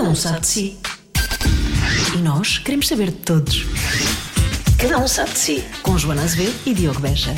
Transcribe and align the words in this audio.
Cada 0.00 0.12
um 0.12 0.14
sabe 0.14 0.40
de 0.40 0.46
si. 0.46 0.78
E 2.16 2.18
nós 2.22 2.56
queremos 2.56 2.88
saber 2.88 3.10
de 3.10 3.18
todos. 3.18 3.66
Cada 4.78 4.96
um 4.96 5.06
sabe 5.06 5.30
de 5.32 5.38
si. 5.38 5.64
Com 5.82 5.98
Joana 5.98 6.22
Azevedo 6.22 6.54
e 6.64 6.72
Diogo 6.72 7.00
Beja. 7.00 7.34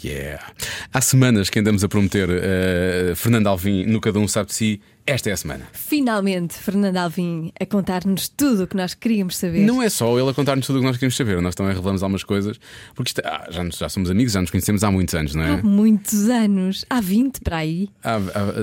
Yeah. 0.00 0.46
Há 0.92 1.00
semanas 1.00 1.50
que 1.50 1.58
andamos 1.58 1.82
a 1.82 1.88
prometer 1.88 2.28
uh, 2.28 3.16
Fernando 3.16 3.48
Alvim 3.48 3.84
no 3.86 4.00
Cada 4.00 4.20
Um 4.20 4.28
Sabe 4.28 4.50
de 4.50 4.54
Si. 4.54 4.80
Esta 5.10 5.28
é 5.28 5.32
a 5.32 5.36
semana. 5.36 5.66
Finalmente, 5.72 6.54
Fernando 6.54 6.96
Alvim 6.96 7.50
a 7.58 7.66
contar-nos 7.66 8.28
tudo 8.28 8.62
o 8.62 8.66
que 8.68 8.76
nós 8.76 8.94
queríamos 8.94 9.36
saber. 9.36 9.66
Não 9.66 9.82
é 9.82 9.88
só 9.88 10.16
ele 10.16 10.30
a 10.30 10.32
contar-nos 10.32 10.64
tudo 10.64 10.76
o 10.76 10.78
que 10.78 10.86
nós 10.86 10.96
queríamos 10.96 11.16
saber, 11.16 11.42
nós 11.42 11.56
também 11.56 11.74
revelamos 11.74 12.00
algumas 12.04 12.22
coisas, 12.22 12.60
porque 12.94 13.08
isto, 13.08 13.20
ah, 13.24 13.48
já, 13.50 13.68
já, 13.70 13.88
somos 13.88 14.08
amigos, 14.08 14.34
já 14.34 14.40
nos 14.40 14.52
conhecemos 14.52 14.84
há 14.84 14.90
muitos 14.92 15.12
anos, 15.16 15.34
não 15.34 15.42
é? 15.42 15.54
Há 15.54 15.62
muitos 15.64 16.28
anos, 16.28 16.84
há 16.88 17.00
20 17.00 17.40
para 17.40 17.56
aí. 17.56 17.88
Há, 18.04 18.14
há, 18.14 18.18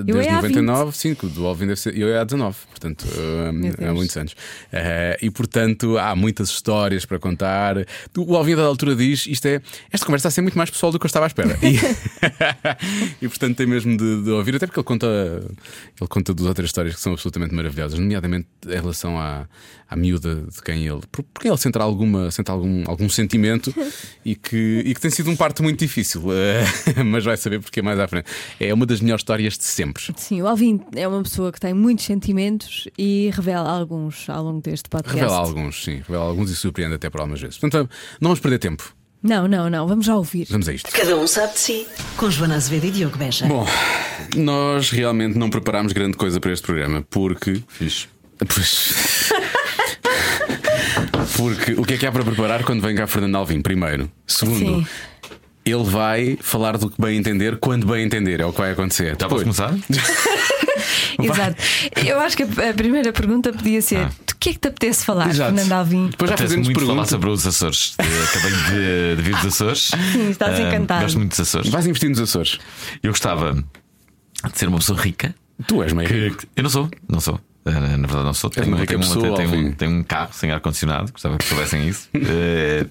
desde 0.06 0.30
é 0.30 0.36
99, 0.36 0.96
5, 0.96 1.28
do 1.28 1.46
Alvin 1.46 1.68
deve 1.68 1.82
ser, 1.82 1.98
eu 1.98 2.08
é 2.08 2.18
há 2.18 2.24
19, 2.24 2.58
portanto, 2.70 3.02
uh, 3.04 3.86
há 3.90 3.94
muitos 3.94 4.16
anos. 4.16 4.32
Uh, 4.32 5.18
e 5.22 5.30
portanto, 5.30 5.98
há 5.98 6.16
muitas 6.16 6.48
histórias 6.48 7.06
para 7.06 7.20
contar. 7.20 7.76
O 8.16 8.38
Alvin, 8.38 8.56
da 8.56 8.64
altura, 8.64 8.96
diz: 8.96 9.28
isto 9.28 9.46
é, 9.48 9.62
esta 9.92 10.06
conversa 10.06 10.30
está 10.30 10.30
a 10.30 10.32
ser 10.32 10.42
muito 10.44 10.58
mais 10.58 10.70
pessoal 10.70 10.94
do 10.94 10.98
que 10.98 11.06
eu 11.06 11.10
estava 11.10 11.26
à 11.26 11.28
espera. 11.28 11.58
E, 11.68 11.76
e 13.26 13.28
portanto, 13.28 13.58
tem 13.58 13.68
mesmo 13.68 13.98
de, 13.98 14.24
de, 14.24 14.30
ouvir, 14.30 14.56
até 14.56 14.66
porque 14.66 14.80
ele 14.80 14.86
conta, 14.86 15.08
ele 15.08 16.08
conta 16.08 16.37
duas 16.38 16.48
outras 16.50 16.70
histórias 16.70 16.96
que 16.96 17.02
são 17.02 17.14
absolutamente 17.14 17.54
maravilhosas, 17.54 18.00
nomeadamente 18.00 18.48
em 18.66 18.70
relação 18.70 19.20
à, 19.20 19.48
à 19.90 19.96
miúda 19.96 20.36
de 20.36 20.62
quem 20.62 20.86
ele. 20.86 21.02
Porque 21.12 21.48
ele 21.48 21.58
sente 21.58 21.78
alguma, 21.78 22.32
sente 22.32 22.50
algum, 22.52 22.84
algum 22.88 23.10
sentimento 23.10 23.74
e 24.24 24.36
que, 24.36 24.84
e 24.86 24.94
que 24.94 25.02
tem 25.02 25.12
sido 25.12 25.30
um 25.30 25.36
parto 25.36 25.64
muito 25.64 25.80
difícil, 25.80 26.22
uh, 26.22 27.04
mas 27.06 27.26
vai 27.26 27.36
saber 27.36 27.60
porque 27.60 27.82
mais 27.82 28.00
à 28.00 28.08
frente. 28.08 28.28
É 28.60 28.74
uma 28.74 28.86
das 28.86 29.02
melhores 29.02 29.22
histórias 29.22 29.58
de 29.58 29.64
sempre. 29.64 30.04
Sim, 30.16 30.42
o 30.42 30.48
Alvin 30.48 30.80
é 30.96 31.08
uma 31.08 31.22
pessoa 31.24 31.52
que 31.52 31.60
tem 31.60 31.74
muitos 31.74 32.06
sentimentos 32.06 32.88
e 32.98 33.30
revela 33.34 33.70
alguns 33.70 34.30
ao 34.30 34.44
longo 34.44 34.62
deste 34.62 34.90
podcast. 34.90 35.20
Revela 35.20 35.38
alguns, 35.38 35.84
sim, 35.84 35.96
revela 36.08 36.26
alguns 36.26 36.52
e 36.52 36.56
surpreende 36.56 36.96
até 36.96 37.10
por 37.10 37.20
algumas 37.20 37.42
vezes. 37.42 37.58
Portanto, 37.58 37.90
não 38.22 38.30
vamos 38.30 38.40
perder 38.40 38.60
tempo. 38.60 38.97
Não, 39.22 39.48
não, 39.48 39.70
não, 39.70 39.88
vamos 39.88 40.06
já 40.06 40.16
ouvir. 40.16 40.48
Vamos 40.50 40.70
a 40.70 40.74
isto. 40.74 40.92
Cada 40.92 41.16
um 41.18 41.28
sabe 41.28 41.54
de 41.54 41.60
si. 41.60 41.88
Com 42.16 42.30
Joana 42.30 42.56
Azevedo 42.56 42.86
e 42.86 42.92
Diogo 42.92 43.18
Beja. 43.18 43.46
Bom, 43.48 43.68
nós 44.36 44.90
realmente 44.92 45.38
não 45.38 45.50
preparámos 45.50 45.92
grande 45.92 46.16
coisa 46.16 46.40
para 46.40 46.52
este 46.52 46.66
programa 46.66 47.06
porque. 47.10 47.62
Fiz. 47.68 48.08
Pois. 48.38 49.32
porque 51.36 51.74
o 51.74 51.84
que 51.84 51.96
é 51.96 51.98
que 51.98 52.06
há 52.06 52.12
para 52.12 52.24
preparar 52.24 52.64
quando 52.64 52.82
vem 52.82 52.96
cá 52.96 53.08
Fernando 53.08 53.36
Alvim? 53.36 53.62
Primeiro. 53.62 54.12
Segundo. 54.28 54.60
Sim. 54.60 54.88
Ele 55.70 55.84
vai 55.84 56.38
falar 56.42 56.78
do 56.78 56.90
que 56.90 57.02
bem 57.02 57.18
entender 57.18 57.58
quando 57.58 57.86
bem 57.88 58.06
entender, 58.06 58.40
é 58.40 58.46
o 58.46 58.52
que 58.52 58.60
vai 58.60 58.72
acontecer. 58.72 59.18
Já 59.20 59.28
posso 59.28 59.44
começar? 59.44 59.74
Exato. 61.22 61.56
Eu 62.06 62.20
acho 62.20 62.38
que 62.38 62.44
a 62.44 62.74
primeira 62.74 63.12
pergunta 63.12 63.52
podia 63.52 63.82
ser: 63.82 63.98
ah. 63.98 64.12
do 64.26 64.36
que 64.36 64.50
é 64.50 64.54
que 64.54 64.60
te 64.60 64.68
apetece 64.68 65.06
falar, 65.06 65.30
Exato. 65.30 65.54
Fernando 65.56 65.72
Alvim? 65.72 66.08
Depois 66.10 66.32
já 66.32 66.38
fazemos 66.38 66.68
muito 66.68 66.86
falar 66.86 67.06
sobre 67.06 67.30
os 67.30 67.46
Açores. 67.46 67.96
Acabei 67.98 68.52
de, 68.52 69.16
de 69.16 69.22
vir 69.22 69.36
dos 69.36 69.46
Açores. 69.54 69.92
Sim, 70.14 70.30
estás 70.30 70.60
uh, 70.60 70.62
encantado. 70.62 71.02
Gosto 71.04 71.18
muito 71.18 71.32
dos 71.32 71.40
Açores. 71.40 71.70
Vais 71.70 71.88
investir 71.88 72.10
nos 72.10 72.20
Açores. 72.20 72.60
Eu 73.02 73.12
gostava 73.12 73.54
de 73.54 74.58
ser 74.58 74.68
uma 74.68 74.78
pessoa 74.78 75.00
rica. 75.00 75.36
Tu 75.66 75.82
és 75.82 75.92
meio 75.94 76.08
que, 76.08 76.48
Eu 76.56 76.64
não 76.64 76.70
sou, 76.70 76.90
não 77.10 77.20
sou. 77.20 77.40
Eh, 77.66 77.72
na 77.72 78.08
verdade, 78.08 78.24
não 78.26 78.34
sou. 78.34 78.50
Tenho, 78.50 78.86
tenho, 78.86 79.00
pessoa, 79.00 79.36
tenho, 79.36 79.56
um, 79.56 79.72
tenho 79.72 79.92
um 79.92 80.04
carro 80.04 80.30
sem 80.32 80.52
ar-condicionado. 80.52 81.12
Gostava 81.12 81.38
que 81.38 81.46
soubessem 81.46 81.88
isso. 81.88 82.08
Uh, 82.16 82.88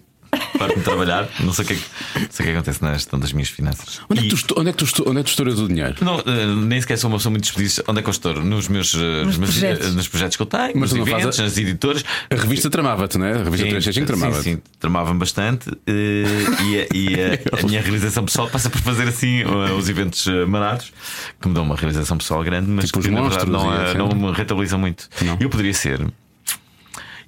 Parte-me 0.58 0.82
trabalhar, 0.82 1.28
não 1.40 1.52
sei 1.52 1.64
o 1.64 1.68
que, 1.68 1.74
é 1.74 1.76
que, 1.76 1.82
sei 1.82 2.26
o 2.26 2.28
que, 2.28 2.42
é 2.42 2.44
que 2.44 2.50
acontece 2.50 2.82
na 2.82 2.92
gestão 2.94 3.18
das 3.18 3.32
minhas 3.32 3.48
finanças. 3.48 4.00
Onde, 4.08 4.22
e... 4.22 4.26
é, 4.26 4.30
que 4.30 4.44
tu, 4.44 4.54
onde, 4.58 4.70
é, 4.70 4.72
que 4.72 4.84
tu, 4.84 5.02
onde 5.06 5.20
é 5.20 5.22
que 5.22 5.26
tu 5.26 5.30
estouras 5.30 5.58
o 5.58 5.68
dinheiro? 5.68 5.96
Não, 6.00 6.16
uh, 6.16 6.56
nem 6.56 6.80
sequer 6.80 6.98
sou 6.98 7.08
uma 7.10 7.18
pessoa 7.18 7.30
muito 7.30 7.44
despedida. 7.44 7.84
Onde 7.88 8.00
é 8.00 8.02
que 8.02 8.08
eu 8.08 8.12
estouro? 8.12 8.44
Nos 8.44 8.68
meus, 8.68 8.94
uh, 8.94 8.98
nos, 9.24 9.36
meus 9.38 9.50
projetos. 9.50 9.88
Uh, 9.88 9.92
nos 9.92 10.08
projetos 10.08 10.36
que 10.36 10.42
eu 10.42 10.46
tenho, 10.46 10.72
Mas 10.76 10.92
nos 10.92 11.08
eventos, 11.08 11.40
a... 11.40 11.42
nas 11.42 11.58
editoras. 11.58 12.04
A 12.30 12.34
revista 12.34 12.70
tramava-te, 12.70 13.18
não 13.18 13.26
é? 13.26 13.32
A 13.32 13.44
revista 13.44 13.66
365 13.66 14.06
tramava-te. 14.06 14.42
Sim, 14.42 14.54
sim 14.56 14.62
tramava-me 14.78 15.18
bastante. 15.18 15.70
e, 15.86 16.80
a, 16.80 16.96
e 16.96 17.14
a, 17.14 17.58
a, 17.60 17.66
minha 17.66 17.80
realização 17.80 18.24
pessoal 18.24 18.48
passa 18.48 18.70
por 18.70 18.80
fazer 18.80 19.08
assim 19.08 19.44
os 19.44 19.88
eventos 19.88 20.26
marados, 20.46 20.92
que 21.40 21.48
me 21.48 21.54
dão 21.54 21.62
uma 21.62 21.76
realização 21.76 22.16
pessoal 22.16 22.42
grande, 22.42 22.68
mas 22.68 22.86
tipo 22.86 23.00
que 23.00 23.10
na 23.10 23.22
verdade 23.22 23.50
não, 23.50 24.08
não 24.08 24.30
me 24.30 24.32
rentabilizam 24.32 24.78
muito. 24.78 25.08
Não. 25.22 25.36
Eu 25.40 25.48
poderia 25.48 25.74
ser. 25.74 26.04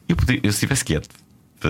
Eu, 0.09 0.17
poderia, 0.17 0.41
eu 0.43 0.51
se 0.53 0.57
estivesse 0.57 0.85
quieto 0.85 1.09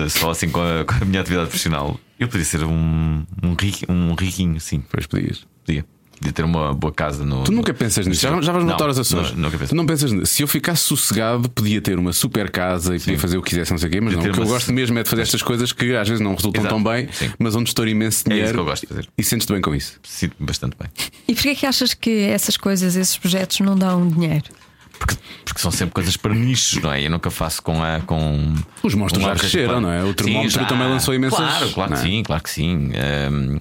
só 0.09 0.31
assim 0.31 0.49
com 0.49 0.61
a, 0.61 0.85
com 0.85 1.03
a, 1.03 1.05
minha 1.05 1.21
atividade 1.21 1.47
profissional, 1.47 1.99
eu 2.19 2.27
podia 2.27 2.45
ser 2.45 2.63
um, 2.63 3.25
um, 3.43 3.55
um 3.89 4.13
riquinho, 4.15 4.59
sim. 4.59 4.83
Pois 4.89 5.07
podias. 5.07 5.45
Podia. 5.65 5.85
Podia 6.19 6.33
ter 6.33 6.43
uma 6.43 6.73
boa 6.73 6.91
casa 6.91 7.25
no. 7.25 7.45
Tu 7.45 7.51
nunca 7.51 7.73
pensas 7.73 8.05
nisso? 8.05 8.21
Já, 8.21 8.41
já 8.41 8.51
vais 8.51 8.65
montar 8.65 8.89
as 8.89 8.99
Açores? 8.99 9.31
Não, 9.31 9.43
nunca 9.43 9.57
penso. 9.57 9.69
Tu 9.69 9.75
não 9.75 9.85
pensas 9.85 10.11
nisso? 10.11 10.25
Se 10.25 10.43
eu 10.43 10.47
ficasse 10.49 10.83
sossegado, 10.83 11.49
podia 11.49 11.79
ter 11.79 11.97
uma 11.97 12.11
super 12.11 12.51
casa 12.51 12.93
e 12.93 12.99
sim. 12.99 13.05
podia 13.05 13.19
fazer 13.19 13.37
o 13.37 13.41
que 13.41 13.51
quisesse, 13.51 13.71
não 13.71 13.77
sei 13.77 13.87
o 13.87 13.91
quê, 13.91 14.01
mas 14.01 14.13
não. 14.13 14.19
O 14.19 14.23
que 14.23 14.37
eu 14.37 14.45
gosto 14.45 14.73
mesmo 14.73 14.99
é 14.99 15.03
de 15.03 15.09
fazer 15.09 15.21
estas 15.21 15.41
coisas 15.41 15.71
que 15.71 15.95
às 15.95 16.09
vezes 16.09 16.21
não 16.21 16.35
resultam 16.35 16.61
Exato. 16.61 16.75
tão 16.75 16.83
bem, 16.83 17.07
sim. 17.09 17.31
mas 17.39 17.55
onde 17.55 17.69
estou 17.69 17.87
imenso 17.87 18.25
dinheiro. 18.25 18.43
É 18.43 18.45
isso 18.47 18.53
que 18.53 18.59
eu 18.59 18.65
gosto 18.65 18.81
de 18.81 18.87
fazer. 18.87 19.07
E 19.17 19.23
sentes-te 19.23 19.53
bem 19.53 19.61
com 19.61 19.73
isso? 19.73 19.97
Sinto-me 20.03 20.45
bastante 20.45 20.75
bem. 20.77 20.89
E 21.25 21.33
porquê 21.33 21.49
é 21.49 21.55
que 21.55 21.65
achas 21.65 21.93
que 21.93 22.09
essas 22.23 22.57
coisas, 22.57 22.97
esses 22.97 23.15
projetos, 23.15 23.61
não 23.61 23.77
dão 23.77 24.05
dinheiro? 24.05 24.49
Porque, 24.99 25.15
porque 25.45 25.61
são 25.61 25.71
sempre 25.71 25.93
coisas 25.93 26.17
para 26.17 26.35
nichos, 26.35 26.81
não 26.83 26.91
é? 26.91 27.01
Eu 27.01 27.09
nunca 27.09 27.31
faço 27.31 27.63
com 27.63 27.81
a. 27.81 28.01
Com 28.01 28.53
Os 28.83 28.93
monstros 28.93 29.23
já 29.23 29.35
cresceram, 29.35 29.81
não 29.81 29.91
é? 29.91 30.03
O 30.03 30.13
termómetro 30.13 30.65
também 30.65 30.87
lançou 30.87 31.13
imensas. 31.13 31.39
Claro, 31.39 31.69
claro 31.71 31.93
que 31.93 31.99
é? 31.99 32.01
sim, 32.01 32.23
claro 32.23 32.43
que 32.43 32.49
sim. 32.49 32.91
Um, 33.31 33.59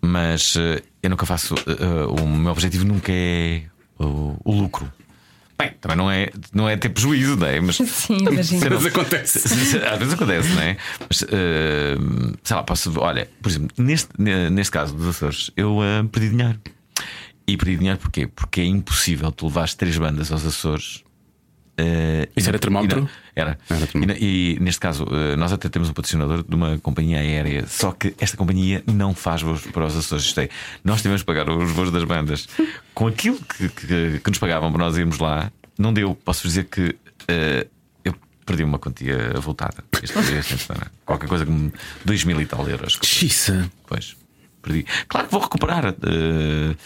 mas 0.00 0.56
uh, 0.56 0.82
eu 1.02 1.10
nunca 1.10 1.26
faço. 1.26 1.54
Uh, 1.54 2.20
o 2.20 2.26
meu 2.26 2.50
objetivo 2.50 2.84
nunca 2.84 3.12
é 3.12 3.62
o, 3.98 4.36
o 4.42 4.52
lucro. 4.52 4.90
Bem, 5.58 5.72
também 5.78 5.96
não 5.98 6.10
é, 6.10 6.30
não 6.54 6.66
é 6.66 6.74
ter 6.74 6.88
prejuízo, 6.88 7.36
não 7.36 7.46
é? 7.46 7.60
Mas, 7.60 7.76
Sim, 7.84 8.16
imagina. 8.16 8.64
Às 8.64 8.70
vezes 8.70 8.86
acontece. 8.86 9.38
Às 9.38 9.98
vezes 9.98 10.14
acontece, 10.14 10.48
não 10.54 10.62
é? 10.62 10.76
Mas, 11.06 11.22
uh, 11.22 12.38
sei 12.42 12.56
lá, 12.56 12.62
posso. 12.62 12.98
Olha, 12.98 13.28
por 13.42 13.50
exemplo, 13.50 13.68
neste, 13.76 14.08
neste 14.18 14.70
caso 14.70 14.94
dos 14.94 15.08
Açores, 15.08 15.50
eu 15.54 15.78
uh, 15.78 16.08
perdi 16.08 16.30
dinheiro. 16.30 16.58
E 17.50 17.56
perdi 17.56 17.78
dinheiro 17.78 17.98
porquê? 17.98 18.28
Porque 18.28 18.60
é 18.60 18.64
impossível 18.64 19.32
tu 19.32 19.46
levares 19.46 19.74
três 19.74 19.98
bandas 19.98 20.30
aos 20.30 20.46
Açores. 20.46 21.02
Uh, 21.80 22.30
Isso 22.36 22.48
era 22.48 22.60
termómetro? 22.60 23.10
Era. 23.34 23.58
era 23.68 23.86
termómetro. 23.88 24.22
E, 24.22 24.54
e, 24.54 24.60
neste 24.60 24.78
caso, 24.78 25.02
uh, 25.02 25.36
nós 25.36 25.52
até 25.52 25.68
temos 25.68 25.88
um 25.88 25.92
patrocinador 25.92 26.44
de 26.48 26.54
uma 26.54 26.78
companhia 26.78 27.18
aérea, 27.18 27.66
só 27.66 27.90
que 27.90 28.14
esta 28.20 28.36
companhia 28.36 28.84
não 28.86 29.16
faz 29.16 29.42
voos 29.42 29.62
para 29.62 29.84
os 29.86 29.96
Açores. 29.96 30.26
Isto 30.26 30.42
é, 30.42 30.48
nós 30.84 31.02
tivemos 31.02 31.22
que 31.22 31.26
pagar 31.26 31.50
os 31.50 31.72
voos 31.72 31.90
das 31.90 32.04
bandas 32.04 32.46
com 32.94 33.08
aquilo 33.08 33.38
que, 33.38 33.68
que, 33.68 34.20
que 34.22 34.30
nos 34.30 34.38
pagavam 34.38 34.70
para 34.70 34.84
nós 34.84 34.96
irmos 34.96 35.18
lá, 35.18 35.50
não 35.76 35.92
deu. 35.92 36.14
Posso 36.14 36.46
dizer 36.46 36.66
que 36.66 36.90
uh, 36.90 37.68
eu 38.04 38.14
perdi 38.46 38.62
uma 38.62 38.78
quantia 38.78 39.32
voltada. 39.40 39.82
Este, 40.00 40.18
este, 40.34 40.68
qualquer 41.04 41.28
coisa 41.28 41.44
como 41.44 41.72
2 42.04 42.24
mil 42.24 42.40
e 42.40 42.46
tal 42.46 42.68
euros. 42.68 42.96
Xissa. 43.02 43.68
Pois, 43.88 44.16
perdi. 44.62 44.86
Claro 45.08 45.26
que 45.26 45.32
vou 45.32 45.42
recuperar. 45.42 45.88
Uh, 45.88 46.76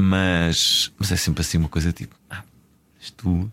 mas, 0.00 0.92
mas 0.96 1.10
é 1.10 1.16
sempre 1.16 1.40
assim 1.40 1.58
uma 1.58 1.68
coisa 1.68 1.92
tipo: 1.92 2.14
ah, 2.30 2.44
isto, 3.00 3.50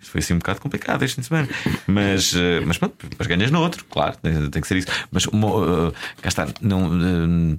isto 0.00 0.12
foi 0.12 0.20
assim 0.20 0.34
um 0.34 0.38
bocado 0.38 0.60
complicado 0.60 1.02
este 1.02 1.16
fim 1.16 1.22
de 1.22 1.26
semana. 1.26 1.48
Mas, 1.88 2.32
uh, 2.34 2.64
mas 2.64 2.78
pronto, 2.78 2.94
mas 3.18 3.26
ganhas 3.26 3.50
no 3.50 3.60
outro, 3.60 3.84
claro, 3.86 4.16
tem 4.16 4.62
que 4.62 4.68
ser 4.68 4.76
isso. 4.76 4.86
Mas 5.10 5.26
uma, 5.26 5.48
uh, 5.48 5.92
cá 6.20 6.28
está, 6.28 6.46
não. 6.60 6.86
Uh, 6.88 7.58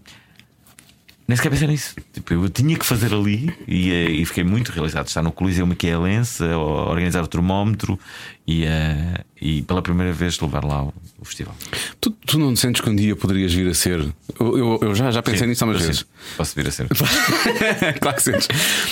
nem 1.34 1.38
sequer 1.38 1.50
pensei 1.50 1.68
nisso. 1.68 1.96
Tipo, 2.14 2.34
eu 2.34 2.50
tinha 2.50 2.78
que 2.78 2.86
fazer 2.86 3.12
ali 3.12 3.52
e, 3.68 3.92
eh, 3.92 4.12
e 4.12 4.26
fiquei 4.26 4.44
muito 4.44 4.72
realizado. 4.72 5.08
Estar 5.08 5.24
no 5.24 5.32
Coliseu 5.32 5.66
Miquelense, 5.66 6.44
a 6.44 6.58
organizar 6.58 7.24
o 7.24 7.28
termómetro 7.28 8.00
e, 8.48 8.66
uh, 8.66 9.26
e 9.42 9.64
pela 9.64 9.82
primeira 9.82 10.14
vez 10.14 10.40
levar 10.40 10.64
lá 10.64 10.84
o, 10.84 10.94
o 11.20 11.26
festival. 11.26 11.56
Tu, 12.00 12.12
tu, 12.12 12.38
não 12.38 12.56
sentes 12.56 12.82
que 12.82 12.90
um 12.90 12.96
dia 12.96 13.16
poderias 13.16 13.52
vir 13.52 13.68
a 13.68 13.74
ser? 13.74 14.00
Eu, 14.40 14.58
eu, 14.58 14.80
eu 14.84 14.96
já, 14.96 15.10
já 15.10 15.24
pensei 15.24 15.42
sim, 15.42 15.48
nisso 15.48 15.64
há 15.64 15.68
umas 15.68 15.82
vezes. 15.82 16.06
Posso 16.38 16.56
vir 16.56 16.68
a 16.68 16.72
ser. 16.72 16.88
claro 18.00 18.18
que 18.18 18.24
sentes. 18.24 18.48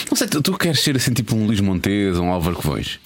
Não 0.09 0.17
sei, 0.17 0.27
tu, 0.27 0.41
tu 0.41 0.57
queres 0.57 0.79
ser 0.79 0.95
assim 0.95 1.13
tipo 1.13 1.35
um 1.35 1.45
Luís 1.45 1.59
Montes 1.59 2.17
ou 2.17 2.23
um 2.23 2.31
Álvaro 2.31 2.55
Covões? 2.55 2.99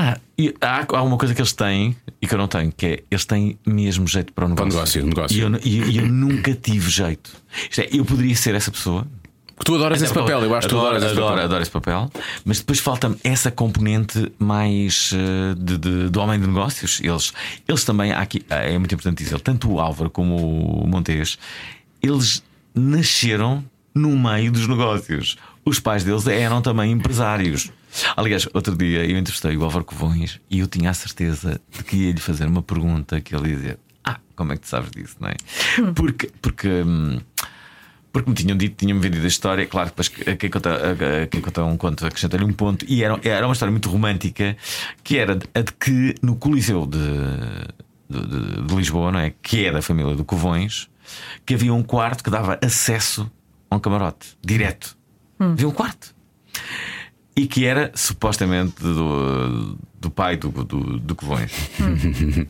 Ah, 0.00 0.16
e 0.38 0.54
há, 0.60 0.86
há 0.96 1.02
uma 1.02 1.18
coisa 1.18 1.34
que 1.34 1.40
eles 1.40 1.52
têm 1.52 1.96
e 2.22 2.26
que 2.28 2.32
eu 2.32 2.38
não 2.38 2.46
tenho, 2.46 2.70
que 2.70 2.86
é 2.86 3.02
eles 3.10 3.24
têm 3.24 3.58
mesmo 3.66 4.06
jeito 4.06 4.32
para 4.32 4.44
o 4.44 4.48
negócio. 4.48 4.70
Para 4.70 4.72
o 4.72 4.74
negócio, 4.76 5.06
negócio. 5.06 5.36
E, 5.36 5.76
eu, 5.76 5.88
e, 5.88 5.98
eu 5.98 6.06
nunca 6.06 6.54
tive 6.54 6.88
jeito. 6.88 7.32
Isto 7.68 7.80
é, 7.80 7.88
eu 7.90 8.04
poderia 8.04 8.36
ser 8.36 8.54
essa 8.54 8.70
pessoa. 8.70 9.04
Tu 9.64 9.74
adoras 9.74 10.00
esse 10.00 10.14
papel, 10.14 10.40
eu 10.44 10.54
acho 10.54 10.68
que 10.68 10.72
tu 10.72 10.78
adoras 10.78 11.02
esse 11.02 11.10
adoro, 11.14 11.30
papel. 11.30 11.44
Adoro 11.44 11.62
esse 11.62 11.70
papel, 11.72 12.10
mas 12.44 12.60
depois 12.60 12.78
falta-me 12.78 13.16
essa 13.24 13.50
componente 13.50 14.30
mais 14.38 15.10
uh, 15.10 15.56
de, 15.56 15.76
de, 15.76 16.08
do 16.10 16.20
homem 16.20 16.38
de 16.38 16.46
negócios. 16.46 17.00
Eles, 17.02 17.32
eles 17.66 17.82
também, 17.82 18.12
aqui, 18.12 18.46
é 18.48 18.78
muito 18.78 18.94
importante 18.94 19.24
dizer, 19.24 19.40
tanto 19.40 19.68
o 19.68 19.80
Álvaro 19.80 20.10
como 20.10 20.84
o 20.84 20.86
Montes, 20.86 21.38
eles 22.00 22.40
nasceram 22.72 23.64
no 23.92 24.16
meio 24.16 24.52
dos 24.52 24.68
negócios. 24.68 25.36
Os 25.64 25.80
pais 25.80 26.04
deles 26.04 26.28
eram 26.28 26.62
também 26.62 26.92
empresários. 26.92 27.72
Aliás, 28.16 28.48
outro 28.52 28.76
dia 28.76 29.04
eu 29.04 29.16
entrevistei 29.16 29.56
o 29.56 29.64
Álvaro 29.64 29.84
Covões 29.84 30.40
e 30.50 30.60
eu 30.60 30.66
tinha 30.66 30.90
a 30.90 30.94
certeza 30.94 31.60
de 31.70 31.84
que 31.84 31.96
ia 31.96 32.12
lhe 32.12 32.20
fazer 32.20 32.46
uma 32.46 32.62
pergunta 32.62 33.20
que 33.20 33.34
ele 33.34 33.50
ia 33.50 33.56
dizer: 33.56 33.78
Ah, 34.04 34.18
como 34.36 34.52
é 34.52 34.56
que 34.56 34.62
tu 34.62 34.68
sabes 34.68 34.90
disso, 34.90 35.16
não 35.20 35.28
é? 35.28 35.36
Porque, 35.94 36.30
porque, 36.40 36.68
hum, 36.68 37.20
porque 38.12 38.30
me 38.30 38.36
tinham 38.36 38.56
dito, 38.56 38.76
tinham-me 38.76 39.02
vendido 39.02 39.24
a 39.24 39.28
história. 39.28 39.66
Claro 39.66 39.90
que 39.90 40.02
depois 40.02 40.36
quem 40.38 40.50
conta, 40.50 41.28
quem 41.30 41.40
conta 41.40 41.64
um 41.64 41.76
conto 41.76 42.06
acrescenta-lhe 42.06 42.44
um 42.44 42.52
ponto. 42.52 42.84
E 42.88 43.02
era, 43.02 43.18
era 43.22 43.46
uma 43.46 43.52
história 43.52 43.72
muito 43.72 43.88
romântica 43.88 44.56
que 45.02 45.18
era 45.18 45.38
a 45.54 45.60
de 45.60 45.72
que 45.72 46.14
no 46.22 46.36
Coliseu 46.36 46.86
de, 46.86 46.98
de, 48.08 48.26
de, 48.26 48.62
de 48.62 48.74
Lisboa, 48.74 49.12
não 49.12 49.20
é? 49.20 49.32
Que 49.42 49.66
é 49.66 49.72
da 49.72 49.82
família 49.82 50.14
do 50.14 50.24
Covões, 50.24 50.88
que 51.44 51.54
havia 51.54 51.72
um 51.72 51.82
quarto 51.82 52.24
que 52.24 52.30
dava 52.30 52.58
acesso 52.62 53.30
a 53.70 53.76
um 53.76 53.78
camarote 53.78 54.36
direto. 54.44 54.96
Hum. 55.38 55.52
Havia 55.52 55.68
um 55.68 55.72
quarto. 55.72 56.14
E 57.38 57.46
que 57.46 57.64
era 57.64 57.92
supostamente 57.94 58.82
do, 58.82 59.78
do 60.00 60.10
pai 60.10 60.36
do, 60.36 60.50
do, 60.50 60.98
do 60.98 61.14
Covões. 61.14 61.52
Hum. 61.80 62.46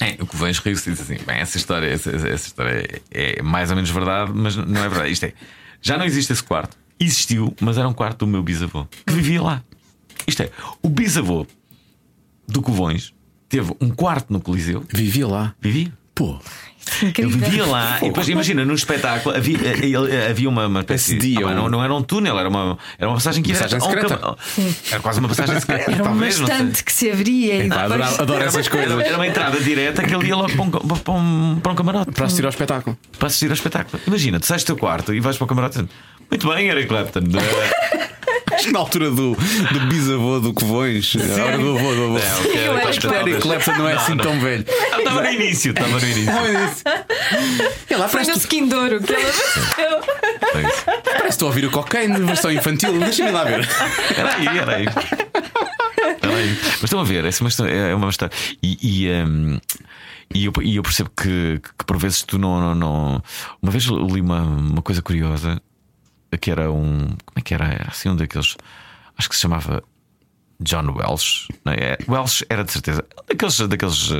É, 0.00 0.20
o 0.20 0.26
Covões 0.26 0.58
riu-se 0.58 0.90
e 0.90 0.92
disse 0.94 1.12
assim: 1.12 1.24
bem, 1.24 1.36
essa 1.36 1.56
história, 1.56 1.86
essa, 1.86 2.10
essa 2.10 2.48
história 2.48 3.02
é, 3.12 3.38
é 3.38 3.42
mais 3.42 3.70
ou 3.70 3.76
menos 3.76 3.88
verdade, 3.88 4.32
mas 4.34 4.56
não 4.56 4.82
é 4.82 4.88
verdade. 4.88 5.12
Isto 5.12 5.26
é, 5.26 5.32
já 5.80 5.96
não 5.96 6.04
existe 6.04 6.32
esse 6.32 6.42
quarto. 6.42 6.76
Existiu, 6.98 7.54
mas 7.60 7.78
era 7.78 7.86
um 7.86 7.92
quarto 7.92 8.20
do 8.20 8.26
meu 8.26 8.42
bisavô, 8.42 8.84
que 9.06 9.12
vivia 9.12 9.40
lá. 9.40 9.62
Isto 10.26 10.42
é, 10.42 10.50
o 10.82 10.88
bisavô 10.88 11.46
do 12.48 12.60
Covões 12.62 13.14
teve 13.48 13.76
um 13.80 13.90
quarto 13.90 14.32
no 14.32 14.40
Coliseu. 14.40 14.84
Vivia 14.92 15.28
lá. 15.28 15.54
Vivia. 15.60 15.92
Pô. 16.16 16.40
Ele 17.16 17.28
vivia 17.28 17.66
lá 17.66 17.98
e 18.02 18.06
depois 18.06 18.28
imagina, 18.28 18.64
no 18.64 18.74
espetáculo 18.74 19.34
havia, 19.34 19.58
eh, 19.58 20.30
havia 20.30 20.48
uma, 20.48 20.66
uma 20.66 20.80
espécie 20.80 21.16
de. 21.16 21.42
Ah, 21.42 21.54
não, 21.54 21.68
não, 21.68 21.82
era 21.82 21.94
um 21.94 22.02
túnel, 22.02 22.38
era 22.38 22.48
uma, 22.48 22.78
era 22.98 23.08
uma 23.08 23.14
passagem 23.14 23.42
que 23.42 23.52
passagem 23.52 23.78
era, 23.78 23.88
secreta. 23.88 24.36
era 24.90 25.00
quase 25.00 25.20
uma 25.20 25.28
passagem 25.28 25.60
secreta. 25.60 25.90
Era 25.90 26.04
talvez, 26.04 26.38
uma 26.38 26.48
estante 26.48 26.84
que 26.84 26.92
se 26.92 27.10
abria 27.10 27.64
e 27.64 27.68
depois... 27.68 27.80
adoro, 27.80 28.22
adoro 28.22 28.44
essas 28.44 28.68
coisas. 28.68 29.00
Era 29.00 29.16
uma 29.16 29.26
entrada 29.26 29.60
direta 29.60 30.02
que 30.02 30.14
ele 30.14 30.28
ia 30.28 30.36
logo 30.36 30.52
para 30.52 30.62
um, 30.62 30.70
para 30.70 31.12
um, 31.12 31.60
para 31.62 31.72
um 31.72 31.74
camarote 31.74 32.12
para 32.12 32.26
assistir 32.26 32.44
ao 32.44 32.50
espetáculo. 32.50 32.98
Para 33.18 33.26
assistir 33.28 33.46
ao 33.46 33.54
espetáculo. 33.54 34.02
Imagina, 34.06 34.40
tu 34.40 34.46
sais 34.46 34.62
do 34.62 34.66
teu 34.66 34.76
quarto 34.76 35.14
e 35.14 35.20
vais 35.20 35.36
para 35.36 35.44
o 35.44 35.48
camarote. 35.48 35.86
Muito 36.30 36.48
bem, 36.48 36.68
Eric 36.68 36.88
Clapton. 36.88 37.20
Acho 38.52 38.66
que 38.66 38.72
na 38.72 38.78
altura 38.78 39.10
do, 39.10 39.34
do 39.34 39.80
bisavô 39.88 40.38
do 40.38 40.52
Covões, 40.52 41.16
a 41.16 41.44
hora 41.44 41.58
do 41.58 41.76
avô 41.76 41.94
do 41.94 42.04
avô. 42.04 42.18
É, 42.18 42.40
okay, 42.40 42.68
eu 42.68 42.76
acho 42.76 43.00
que 43.00 43.06
o 43.06 43.14
Eric 43.14 43.40
Clapton 43.40 43.72
não 43.72 43.88
é 43.88 43.94
assim 43.94 44.16
tão 44.16 44.38
velho. 44.38 44.64
Estava 45.12 45.22
no 45.22 45.32
início, 45.32 45.70
estava 45.70 45.88
no 45.88 46.06
início. 46.06 46.32
E 47.90 47.94
lá 47.94 48.08
Foi 48.08 48.24
no 48.24 48.32
skin 48.32 48.68
de 48.68 48.74
ouro 48.74 49.00
que 49.02 49.12
ela 49.12 50.00
Parece 50.52 51.22
que 51.22 51.28
estou 51.28 51.46
a 51.46 51.50
ouvir 51.50 51.66
o 51.66 51.70
cocaine, 51.70 52.18
versão 52.20 52.50
infantil. 52.50 52.98
Deixa-me 52.98 53.30
lá 53.30 53.44
ver. 53.44 53.68
Era 54.16 54.34
aí, 54.34 54.46
era 54.46 54.76
aí. 54.76 54.86
Era 56.20 56.36
aí. 56.36 56.58
Mas 56.62 56.84
estão 56.84 57.00
a 57.00 57.04
ver, 57.04 57.24
essa 57.24 57.42
é 57.42 57.94
uma 57.94 58.08
história. 58.10 58.34
E. 58.62 58.78
e 58.82 59.10
um, 59.10 59.60
e 60.34 60.46
eu, 60.46 60.52
e 60.62 60.76
eu, 60.76 60.82
percebo 60.82 61.10
que, 61.10 61.60
que, 61.60 61.84
por 61.84 61.98
vezes 61.98 62.22
tu 62.22 62.38
não, 62.38 62.58
não, 62.58 62.74
não. 62.74 63.22
Uma 63.60 63.70
vez 63.70 63.84
li 63.84 64.20
uma, 64.20 64.40
uma 64.40 64.80
coisa 64.80 65.02
curiosa 65.02 65.60
que 66.40 66.50
era 66.50 66.70
um. 66.70 66.98
Como 66.98 67.36
é 67.36 67.40
que 67.42 67.54
era? 67.54 67.86
Assim, 67.88 68.08
um 68.08 68.16
daqueles. 68.16 68.56
Acho 69.18 69.28
que 69.28 69.34
se 69.34 69.42
chamava 69.42 69.82
John 70.60 70.94
Welsh. 70.96 71.48
Não 71.64 71.72
é? 71.72 71.98
Welsh 72.08 72.44
era 72.48 72.64
de 72.64 72.72
certeza. 72.72 73.04
Daqueles. 73.28 73.58
daqueles 73.58 74.10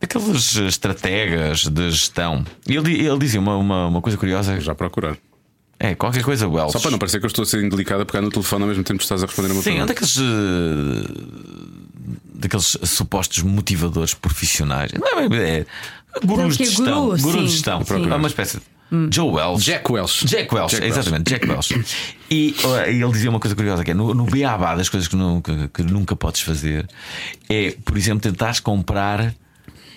Daqueles 0.00 0.56
estrategas 0.56 1.66
de 1.66 1.90
gestão. 1.90 2.44
E 2.66 2.76
ele, 2.76 3.06
ele 3.06 3.18
dizia 3.18 3.40
uma, 3.40 3.56
uma, 3.56 3.86
uma 3.86 4.00
coisa 4.02 4.18
curiosa. 4.18 4.60
Já 4.60 4.74
procurar. 4.74 5.16
É, 5.78 5.94
qualquer 5.94 6.22
coisa 6.22 6.48
Welsh. 6.48 6.72
Só 6.72 6.80
para 6.80 6.90
não 6.90 6.98
parecer 6.98 7.18
que 7.18 7.26
eu 7.26 7.28
estou 7.28 7.42
a 7.42 7.46
ser 7.46 7.62
indelicada 7.62 8.02
a 8.02 8.06
pegar 8.06 8.20
no 8.22 8.30
telefone 8.30 8.62
ao 8.62 8.68
mesmo 8.68 8.84
tempo 8.84 8.98
que 8.98 9.04
estás 9.04 9.22
a 9.22 9.26
responder 9.26 9.50
a 9.50 9.54
uma 9.54 9.62
Sim, 9.62 9.70
pergunta. 9.70 9.92
é 9.92 9.94
daqueles. 9.94 10.16
Uh, 10.16 11.84
daqueles 12.34 12.78
supostos 12.84 13.42
motivadores 13.42 14.14
profissionais. 14.14 14.92
Não 14.92 15.20
é, 15.20 15.58
é, 15.58 15.66
gurus 16.24 16.56
de 16.56 16.64
gestão. 16.64 17.08
Guru, 17.08 17.22
gurus 17.22 17.40
sim, 17.40 17.46
de 17.46 17.52
gestão. 17.52 17.84
sim. 17.84 18.10
É 18.10 18.14
uma 18.14 18.28
espécie 18.28 18.58
de. 18.58 18.62
Joe 19.10 19.32
Welsh. 19.32 19.64
Jack 19.64 19.90
Welsh. 19.90 20.24
Jack 20.24 20.54
Welsh, 20.54 20.72
Jack 20.72 20.86
exatamente, 20.86 21.30
Jack 21.30 21.48
Welsh. 21.48 21.72
E, 22.30 22.54
uh, 22.64 22.88
ele 22.88 23.12
dizia 23.12 23.28
uma 23.28 23.40
coisa 23.40 23.56
curiosa: 23.56 23.82
que 23.82 23.90
é 23.90 23.94
no, 23.94 24.14
no 24.14 24.24
beabá 24.24 24.74
das 24.74 24.88
coisas 24.88 25.08
que, 25.08 25.16
que, 25.42 25.68
que 25.68 25.82
nunca 25.82 26.14
podes 26.14 26.42
fazer, 26.42 26.86
é, 27.48 27.74
por 27.84 27.96
exemplo, 27.96 28.20
tentares 28.20 28.60
comprar 28.60 29.34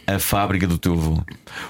a 0.07 0.19
fábrica 0.19 0.65
do 0.65 0.77
teu 0.77 0.93
avô. 0.93 1.23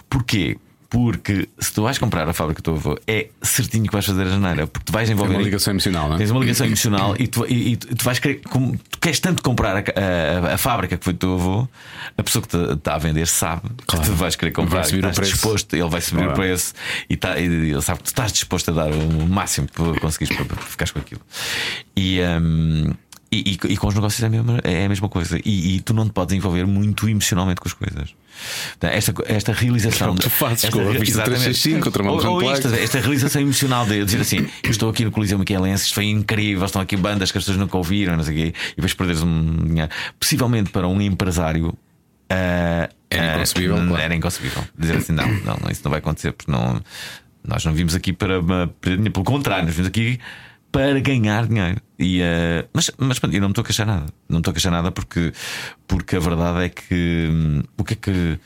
Porquê? 0.09 0.57
Porque 0.89 1.49
se 1.59 1.73
tu 1.73 1.83
vais 1.83 1.97
comprar 1.97 2.29
a 2.29 2.33
fábrica 2.33 2.61
do 2.61 2.63
teu 2.63 2.75
avô, 2.75 2.97
é 3.05 3.27
certinho 3.41 3.85
que 3.85 3.91
vais 3.91 4.05
fazer 4.05 4.21
a 4.21 4.29
janeira, 4.29 4.67
porque 4.67 4.85
tu 4.85 4.93
vais 4.93 5.09
envolver. 5.09 5.31
Tem 5.31 5.37
uma 5.39 5.43
ligação 5.43 5.73
emocional, 5.73 6.07
não 6.07 6.15
é? 6.15 6.17
Tens 6.17 6.31
uma 6.31 6.39
ligação 6.39 6.65
emocional 6.65 7.13
e 7.19 7.27
tu, 7.27 7.45
e, 7.45 7.73
e 7.73 7.75
tu 7.75 8.05
vais 8.05 8.19
querer. 8.19 8.41
Como, 8.49 8.77
tu 8.77 8.99
queres 8.99 9.19
tanto 9.19 9.43
comprar 9.43 9.75
a, 9.75 9.79
a, 9.79 10.53
a, 10.53 10.57
fábrica 10.57 10.95
que 10.97 11.03
foi 11.03 11.11
do 11.11 11.19
teu 11.19 11.33
avô, 11.33 11.67
a 12.17 12.23
pessoa 12.23 12.41
que 12.41 12.47
te 12.47 12.73
está 12.73 12.95
a 12.95 12.97
vender 12.99 13.27
sabe 13.27 13.63
claro. 13.85 14.05
que 14.05 14.11
tu 14.11 14.15
vais 14.15 14.35
querer 14.37 14.51
comprar. 14.51 14.79
Vai 14.79 14.85
subir 14.85 14.99
estás 14.99 15.17
o 15.17 15.19
preço. 15.19 15.33
disposto, 15.33 15.73
ele 15.73 15.89
vai 15.89 15.99
subir 15.99 16.19
claro. 16.19 16.31
o 16.31 16.35
preço 16.35 16.73
e, 17.09 17.17
tá, 17.17 17.37
e, 17.37 17.43
ele 17.43 17.81
sabe 17.81 17.97
que 17.97 18.05
tu 18.05 18.07
estás 18.07 18.31
disposto 18.31 18.71
a 18.71 18.73
dar 18.73 18.89
o 18.89 19.27
máximo 19.27 19.67
para 19.67 19.99
conseguires 19.99 20.37
para, 20.37 20.45
para 20.45 20.57
ficares 20.63 20.91
com 20.91 20.99
aquilo. 20.99 21.21
E. 21.97 22.21
Um, 22.21 22.93
e, 23.31 23.51
e, 23.51 23.73
e, 23.73 23.77
com 23.77 23.87
os 23.87 23.95
negócios 23.95 24.23
é 24.23 24.27
a 24.27 24.29
mesma, 24.29 24.59
é 24.63 24.85
a 24.85 24.89
mesma 24.89 25.09
coisa. 25.09 25.37
E, 25.43 25.75
e, 25.75 25.81
tu 25.81 25.93
não 25.93 26.05
te 26.05 26.13
podes 26.13 26.35
envolver 26.35 26.65
muito 26.65 27.09
emocionalmente 27.09 27.59
com 27.59 27.67
as 27.67 27.73
coisas. 27.73 28.15
Esta, 28.81 29.13
esta 29.25 29.51
realização. 29.51 30.15
tu 30.15 30.29
fazes 30.29 30.65
esta, 30.65 30.77
com 30.77 30.87
a 30.87 30.91
vista 30.93 31.23
365 31.23 31.83
contra 31.83 32.03
uma 32.03 32.11
ou, 32.11 32.43
ou 32.43 32.51
esta, 32.51 32.69
esta 32.75 32.99
realização 32.99 33.41
emocional 33.41 33.85
de 33.85 34.05
dizer 34.05 34.21
assim: 34.21 34.47
eu 34.63 34.69
estou 34.69 34.89
aqui 34.89 35.03
no 35.03 35.11
Coliseu 35.11 35.37
Miquelense, 35.37 35.85
isto 35.85 35.95
foi 35.95 36.05
incrível, 36.05 36.65
estão 36.65 36.81
aqui 36.81 36.95
bandas 36.95 37.31
que 37.31 37.37
as 37.37 37.43
pessoas 37.43 37.57
nunca 37.57 37.75
ouviram, 37.75 38.15
não 38.15 38.23
sei 38.23 38.33
o 38.33 38.37
quê, 38.37 38.53
e 38.71 38.75
depois 38.75 38.93
perderes 38.93 39.23
um 39.23 39.65
dinheiro. 39.65 39.91
Possivelmente 40.19 40.69
para 40.69 40.87
um 40.87 41.01
empresário. 41.01 41.69
Uh, 41.69 42.93
era 43.09 43.35
inconcebível. 43.35 43.75
Uh, 43.75 43.87
claro. 43.87 44.03
Era 44.03 44.15
inconcebível. 44.15 44.63
Dizer 44.77 44.97
assim: 44.97 45.13
não, 45.13 45.27
não, 45.27 45.57
não, 45.63 45.71
isso 45.71 45.81
não 45.83 45.89
vai 45.89 45.99
acontecer, 45.99 46.31
porque 46.31 46.51
não, 46.51 46.81
nós 47.45 47.65
não 47.65 47.73
vimos 47.73 47.95
aqui 47.95 48.13
para. 48.13 48.41
para 48.41 48.67
pelo 48.79 49.23
contrário, 49.23 49.65
nós 49.65 49.75
vimos 49.75 49.87
aqui 49.87 50.19
para 50.71 50.99
ganhar 50.99 51.47
dinheiro. 51.47 51.81
E, 51.97 52.21
uh, 52.21 52.67
mas, 52.73 52.91
mas 52.97 53.19
eu 53.23 53.41
não 53.41 53.47
me 53.47 53.51
estou 53.51 53.61
a 53.61 53.65
queixar 53.65 53.87
nada. 53.87 54.05
Não 54.29 54.39
estou 54.39 54.51
a 54.51 54.53
queixar 54.53 54.71
nada 54.71 54.91
porque, 54.91 55.33
porque 55.87 56.15
a 56.15 56.19
verdade 56.19 56.65
é 56.65 56.69
que 56.69 57.29
hum, 57.31 57.63
o 57.77 57.83
que 57.83 57.93
é 57.93 57.97
que 57.97 58.39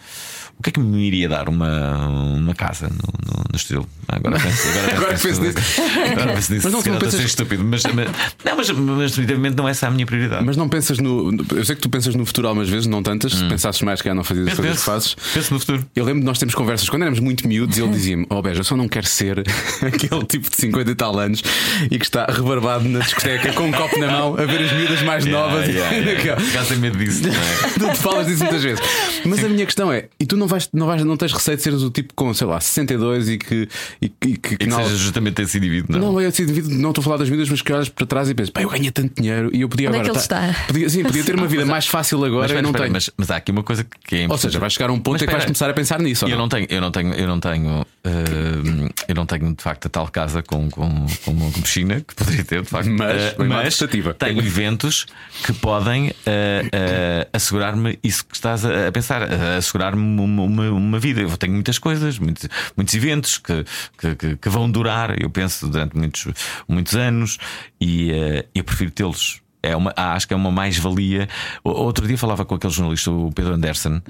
o 0.57 0.63
que 0.63 0.69
é 0.69 0.73
que 0.73 0.79
me 0.79 1.07
iria 1.07 1.27
dar 1.27 1.49
uma, 1.49 2.07
uma 2.07 2.53
casa 2.53 2.87
no, 2.87 2.95
no, 2.95 3.43
no 3.51 3.55
estilo? 3.55 3.89
Agora 4.11 4.37
penso, 4.39 4.67
agora, 4.69 4.95
agora 4.95 5.17
penso 5.17 5.41
nisso. 5.41 5.81
Agora 6.11 6.33
penso 6.33 6.53
nisso. 6.53 6.69
Mas 6.71 6.85
não, 6.85 6.93
não 6.93 6.99
pensas... 6.99 7.19
estúpido, 7.21 7.63
mas, 7.63 7.83
mas, 7.83 8.07
não, 8.43 8.55
mas, 8.57 8.69
mas 8.69 9.11
definitivamente 9.11 9.55
não 9.55 9.67
é 9.67 9.71
essa 9.71 9.87
a 9.87 9.91
minha 9.91 10.05
prioridade. 10.05 10.45
Mas 10.45 10.57
não 10.57 10.67
pensas 10.69 10.97
no. 10.99 11.31
Eu 11.55 11.65
sei 11.65 11.75
que 11.75 11.81
tu 11.81 11.89
pensas 11.89 12.15
no 12.15 12.25
futuro 12.25 12.47
algumas 12.47 12.69
vezes, 12.69 12.87
não 12.87 13.01
tantas. 13.01 13.33
Se 13.33 13.43
pensasses 13.45 13.81
mais 13.81 14.01
que 14.01 14.07
já 14.09 14.13
não 14.13 14.23
fazias 14.23 14.47
as 14.49 14.53
coisas 14.55 14.77
que 14.79 14.83
fazes. 14.83 15.15
Penso 15.33 15.53
no 15.53 15.59
futuro. 15.59 15.85
Eu 15.95 16.05
lembro 16.05 16.19
de 16.21 16.25
nós 16.25 16.37
termos 16.37 16.53
conversas 16.55 16.89
quando 16.89 17.03
éramos 17.03 17.19
muito 17.19 17.47
miúdos 17.47 17.77
e 17.77 17.81
ele 17.81 17.91
dizia-me: 17.93 18.25
Oh, 18.29 18.41
Beja, 18.41 18.59
eu 18.59 18.63
só 18.63 18.75
não 18.75 18.87
quero 18.87 19.07
ser 19.07 19.39
aquele 19.81 20.25
tipo 20.25 20.49
de 20.49 20.55
50 20.55 20.91
e 20.91 20.95
tal 20.95 21.17
anos 21.19 21.41
e 21.89 21.97
que 21.97 22.05
está 22.05 22.25
rebarbado 22.25 22.87
na 22.87 22.99
discoteca 22.99 23.53
com 23.53 23.63
um 23.67 23.71
copo 23.71 23.97
na 23.99 24.07
mão 24.07 24.33
a 24.37 24.45
ver 24.45 24.61
as 24.63 24.71
miúdas 24.73 25.01
mais 25.03 25.25
Yeah, 25.25 25.51
novas. 25.53 25.67
yeah, 25.69 25.95
yeah. 25.97 26.41
Ficar 26.41 26.65
sem 26.65 26.77
medo 26.77 26.97
disso, 26.97 27.21
não 27.23 27.29
é? 27.31 27.73
tu 27.73 27.93
te 27.93 28.01
falas 28.01 28.25
disso 28.27 28.39
muitas 28.43 28.63
vezes. 28.63 28.81
Mas 29.25 29.43
a 29.43 29.47
minha 29.47 29.65
questão 29.65 29.91
é: 29.91 30.05
e 30.19 30.25
tu 30.25 30.35
não 30.35 30.47
vais, 30.47 30.67
não 30.73 30.87
vais, 30.87 31.03
não 31.03 31.15
tens 31.15 31.31
receio 31.31 31.57
de 31.57 31.63
seres 31.63 31.81
o 31.83 31.91
tipo 31.91 32.13
com, 32.15 32.33
sei 32.33 32.47
lá, 32.47 32.59
62 32.59 33.29
e 33.29 33.37
que. 33.37 33.69
E, 34.03 34.09
que, 34.09 34.29
E 34.55 34.57
que 34.57 34.65
seja 34.71 34.95
justamente 34.95 35.43
esse 35.43 35.57
indivíduo, 35.59 35.95
não? 35.95 36.13
Não, 36.13 36.19
é 36.19 36.27
esse 36.27 36.41
indivíduo, 36.41 36.71
não 36.75 36.89
estou 36.89 37.03
a 37.03 37.05
falar 37.05 37.17
das 37.17 37.29
miúdas, 37.29 37.47
mas 37.49 37.61
que 37.61 37.71
olhas 37.71 37.87
para 37.87 38.05
trás 38.07 38.27
e 38.29 38.33
pensas, 38.33 38.49
pá, 38.49 38.61
eu 38.63 38.69
ganhei 38.69 38.89
tanto 38.89 39.21
dinheiro 39.21 39.51
e 39.53 39.61
eu 39.61 39.69
podia 39.69 39.89
Onde 39.89 39.97
é 39.97 40.01
agora. 40.01 40.13
que 40.13 40.19
ele 40.19 40.27
tá- 40.27 40.47
está? 40.49 40.65
Podia, 40.65 40.89
sim, 40.89 41.03
podia 41.03 41.23
ter 41.23 41.35
uma 41.35 41.45
vida 41.47 41.65
mais 41.67 41.85
fácil 41.85 42.23
agora 42.25 42.47
Mas, 42.47 42.51
e 42.51 42.61
não 42.63 42.69
espera, 42.71 42.83
tenho. 42.85 42.93
mas, 42.93 43.09
mas 43.15 43.29
há 43.29 43.35
aqui 43.35 43.51
uma 43.51 43.61
coisa 43.61 43.83
que 44.03 44.15
é 44.15 44.17
Ou 44.19 44.23
importante. 44.25 44.41
seja, 44.41 44.59
vai 44.59 44.69
chegar 44.71 44.89
a 44.89 44.93
um 44.93 44.99
ponto 44.99 45.13
Mas 45.13 45.21
em 45.21 45.25
que 45.27 45.31
vais 45.31 45.45
começar 45.45 45.69
a 45.69 45.73
pensar 45.73 45.99
nisso. 45.99 46.25
ou 46.25 46.31
Eu 46.31 46.35
não? 46.35 46.45
não 46.45 46.49
tenho, 46.49 46.65
eu 46.69 46.81
não 46.81 46.89
tenho, 46.91 47.13
eu 47.13 47.27
não 47.27 47.39
tenho, 47.39 47.85
eh, 48.03 48.89
eu 49.07 49.13
não 49.15 49.25
tenho 49.27 49.53
de 49.55 49.61
facto 49.61 49.85
a 49.85 49.89
tal 49.89 50.07
casa 50.07 50.41
com, 50.41 50.67
com, 50.71 51.05
com, 51.23 51.31
uma 51.31 51.51
piscina 51.51 52.01
que 52.01 52.15
poderia 52.15 52.43
ter, 52.43 52.63
de 52.63 52.69
facto. 52.69 52.89
Mas, 52.89 53.35
mais 53.37 53.79
mas 53.79 54.15
tenho 54.17 54.39
eventos 54.39 55.05
que 55.45 55.53
podem 55.53 56.11
eh, 56.25 56.65
eh, 56.71 57.27
assegurar-me 57.31 57.99
isso 58.03 58.25
que 58.25 58.35
estás 58.35 58.65
a, 58.65 58.87
a 58.87 58.91
pensar, 58.91 59.21
assegurar-me 59.57 60.01
uma, 60.19 60.43
uma, 60.43 60.69
uma 60.71 60.99
vida. 60.99 61.21
Eu 61.21 61.37
tenho 61.37 61.53
muitas 61.53 61.77
coisas, 61.77 62.17
muitos, 62.17 62.49
muitos 62.75 62.95
eventos 62.95 63.37
que, 63.37 63.63
que, 63.97 64.15
que, 64.15 64.37
que 64.37 64.49
vão 64.49 64.69
durar, 64.69 65.21
eu 65.21 65.29
penso, 65.29 65.67
durante 65.67 65.95
muitos, 65.95 66.27
muitos 66.67 66.95
anos 66.95 67.37
e 67.79 68.11
eh, 68.11 68.45
eu 68.55 68.63
prefiro 68.63 68.91
tê-los. 68.91 69.41
É 69.63 69.75
uma, 69.75 69.93
acho 69.95 70.27
que 70.27 70.33
é 70.33 70.37
uma 70.37 70.51
mais-valia. 70.51 71.29
Outro 71.63 72.07
dia 72.07 72.17
falava 72.17 72.43
com 72.43 72.55
aquele 72.55 72.73
jornalista, 72.73 73.11
o 73.11 73.31
Pedro 73.31 73.53
Anderson, 73.53 74.01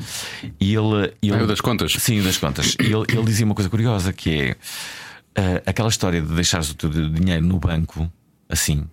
e 0.59 0.73
ele. 0.73 1.13
ele 1.21 1.33
Ah, 1.33 1.43
o 1.43 1.47
das 1.47 1.59
contas? 1.59 1.91
Sim, 1.91 2.21
das 2.21 2.37
contas. 2.37 2.77
E 2.79 2.85
ele, 2.85 3.05
ele 3.09 3.23
dizia 3.25 3.45
uma 3.45 3.55
coisa 3.55 3.69
curiosa 3.69 4.13
que 4.13 4.29
é 4.29 4.55
ah, 5.35 5.61
aquela 5.65 5.89
história 5.89 6.21
de 6.21 6.33
deixares 6.33 6.69
o 6.69 6.75
teu 6.75 6.89
dinheiro 6.89 7.45
no 7.45 7.59
banco, 7.59 8.09
assim, 8.49 8.87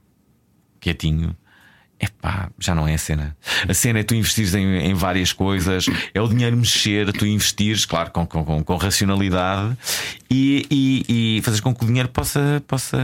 quietinho, 0.80 1.36
epá, 2.00 2.50
já 2.58 2.74
não 2.74 2.86
é 2.86 2.94
a 2.94 2.98
cena. 2.98 3.36
A 3.68 3.74
cena 3.74 3.98
é 3.98 4.02
tu 4.02 4.14
investires 4.14 4.54
em, 4.54 4.64
em 4.64 4.94
várias 4.94 5.32
coisas, 5.32 5.86
é 6.14 6.20
o 6.20 6.28
dinheiro 6.28 6.56
mexer, 6.56 7.12
tu 7.12 7.26
investires, 7.26 7.84
claro, 7.84 8.10
com, 8.10 8.26
com, 8.26 8.62
com 8.62 8.76
racionalidade 8.76 9.76
e, 10.30 10.66
e, 10.70 11.38
e 11.38 11.42
fazer 11.42 11.60
com 11.62 11.74
que 11.74 11.84
o 11.84 11.86
dinheiro 11.86 12.08
possa, 12.08 12.62
possa, 12.66 12.98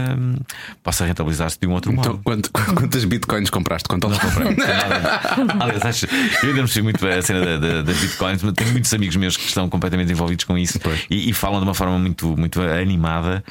possa 0.83 1.05
rentabilizar-se 1.05 1.59
de 1.59 1.67
um 1.67 1.71
outro 1.71 1.91
então, 1.91 2.13
modo. 2.13 2.23
Quanto, 2.23 2.51
quantas 2.75 3.03
bitcoins 3.05 3.49
compraste? 3.49 3.89
Quanto 3.89 4.07
não 4.07 4.17
comprei? 4.17 4.55
Aliás, 5.59 5.83
acho, 5.83 6.05
eu 6.05 6.49
ainda 6.49 6.61
não 6.61 6.83
muito 6.83 7.07
a 7.07 7.21
cena 7.21 7.57
das 7.83 7.97
bitcoins, 7.97 8.43
mas 8.43 8.53
tenho 8.53 8.71
muitos 8.71 8.93
amigos 8.93 9.15
meus 9.15 9.37
que 9.37 9.47
estão 9.47 9.69
completamente 9.69 10.11
envolvidos 10.11 10.45
com 10.45 10.57
isso 10.57 10.79
e, 11.09 11.29
e, 11.29 11.33
falam 11.33 11.59
de 11.59 11.65
uma 11.65 11.73
forma 11.73 11.97
muito, 11.97 12.37
muito 12.37 12.61
animada. 12.61 13.43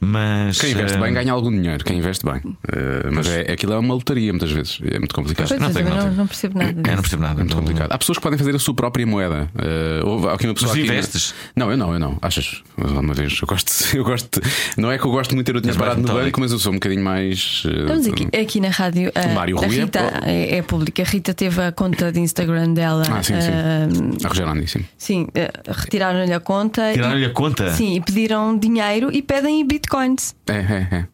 Mas 0.00 0.58
quem 0.58 0.72
investe 0.72 0.98
bem 0.98 1.12
ganha 1.12 1.32
algum 1.32 1.50
dinheiro, 1.50 1.84
quem 1.84 1.98
investe 1.98 2.24
bem. 2.24 2.38
Uh, 2.38 3.12
mas 3.12 3.26
é, 3.28 3.52
aquilo 3.52 3.72
é 3.72 3.78
uma 3.78 3.94
lotaria 3.94 4.32
muitas 4.32 4.50
vezes, 4.50 4.80
é 4.90 4.98
muito 4.98 5.14
complicado. 5.14 5.48
Pois, 5.48 5.60
não, 5.60 5.72
tenho, 5.72 5.88
não, 5.88 5.96
não, 5.96 6.12
não, 6.12 6.26
percebo 6.26 6.58
nada. 6.58 6.70
É, 6.70 6.94
não 6.94 7.02
percebo 7.02 7.22
nada. 7.22 7.40
É 7.40 7.44
muito 7.44 7.56
complicado. 7.56 7.92
Há 7.92 7.98
pessoas 7.98 8.18
que 8.18 8.22
podem 8.22 8.38
fazer 8.38 8.54
a 8.54 8.58
sua 8.58 8.74
própria 8.74 9.06
moeda. 9.06 9.48
Uh, 9.54 10.06
houve 10.06 10.28
aqui 10.28 10.46
uma 10.46 10.54
pessoa. 10.54 10.72
Mas 10.72 10.82
aqui, 10.82 10.90
investes? 10.90 11.34
Não, 11.54 11.70
eu 11.70 11.76
não, 11.76 11.92
eu 11.92 11.98
não. 11.98 12.18
Achas? 12.20 12.62
Uma 12.76 13.14
vez, 13.14 13.38
eu 13.40 13.46
gosto, 13.46 13.72
eu 13.96 14.04
gosto. 14.04 14.40
Não 14.76 14.90
é 14.90 14.98
que 14.98 15.04
eu 15.04 15.10
gosto 15.10 15.34
muito 15.34 15.46
de 15.46 15.52
ter 15.52 15.58
o 15.58 15.60
dinheiro 15.60 15.78
parado 15.78 16.00
no 16.00 16.08
banco, 16.08 16.40
mas 16.40 16.52
eu 16.52 16.58
sou 16.58 16.72
um 16.72 16.76
bocadinho 16.76 17.04
mais. 17.04 17.62
Estamos 17.64 18.06
aqui, 18.06 18.28
aqui 18.36 18.60
na 18.60 18.68
rádio. 18.68 19.12
A, 19.14 19.28
Mário 19.28 19.58
a 19.58 19.60
Rui 19.60 19.80
Rita 19.80 20.22
é, 20.24 20.56
é, 20.56 20.62
pública. 20.62 21.02
A 21.02 21.06
Rita 21.06 21.32
teve 21.32 21.62
a 21.62 21.72
conta 21.72 22.10
de 22.10 22.20
Instagram 22.20 22.72
dela. 22.72 23.04
Ah, 23.10 23.22
sim, 23.22 23.34
sim. 23.40 23.50
Uh, 23.50 24.26
a 24.26 24.28
Rogerandi, 24.28 24.68
sim. 24.68 24.84
Sim, 24.96 25.22
uh, 25.22 25.72
retiraram-lhe 25.72 26.32
a 26.32 26.40
conta. 26.40 26.92
Tiraram-lhe 26.92 27.24
a 27.24 27.30
conta? 27.30 27.72
Sim, 27.72 27.96
e 27.96 28.00
pediram 28.00 28.56
dinheiro 28.56 29.10
e 29.12 29.22
pedem 29.22 29.66
bitcoins. 29.66 30.34
É, 30.48 30.52
é, 30.52 30.88
é. 30.90 31.06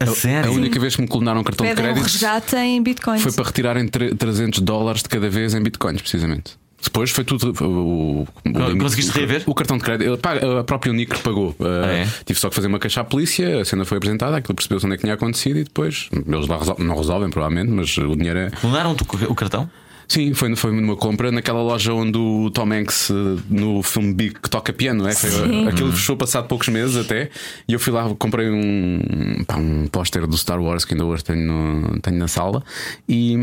A, 0.00 0.06
sério? 0.06 0.50
A 0.50 0.54
única 0.54 0.78
vez 0.78 0.94
que 0.94 1.02
me 1.02 1.08
clonaram 1.08 1.40
um 1.40 1.44
cartão 1.44 1.66
pedem 1.66 1.76
de 1.76 1.82
crédito. 1.82 2.02
Um 2.02 2.04
resgate 2.04 2.56
em 2.56 2.82
bitcoins. 2.82 2.97
Foi 3.22 3.32
para 3.32 3.44
retirarem 3.44 3.86
300 3.88 4.60
dólares 4.60 5.02
de 5.02 5.08
cada 5.08 5.28
vez 5.28 5.54
em 5.54 5.62
bitcoins, 5.62 6.00
precisamente. 6.00 6.56
Depois 6.80 7.10
foi 7.10 7.24
tudo. 7.24 7.52
O, 7.64 8.22
o, 8.22 8.78
Conseguiste 8.78 9.18
rever? 9.18 9.42
O 9.46 9.54
cartão 9.54 9.76
de 9.76 9.84
crédito. 9.84 10.18
A 10.58 10.64
própria 10.64 10.92
Unicre 10.92 11.18
pagou. 11.18 11.54
Ah, 11.60 11.86
é? 11.86 12.08
Tive 12.24 12.38
só 12.38 12.48
que 12.48 12.54
fazer 12.54 12.68
uma 12.68 12.78
queixa 12.78 13.00
à 13.00 13.04
polícia, 13.04 13.60
a 13.60 13.64
cena 13.64 13.84
foi 13.84 13.98
apresentada, 13.98 14.36
aquilo 14.36 14.54
percebeu-se 14.54 14.86
onde 14.86 14.94
é 14.94 14.96
que 14.96 15.02
tinha 15.02 15.14
acontecido 15.14 15.58
e 15.58 15.64
depois. 15.64 16.08
Eles 16.12 16.46
lá 16.46 16.58
não 16.78 16.96
resolvem, 16.96 17.30
provavelmente, 17.30 17.70
mas 17.70 17.96
o 17.98 18.14
dinheiro 18.14 18.38
é. 18.38 18.50
Mudaram-te 18.62 19.04
o 19.28 19.34
cartão? 19.34 19.68
Sim, 20.08 20.32
foi, 20.32 20.56
foi 20.56 20.72
numa 20.72 20.96
compra 20.96 21.30
naquela 21.30 21.62
loja 21.62 21.92
onde 21.92 22.16
o 22.16 22.50
Tom 22.50 22.72
Hanks 22.72 23.10
no 23.50 23.82
filme 23.82 24.14
Big 24.14 24.40
que 24.40 24.48
toca 24.48 24.72
piano, 24.72 25.06
é? 25.06 25.14
Foi, 25.14 25.68
aquilo 25.68 25.92
fechou 25.92 26.16
passado 26.16 26.48
poucos 26.48 26.68
meses 26.68 26.96
até. 26.96 27.28
E 27.68 27.74
eu 27.74 27.78
fui 27.78 27.92
lá, 27.92 28.08
comprei 28.14 28.48
um, 28.48 29.44
pá, 29.46 29.56
um 29.56 29.86
póster 29.86 30.26
do 30.26 30.36
Star 30.38 30.62
Wars 30.62 30.86
que 30.86 30.94
ainda 30.94 31.04
hoje 31.04 31.22
tenho, 31.22 31.46
no, 31.46 32.00
tenho 32.00 32.16
na 32.16 32.26
sala. 32.26 32.64
E, 33.06 33.34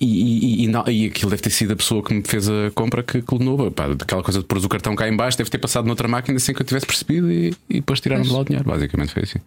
e, 0.00 0.62
e, 0.62 0.64
e, 0.64 0.66
não, 0.66 0.82
e, 0.88 1.06
aquilo 1.06 1.30
deve 1.30 1.42
ter 1.42 1.50
sido 1.50 1.72
a 1.72 1.76
pessoa 1.76 2.02
que 2.02 2.12
me 2.12 2.24
fez 2.24 2.48
a 2.48 2.72
compra 2.74 3.04
que 3.04 3.22
clonou. 3.22 3.70
Pá, 3.70 3.84
aquela 3.86 4.24
coisa 4.24 4.40
de 4.40 4.46
pôr 4.46 4.58
o 4.58 4.68
cartão 4.68 4.96
cá 4.96 5.08
em 5.08 5.14
baixo, 5.16 5.38
deve 5.38 5.48
ter 5.48 5.58
passado 5.58 5.86
noutra 5.86 6.08
máquina 6.08 6.36
sem 6.40 6.52
que 6.56 6.60
eu 6.60 6.66
tivesse 6.66 6.86
percebido 6.86 7.30
e, 7.30 7.54
e 7.70 7.74
depois 7.74 8.00
tiraram-me 8.00 8.30
lá 8.30 8.40
o 8.40 8.44
dinheiro. 8.44 8.68
Basicamente 8.68 9.12
foi 9.12 9.22
assim. 9.22 9.38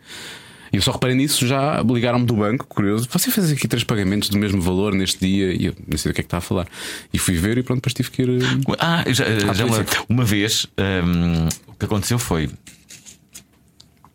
E 0.72 0.78
eu 0.78 0.82
só 0.82 0.92
reparei 0.92 1.16
nisso, 1.16 1.46
já 1.46 1.82
ligaram-me 1.82 2.26
do 2.26 2.34
banco, 2.34 2.66
curioso. 2.66 3.08
Você 3.12 3.30
fez 3.30 3.52
aqui 3.52 3.68
três 3.68 3.84
pagamentos 3.84 4.30
do 4.30 4.38
mesmo 4.38 4.62
valor 4.62 4.94
neste 4.94 5.20
dia 5.20 5.54
e 5.54 5.66
eu 5.66 5.76
não 5.86 5.98
sei 5.98 6.12
do 6.12 6.16
que 6.16 6.22
é 6.22 6.24
que 6.24 6.28
está 6.28 6.38
a 6.38 6.42
falar. 6.42 6.66
E 7.14 7.20
fui 7.20 7.36
ver 7.36 7.58
e 7.58 7.64
pronto, 7.64 7.80
depois 7.80 7.94
tive 7.94 8.10
que 8.10 8.22
ir. 8.22 8.30
Eh, 8.42 8.76
ah, 8.80 9.04
já, 9.08 9.26
já 9.54 9.66
uma, 9.66 9.86
uma, 10.08 10.24
vez 10.24 10.68
um, 10.78 11.48
o 11.68 11.76
que 11.76 11.86
aconteceu 11.86 12.18
foi. 12.18 12.50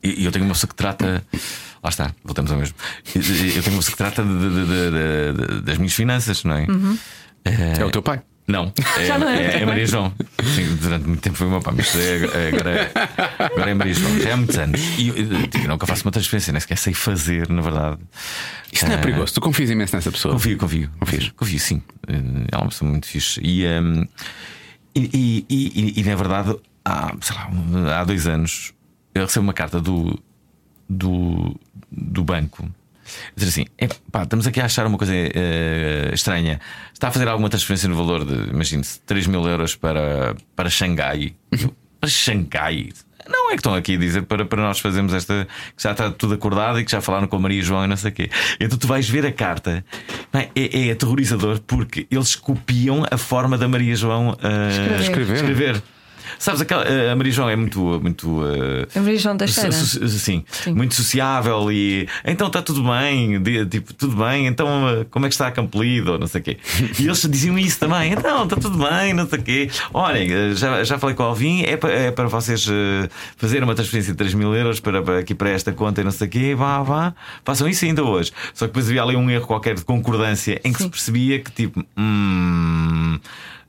E 0.02 0.24
eu 0.24 0.32
tenho 0.32 0.46
uma 0.46 0.54
pessoa 0.54 0.68
que 0.68 0.76
trata. 0.76 1.22
Lá 1.82 1.90
está, 1.90 2.14
voltamos 2.24 2.50
ao 2.50 2.58
mesmo. 2.58 2.74
Eu 3.14 3.22
tenho 3.22 3.76
uma 3.76 3.82
pessoa 3.82 3.82
que 3.82 3.96
trata 3.96 4.22
de, 4.22 4.38
de, 4.38 4.64
de, 4.66 5.60
das 5.60 5.76
minhas 5.76 5.92
finanças, 5.92 6.42
não 6.42 6.56
é? 6.56 6.66
Uhum. 6.66 6.98
É, 7.44 7.80
é 7.80 7.84
o 7.84 7.90
teu 7.90 8.02
pai. 8.02 8.22
Não, 8.48 8.72
é, 8.96 9.18
não 9.18 9.28
é, 9.28 9.60
é, 9.60 9.66
Maria 9.66 9.86
João. 9.86 10.12
Sim, 10.54 10.76
durante 10.76 11.06
muito 11.06 11.20
tempo 11.20 11.36
foi 11.36 11.48
o 11.48 11.50
meu 11.50 11.60
pai, 11.60 11.74
mas 11.76 11.94
é, 11.96 12.48
agora, 12.48 12.92
agora 13.38 13.70
é 13.70 13.74
Maria 13.74 13.94
João. 13.94 14.20
Já 14.20 14.34
há 14.34 14.36
muitos 14.36 14.56
anos. 14.56 14.80
E 14.98 15.08
eu, 15.08 15.48
tipo, 15.48 15.66
nunca 15.66 15.86
faço 15.86 16.04
uma 16.04 16.12
transferência, 16.12 16.52
nem 16.52 16.60
sequer 16.60 16.78
sei 16.78 16.94
fazer, 16.94 17.48
na 17.48 17.60
verdade. 17.60 17.98
Isto 18.72 18.86
não 18.86 18.94
é 18.94 18.98
perigoso. 18.98 19.34
Tu 19.34 19.40
confias 19.40 19.70
imenso 19.70 19.96
nessa 19.96 20.12
pessoa? 20.12 20.34
Confio, 20.34 20.56
confio. 20.58 20.90
Confias? 20.98 21.32
Confio, 21.36 21.58
sim. 21.58 21.82
Eh, 22.06 22.12
ela 22.52 22.62
é 22.62 22.64
uma 22.64 22.68
pessoa 22.68 22.90
muito 22.90 23.06
fixe. 23.06 23.40
E, 23.42 23.66
um, 23.66 24.06
e, 24.94 25.10
e, 25.12 25.46
e, 25.48 26.00
e, 26.00 26.04
na 26.04 26.14
verdade, 26.14 26.56
há, 26.84 27.14
sei 27.20 27.36
lá, 27.36 28.00
há 28.00 28.04
dois 28.04 28.26
anos, 28.28 28.72
eu 29.14 29.24
recebo 29.24 29.44
uma 29.44 29.54
carta 29.54 29.80
do, 29.80 30.22
do, 30.88 31.58
do 31.90 32.22
banco 32.22 32.68
dizer 33.34 33.48
assim: 33.48 33.94
pá, 34.10 34.22
estamos 34.22 34.46
aqui 34.46 34.60
a 34.60 34.64
achar 34.64 34.86
uma 34.86 34.98
coisa 34.98 35.12
uh, 35.12 36.14
estranha. 36.14 36.60
Está 36.92 37.08
a 37.08 37.10
fazer 37.10 37.28
alguma 37.28 37.48
transferência 37.48 37.88
no 37.88 37.96
valor 37.96 38.24
de, 38.24 38.50
imagine-se, 38.50 39.00
3 39.00 39.26
mil 39.26 39.46
euros 39.46 39.76
para, 39.76 40.34
para 40.54 40.70
Xangai. 40.70 41.34
para 42.00 42.08
Xangai. 42.08 42.90
Não 43.28 43.48
é 43.48 43.54
que 43.54 43.56
estão 43.56 43.74
aqui 43.74 43.96
a 43.96 43.98
dizer 43.98 44.22
para, 44.22 44.44
para 44.44 44.62
nós 44.62 44.78
fazermos 44.78 45.12
esta. 45.12 45.48
que 45.76 45.82
já 45.82 45.92
está 45.92 46.10
tudo 46.10 46.34
acordado 46.34 46.78
e 46.78 46.84
que 46.84 46.90
já 46.90 47.00
falaram 47.00 47.26
com 47.26 47.36
a 47.36 47.38
Maria 47.38 47.62
João 47.62 47.84
e 47.84 47.88
não 47.88 47.96
sei 47.96 48.10
o 48.10 48.14
quê. 48.14 48.30
Então 48.60 48.78
tu 48.78 48.86
vais 48.86 49.08
ver 49.08 49.26
a 49.26 49.32
carta. 49.32 49.84
É? 50.32 50.48
É, 50.54 50.88
é, 50.88 50.92
aterrorizador 50.92 51.60
porque 51.66 52.06
eles 52.10 52.36
copiam 52.36 53.04
a 53.10 53.18
forma 53.18 53.58
da 53.58 53.66
Maria 53.66 53.96
João 53.96 54.30
uh, 54.30 55.00
escrever. 55.00 55.36
escrever. 55.36 55.82
Sabes, 56.38 56.60
aquela, 56.60 56.84
a 57.12 57.16
Maria 57.16 57.32
João 57.32 57.48
é 57.48 57.56
muito. 57.56 57.80
muito 58.00 58.42
uh, 58.42 58.86
a 58.94 59.00
Maria 59.00 59.18
João 59.18 59.36
da 59.36 59.46
so, 59.46 59.72
sim, 60.08 60.44
sim, 60.50 60.72
muito 60.72 60.94
sociável 60.94 61.70
e. 61.70 62.08
Então 62.24 62.46
está 62.48 62.62
tudo 62.62 62.82
bem, 62.84 63.42
tipo, 63.68 63.92
tudo 63.94 64.16
bem, 64.16 64.46
então 64.46 64.66
uh, 64.66 65.04
como 65.06 65.26
é 65.26 65.28
que 65.28 65.34
está 65.34 65.46
a 65.48 65.50
Campolido? 65.50 66.18
Não 66.18 66.26
sei 66.26 66.40
o 66.40 66.44
quê. 66.44 66.58
E 66.98 67.04
eles 67.04 67.20
diziam 67.22 67.58
isso 67.58 67.78
também, 67.78 68.12
então 68.12 68.44
está 68.44 68.56
tudo 68.56 68.78
bem, 68.78 69.14
não 69.14 69.28
sei 69.28 69.38
o 69.38 69.42
quê. 69.42 69.70
Olhem, 69.92 70.32
uh, 70.32 70.54
já, 70.54 70.84
já 70.84 70.98
falei 70.98 71.14
com 71.14 71.22
o 71.22 71.26
Alvin, 71.26 71.62
é 71.62 71.76
para, 71.76 71.92
é 71.92 72.10
para 72.10 72.28
vocês 72.28 72.66
fazerem 73.36 73.64
uma 73.64 73.74
transferência 73.74 74.12
de 74.12 74.18
3 74.18 74.34
mil 74.34 74.54
euros 74.54 74.80
para, 74.80 75.02
para, 75.02 75.18
aqui 75.18 75.34
para 75.34 75.50
esta 75.50 75.72
conta 75.72 76.00
e 76.00 76.04
não 76.04 76.10
sei 76.10 76.26
o 76.26 76.30
quê, 76.30 76.54
vá, 76.54 76.82
vá, 76.82 77.14
façam 77.44 77.68
isso 77.68 77.84
ainda 77.84 78.02
hoje. 78.02 78.32
Só 78.54 78.66
que 78.66 78.72
depois 78.72 78.86
havia 78.86 79.02
ali 79.02 79.16
um 79.16 79.30
erro 79.30 79.46
qualquer 79.46 79.74
de 79.74 79.84
concordância 79.84 80.60
em 80.64 80.72
que 80.72 80.78
sim. 80.78 80.84
se 80.84 80.90
percebia 80.90 81.40
que 81.40 81.50
tipo. 81.50 81.84
Hum, 81.96 83.18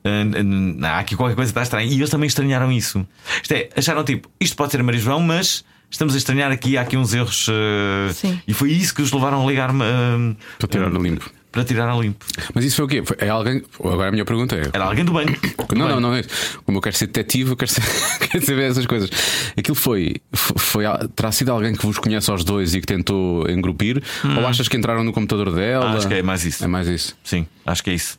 Uh, 0.08 0.84
há 0.84 0.98
aqui 0.98 1.16
qualquer 1.16 1.34
coisa 1.34 1.52
que 1.52 1.58
está 1.58 1.62
estranha. 1.62 1.92
E 1.92 1.96
eles 1.96 2.10
também 2.10 2.26
estranharam 2.26 2.70
isso. 2.72 3.06
Isto 3.42 3.52
é, 3.52 3.68
acharam 3.76 4.04
tipo, 4.04 4.28
isto 4.40 4.56
pode 4.56 4.72
ser 4.72 4.82
Maria 4.82 5.00
João, 5.00 5.20
mas 5.20 5.64
estamos 5.90 6.14
a 6.14 6.18
estranhar 6.18 6.50
aqui, 6.50 6.76
há 6.76 6.82
aqui 6.82 6.96
uns 6.96 7.14
erros. 7.14 7.48
Uh, 7.48 8.38
e 8.46 8.54
foi 8.54 8.72
isso 8.72 8.94
que 8.94 9.02
os 9.02 9.12
levaram 9.12 9.42
a 9.42 9.46
ligar-me 9.50 9.82
uh, 9.82 10.36
para 10.58 10.68
tirar 10.68 10.94
a 10.94 10.98
limpo. 10.98 11.30
Para 11.50 11.64
tirar 11.64 11.88
a 11.88 11.96
limpo. 11.96 12.26
Mas 12.54 12.64
isso 12.64 12.76
foi 12.76 12.84
o 12.84 12.88
quê? 12.88 13.02
Foi, 13.04 13.16
é 13.20 13.28
alguém. 13.30 13.62
Agora 13.82 14.08
a 14.08 14.12
minha 14.12 14.24
pergunta 14.24 14.54
é. 14.54 14.70
Era 14.72 14.84
alguém 14.84 15.04
do 15.04 15.12
banco. 15.12 15.32
Não, 15.74 15.88
não, 15.88 16.00
não 16.00 16.14
é 16.14 16.22
Como 16.64 16.78
eu 16.78 16.82
quero 16.82 16.96
ser 16.96 17.06
detetive, 17.06 17.50
eu 17.50 17.56
quero, 17.56 17.70
ser, 17.70 17.82
quero 18.28 18.44
saber 18.44 18.70
essas 18.70 18.86
coisas. 18.86 19.10
Aquilo 19.56 19.74
foi, 19.74 20.16
foi. 20.32 20.84
Terá 21.14 21.30
sido 21.30 21.52
alguém 21.52 21.74
que 21.74 21.84
vos 21.84 21.98
conhece 21.98 22.30
aos 22.30 22.42
dois 22.42 22.74
e 22.74 22.80
que 22.80 22.86
tentou 22.86 23.48
engrupir? 23.48 24.02
Hum. 24.24 24.38
Ou 24.38 24.46
achas 24.46 24.66
que 24.66 24.76
entraram 24.76 25.04
no 25.04 25.12
computador 25.12 25.52
dela? 25.52 25.86
Ah, 25.86 25.92
acho 25.92 26.08
que 26.08 26.14
é 26.14 26.22
mais 26.22 26.44
isso. 26.44 26.64
É 26.64 26.66
mais 26.66 26.88
isso. 26.88 27.16
Sim, 27.22 27.46
acho 27.66 27.82
que 27.82 27.90
é 27.90 27.94
isso. 27.94 28.18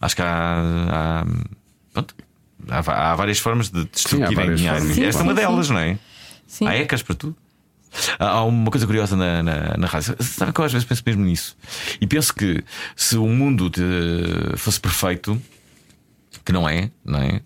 Acho 0.00 0.16
que 0.16 0.22
há. 0.22 0.62
há, 0.90 1.26
pronto, 1.92 2.14
há, 2.68 3.12
há 3.12 3.14
várias 3.16 3.38
formas 3.38 3.70
de 3.70 3.84
destruírem 3.84 4.54
dinheiro. 4.54 4.80
Sim, 4.80 5.04
Esta 5.04 5.22
é 5.22 5.24
uma 5.24 5.34
delas, 5.34 5.70
não 5.70 5.78
é? 5.78 5.98
Sim. 6.46 6.66
Há 6.66 6.74
ecas 6.76 7.02
para 7.02 7.14
tudo. 7.14 7.36
Há 8.18 8.42
uma 8.44 8.70
coisa 8.70 8.86
curiosa 8.86 9.16
na, 9.16 9.42
na, 9.42 9.76
na 9.76 9.86
rádio. 9.86 10.16
Sabe 10.20 10.52
que 10.52 10.60
eu 10.60 10.64
às 10.64 10.72
vezes 10.72 10.86
penso 10.86 11.02
mesmo 11.06 11.24
nisso? 11.24 11.56
E 12.00 12.06
penso 12.06 12.34
que 12.34 12.62
se 12.94 13.16
o 13.16 13.26
mundo 13.26 13.70
fosse 14.56 14.78
perfeito, 14.78 15.40
que 16.44 16.52
não 16.52 16.68
é, 16.68 16.90
não 17.04 17.20
é? 17.20 17.40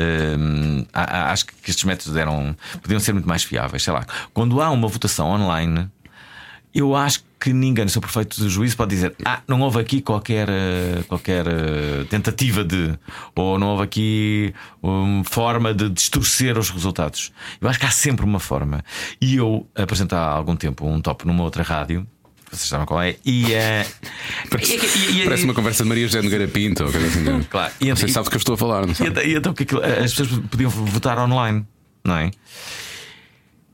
Hum, 0.00 0.84
acho 0.92 1.46
que 1.46 1.70
estes 1.70 1.84
métodos 1.84 2.16
eram 2.16 2.56
podiam 2.80 2.98
ser 2.98 3.12
muito 3.12 3.28
mais 3.28 3.44
fiáveis. 3.44 3.82
Sei 3.82 3.92
lá, 3.92 4.04
quando 4.34 4.60
há 4.60 4.70
uma 4.70 4.88
votação 4.88 5.28
online, 5.28 5.88
eu 6.74 6.94
acho 6.96 7.24
que 7.38 7.52
ninguém, 7.52 7.84
no 7.84 7.90
seu 7.90 8.00
perfeito 8.00 8.48
juízo, 8.48 8.76
pode 8.76 8.94
dizer: 8.94 9.14
Ah, 9.24 9.42
não 9.46 9.60
houve 9.60 9.80
aqui 9.80 10.00
qualquer, 10.00 10.48
eh, 10.48 11.02
qualquer 11.08 11.46
eh, 11.46 12.04
tentativa 12.08 12.64
de, 12.64 12.96
ou 13.34 13.58
não 13.58 13.68
houve 13.68 13.82
aqui 13.82 14.54
uma 14.80 15.24
forma 15.24 15.74
de 15.74 15.90
distorcer 15.90 16.56
os 16.56 16.70
resultados. 16.70 17.32
Eu 17.60 17.68
acho 17.68 17.78
que 17.78 17.86
há 17.86 17.90
sempre 17.90 18.24
uma 18.24 18.38
forma. 18.38 18.84
E 19.20 19.36
eu 19.36 19.66
apresentei 19.74 20.16
há 20.16 20.22
algum 20.22 20.56
tempo 20.56 20.86
um 20.86 21.00
top 21.00 21.26
numa 21.26 21.42
outra 21.42 21.62
rádio. 21.62 22.06
Vocês 22.50 22.68
sabem 22.68 22.86
qual 22.86 23.02
é? 23.02 23.16
E, 23.24 23.44
uh, 23.44 23.88
parece, 24.50 24.76
e, 24.76 25.20
e, 25.20 25.24
parece 25.24 25.44
uma 25.44 25.54
conversa 25.54 25.82
de 25.82 25.88
Maria 25.88 26.06
José 26.06 26.20
Nogueira 26.20 26.46
Pinto. 26.46 26.84
Assim, 26.84 27.42
claro. 27.50 27.72
E, 27.80 27.90
Você 27.90 28.08
sabe 28.08 28.24
do 28.24 28.30
que 28.30 28.36
eu 28.36 28.38
estou 28.38 28.54
a 28.54 28.58
falar, 28.58 28.86
não 28.86 28.94
sabe? 28.94 29.26
E, 29.26 29.34
então, 29.34 29.54
que 29.54 29.62
aquilo, 29.62 29.82
as 29.82 30.14
pessoas 30.14 30.38
podiam 30.50 30.70
votar 30.70 31.18
online, 31.18 31.66
não 32.04 32.16
é? 32.16 32.30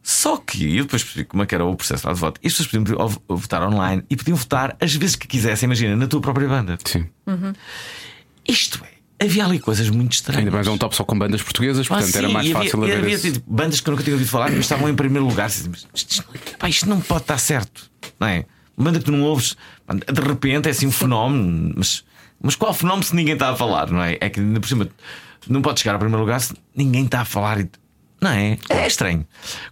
Só 0.09 0.39
que 0.39 0.75
eu 0.75 0.85
depois 0.85 1.05
percebi 1.05 1.27
como 1.27 1.43
é 1.43 1.47
que 1.47 1.55
era 1.55 1.67
o 1.67 1.77
processo 1.77 2.09
de 2.09 2.15
voto. 2.19 2.41
E 2.43 2.47
as 2.47 2.55
pessoas 2.55 2.69
podiam 2.69 3.09
votar 3.29 3.63
online 3.63 4.03
e 4.09 4.17
podiam 4.17 4.39
votar 4.39 4.75
as 4.81 4.95
vezes 4.95 5.17
que 5.17 5.29
quisessem, 5.29 5.67
imagina, 5.67 5.95
na 5.95 6.07
tua 6.07 6.19
própria 6.23 6.49
banda. 6.49 6.79
Sim. 6.83 7.07
Uhum. 7.27 7.53
Isto 8.49 8.83
é. 8.87 9.25
Havia 9.27 9.45
ali 9.45 9.59
coisas 9.59 9.91
muito 9.91 10.15
estranhas. 10.15 10.39
Ainda 10.39 10.51
mais 10.51 10.67
é 10.67 10.71
um 10.71 10.79
top 10.79 10.97
só 10.97 11.05
com 11.05 11.19
bandas 11.19 11.43
portuguesas, 11.43 11.85
ah, 11.85 11.89
portanto 11.91 12.11
sim, 12.11 12.19
era 12.19 12.29
mais 12.31 12.51
fácil 12.51 12.83
havia, 12.85 12.99
havia 12.99 13.15
esse... 13.17 13.43
bandas 13.47 13.81
que 13.81 13.91
eu 13.91 13.91
nunca 13.91 14.03
tinha 14.03 14.15
ouvido 14.15 14.31
falar, 14.31 14.51
mas 14.51 14.61
estavam 14.61 14.89
em 14.89 14.95
primeiro 14.95 15.27
lugar. 15.27 15.51
Isto, 15.51 15.71
isto, 15.95 16.25
pá, 16.59 16.71
isto 16.71 16.89
não 16.89 17.03
pode 17.03 17.25
estar 17.25 17.37
certo, 17.37 17.91
não 18.19 18.29
é? 18.29 18.47
banda 18.79 19.01
que 19.01 19.05
tu 19.05 19.13
não 19.13 19.25
ouves, 19.25 19.57
de 20.11 20.21
repente 20.23 20.69
é 20.69 20.71
assim 20.71 20.87
um 20.87 20.93
fenómeno, 20.93 21.75
mas, 21.77 22.03
mas 22.41 22.57
qual 22.57 22.73
fenómeno 22.73 23.03
se 23.03 23.15
ninguém 23.15 23.35
está 23.35 23.51
a 23.51 23.57
falar, 23.57 23.91
não 23.91 24.03
é? 24.03 24.17
É 24.21 24.31
que 24.31 24.41
por 24.41 24.69
cima 24.69 24.89
não 25.47 25.61
pode 25.61 25.81
chegar 25.81 25.93
ao 25.93 25.99
primeiro 25.99 26.23
lugar 26.23 26.41
se 26.41 26.55
ninguém 26.75 27.05
está 27.05 27.21
a 27.21 27.25
falar. 27.27 27.59
Não 28.21 28.31
é? 28.31 28.59
É 28.69 28.87
estranho. 28.87 29.27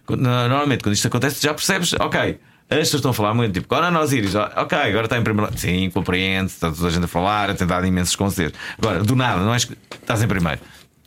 Normalmente, 0.09 0.83
quando 0.83 0.95
isto 0.95 1.07
acontece, 1.07 1.41
já 1.41 1.53
percebes, 1.53 1.93
ok. 1.93 2.39
As 2.69 2.77
pessoas 2.79 2.95
estão 2.95 3.11
a 3.11 3.13
falar 3.13 3.33
muito, 3.33 3.53
tipo, 3.53 3.73
agora 3.73 3.89
nós 3.89 4.11
íris, 4.11 4.35
ok, 4.35 4.77
agora 4.77 5.05
está 5.05 5.17
em 5.17 5.23
primeiro 5.23 5.49
lugar. 5.49 5.57
Sim, 5.57 5.89
compreende, 5.89 6.51
está 6.51 6.69
toda 6.69 6.87
a 6.87 6.91
gente 6.91 7.05
a 7.05 7.07
falar, 7.07 7.49
a 7.49 7.53
tentar 7.53 7.83
imensos 7.85 8.15
conselhos. 8.15 8.53
Agora, 8.77 9.03
do 9.03 9.15
nada, 9.15 9.41
não 9.41 9.53
és 9.53 9.63
que 9.63 9.77
estás 9.95 10.21
em 10.21 10.27
primeiro. 10.27 10.59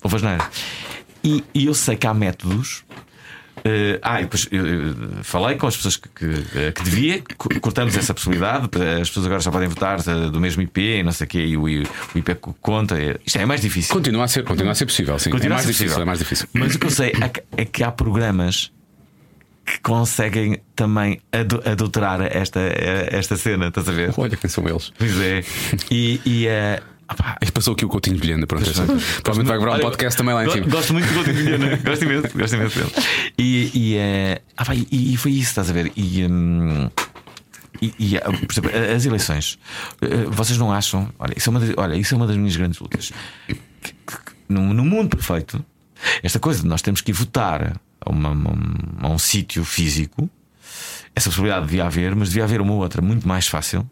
Ou 0.02 0.09
faz 0.09 0.23
nada. 0.23 0.49
E, 1.23 1.44
e 1.54 1.66
eu 1.66 1.75
sei 1.75 1.97
que 1.97 2.06
há 2.06 2.14
métodos 2.14 2.82
Uh, 3.61 3.99
ah, 4.02 4.21
e 4.21 4.25
depois 4.25 4.49
eu, 4.50 4.67
eu, 4.67 4.95
falei 5.23 5.57
com 5.57 5.67
as 5.67 5.76
pessoas 5.76 5.97
que, 5.97 6.09
que, 6.09 6.59
eh, 6.59 6.73
que, 6.73 6.83
devia, 6.83 7.23
cortamos 7.61 7.97
essa 7.97 8.14
possibilidade. 8.14 8.69
As 9.00 9.09
pessoas 9.09 9.26
agora 9.26 9.40
já 9.40 9.50
podem 9.50 9.69
votar 9.69 9.99
eh, 10.00 10.31
do 10.31 10.40
mesmo 10.40 10.62
IP 10.62 10.81
e 10.81 11.02
não 11.02 11.12
sei 11.12 11.26
o 11.26 11.29
quê, 11.29 11.38
e 11.38 11.57
o, 11.57 11.62
o 11.64 12.19
IP 12.19 12.35
conta. 12.61 12.97
Isto 13.25 13.38
é 13.38 13.47
mais 13.47 13.61
difícil. 13.61 13.95
Continua 13.95 14.25
a 14.25 14.29
ser, 14.29 14.45
continua 14.45 14.73
a 14.73 14.75
ser 14.75 14.87
possível, 14.87 15.19
sim. 15.19 15.31
Continua 15.31 15.55
é 15.55 15.57
mais 15.57 15.67
difícil, 15.67 15.87
possível. 15.87 16.02
é 16.02 16.07
mais 16.07 16.19
difícil. 16.19 16.49
Mas 16.52 16.75
o 16.75 16.79
que 16.79 16.87
eu 16.87 16.90
sei 16.90 17.12
é 17.57 17.64
que, 17.64 17.83
é 17.83 17.87
há 17.87 17.93
programas 17.93 18.73
que 19.64 19.79
conseguem 19.81 20.61
também 20.75 21.21
adulterar 21.64 22.21
esta, 22.23 22.61
esta 22.61 23.37
cena, 23.37 23.69
estás 23.69 23.88
a 23.88 23.93
ver? 23.93 24.12
Olha 24.17 24.37
quem 24.37 24.50
são 24.50 24.67
eles. 24.67 24.93
Pois 24.99 25.21
é. 25.21 25.45
E, 25.90 26.21
e 26.25 26.47
uh, 26.47 26.83
ah, 27.19 27.38
passou 27.52 27.75
aqui 27.75 27.85
o 27.85 27.88
Coutinho 27.88 28.17
de 28.17 28.23
Vilhena, 28.23 28.47
pronto. 28.47 28.71
Provavelmente 29.23 29.49
vai 29.49 29.59
gravar 29.59 29.76
um 29.79 29.81
podcast 29.81 30.17
também 30.17 30.35
lá 30.35 30.47
em 30.47 30.50
cima. 30.50 30.67
Gosto 30.67 30.93
muito 30.93 31.09
do 31.09 31.14
Coutinho 31.14 31.37
de 31.37 31.43
Vilhena, 31.43 31.76
gosto 31.85 32.05
imenso, 32.05 32.38
gosto 32.38 32.57
imenso 32.57 32.79
dele. 32.79 32.93
E, 33.37 33.71
e, 33.75 33.97
uh, 33.97 34.43
ah, 34.57 34.64
pá, 34.64 34.75
e, 34.75 34.87
e, 34.90 35.17
foi 35.17 35.33
isso, 35.33 35.50
estás 35.50 35.71
a 35.71 35.73
ver? 35.73 35.93
E. 35.97 36.25
Um, 36.25 36.88
e, 37.83 37.95
e, 37.99 38.17
ah, 38.19 38.21
por 38.23 38.52
exemplo, 38.52 38.71
as 38.95 39.07
eleições, 39.07 39.59
vocês 40.29 40.59
não 40.59 40.73
acham? 40.73 41.09
Olha, 41.19 41.35
isso 41.37 41.49
é 41.49 41.50
uma 41.50 41.61
das, 41.61 41.75
olha, 41.76 41.95
isso 41.97 42.14
é 42.14 42.17
uma 42.17 42.26
das 42.26 42.37
minhas 42.37 42.55
grandes 42.55 42.79
lutas. 42.79 43.12
No, 44.49 44.75
no, 44.75 44.85
mundo 44.85 45.17
perfeito, 45.17 45.64
esta 46.23 46.38
coisa 46.38 46.62
de 46.62 46.69
nós 46.69 46.83
temos 46.83 47.00
que 47.00 47.11
ir 47.11 47.14
votar 47.14 47.81
a, 48.00 48.11
uma, 48.11 48.31
a 49.00 49.09
um 49.09 49.19
sítio 49.19 49.64
físico, 49.64 50.29
essa 51.14 51.31
possibilidade 51.31 51.67
devia 51.67 51.85
haver, 51.85 52.14
mas 52.14 52.29
devia 52.29 52.45
haver 52.45 52.61
uma 52.61 52.75
outra 52.75 53.00
muito 53.00 53.26
mais 53.26 53.49
fácil, 53.49 53.88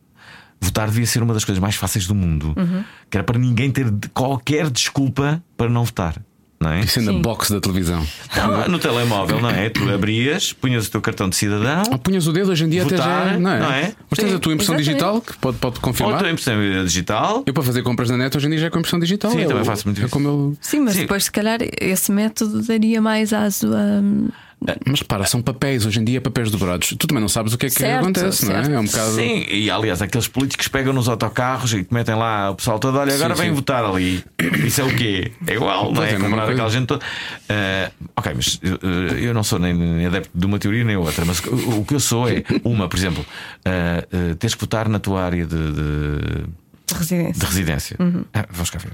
votar 0.60 0.88
devia 0.88 1.06
ser 1.06 1.22
uma 1.22 1.34
das 1.34 1.44
coisas 1.44 1.60
mais 1.60 1.76
fáceis 1.76 2.06
do 2.06 2.14
mundo. 2.14 2.54
Uhum. 2.56 2.84
Que 3.10 3.16
era 3.16 3.24
para 3.24 3.38
ninguém 3.38 3.70
ter 3.70 3.92
qualquer 4.12 4.70
desculpa 4.70 5.42
para 5.56 5.68
não 5.68 5.84
votar. 5.84 6.20
Não 6.60 6.72
é? 6.72 6.80
Isso 6.80 6.98
é 6.98 7.02
na 7.02 7.12
box 7.12 7.52
da 7.52 7.60
televisão. 7.60 8.04
Não, 8.36 8.68
no 8.68 8.78
telemóvel, 8.80 9.40
não 9.40 9.48
é? 9.48 9.68
Tu 9.68 9.88
abrias, 9.88 10.52
punhas 10.52 10.88
o 10.88 10.90
teu 10.90 11.00
cartão 11.00 11.28
de 11.28 11.36
cidadão. 11.36 11.84
Ah, 11.92 11.98
punhas 11.98 12.26
o 12.26 12.32
dedo 12.32 12.50
hoje 12.50 12.64
em 12.64 12.68
dia 12.68 12.82
votar, 12.82 12.98
até 12.98 13.32
já. 13.32 13.38
Não 13.38 13.50
é? 13.50 13.60
Não 13.60 13.72
é? 13.72 13.94
Mas 14.10 14.18
tens 14.18 14.34
a 14.34 14.38
tua 14.40 14.52
impressão 14.52 14.74
Exatamente. 14.74 14.98
digital, 14.98 15.20
que 15.20 15.38
pode, 15.38 15.58
pode 15.58 15.78
confirmar. 15.78 16.14
Ou 16.14 16.16
a 16.16 16.22
tua 16.22 16.30
impressão 16.32 16.84
digital. 16.84 17.44
Eu 17.46 17.54
para 17.54 17.62
fazer 17.62 17.82
compras 17.82 18.10
na 18.10 18.16
net 18.16 18.36
hoje 18.36 18.46
em 18.46 18.50
dia 18.50 18.58
já 18.58 18.66
é 18.66 18.70
com 18.70 18.78
impressão 18.80 18.98
digital. 18.98 19.30
Sim, 19.30 19.42
eu, 19.42 19.48
também 19.48 19.64
faço 19.64 19.86
muito 19.86 20.02
é 20.02 20.06
isso. 20.06 20.18
Eu... 20.18 20.56
Sim, 20.60 20.80
mas 20.80 20.94
Sim. 20.94 21.02
depois, 21.02 21.24
se 21.24 21.30
calhar, 21.30 21.60
esse 21.80 22.10
método 22.10 22.60
daria 22.62 23.00
mais 23.00 23.32
aso 23.32 23.68
a. 23.72 24.47
Mas 24.84 25.00
repara, 25.00 25.24
são 25.24 25.40
papéis, 25.40 25.86
hoje 25.86 26.00
em 26.00 26.04
dia 26.04 26.20
papéis 26.20 26.50
dobrados. 26.50 26.88
Tu 26.88 27.06
também 27.06 27.20
não 27.20 27.28
sabes 27.28 27.52
o 27.52 27.58
que 27.58 27.66
é 27.66 27.68
que 27.68 27.76
certo, 27.76 28.02
acontece, 28.02 28.46
certo. 28.46 28.68
não 28.68 28.74
é? 28.74 28.76
É 28.76 28.80
um 28.80 28.84
bocado. 28.84 29.12
Sim, 29.12 29.46
e 29.48 29.70
aliás, 29.70 30.02
aqueles 30.02 30.26
políticos 30.26 30.66
pegam 30.66 30.92
nos 30.92 31.08
autocarros 31.08 31.72
e 31.72 31.86
metem 31.90 32.16
lá 32.16 32.50
o 32.50 32.56
pessoal 32.56 32.78
todo, 32.78 32.98
olha, 32.98 33.14
agora 33.14 33.36
sim, 33.36 33.42
vem 33.42 33.50
sim. 33.50 33.56
votar 33.56 33.84
ali. 33.84 34.24
Isso 34.66 34.80
é 34.80 34.84
o 34.84 34.94
quê? 34.96 35.30
É 35.46 35.54
igual, 35.54 35.92
não 35.92 36.02
é? 36.02 36.12
é 36.12 36.18
comprar 36.18 36.48
aquela 36.48 36.70
gente 36.70 36.86
toda. 36.86 37.04
Uh, 37.04 38.06
ok, 38.16 38.32
mas 38.34 38.54
uh, 38.56 39.14
eu 39.16 39.32
não 39.32 39.44
sou 39.44 39.60
nem, 39.60 40.06
adepto 40.06 40.30
de 40.34 40.46
uma 40.46 40.58
teoria 40.58 40.84
nem 40.84 40.96
outra, 40.96 41.24
mas 41.24 41.38
o, 41.40 41.80
o 41.80 41.84
que 41.84 41.94
eu 41.94 42.00
sou 42.00 42.28
é 42.28 42.42
uma, 42.64 42.88
por 42.88 42.98
exemplo, 42.98 43.24
uh, 43.24 44.34
tens 44.36 44.54
que 44.54 44.60
votar 44.60 44.88
na 44.88 44.98
tua 44.98 45.22
área 45.22 45.46
de... 45.46 45.72
de... 45.72 46.44
De 46.86 46.94
residência. 46.94 47.32
De 47.34 47.46
residência. 47.46 47.96
Uhum. 48.00 48.24
Ah, 48.32 48.46
vamos 48.50 48.70
cá 48.70 48.78
ver. 48.78 48.92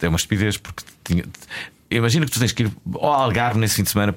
É 0.00 0.08
uma 0.08 0.16
estupidez 0.16 0.56
porque 0.56 0.82
tinha... 1.04 1.24
imagina 1.90 2.24
que 2.24 2.32
tu 2.32 2.40
tens 2.40 2.52
que 2.52 2.64
ir 2.64 2.72
ao 2.94 3.12
Algarve 3.12 3.60
nesse 3.60 3.76
fim 3.76 3.82
de 3.82 3.90
semana 3.90 4.14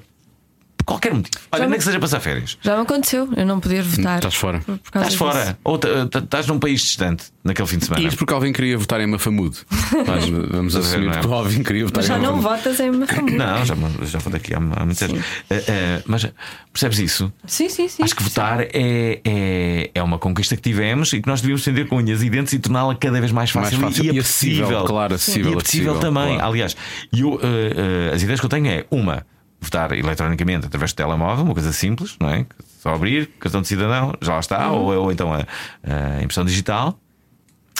qualquer 0.88 1.12
motivo. 1.12 1.44
Olha, 1.52 1.66
nem 1.66 1.78
que 1.78 1.84
seja 1.84 2.00
passar 2.00 2.18
férias. 2.18 2.58
Já 2.62 2.74
me 2.74 2.82
aconteceu, 2.82 3.28
eu 3.36 3.44
não 3.44 3.60
poder 3.60 3.82
votar. 3.82 4.16
Estás 4.16 4.34
fora. 4.34 4.62
Estás 4.84 5.14
fora. 5.14 5.58
Ou 5.62 5.76
estás 5.76 6.46
num 6.46 6.58
país 6.58 6.80
distante 6.80 7.26
naquele 7.44 7.68
fim 7.68 7.76
de 7.76 7.84
semana. 7.84 8.02
E 8.02 8.08
isto 8.08 8.16
porque 8.16 8.32
Alvin 8.32 8.52
queria 8.52 8.78
votar 8.78 9.00
em 9.00 9.06
Mafamudo. 9.06 9.58
Vamos 10.50 10.74
assumir 10.74 11.10
é? 11.10 11.20
que 11.20 11.26
o 11.26 11.34
Alvin 11.34 11.62
queria 11.62 11.84
votar 11.84 12.02
mas 12.02 12.10
em 12.10 12.12
Mafamudo. 12.12 12.42
Já 12.42 12.42
não 12.42 12.56
votas 12.56 12.80
em 12.80 12.90
Mafamudo. 12.90 13.36
Não, 13.36 13.64
já, 13.64 13.74
já 14.06 14.18
vou 14.18 14.32
daqui 14.32 14.54
há, 14.54 14.56
há 14.56 14.84
muitos 14.84 15.02
anos. 15.02 15.18
Uh, 15.18 15.54
uh, 15.54 16.02
mas 16.06 16.26
percebes 16.72 16.98
isso? 16.98 17.32
Sim, 17.46 17.68
sim, 17.68 17.86
sim. 17.86 18.02
Acho 18.02 18.16
que 18.16 18.22
votar 18.22 18.62
é, 18.62 19.20
é, 19.24 19.90
é 19.94 20.02
uma 20.02 20.18
conquista 20.18 20.56
que 20.56 20.62
tivemos 20.62 21.12
e 21.12 21.20
que 21.20 21.28
nós 21.28 21.42
devíamos 21.42 21.62
defender 21.62 21.86
com 21.86 21.96
unhas 21.96 22.22
e 22.22 22.30
dentes 22.30 22.54
e 22.54 22.58
torná-la 22.58 22.94
cada 22.94 23.20
vez 23.20 23.30
mais 23.30 23.50
fácil, 23.50 23.78
mais 23.78 23.96
fácil 23.96 24.10
e, 24.10 24.16
e 24.16 24.20
acessível. 24.20 24.84
Claro, 24.84 25.14
acessível. 25.14 25.52
E 25.52 25.56
acessível 25.56 25.98
também. 25.98 26.36
Claro. 26.36 26.48
Aliás, 26.48 26.76
eu, 27.12 27.34
uh, 27.34 28.14
as 28.14 28.22
ideias 28.22 28.40
que 28.40 28.46
eu 28.46 28.50
tenho 28.50 28.68
é 28.68 28.86
uma 28.90 29.26
votar 29.60 29.92
eletronicamente 29.92 30.66
através 30.66 30.92
do 30.92 30.96
telemóvel, 30.96 31.44
uma 31.44 31.54
coisa 31.54 31.72
simples, 31.72 32.16
não 32.20 32.30
é? 32.30 32.46
Só 32.80 32.94
abrir, 32.94 33.26
cartão 33.40 33.60
de 33.60 33.68
cidadão, 33.68 34.14
já 34.20 34.34
lá 34.34 34.40
está, 34.40 34.70
ou, 34.70 34.94
ou 34.94 35.12
então 35.12 35.32
a, 35.32 35.46
a, 35.82 36.22
impressão 36.22 36.44
digital. 36.44 36.98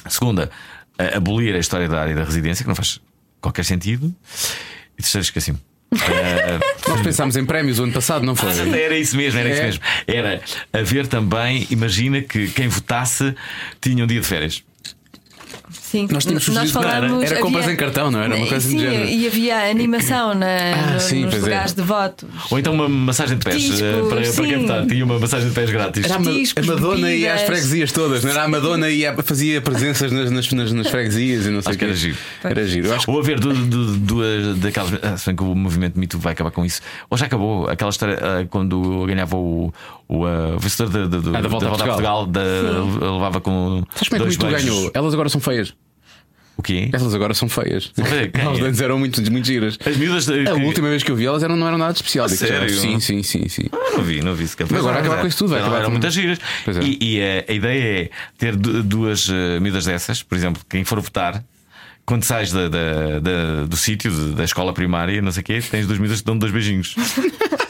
Segunda, 0.09 0.51
a, 0.99 1.17
abolir 1.17 1.55
a 1.55 1.59
história 1.59 1.88
da 1.88 2.01
área 2.01 2.14
da 2.14 2.25
residência, 2.25 2.64
que 2.64 2.69
não 2.69 2.75
faz 2.75 3.01
qualquer 3.41 3.64
sentido. 3.64 4.14
E 4.99 5.03
terceiro, 5.03 5.23
esqueci-me. 5.23 5.59
Uh, 5.93 6.61
Nós 6.91 7.01
pensámos 7.01 7.37
em 7.37 7.47
prémios 7.47 7.79
o 7.79 7.85
ano 7.85 7.93
passado, 7.93 8.25
não 8.25 8.35
foi? 8.35 8.51
Ah, 8.51 8.77
era 8.77 8.99
isso 8.99 9.17
mesmo, 9.17 9.38
era 9.38 9.49
é. 9.49 9.53
isso 9.53 9.62
mesmo. 9.62 9.83
Era 10.07 10.43
haver 10.73 11.07
também, 11.07 11.67
imagina 11.71 12.21
que 12.21 12.49
quem 12.49 12.69
votasse 12.69 13.35
tinha 13.81 14.05
um 14.05 14.07
dia 14.07 14.21
de 14.21 14.27
férias. 14.27 14.62
Sim, 15.90 16.07
nós 16.11 16.22
tínhamos 16.22 16.46
nós 16.48 16.70
falamos, 16.70 17.22
era, 17.22 17.33
era 17.33 17.40
compras 17.40 17.62
havia, 17.64 17.72
em 17.72 17.77
cartão, 17.79 18.11
não 18.11 18.20
era? 18.20 18.37
Uma 18.37 18.46
coisa 18.46 18.68
sim, 18.68 18.79
género. 18.79 19.09
E 19.09 19.27
havia 19.27 19.70
animação 19.70 20.35
na, 20.35 20.46
ah, 20.77 20.92
no, 20.92 21.01
sim, 21.01 21.24
nos 21.24 21.33
é. 21.33 21.38
lugares 21.38 21.72
é. 21.72 21.74
de 21.77 21.81
voto. 21.81 22.29
Ou 22.51 22.59
então 22.59 22.74
uma 22.74 22.87
massagem 22.90 23.38
de 23.38 23.44
pés 23.44 23.57
Discos, 23.57 23.81
eh, 23.81 23.92
para, 24.07 24.20
para 24.20 24.46
quem 24.46 24.59
votar. 24.59 24.87
Tinha 24.87 25.05
uma 25.07 25.18
massagem 25.18 25.48
de 25.48 25.55
pés 25.55 25.70
grátis. 25.70 26.05
Era 26.05 26.16
a, 26.16 26.18
a 26.18 26.66
Madonna 26.66 27.11
ia 27.11 27.33
às 27.33 27.40
freguesias 27.40 27.90
todas, 27.90 28.22
não 28.22 28.31
era? 28.31 28.42
A 28.42 28.48
Madonna 28.48 28.90
ia, 28.90 29.16
fazia 29.22 29.62
presenças 29.62 30.12
nas, 30.12 30.31
nas, 30.31 30.53
nas, 30.53 30.72
nas 30.72 30.88
freguesias 30.88 31.46
e 31.46 31.48
não 31.48 31.62
sei 31.62 31.70
acho 31.70 31.79
que 31.79 31.85
era 31.87 31.94
giro. 31.94 32.18
Era 32.44 32.66
giro. 32.66 32.92
Acho 32.92 33.11
Ou 33.11 33.18
haver 33.18 33.40
duas 33.40 34.59
daquelas. 34.59 34.92
Ah, 35.03 35.16
se 35.16 35.24
bem 35.24 35.37
que 35.37 35.42
o 35.42 35.55
movimento 35.55 35.98
Me 35.98 36.07
Too 36.07 36.20
vai 36.20 36.35
acabar 36.35 36.51
com 36.51 36.66
isso. 36.66 36.83
Ou 37.09 37.16
já 37.16 37.24
acabou 37.24 37.66
aquela 37.66 37.90
história 37.90 38.18
ah, 38.20 38.46
quando 38.51 39.07
ganhava 39.07 39.38
o, 39.38 39.72
o 40.07 40.27
uh, 40.27 40.59
vencedor 40.59 40.94
ah, 40.94 41.07
da 41.07 41.18
volta, 41.18 41.40
da 41.40 41.48
volta 41.48 41.66
a 41.66 41.87
Portugal, 41.87 42.27
Portugal 42.27 43.14
levava 43.14 43.40
com. 43.40 43.83
Sabes 43.94 44.09
como 44.09 44.16
é 44.16 44.18
que 44.18 44.24
o 44.24 44.29
Me 44.29 44.37
Too 44.37 44.51
ganhou? 44.51 44.90
Elas 44.92 45.14
agora 45.14 45.31
são 45.31 45.40
feias. 45.40 45.78
O 46.59 46.62
quê? 46.62 46.90
Elas 46.92 47.14
agora 47.14 47.33
são 47.35 47.49
feias. 47.49 47.92
Elas 48.35 48.61
antes 48.61 48.81
eram 48.81 48.99
muito, 48.99 49.23
muito 49.31 49.47
giras. 49.47 49.79
As 49.87 49.97
miúdas. 49.97 50.29
A 50.29 50.55
última 50.55 50.88
vez 50.88 51.05
que 51.05 51.11
eu 51.12 51.14
vi 51.14 51.25
elas 51.25 51.44
eram, 51.44 51.57
não 51.57 51.68
eram 51.68 51.79
nada 51.79 51.92
de 51.92 51.99
especial. 51.99 52.29
sério? 52.29 52.68
Sim, 52.68 52.99
sim, 52.99 53.23
sim, 53.23 53.49
sim. 53.49 53.66
Ah, 53.71 53.97
não 53.97 54.03
vi, 54.03 54.21
não 54.21 54.35
vi 54.35 54.49
sequer. 54.49 54.66
Mas 54.68 54.81
agora 54.81 54.99
acabar 54.99 55.21
com 55.21 55.27
isso 55.29 55.38
tudo. 55.38 55.51
Vai 55.51 55.61
acabar 55.61 55.77
eram 55.77 55.87
com... 55.87 55.92
muitas 55.92 56.12
giras. 56.12 56.38
É. 56.66 56.83
E, 56.83 56.99
e 57.01 57.23
a, 57.23 57.44
a, 57.49 57.55
ideia 57.55 58.03
é 58.03 58.11
ter 58.37 58.57
duas 58.57 59.29
uh, 59.29 59.61
miúdas 59.61 59.85
dessas, 59.85 60.21
por 60.21 60.37
exemplo, 60.37 60.61
quem 60.68 60.85
for 60.85 61.01
votar. 61.01 61.44
Quando 62.05 62.25
sais 62.25 62.51
da, 62.51 62.68
da, 62.68 63.21
da, 63.21 63.64
do 63.66 63.77
sítio, 63.77 64.11
da 64.33 64.42
escola 64.42 64.73
primária, 64.73 65.23
não 65.23 65.31
sei 65.31 65.42
o 65.42 65.44
quê, 65.44 65.61
tens 65.61 65.87
duas 65.87 65.99
miúdas 65.99 66.21
que 66.21 66.27
dão 66.27 66.37
dois 66.37 66.51
beijinhos. 66.51 66.97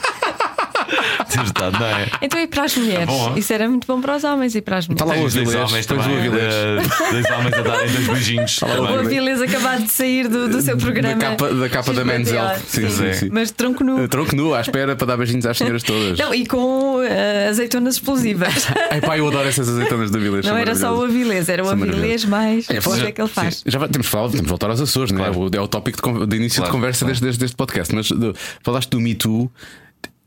não 1.79 1.87
é? 1.87 2.07
Então 2.22 2.40
e 2.40 2.46
para 2.46 2.64
as 2.64 2.77
mulheres? 2.77 3.07
Tá 3.07 3.38
Isso 3.38 3.53
era 3.53 3.68
muito 3.68 3.87
bom 3.87 4.01
para 4.01 4.16
os 4.16 4.24
homens 4.24 4.55
e 4.55 4.61
para 4.61 4.79
as 4.79 4.88
mulheres. 4.88 5.11
Está 5.11 5.20
lá 5.20 5.27
os 5.27 5.35
dois 5.35 5.55
homens 5.55 5.87
também. 5.87 6.31
Dois 6.31 7.31
homens 7.31 7.55
a 7.55 7.62
darem 7.62 7.90
dois 7.90 8.07
beijinhos. 8.09 8.61
O 8.62 8.98
Avilés 8.98 9.40
acabado 9.42 9.85
de 9.85 9.92
sair 9.92 10.29
do, 10.29 10.48
do 10.48 10.61
seu 10.61 10.77
programa. 10.77 11.14
Da 11.14 11.31
capa 11.31 11.55
da, 11.55 11.68
capa 11.68 11.92
da 11.92 12.05
Men's 12.05 12.31
Health. 12.31 12.59
Sim, 12.66 12.88
sim, 12.88 13.12
sim. 13.12 13.29
Mas 13.33 13.51
tronco 13.51 13.85
nu. 13.85 14.05
Eh, 14.05 14.09
tronco 14.09 14.35
nu, 14.35 14.55
à 14.55 14.61
espera 14.61 14.96
para 14.96 15.07
dar 15.07 15.16
beijinhos 15.16 15.46
às 15.46 15.57
senhoras 15.57 15.83
todas. 15.83 16.18
Não, 16.18 16.35
e 16.35 16.46
com 16.46 16.96
uh, 16.96 17.48
azeitonas 17.48 17.94
explosivas. 17.94 18.68
Ai 18.90 19.01
pá, 19.01 19.18
eu 19.18 19.27
adoro 19.29 19.48
essas 19.48 19.68
azeitonas 19.68 20.11
do 20.11 20.18
Avilés. 20.18 20.46
Não 20.46 20.57
era 20.57 20.74
só 20.74 20.96
o 20.96 21.05
Avilés, 21.05 21.48
era 21.48 21.64
o 21.64 21.68
Avilés 21.68 22.24
mais. 22.24 22.68
É, 22.70 22.79
o 22.79 22.83
que 22.83 23.07
é 23.07 23.12
que 23.12 23.20
ele 23.20 23.29
faz? 23.29 23.62
Já 23.66 23.79
temos 23.88 24.07
que 24.07 24.12
falar, 24.12 24.29
temos 24.29 24.42
que 24.42 24.48
voltar 24.48 24.70
aos 24.70 24.81
Açores, 24.81 25.12
claro. 25.12 25.35
não 25.35 25.46
é? 25.46 25.57
É 25.57 25.61
o 25.61 25.68
tópico 25.68 26.20
de, 26.20 26.27
de 26.27 26.37
início 26.37 26.59
claro, 26.59 26.72
de 26.72 26.77
conversa 26.77 27.05
claro. 27.05 27.20
deste, 27.20 27.38
deste 27.38 27.57
podcast. 27.57 27.94
Mas 27.94 28.11
do, 28.11 28.35
falaste 28.62 28.90
do 28.90 29.01
Me 29.01 29.14
Too. 29.14 29.51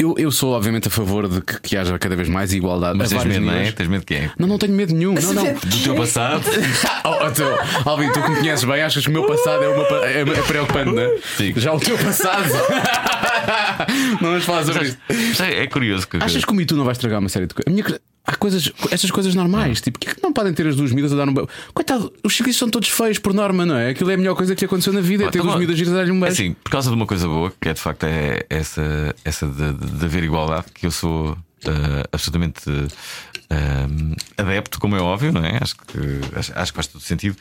Eu, 0.01 0.15
eu 0.17 0.31
sou, 0.31 0.53
obviamente, 0.53 0.87
a 0.87 0.91
favor 0.91 1.27
de 1.27 1.41
que, 1.41 1.61
que 1.61 1.77
haja 1.77 1.99
cada 1.99 2.15
vez 2.15 2.27
mais 2.27 2.51
igualdade. 2.51 2.97
Mas 2.97 3.09
tens 3.09 3.23
medo, 3.23 3.45
não 3.45 3.53
é? 3.53 3.71
Tens 3.71 3.87
medo 3.87 3.99
de 3.99 4.05
quem? 4.07 4.31
Não, 4.35 4.47
não 4.47 4.57
tenho 4.57 4.73
medo 4.73 4.95
nenhum. 4.95 5.13
Não, 5.13 5.33
não. 5.33 5.53
Do 5.53 5.83
teu 5.83 5.95
passado? 5.95 6.43
oh, 7.05 7.27
então, 7.27 7.57
Alvin, 7.85 8.11
tu 8.11 8.19
que 8.19 8.29
me 8.29 8.37
conheces 8.37 8.65
bem, 8.65 8.81
achas 8.81 9.03
que 9.03 9.09
o 9.09 9.13
meu 9.13 9.27
passado 9.27 9.63
é, 9.63 9.67
uma, 9.67 10.05
é, 10.07 10.21
é 10.21 10.41
preocupante, 10.41 10.91
não 10.91 11.03
é? 11.03 11.17
Sim. 11.37 11.53
Já 11.55 11.71
o 11.71 11.79
teu 11.79 11.95
passado. 11.99 12.49
não 14.19 14.31
vamos 14.31 14.43
falar 14.43 14.65
sobre 14.65 14.87
isto. 14.87 15.43
É, 15.43 15.63
é 15.63 15.67
curioso. 15.67 16.07
Que... 16.07 16.17
Achas 16.17 16.43
que 16.43 16.51
o 16.51 16.55
Me 16.55 16.65
Too 16.65 16.77
não 16.77 16.83
vai 16.83 16.93
estragar 16.93 17.19
uma 17.19 17.29
série 17.29 17.45
de 17.45 17.53
coisas? 17.53 17.71
Minha... 17.71 17.99
há 18.25 18.35
coisas, 18.35 18.71
estas 18.91 19.11
coisas 19.11 19.35
normais. 19.35 19.81
Tipo, 19.81 19.99
que, 19.99 20.09
é 20.09 20.15
que 20.15 20.23
não 20.23 20.31
podem 20.31 20.53
ter 20.53 20.67
as 20.67 20.75
duas 20.75 20.91
miúdas 20.91 21.13
a 21.13 21.15
dar 21.15 21.27
um 21.27 21.33
beijo? 21.33 21.49
Coitado, 21.73 22.11
os 22.23 22.35
ciclistas 22.35 22.59
são 22.59 22.69
todos 22.69 22.89
feios 22.89 23.17
por 23.17 23.33
norma, 23.33 23.65
não 23.65 23.75
é? 23.75 23.89
Aquilo 23.89 24.11
é 24.11 24.13
a 24.13 24.17
melhor 24.17 24.35
coisa 24.35 24.55
que 24.55 24.65
aconteceu 24.65 24.93
na 24.93 25.01
vida, 25.01 25.25
é 25.25 25.29
ter 25.29 25.41
duas 25.41 25.57
miúdas 25.57 25.87
a 25.87 25.93
dar-lhe 25.93 26.11
um 26.11 26.19
beijo. 26.19 26.33
Assim, 26.33 26.53
por 26.53 26.71
causa 26.71 26.89
de 26.89 26.95
uma 26.95 27.05
coisa 27.05 27.27
boa, 27.27 27.51
que 27.59 27.69
é 27.69 27.73
de 27.73 27.81
facto 27.81 28.03
é 28.05 28.45
essa, 28.49 29.15
essa 29.23 29.47
de, 29.47 29.73
de 29.73 30.05
haver 30.05 30.23
igualdade, 30.23 30.67
que 30.73 30.85
eu 30.85 30.91
sou. 30.91 31.37
Uh, 31.63 32.01
absolutamente 32.11 32.67
uh, 32.71 34.15
adepto, 34.35 34.79
como 34.79 34.95
é 34.95 34.99
óbvio, 34.99 35.31
não 35.31 35.45
é? 35.45 35.59
Acho 35.61 35.75
que, 35.75 36.35
acho, 36.35 36.51
acho 36.55 36.71
que 36.71 36.75
faz 36.75 36.87
todo 36.87 37.01
sentido, 37.01 37.37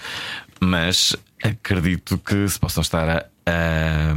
mas 0.60 1.16
acredito 1.42 2.18
que 2.18 2.46
se 2.46 2.60
possam 2.60 2.82
estar 2.82 3.08
a, 3.08 3.24
a 3.46 4.14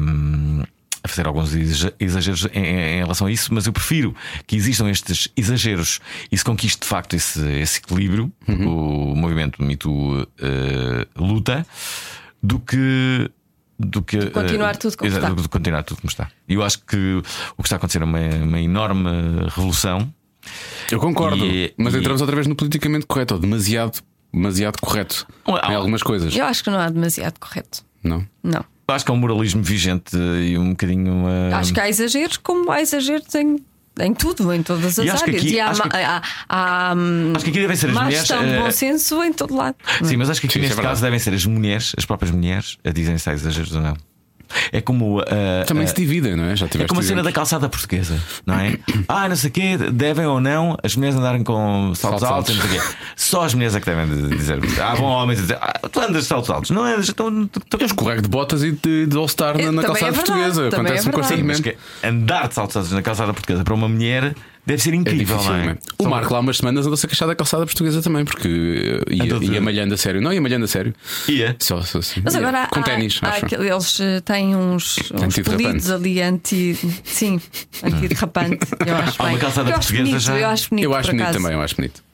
a 1.04 1.08
fazer 1.08 1.28
alguns 1.28 1.54
exageros 2.00 2.48
em, 2.54 2.63
em, 2.63 2.98
relação 3.00 3.28
a 3.28 3.32
isso, 3.32 3.54
mas 3.54 3.68
eu 3.68 3.74
prefiro 3.74 4.16
que 4.48 4.56
existam 4.56 4.89
estes 4.89 5.28
exageros 5.36 6.00
e 6.32 6.38
se 6.38 6.46
conquiste 6.46 6.80
de 6.80 6.88
facto 6.88 7.13
esse, 7.13 7.46
esse 7.60 7.80
equilíbrio, 7.80 8.32
uhum. 8.48 9.12
o 9.12 9.16
movimento 9.16 9.62
Me 9.62 9.76
Too 9.76 10.22
uh, 10.22 10.26
luta, 11.16 11.68
do 12.42 12.60
que 12.60 13.30
do 13.78 14.02
que 14.02 14.30
continuar 14.30 14.78
tudo 14.78 14.96
como 14.96 15.12
está. 15.12 15.30
Do, 15.30 15.50
continuar 15.50 15.84
tudo 15.84 16.02
como 16.02 16.10
está. 16.10 16.30
E 16.48 16.54
eu 16.54 16.63
acho 16.63 16.80
que 16.86 17.22
o 17.58 17.62
que 17.62 17.68
está 17.68 17.76
a 17.76 17.78
acontecer 17.78 18.02
é 18.02 18.06
uma, 18.06 18.20
uma 18.20 18.62
enorme 18.62 19.10
revolução. 19.50 20.13
Eu 20.89 21.00
concordo, 21.00 21.46
e, 21.46 21.74
mas 21.78 21.94
e... 21.94 21.98
entramos 21.98 22.22
outra 22.22 22.36
vez 22.36 22.48
no 22.48 22.56
politicamente 22.56 23.06
correto, 23.06 23.34
ou 23.34 23.39
demasiado, 23.39 24.02
demasiado 24.34 24.80
correto 24.80 25.28
em 25.48 25.76
algumas 25.76 26.04
coisas. 26.04 26.34
Eu 26.34 26.46
acho 26.46 26.63
que 26.63 26.70
não 26.70 26.80
há 26.80 26.89
demasiado 26.89 27.39
correto. 27.39 27.84
Não? 28.04 28.26
Não. 28.42 28.63
Acho 28.94 29.06
que 29.06 29.12
é 29.12 29.14
um 29.14 29.18
moralismo 29.18 29.62
vigente 29.62 30.16
e 30.16 30.58
um 30.58 30.70
bocadinho. 30.72 31.26
Uh... 31.26 31.56
Acho 31.56 31.74
que 31.74 31.80
há 31.80 31.90
exageros, 31.90 32.38
como 32.38 32.72
há 32.72 32.82
exageros 32.82 33.34
em 33.36 33.58
em 34.00 34.14
tudo, 34.14 34.52
em 34.52 34.64
todas 34.64 34.98
as 34.98 35.08
áreas. 35.08 35.22
Aqui, 35.22 35.54
e 35.54 35.60
há, 35.60 35.70
acho, 35.70 35.84
que, 35.84 35.96
há, 35.96 36.22
há, 36.50 36.96
acho 37.36 37.46
que 37.46 37.52
aqui 37.52 37.60
devem 37.60 37.76
ser 37.76 37.90
as 37.90 37.94
mulheres. 37.94 38.20
Gestão 38.20 38.44
de 38.44 38.58
bom 38.58 38.68
eh, 38.68 38.72
senso 38.72 39.24
em 39.24 39.32
todo 39.32 39.56
lado. 39.56 39.76
Sim, 40.02 40.18
mas 40.18 40.30
acho 40.30 40.42
que 40.42 40.48
aqui 40.48 40.54
Sim, 40.54 40.62
neste 40.62 40.80
é 40.80 40.84
caso 40.84 41.02
devem 41.02 41.20
ser 41.20 41.34
as 41.34 41.46
mulheres, 41.46 41.94
as 41.96 42.06
próprias 42.06 42.32
mulheres, 42.32 42.78
a 42.84 42.90
dizem 42.90 43.18
se 43.18 43.30
há 43.30 43.34
exageros 43.34 43.76
ou 43.76 43.82
não. 43.82 43.96
É 44.72 44.82
como. 44.82 45.20
Uh, 45.20 45.24
Também 45.68 45.86
uh, 45.86 45.88
se 45.88 45.96
dividem, 45.96 46.36
não 46.36 46.46
é? 46.46 46.56
Já 46.56 46.66
é 46.66 46.88
como 46.88 47.00
a 47.00 47.04
cena 47.04 47.24
da 47.24 47.32
calçada 47.32 47.68
portuguesa, 47.70 48.20
não 48.46 48.56
é? 48.56 48.78
ah, 49.08 49.30
não 49.30 49.36
sei 49.36 49.50
o 49.50 49.54
quê, 49.54 49.78
devem 49.92 50.26
ou 50.26 50.39
não 50.39 50.78
as 50.84 50.96
mulheres 50.96 51.18
andarem 51.18 51.44
com 51.44 51.94
saltos, 51.96 52.22
saltos 52.22 52.24
altos, 52.24 52.50
altos. 52.52 52.56
não 52.56 52.70
sei 52.70 52.80
o 52.80 52.82
quê. 52.82 52.96
Só 53.16 53.44
as 53.44 53.54
mulheres 53.54 53.76
é 53.76 53.80
que 53.80 53.86
devem 53.86 54.30
dizer. 54.30 54.60
Ah, 54.82 54.96
vão 54.96 55.06
homens 55.06 55.39
dizer, 55.39 55.58
ah, 55.62 55.80
tu 55.92 56.00
andas 56.00 56.24
de 56.24 56.28
saltos 56.28 56.50
altos, 56.50 56.72
não 56.72 56.84
andas. 56.84 57.10
Então, 57.10 57.50
Eu 57.80 57.86
escorrego 57.86 58.22
de 58.22 58.30
botas 58.30 58.63
e 58.63 58.72
de, 58.72 59.06
de 59.06 59.18
All-Star 59.18 59.58
na, 59.58 59.72
na 59.72 59.84
calçada 59.84 60.12
é 60.12 60.13
portuguesa. 60.13 60.68
Acontece-me 60.68 61.10
é 61.10 61.18
constantemente. 61.18 61.78
Andar 62.04 62.48
de 62.48 62.54
saltos 62.56 62.78
altos 62.78 62.92
na 62.92 63.02
calçada 63.02 63.34
portuguesa 63.34 63.63
para 63.63 63.74
uma 63.74 63.88
mulher 63.88 64.36
Deve 64.65 64.82
ser 64.82 64.93
incrível, 64.93 65.38
é 65.39 65.43
não 65.43 65.56
é? 65.56 65.78
O 65.99 66.08
Marco 66.08 66.34
lá 66.34 66.39
umas 66.39 66.58
semanas 66.58 66.86
andou-se 66.86 67.06
a 67.06 67.10
queixar 67.10 67.28
da 67.28 67.36
calçada 67.36 67.65
portuguesa 67.65 68.02
também, 68.02 68.23
porque 68.23 69.02
ia, 69.10 69.26
ia 69.26 69.62
malhando 69.62 69.93
a 69.93 69.97
sério. 69.97 70.21
Não, 70.21 70.32
ia 70.32 70.41
malhando 70.41 70.63
a 70.63 70.67
sério. 70.67 70.93
Ia. 71.28 71.56
Só, 71.60 71.82
só 71.82 71.99
assim. 71.99 72.21
Mas 72.23 72.34
agora 72.36 72.67
com 72.67 72.82
ténis. 72.82 73.19
Eles 73.52 73.99
eh, 73.99 74.21
têm 74.21 74.56
uns, 74.56 74.97
uns 75.12 75.39
polidos 75.39 75.91
ali 75.91 76.21
anti. 76.21 76.78
Sim, 77.04 77.41
anti-derrapante. 77.84 78.60
Eu 78.86 78.95
acho 78.95 79.21
Há 79.21 79.26
uma 79.26 79.38
calçada 79.38 79.69
eu 79.69 79.73
portuguesa 79.73 80.04
bonito, 80.06 80.19
já. 80.21 80.39
Eu 80.39 80.47
acho 80.47 80.69
bonito, 80.69 80.86
eu 80.86 80.95
acho 80.95 81.10
bonito 81.10 81.23
acaso. 81.23 81.38
também, 81.38 81.54
eu 81.54 81.62
acho 81.62 81.76
bonito. 81.76 82.12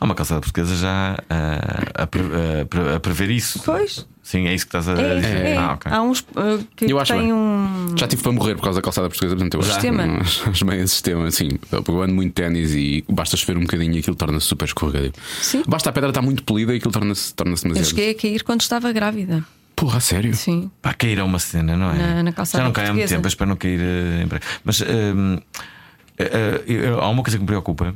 Há 0.00 0.04
uma 0.04 0.14
calçada 0.14 0.40
portuguesa 0.40 0.76
já 0.76 1.16
uh, 1.18 1.24
a, 1.94 2.92
a, 2.92 2.96
a, 2.96 3.00
prever 3.00 3.30
isso. 3.30 3.60
Pois. 3.64 4.06
Sim, 4.22 4.46
é 4.46 4.54
isso 4.54 4.66
que 4.66 4.74
estás 4.74 4.88
a 4.88 5.00
é, 5.00 5.16
dizer. 5.16 5.36
É. 5.36 5.56
Ah, 5.56 5.74
okay. 5.74 5.92
Há 5.92 6.02
uns 6.02 6.20
uh, 6.20 6.66
que 6.74 6.90
eu 6.90 7.04
têm 7.04 7.30
um. 7.30 7.94
Já 7.94 8.08
tive 8.08 8.22
para 8.22 8.32
morrer 8.32 8.54
por 8.54 8.62
causa 8.62 8.78
da 8.78 8.82
calçada 8.82 9.06
portuguesa, 9.08 9.36
portanto 9.36 9.54
eu 9.54 9.60
acho 9.60 9.72
sistema. 9.72 10.22
acho 10.50 10.64
bem 10.64 10.80
esse 10.80 10.94
sistema. 10.94 11.30
Sim, 11.30 11.50
eu 11.70 12.02
ando 12.02 12.14
muito 12.14 12.32
ténis 12.32 12.74
e 12.74 13.04
basta 13.08 13.36
chover 13.36 13.58
um 13.58 13.62
bocadinho 13.62 13.94
e 13.94 13.98
aquilo 13.98 14.16
torna-se 14.16 14.46
super 14.46 14.64
escorregadio. 14.64 15.12
Sim. 15.42 15.62
Basta 15.68 15.90
a 15.90 15.92
pedra 15.92 16.08
estar 16.08 16.22
muito 16.22 16.42
polida 16.42 16.72
e 16.72 16.78
aquilo 16.78 16.92
torna-se 16.92 17.34
torna 17.34 17.54
demasiado. 17.54 17.76
Eu 17.76 17.84
cheguei 17.84 18.10
a 18.12 18.14
cair 18.14 18.42
quando 18.42 18.62
estava 18.62 18.90
grávida. 18.92 19.44
Porra, 19.76 20.00
sério? 20.00 20.34
Sim. 20.34 20.70
Para 20.80 20.94
cair 20.94 21.18
é 21.18 21.22
uma 21.22 21.38
cena, 21.38 21.76
não 21.76 21.90
é? 21.90 21.98
Na, 21.98 22.22
na 22.22 22.32
calçada 22.32 22.62
Já 22.62 22.64
não 22.64 22.72
cai 22.72 22.86
há 22.86 22.94
muito 22.94 23.08
tempo, 23.08 23.28
espero 23.28 23.50
não 23.50 23.56
cair 23.56 23.80
uh, 23.80 24.22
em 24.22 24.26
breve. 24.26 24.44
Mas 24.64 24.80
uh, 24.80 24.84
uh, 24.84 27.00
há 27.00 27.08
uma 27.10 27.22
coisa 27.22 27.36
que 27.36 27.42
me 27.42 27.46
preocupa 27.46 27.94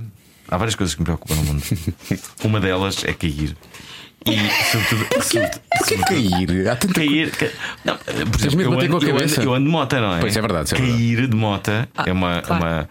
Há 0.49 0.57
várias 0.57 0.75
coisas 0.75 0.95
que 0.95 1.01
me 1.01 1.05
preocupam 1.05 1.35
no 1.35 1.45
mundo. 1.45 1.63
Uma 2.45 2.61
delas 2.61 3.05
é 3.05 3.13
cair. 3.13 3.57
E 4.27 4.37
sobretudo. 4.71 5.05
Porquê 5.07 5.99
cair? 6.09 6.69
Há 6.69 6.77
tanto 6.77 6.95
cair. 6.95 7.31
Ca... 7.31 7.47
Não, 7.85 7.97
por 7.97 8.41
exemplo, 8.41 8.63
eu 8.63 8.73
ando, 8.73 9.07
eu, 9.07 9.17
ando, 9.17 9.43
eu 9.43 9.55
ando 9.55 9.65
de 9.65 9.71
moto, 9.71 9.97
não 9.97 10.17
é? 10.17 10.21
Pois 10.21 10.37
é 10.37 10.41
verdade. 10.41 10.75
É 10.75 10.79
cair 10.79 11.17
verdade. 11.17 11.29
de 11.29 11.37
moto 11.37 11.71
ah, 11.71 12.05
é 12.07 12.13
uma. 12.13 12.43
Claro. 12.43 12.65
uma 12.65 12.89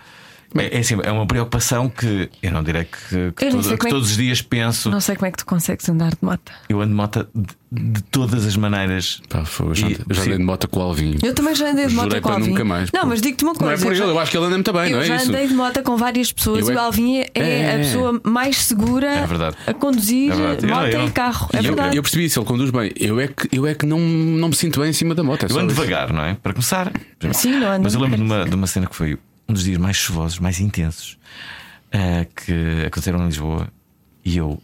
é, 0.56 0.78
é, 0.78 0.80
assim, 0.80 0.98
é 1.04 1.12
uma 1.12 1.26
preocupação 1.26 1.90
que 1.90 2.30
eu 2.42 2.52
não 2.52 2.64
direi 2.64 2.86
que, 2.86 3.32
que, 3.36 3.50
todo, 3.50 3.78
que 3.78 3.88
é 3.88 3.90
todos 3.90 4.12
os 4.12 4.18
dias 4.18 4.42
penso. 4.42 4.90
Não 4.90 5.02
sei 5.02 5.16
como 5.16 5.28
é 5.28 5.32
que 5.32 5.38
tu 5.38 5.46
consegues 5.46 5.88
andar 5.90 6.12
de 6.12 6.18
moto. 6.22 6.52
Eu 6.70 6.80
ando 6.80 6.90
de 6.90 6.96
moto 6.96 7.28
de, 7.36 7.92
de 7.92 8.02
todas 8.04 8.46
as 8.46 8.56
maneiras. 8.56 9.22
Pá, 9.30 9.44
foi, 9.44 9.76
já, 9.76 9.88
e, 9.88 9.98
já 10.10 10.22
andei 10.22 10.38
de 10.38 10.44
moto 10.44 10.68
com 10.70 10.80
o 10.80 10.84
Alvinho. 10.84 11.20
Eu 11.22 11.34
também 11.34 11.54
já 11.54 11.72
andei 11.72 11.88
de 11.88 11.94
moto 11.94 12.22
com 12.22 12.30
o 12.30 12.32
Alvinho. 12.32 12.52
Nunca 12.52 12.66
mais, 12.66 12.92
não, 12.92 13.06
mas 13.06 13.22
digo-te 13.22 13.44
uma 13.44 13.54
coisa. 13.54 13.66
Não 13.86 13.92
é 13.92 13.96
por 13.96 14.04
ele, 14.04 14.12
eu 14.12 14.20
acho 14.20 14.32
que 14.32 14.38
ele 14.38 14.46
anda 14.46 14.56
muito 14.56 14.74
bem, 14.74 14.92
não 14.92 15.00
é 15.00 15.04
isso? 15.04 15.12
Eu 15.12 15.20
já 15.20 15.26
andei 15.26 15.48
de 15.48 15.54
moto 15.54 15.84
com 15.84 15.98
várias 15.98 16.32
pessoas 16.32 16.70
e 16.70 16.72
o 16.72 16.80
Alvinho 16.80 17.26
é, 17.36 17.42
é, 17.42 17.76
a 17.76 17.78
pessoa 17.80 18.22
mais 18.24 18.58
segura 18.58 19.08
é 19.08 19.70
a 19.70 19.74
conduzir 19.74 20.32
é 20.32 20.66
moto 20.66 20.86
eu, 20.86 21.06
e 21.06 21.12
carro. 21.12 21.50
É 21.54 21.60
eu, 21.60 21.64
verdade. 21.64 21.98
Eu 21.98 22.02
percebi 22.02 22.26
isso, 22.26 22.40
ele 22.40 22.46
conduz 22.46 22.70
bem. 22.70 22.92
Eu 22.96 23.20
é 23.20 23.28
que, 23.28 23.50
eu 23.52 23.68
é 23.68 23.76
que 23.76 23.86
não, 23.86 24.00
não 24.00 24.50
me 24.50 24.56
sinto 24.56 24.80
bem 24.80 24.90
em 24.90 24.94
cima 24.94 25.14
da 25.14 25.24
moto. 25.24 25.46
É 25.46 25.52
eu 25.52 25.60
ando 25.60 25.68
devagar, 25.68 26.14
não 26.14 26.24
é? 26.24 26.36
Para 26.36 26.54
começar. 26.54 26.92
Sim, 27.34 27.60
não 27.60 27.70
ando 27.70 27.84
Mas 27.84 27.94
eu 27.94 28.00
lembro 28.00 28.18
de 28.18 28.24
uma, 28.24 28.46
de 28.46 28.56
uma 28.56 28.68
cena 28.68 28.88
que 28.88 28.96
foi 28.96 29.18
um 29.48 29.54
dos 29.54 29.64
dias 29.64 29.78
mais 29.78 29.98
chuvosos, 29.98 30.40
mais 30.40 30.60
intensos 30.60 31.18
uh, 31.88 32.26
que 32.36 32.86
aconteceram 32.86 33.22
em 33.22 33.26
Lisboa 33.26 33.68
e 34.24 34.38
eu. 34.38 34.62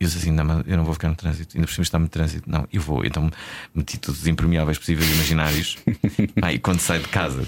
Eu 0.00 0.08
disse 0.08 0.18
assim: 0.18 0.32
não, 0.32 0.62
eu 0.66 0.76
não 0.76 0.84
vou 0.84 0.94
ficar 0.94 1.08
no 1.08 1.14
trânsito, 1.14 1.56
ainda 1.56 1.66
por 1.66 1.72
cima 1.72 1.84
está 1.84 1.98
no 1.98 2.08
trânsito. 2.08 2.50
Não, 2.50 2.66
eu 2.72 2.80
vou. 2.80 3.04
Então 3.04 3.30
meti 3.74 3.98
todos 3.98 4.22
os 4.22 4.26
impermeáveis 4.26 4.78
possíveis 4.78 5.08
e 5.08 5.14
imaginários. 5.14 5.78
ah, 6.42 6.52
e 6.52 6.58
quando 6.58 6.80
saio 6.80 7.02
de 7.02 7.08
casa, 7.08 7.46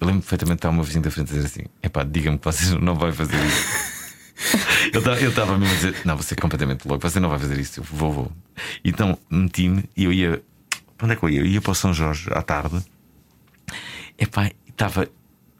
eu 0.00 0.06
lembro 0.06 0.22
perfeitamente 0.22 0.56
de 0.56 0.58
estar 0.60 0.70
uma 0.70 0.82
vizinha 0.82 1.02
da 1.02 1.10
frente 1.10 1.30
a 1.30 1.34
dizer 1.34 1.46
assim: 1.46 1.68
é 1.82 1.88
pá, 1.88 2.02
diga-me 2.02 2.38
que 2.38 2.44
vocês 2.44 2.70
não 2.70 2.94
vão 2.94 3.12
fazer 3.12 3.36
isso. 3.44 4.00
eu 5.20 5.28
estava 5.28 5.58
mesmo 5.58 5.72
a 5.72 5.76
dizer: 5.76 5.96
não, 6.06 6.16
você 6.16 6.34
é 6.34 6.36
completamente 6.36 6.88
louco, 6.88 7.06
você 7.08 7.20
não 7.20 7.28
vai 7.28 7.38
fazer 7.38 7.58
isso. 7.58 7.80
Eu 7.80 7.84
vou, 7.84 8.12
vou. 8.12 8.32
Então 8.82 9.18
meti-me 9.28 9.84
e 9.94 10.04
eu 10.04 10.12
ia. 10.12 10.42
Onde 11.02 11.12
é 11.12 11.16
que 11.16 11.22
eu 11.22 11.28
ia? 11.28 11.40
Eu 11.40 11.46
ia 11.46 11.60
para 11.60 11.72
o 11.72 11.74
São 11.74 11.92
Jorge 11.92 12.30
à 12.32 12.40
tarde. 12.40 12.82
Epá, 14.18 14.50
estava. 14.68 15.08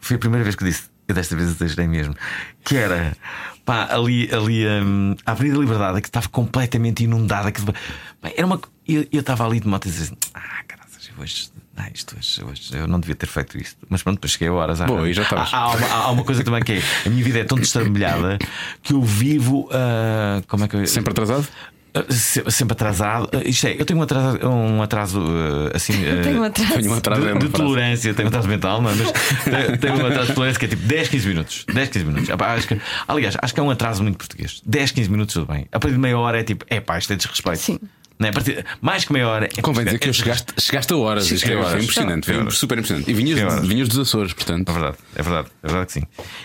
Foi 0.01 0.17
a 0.17 0.19
primeira 0.19 0.45
vez 0.45 0.57
que 0.57 0.65
disse: 0.65 0.85
eu 1.09 1.15
desta 1.15 1.37
vez 1.37 1.51
exagerei 1.51 1.87
mesmo, 1.87 2.15
que 2.65 2.77
era 2.77 3.17
pá, 3.65 3.89
ali, 3.91 4.29
ali 4.33 4.67
um, 4.67 5.15
a 5.27 5.33
Avenida 5.33 5.59
Liberdade, 5.59 6.01
que 6.01 6.09
estava 6.09 6.29
completamente 6.29 7.05
inundada. 7.05 7.53
Que, 7.53 7.61
pá, 7.63 7.75
era 8.37 8.47
uma, 8.47 8.61
eu 8.87 9.07
estava 9.13 9.47
ali 9.47 9.61
de 9.61 9.69
moto 9.69 9.87
e 9.87 9.91
dizia 9.91 10.05
assim: 10.05 10.17
ah, 10.35 10.65
caralho, 10.67 10.91
hoje. 11.19 11.51
Ah, 11.77 11.89
isto 11.95 12.15
hoje, 12.19 12.45
hoje, 12.45 12.77
eu 12.77 12.87
não 12.87 13.01
devia 13.01 13.15
ter 13.15 13.27
feito 13.27 13.57
isto. 13.57 13.79
Mas 13.89 14.03
pronto, 14.03 14.17
depois 14.17 14.33
cheguei 14.33 14.49
a 14.49 14.53
horas. 14.53 14.81
Boa, 14.81 15.09
e 15.09 15.15
já 15.15 15.23
há, 15.23 15.57
há, 15.57 15.69
uma, 15.71 15.87
há, 15.87 16.11
uma 16.11 16.25
coisa 16.25 16.45
também 16.45 16.63
que 16.63 16.73
é: 16.73 16.83
a 17.07 17.09
minha 17.09 17.25
vida 17.25 17.39
é 17.39 17.45
tão 17.45 17.57
destrambelhada 17.59 18.39
que 18.83 18.93
eu 18.93 19.03
vivo. 19.03 19.69
Uh, 19.71 20.45
como 20.47 20.65
é 20.65 20.69
que 20.69 20.77
eu... 20.77 20.87
Sempre 20.87 21.13
atrasado? 21.13 21.49
Sempre 22.09 22.73
atrasado. 22.73 23.29
Isto 23.45 23.67
é, 23.67 23.77
eu 23.79 23.85
tenho 23.85 23.99
um 23.99 24.03
atraso, 24.03 24.39
um 24.47 24.83
atraso 24.83 25.21
assim. 25.75 25.95
tenho 26.23 26.41
um 26.41 26.45
atraso, 26.45 26.75
tenho 26.75 26.91
um 26.91 26.95
atraso 26.95 27.23
de, 27.23 27.39
de 27.39 27.49
tolerância, 27.49 28.15
tenho 28.15 28.27
um 28.27 28.29
atraso 28.29 28.49
mental, 28.49 28.83
não, 28.83 28.91
é? 28.91 28.95
mas 28.95 29.79
tenho 29.81 30.03
um 30.03 30.07
atraso 30.07 30.29
de 30.29 30.35
tolerância 30.35 30.59
que 30.59 30.67
é 30.67 30.69
tipo 30.69 30.83
10, 30.87 31.09
15 31.09 31.29
minutos. 31.29 31.65
10, 31.73 31.89
15 31.89 32.05
minutos. 32.05 32.31
Acho 32.31 32.69
que, 32.69 32.81
aliás, 33.09 33.37
acho 33.41 33.55
que 33.55 33.61
é 33.61 33.63
um 33.63 33.71
atraso 33.71 34.03
muito 34.03 34.19
português. 34.19 34.63
10, 34.65 34.93
15 34.93 35.11
minutos, 35.11 35.35
tudo 35.35 35.53
bem. 35.53 35.67
A 35.73 35.81
partir 35.81 35.95
de 35.95 36.01
meia 36.01 36.19
hora 36.19 36.41
é 36.41 36.45
tipo, 36.45 36.65
é 36.69 36.81
pá, 36.81 36.99
isto 36.99 37.13
é 37.13 37.17
desrespeito. 37.17 37.59
Sim. 37.59 37.79
Não 38.21 38.29
é? 38.29 38.33
Partir, 38.33 38.67
mais 38.83 39.07
que 39.07 39.13
meia 39.15 39.27
hora. 39.27 39.49
É 39.57 39.63
Convém 39.63 39.87
dizer 39.87 39.99
que 39.99 40.11
eu 40.11 40.13
chegaste, 40.13 40.53
chegaste 40.59 40.93
a 40.93 40.97
horas. 40.97 41.27
Cheguei 41.27 41.57
é, 41.57 41.63
foi 41.63 41.81
impressionante, 41.81 42.27
foi 42.27 42.51
super 42.51 42.77
impressionante. 42.77 43.11
E 43.11 43.15
vinhas, 43.15 43.67
vinhas 43.67 43.89
dos 43.89 43.99
Açores, 43.99 44.35
portanto. 44.35 44.69
É 44.69 44.73
verdade, 44.73 44.97
é 45.17 45.23
verdade, 45.23 45.49
é 45.63 45.67
verdade 45.67 45.87
que 45.87 45.93
sim. 45.95 46.03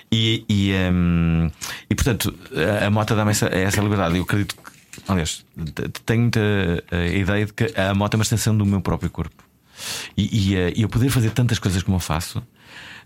E, 0.09 0.45
e, 0.47 0.73
um, 0.89 1.51
e 1.89 1.93
portanto, 1.93 2.33
a, 2.81 2.85
a 2.85 2.89
moto 2.89 3.13
dá-me 3.13 3.31
essa, 3.31 3.47
essa 3.47 3.81
liberdade. 3.81 4.15
Eu 4.15 4.23
acredito 4.23 4.55
que 4.55 4.74
Aliás, 5.07 5.45
tenho 6.05 6.21
muita 6.21 6.39
eh, 6.91 7.17
ideia 7.17 7.45
de 7.45 7.53
que 7.53 7.73
a 7.79 7.93
moto 7.93 8.15
é 8.15 8.17
uma 8.17 8.23
extensão 8.23 8.57
do 8.57 8.65
meu 8.65 8.81
próprio 8.81 9.09
corpo. 9.09 9.43
E, 10.17 10.51
e, 10.51 10.55
eh, 10.55 10.73
e 10.75 10.81
eu 10.81 10.89
poder 10.89 11.09
fazer 11.09 11.29
tantas 11.31 11.59
coisas 11.59 11.83
como 11.83 11.97
eu 11.97 12.01
faço, 12.01 12.43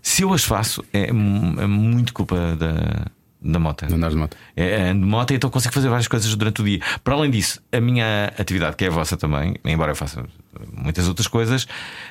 se 0.02 0.22
eu 0.22 0.32
as 0.32 0.44
faço, 0.44 0.84
é, 0.92 1.08
é 1.08 1.12
muito 1.12 2.14
culpa 2.14 2.56
da, 2.56 3.06
da 3.42 3.58
moto. 3.58 3.86
De 3.86 3.94
andar 3.94 4.10
de 4.10 4.16
moto. 4.16 4.36
É, 4.56 4.88
é 4.88 4.92
de 4.92 4.98
moto, 4.98 5.32
então 5.32 5.48
consigo 5.50 5.74
fazer 5.74 5.88
várias 5.88 6.06
coisas 6.08 6.34
durante 6.34 6.60
o 6.60 6.64
dia. 6.64 6.80
Para 7.02 7.14
além 7.14 7.30
disso, 7.30 7.62
a 7.72 7.80
minha 7.80 8.32
atividade, 8.38 8.76
que 8.76 8.84
é 8.84 8.88
a 8.88 8.90
vossa 8.90 9.16
também, 9.16 9.56
embora 9.64 9.92
eu 9.92 9.96
faça 9.96 10.24
muitas 10.72 11.08
outras 11.08 11.26
coisas. 11.26 11.66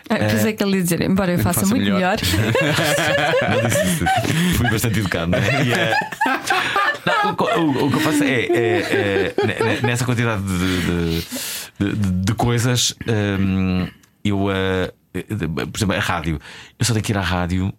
Ah, 0.09 0.17
pensei 0.17 0.53
uh, 0.53 0.57
que 0.57 0.63
ele 0.63 0.77
ia 0.77 0.83
dizer, 0.83 1.01
embora 1.01 1.31
eu 1.31 1.37
faça 1.39 1.65
muito 1.65 1.83
melhor. 1.83 1.97
melhor. 1.97 2.17
Fui 4.55 4.69
bastante 4.69 4.99
educado, 4.99 5.31
não 5.31 5.39
é? 5.39 5.63
E, 5.63 5.71
uh, 5.71 5.75
não, 7.05 7.31
o, 7.31 7.83
o, 7.83 7.85
o, 7.85 7.89
que 7.89 7.95
eu 7.95 7.99
faço 7.99 8.23
é, 8.23 8.45
é, 8.45 9.35
é 9.37 9.81
nessa 9.81 10.05
quantidade 10.05 10.41
de, 10.43 11.21
de, 11.79 11.95
de, 11.95 12.11
de 12.25 12.33
coisas, 12.35 12.95
um, 13.07 13.87
eu, 14.23 14.45
uh, 14.45 15.67
por 15.67 15.77
exemplo, 15.77 15.95
a 15.95 15.99
rádio, 15.99 16.39
eu 16.77 16.85
só 16.85 16.93
tenho 16.93 17.03
que 17.03 17.11
ir 17.11 17.17
à 17.17 17.21
rádio 17.21 17.73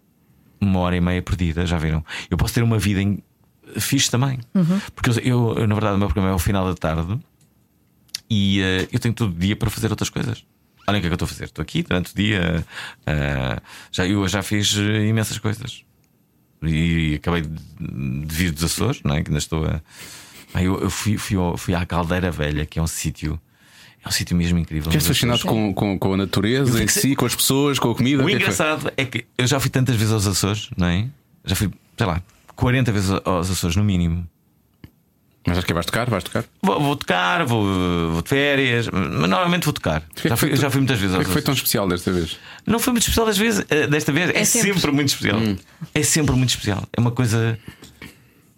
uma 0.60 0.80
hora 0.80 0.96
e 0.96 1.00
meia 1.00 1.22
perdida, 1.22 1.64
já 1.64 1.78
viram? 1.78 2.04
Eu 2.30 2.36
posso 2.36 2.52
ter 2.54 2.62
uma 2.62 2.78
vida 2.78 3.00
em 3.00 3.22
fixe 3.78 4.10
também. 4.10 4.38
Uhum. 4.54 4.80
Porque 4.94 5.10
eu, 5.10 5.54
eu, 5.56 5.66
na 5.66 5.74
verdade, 5.74 5.94
o 5.94 5.98
meu 5.98 6.08
programa 6.08 6.30
é 6.30 6.32
ao 6.32 6.38
final 6.38 6.66
da 6.66 6.74
tarde 6.74 7.18
e 8.28 8.60
uh, 8.60 8.88
eu 8.92 8.98
tenho 8.98 9.14
todo 9.14 9.30
o 9.30 9.34
dia 9.34 9.56
para 9.56 9.70
fazer 9.70 9.90
outras 9.90 10.10
coisas. 10.10 10.44
Olha 10.86 10.98
o 10.98 11.00
que 11.00 11.06
é 11.06 11.08
que 11.08 11.12
eu 11.12 11.14
estou 11.14 11.26
a 11.26 11.28
fazer. 11.28 11.44
Estou 11.44 11.62
aqui 11.62 11.82
durante 11.82 12.12
o 12.12 12.16
dia. 12.16 12.64
Uh, 13.02 13.62
já, 13.92 14.06
eu 14.06 14.26
já 14.28 14.42
fiz 14.42 14.74
imensas 14.74 15.38
coisas. 15.38 15.84
E, 16.62 17.14
acabei 17.14 17.42
de, 17.42 18.34
vir 18.34 18.52
dos 18.52 18.64
Açores, 18.64 19.00
não 19.04 19.14
é? 19.14 19.22
que 19.22 19.30
ainda 19.30 19.38
estou 19.38 19.64
a. 19.64 19.80
Eu, 20.60 20.80
eu 20.80 20.90
fui, 20.90 21.16
fui, 21.16 21.36
fui 21.56 21.74
à 21.74 21.86
Caldeira 21.86 22.30
Velha, 22.30 22.66
que 22.66 22.78
é 22.78 22.82
um 22.82 22.86
sítio. 22.86 23.40
É 24.04 24.08
um 24.08 24.10
sítio 24.10 24.36
mesmo 24.36 24.58
incrível. 24.58 24.90
Queres 24.90 25.06
fascinado 25.06 25.42
com, 25.42 25.74
com, 25.74 25.98
com, 25.98 26.14
a 26.14 26.16
natureza 26.16 26.82
em 26.82 26.88
si, 26.88 27.14
com 27.14 27.26
as 27.26 27.34
pessoas, 27.34 27.78
com 27.78 27.90
a 27.90 27.94
comida? 27.94 28.22
O 28.22 28.26
que 28.26 28.32
engraçado 28.32 28.90
é 28.96 29.04
que, 29.04 29.18
é 29.18 29.20
que 29.22 29.26
eu 29.36 29.46
já 29.46 29.60
fui 29.60 29.70
tantas 29.70 29.94
vezes 29.94 30.12
aos 30.12 30.26
Açores, 30.26 30.70
não 30.76 30.86
é? 30.86 31.06
Já 31.44 31.54
fui, 31.54 31.70
sei 31.96 32.06
lá, 32.06 32.22
40 32.56 32.92
vezes 32.92 33.10
aos 33.24 33.50
Açores, 33.50 33.76
no 33.76 33.84
mínimo. 33.84 34.26
Mas 35.46 35.56
acho 35.56 35.66
que 35.66 35.72
vais 35.72 35.86
tocar? 35.86 36.08
Vais 36.10 36.22
tocar? 36.22 36.44
Vou, 36.62 36.80
vou 36.80 36.96
tocar, 36.96 37.44
vou, 37.46 37.64
vou 38.12 38.22
de 38.22 38.28
férias, 38.28 38.88
mas 38.92 39.28
normalmente 39.28 39.64
vou 39.64 39.72
tocar. 39.72 40.02
Já 40.22 40.36
fui, 40.36 40.54
já 40.54 40.70
fui 40.70 40.80
muitas 40.80 40.98
vezes. 40.98 41.14
O 41.14 41.18
que 41.18 41.24
é 41.24 41.26
que 41.26 41.32
foi 41.32 41.42
tão 41.42 41.54
especial 41.54 41.88
desta 41.88 42.12
vez? 42.12 42.38
Não 42.66 42.78
foi 42.78 42.92
muito 42.92 43.02
especial 43.04 43.26
desta 43.26 43.42
vez, 43.42 43.64
eh, 43.70 43.86
desta 43.86 44.12
vez 44.12 44.30
é, 44.30 44.40
é 44.40 44.44
sempre. 44.44 44.74
sempre. 44.74 44.92
muito 44.92 45.08
especial. 45.08 45.38
Hum. 45.38 45.56
É 45.94 46.02
sempre 46.02 46.36
muito 46.36 46.50
especial. 46.50 46.86
É 46.92 47.00
uma 47.00 47.10
coisa. 47.10 47.58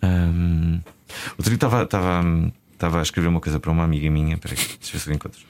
Hum, 0.03 0.81
outro 1.39 1.45
dia 1.45 1.55
estava, 1.55 1.89
estava, 2.83 2.99
a 2.99 3.03
escrever 3.03 3.29
uma 3.29 3.41
coisa 3.41 3.61
para 3.61 3.71
uma 3.71 3.85
amiga 3.85 4.11
minha. 4.11 4.35
Espera 4.35 4.55
aí, 4.55 4.59
deixa 4.59 4.75
eu 4.89 4.93
ver 4.93 4.99
se 4.99 5.11
eu 5.11 5.15
encontro. 5.15 5.41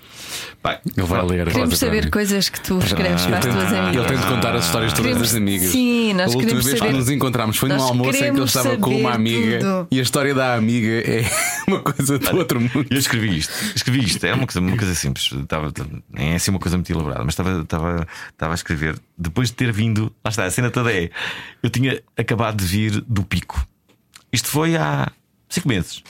Pai, 0.60 0.78
ele 0.96 1.06
vai 1.06 1.24
ler. 1.24 1.50
Queremos 1.50 1.78
saber 1.78 2.10
coisas 2.10 2.48
que 2.48 2.60
tu 2.60 2.78
escreves 2.78 3.24
ah, 3.24 3.28
para 3.28 3.38
as 3.38 3.44
tuas 3.44 3.72
amigas. 3.72 3.96
Ele 3.96 4.04
tem 4.04 4.16
de 4.16 4.26
contar 4.26 4.54
as 4.54 4.64
histórias 4.66 4.92
todas 4.92 5.18
das 5.18 5.34
amigas. 5.34 5.70
Sim, 5.70 6.12
nós 6.12 6.20
a 6.20 6.24
última 6.26 6.42
queremos 6.42 6.64
vez 6.64 6.78
saber. 6.78 6.90
que 6.90 6.96
nos 6.98 7.10
encontramos 7.10 7.56
foi 7.56 7.68
num 7.70 7.82
almoço 7.82 8.18
em 8.18 8.32
que 8.32 8.38
ele 8.38 8.44
estava 8.44 8.76
com 8.76 8.96
uma 8.96 9.12
amiga 9.12 9.58
tudo. 9.58 9.88
e 9.90 9.98
a 9.98 10.02
história 10.02 10.34
da 10.34 10.54
amiga 10.54 10.88
é 10.88 11.24
uma 11.66 11.80
coisa 11.80 12.18
do 12.18 12.36
outro 12.36 12.60
mundo. 12.60 12.86
Eu 12.90 12.98
escrevi 12.98 13.38
isto, 13.38 13.52
escrevi 13.74 14.04
isto, 14.04 14.24
é 14.24 14.34
uma 14.34 14.46
coisa, 14.46 14.60
uma 14.60 14.76
coisa 14.76 14.94
simples, 14.94 15.32
estava, 15.32 15.72
nem 16.10 16.32
é 16.32 16.34
assim 16.36 16.50
uma 16.50 16.60
coisa 16.60 16.76
muito 16.76 16.92
elaborada, 16.92 17.24
mas 17.24 17.32
estava, 17.32 17.62
estava, 17.62 18.06
estava 18.30 18.52
a 18.52 18.54
escrever 18.54 18.98
depois 19.16 19.48
de 19.48 19.54
ter 19.54 19.72
vindo. 19.72 20.12
Lá 20.24 20.30
está, 20.30 20.44
a 20.44 20.50
cena 20.50 20.70
toda 20.70 20.92
é. 20.92 21.10
Eu 21.62 21.70
tinha 21.70 22.00
acabado 22.16 22.58
de 22.58 22.64
vir 22.64 23.00
do 23.00 23.22
pico. 23.22 23.66
Isto 24.32 24.48
foi 24.48 24.76
há 24.76 25.10
cinco 25.48 25.68
meses. 25.68 26.02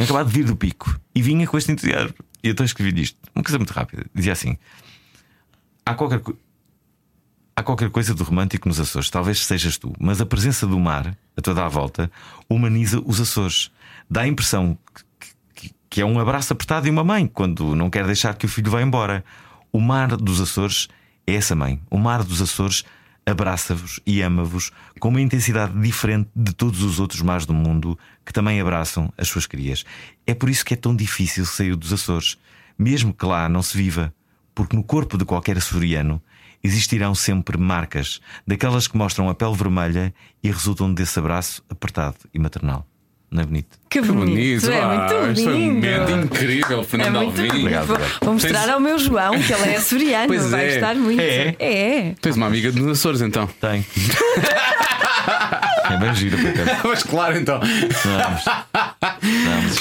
Tinha 0.00 0.06
acabado 0.06 0.28
de 0.28 0.32
vir 0.32 0.46
do 0.46 0.56
pico 0.56 0.98
e 1.14 1.20
vinha 1.20 1.46
com 1.46 1.58
este 1.58 1.70
entusiasmo. 1.70 2.14
E 2.42 2.48
então 2.48 2.64
escrevi 2.64 3.02
isto, 3.02 3.18
uma 3.34 3.44
coisa 3.44 3.58
muito 3.58 3.70
rápida. 3.70 4.06
Dizia 4.14 4.32
assim: 4.32 4.56
há 5.84 5.92
qualquer, 5.92 6.22
há 7.54 7.62
qualquer 7.62 7.90
coisa 7.90 8.14
de 8.14 8.22
romântico 8.22 8.66
nos 8.66 8.80
Açores, 8.80 9.10
talvez 9.10 9.44
sejas 9.44 9.76
tu, 9.76 9.92
mas 10.00 10.18
a 10.18 10.24
presença 10.24 10.66
do 10.66 10.80
mar 10.80 11.14
a 11.36 11.42
toda 11.42 11.66
a 11.66 11.68
volta 11.68 12.10
humaniza 12.48 12.98
os 13.04 13.20
Açores. 13.20 13.70
Dá 14.08 14.22
a 14.22 14.26
impressão 14.26 14.78
que, 15.20 15.34
que, 15.54 15.74
que 15.90 16.00
é 16.00 16.04
um 16.06 16.18
abraço 16.18 16.54
apertado 16.54 16.84
de 16.84 16.90
uma 16.90 17.04
mãe 17.04 17.26
quando 17.26 17.74
não 17.74 17.90
quer 17.90 18.06
deixar 18.06 18.34
que 18.36 18.46
o 18.46 18.48
filho 18.48 18.70
vá 18.70 18.80
embora. 18.80 19.22
O 19.70 19.80
mar 19.80 20.16
dos 20.16 20.40
Açores 20.40 20.88
é 21.26 21.34
essa 21.34 21.54
mãe. 21.54 21.78
O 21.90 21.98
mar 21.98 22.24
dos 22.24 22.40
Açores 22.40 22.84
abraça-vos 23.26 24.00
e 24.06 24.22
ama-vos 24.22 24.72
com 24.98 25.08
uma 25.08 25.20
intensidade 25.20 25.78
diferente 25.78 26.30
de 26.34 26.54
todos 26.54 26.82
os 26.82 26.98
outros 26.98 27.20
mares 27.20 27.44
do 27.44 27.52
mundo 27.52 27.98
que 28.24 28.32
também 28.32 28.60
abraçam 28.60 29.12
as 29.16 29.28
suas 29.28 29.46
crias. 29.46 29.84
É 30.26 30.34
por 30.34 30.48
isso 30.48 30.64
que 30.64 30.74
é 30.74 30.76
tão 30.76 30.94
difícil 30.94 31.44
sair 31.44 31.74
dos 31.76 31.92
Açores, 31.92 32.38
mesmo 32.78 33.12
que 33.12 33.24
lá 33.24 33.48
não 33.48 33.62
se 33.62 33.76
viva, 33.76 34.14
porque 34.54 34.76
no 34.76 34.84
corpo 34.84 35.16
de 35.16 35.24
qualquer 35.24 35.56
açoriano 35.56 36.22
existirão 36.62 37.14
sempre 37.14 37.56
marcas, 37.56 38.20
daquelas 38.46 38.86
que 38.86 38.96
mostram 38.96 39.28
a 39.28 39.34
pele 39.34 39.54
vermelha 39.54 40.14
e 40.42 40.50
resultam 40.50 40.92
desse 40.92 41.18
abraço 41.18 41.64
apertado 41.68 42.18
e 42.32 42.38
maternal. 42.38 42.86
Não 43.30 43.42
é 43.42 43.46
bonito? 43.46 43.78
Que 43.88 44.00
bonito, 44.00 44.60
que 44.60 44.66
bonito. 44.66 44.70
é 44.70 44.86
muito 44.86 45.14
ah, 45.14 45.26
lindo. 45.26 45.42
Foi 45.42 45.54
um 45.54 45.74
momento 45.74 46.24
incrível, 46.24 46.82
Fernando 46.82 47.16
é 47.16 47.18
Alvim. 47.18 47.48
Obrigado, 47.48 47.86
vou, 47.86 47.98
vou 48.22 48.34
mostrar 48.34 48.68
ao 48.68 48.80
meu 48.80 48.98
João 48.98 49.40
que 49.40 49.52
ele 49.52 49.70
é 49.70 49.76
açoriano, 49.76 50.26
pois 50.26 50.50
vai 50.50 50.64
é. 50.64 50.72
gostar 50.72 50.94
muito. 50.96 51.20
É. 51.20 51.56
é. 51.60 52.14
Tens 52.20 52.36
uma 52.36 52.46
amiga 52.46 52.72
dos 52.72 52.86
Açores 52.88 53.20
então? 53.20 53.48
Tem. 53.60 53.86
É 55.90 55.96
bem 55.96 56.14
giro 56.14 56.36
Mas 56.84 57.02
claro, 57.02 57.36
então. 57.36 57.60
Vamos. 57.60 58.44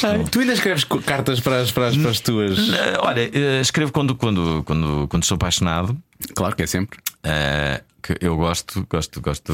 Vamos, 0.01 0.29
tu 0.29 0.39
ainda 0.39 0.53
escreves 0.53 0.83
cartas 0.83 1.39
para 1.39 1.61
as, 1.61 1.71
para 1.71 1.87
as, 1.87 1.97
para 1.97 2.11
as 2.11 2.19
tuas. 2.19 2.57
Olha, 2.99 3.29
eh, 3.31 3.61
escrevo 3.61 3.91
quando, 3.91 4.15
quando, 4.15 4.63
quando, 4.63 5.07
quando 5.07 5.23
estou 5.23 5.35
apaixonado. 5.35 5.97
Claro 6.35 6.55
que 6.55 6.63
é 6.63 6.67
sempre. 6.67 6.99
Uh, 7.25 7.81
que 8.01 8.17
eu 8.21 8.35
gosto, 8.35 8.85
gosto, 8.89 9.21
gosto, 9.21 9.53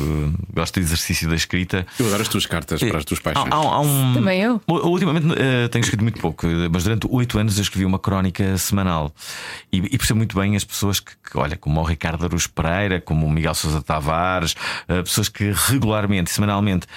gosto 0.54 0.80
do 0.80 0.84
exercício 0.84 1.30
da 1.30 1.36
escrita. 1.36 1.86
Eu 2.00 2.08
adoro 2.08 2.22
as 2.22 2.28
tuas 2.28 2.46
cartas 2.46 2.80
para 2.80 2.98
as 2.98 3.06
tuas 3.06 3.20
paixões. 3.20 3.48
Há, 3.52 3.56
há 3.56 3.80
um... 3.80 4.14
Também 4.14 4.42
eu. 4.42 4.62
Ultimamente 4.68 5.28
uh, 5.28 5.70
tenho 5.70 5.84
escrito 5.84 6.02
muito 6.02 6.20
pouco, 6.20 6.46
mas 6.72 6.84
durante 6.84 7.08
oito 7.10 7.38
anos 7.38 7.58
eu 7.58 7.62
escrevi 7.62 7.86
uma 7.86 8.00
crónica 8.00 8.58
semanal 8.58 9.14
e, 9.72 9.78
e 9.78 9.98
percebo 9.98 10.18
muito 10.18 10.38
bem 10.40 10.56
as 10.56 10.64
pessoas 10.64 11.00
que, 11.00 11.12
que, 11.12 11.38
olha, 11.38 11.58
como 11.58 11.80
o 11.80 11.84
Ricardo 11.84 12.26
Aruz 12.26 12.48
Pereira, 12.48 13.02
como 13.02 13.26
o 13.26 13.30
Miguel 13.30 13.56
Sousa 13.56 13.82
Tavares, 13.82 14.54
uh, 14.88 15.04
pessoas 15.04 15.30
que 15.30 15.52
regularmente, 15.52 16.32
semanalmente, 16.32 16.88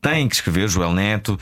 têm 0.00 0.28
que 0.28 0.34
escrever, 0.34 0.68
Joel 0.68 0.92
Neto. 0.92 1.38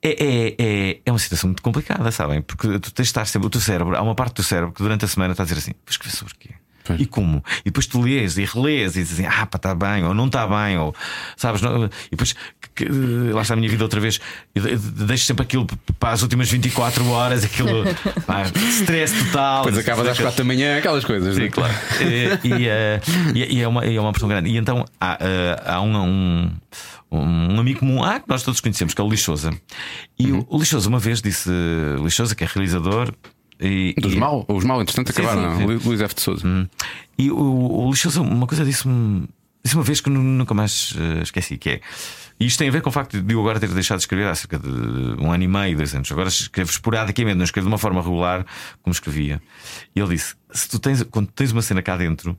É, 0.00 0.10
é, 0.10 0.54
é, 0.58 1.00
é, 1.04 1.10
uma 1.10 1.18
situação 1.18 1.48
muito 1.48 1.62
complicada, 1.62 2.10
sabem? 2.12 2.40
Porque 2.40 2.78
tu 2.78 2.92
tens 2.92 3.06
de 3.06 3.10
estar 3.10 3.26
sempre, 3.26 3.48
o 3.48 3.50
teu 3.50 3.60
cérebro, 3.60 3.96
há 3.96 4.02
uma 4.02 4.14
parte 4.14 4.30
do 4.30 4.36
teu 4.36 4.44
cérebro 4.44 4.72
que 4.72 4.80
durante 4.80 5.04
a 5.04 5.08
semana 5.08 5.32
está 5.32 5.42
a 5.42 5.46
dizer 5.46 5.58
assim: 5.58 5.72
vou 5.72 5.90
escrever 5.90 6.16
sobre 6.16 6.34
o 6.34 6.36
quê? 6.38 6.50
E 6.98 7.06
como? 7.06 7.42
E 7.60 7.64
depois 7.64 7.86
tu 7.86 8.00
lês 8.00 8.38
e 8.38 8.44
relês 8.44 8.96
e 8.96 9.00
dizes 9.00 9.18
assim, 9.18 9.26
ah, 9.26 9.46
pá, 9.46 9.56
está 9.56 9.74
bem, 9.74 10.04
ou 10.04 10.14
não 10.14 10.26
está 10.26 10.46
bem, 10.46 10.78
ou 10.78 10.94
sabes? 11.36 11.60
Não, 11.60 11.84
e 11.84 12.10
depois 12.10 12.34
que, 12.74 12.86
lá 13.32 13.42
está 13.42 13.54
a 13.54 13.56
minha 13.56 13.68
vida 13.68 13.84
outra 13.84 14.00
vez, 14.00 14.20
deixo 14.54 15.24
sempre 15.24 15.42
aquilo 15.42 15.66
para 15.98 16.10
as 16.10 16.22
últimas 16.22 16.50
24 16.50 17.06
horas, 17.08 17.44
aquilo 17.44 17.84
pá, 18.26 18.44
stress 18.70 19.24
total. 19.24 19.64
Depois 19.64 19.78
acaba 19.78 20.10
às 20.10 20.18
4 20.18 20.36
da 20.36 20.44
manhã, 20.44 20.78
aquelas 20.78 21.04
coisas. 21.04 21.34
Sim, 21.34 21.42
né? 21.42 21.48
claro. 21.48 21.74
e, 22.00 22.48
e, 22.48 22.68
uh, 22.68 23.36
e, 23.36 23.60
é 23.60 23.68
uma, 23.68 23.84
é 23.84 24.00
uma 24.00 24.12
pressão 24.12 24.28
grande. 24.28 24.50
E 24.50 24.56
então 24.56 24.84
há, 25.00 25.14
uh, 25.14 25.70
há 25.72 25.80
um, 25.80 25.96
um 25.96 26.50
um 27.10 27.58
amigo 27.58 27.80
comum 27.80 28.02
ah, 28.02 28.20
que 28.20 28.28
nós 28.28 28.42
todos 28.42 28.60
conhecemos, 28.60 28.92
que 28.92 29.00
é 29.00 29.04
o 29.04 29.08
Lixosa. 29.08 29.50
E 30.18 30.30
uhum. 30.30 30.44
o 30.48 30.58
Lixosa 30.58 30.88
uma 30.88 30.98
vez 30.98 31.22
disse: 31.22 31.50
Lixosa, 32.02 32.34
que 32.34 32.44
é 32.44 32.46
realizador, 32.46 33.12
e, 33.60 33.94
Dos 33.98 34.14
e... 34.14 34.16
mal? 34.16 34.44
Os 34.48 34.64
mal, 34.64 34.80
entretanto, 34.80 35.10
acabaram, 35.10 35.56
sim, 35.56 35.66
sim, 35.66 35.78
sim. 35.78 35.88
Luís 35.88 36.00
F. 36.00 36.14
de 36.14 36.20
Souza. 36.20 36.46
Hum. 36.46 36.66
E 37.18 37.30
o, 37.30 37.36
o 37.36 37.90
Lixoso, 37.90 38.22
uma 38.22 38.46
coisa 38.46 38.64
disse-me 38.64 39.28
disse 39.62 39.74
uma 39.74 39.84
vez 39.84 40.00
que 40.00 40.10
nunca 40.10 40.54
mais 40.54 40.92
uh, 40.92 41.22
esqueci: 41.22 41.58
que 41.58 41.70
é. 41.70 41.80
E 42.40 42.46
isto 42.46 42.58
tem 42.58 42.68
a 42.68 42.70
ver 42.70 42.82
com 42.82 42.88
o 42.88 42.92
facto 42.92 43.20
de 43.20 43.34
eu 43.34 43.40
agora 43.40 43.58
ter 43.58 43.68
deixado 43.68 43.98
de 43.98 44.04
escrever 44.04 44.28
há 44.28 44.34
cerca 44.34 44.58
de 44.58 44.68
um 44.68 45.32
ano 45.32 45.42
e 45.42 45.48
meio, 45.48 45.76
dois 45.76 45.94
anos. 45.94 46.10
Agora 46.12 46.28
escrevo 46.28 46.70
esporadicamente, 46.70 47.36
não 47.36 47.44
escrevo 47.44 47.66
de 47.66 47.72
uma 47.72 47.78
forma 47.78 48.00
regular 48.00 48.46
como 48.82 48.92
escrevia. 48.92 49.42
E 49.94 50.00
ele 50.00 50.10
disse: 50.10 50.34
se 50.50 50.68
tu 50.68 50.78
tens, 50.78 51.02
quando 51.04 51.28
tens 51.28 51.52
uma 51.52 51.62
cena 51.62 51.82
cá 51.82 51.96
dentro, 51.96 52.38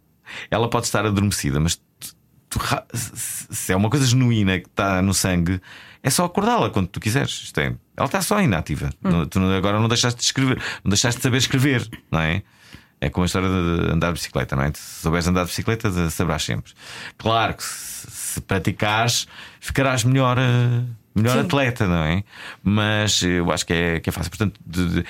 ela 0.50 0.70
pode 0.70 0.86
estar 0.86 1.06
adormecida, 1.06 1.60
mas 1.60 1.76
tu, 1.76 2.16
tu, 2.50 2.60
se 2.94 3.74
é 3.74 3.76
uma 3.76 3.90
coisa 3.90 4.06
genuína 4.06 4.60
que 4.60 4.68
está 4.68 5.02
no 5.02 5.14
sangue, 5.14 5.62
é 6.02 6.10
só 6.10 6.26
acordá-la 6.26 6.70
quando 6.70 6.88
tu 6.88 7.00
quiseres. 7.00 7.32
Isto 7.44 7.60
é, 7.60 7.76
ela 8.00 8.06
está 8.06 8.22
só 8.22 8.42
inativa. 8.42 8.90
Hum. 9.04 9.26
Tu 9.26 9.40
agora 9.40 9.78
não 9.78 9.90
deixaste 9.90 10.20
de 10.20 10.26
escrever, 10.26 10.58
não 10.84 10.90
deixaste 10.90 11.20
de 11.20 11.24
saber 11.24 11.38
escrever, 11.38 11.88
não 12.10 12.22
é? 12.22 12.42
É 13.02 13.10
como 13.10 13.24
a 13.24 13.26
história 13.26 13.50
de 13.50 13.92
andar 13.92 14.08
de 14.08 14.14
bicicleta, 14.14 14.56
não 14.56 14.64
é? 14.64 14.72
Se 14.74 15.02
souberes 15.02 15.28
andar 15.28 15.44
de 15.44 15.50
bicicleta, 15.50 16.10
saberás 16.10 16.44
sempre. 16.44 16.72
Claro 17.18 17.56
que 17.56 17.64
se, 17.64 18.10
se 18.10 18.42
praticares, 18.42 19.28
ficarás 19.60 20.06
melhor, 20.06 20.38
eh, 20.38 20.84
melhor 21.14 21.40
atleta, 21.40 21.88
não 21.88 22.04
é? 22.04 22.24
Mas 22.64 23.22
eu 23.22 23.52
acho 23.52 23.66
que 23.66 23.74
é, 23.74 24.00
que 24.00 24.10
é 24.10 24.14
fácil. 24.14 24.30
Portanto, 24.30 24.60
de, 24.66 25.02
de, 25.02 25.06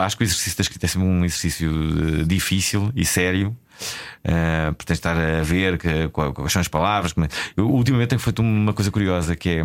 acho 0.00 0.16
que 0.16 0.22
o 0.22 0.24
exercício 0.24 0.56
da 0.56 0.62
escrita 0.62 0.86
é 0.86 0.88
sempre 0.88 1.06
um 1.06 1.24
exercício 1.24 1.70
eh, 1.70 2.24
difícil 2.24 2.90
e 2.94 3.04
sério. 3.04 3.56
Uh, 4.22 4.74
por 4.74 4.92
estar 4.92 5.16
a 5.16 5.42
ver 5.42 5.78
que, 5.78 6.08
quais 6.10 6.52
são 6.52 6.60
as 6.60 6.68
palavras. 6.68 7.14
Eu, 7.56 7.70
ultimamente 7.70 8.10
tenho 8.10 8.20
feito 8.20 8.42
uma 8.42 8.74
coisa 8.74 8.90
curiosa 8.90 9.34
que 9.34 9.48
é 9.48 9.64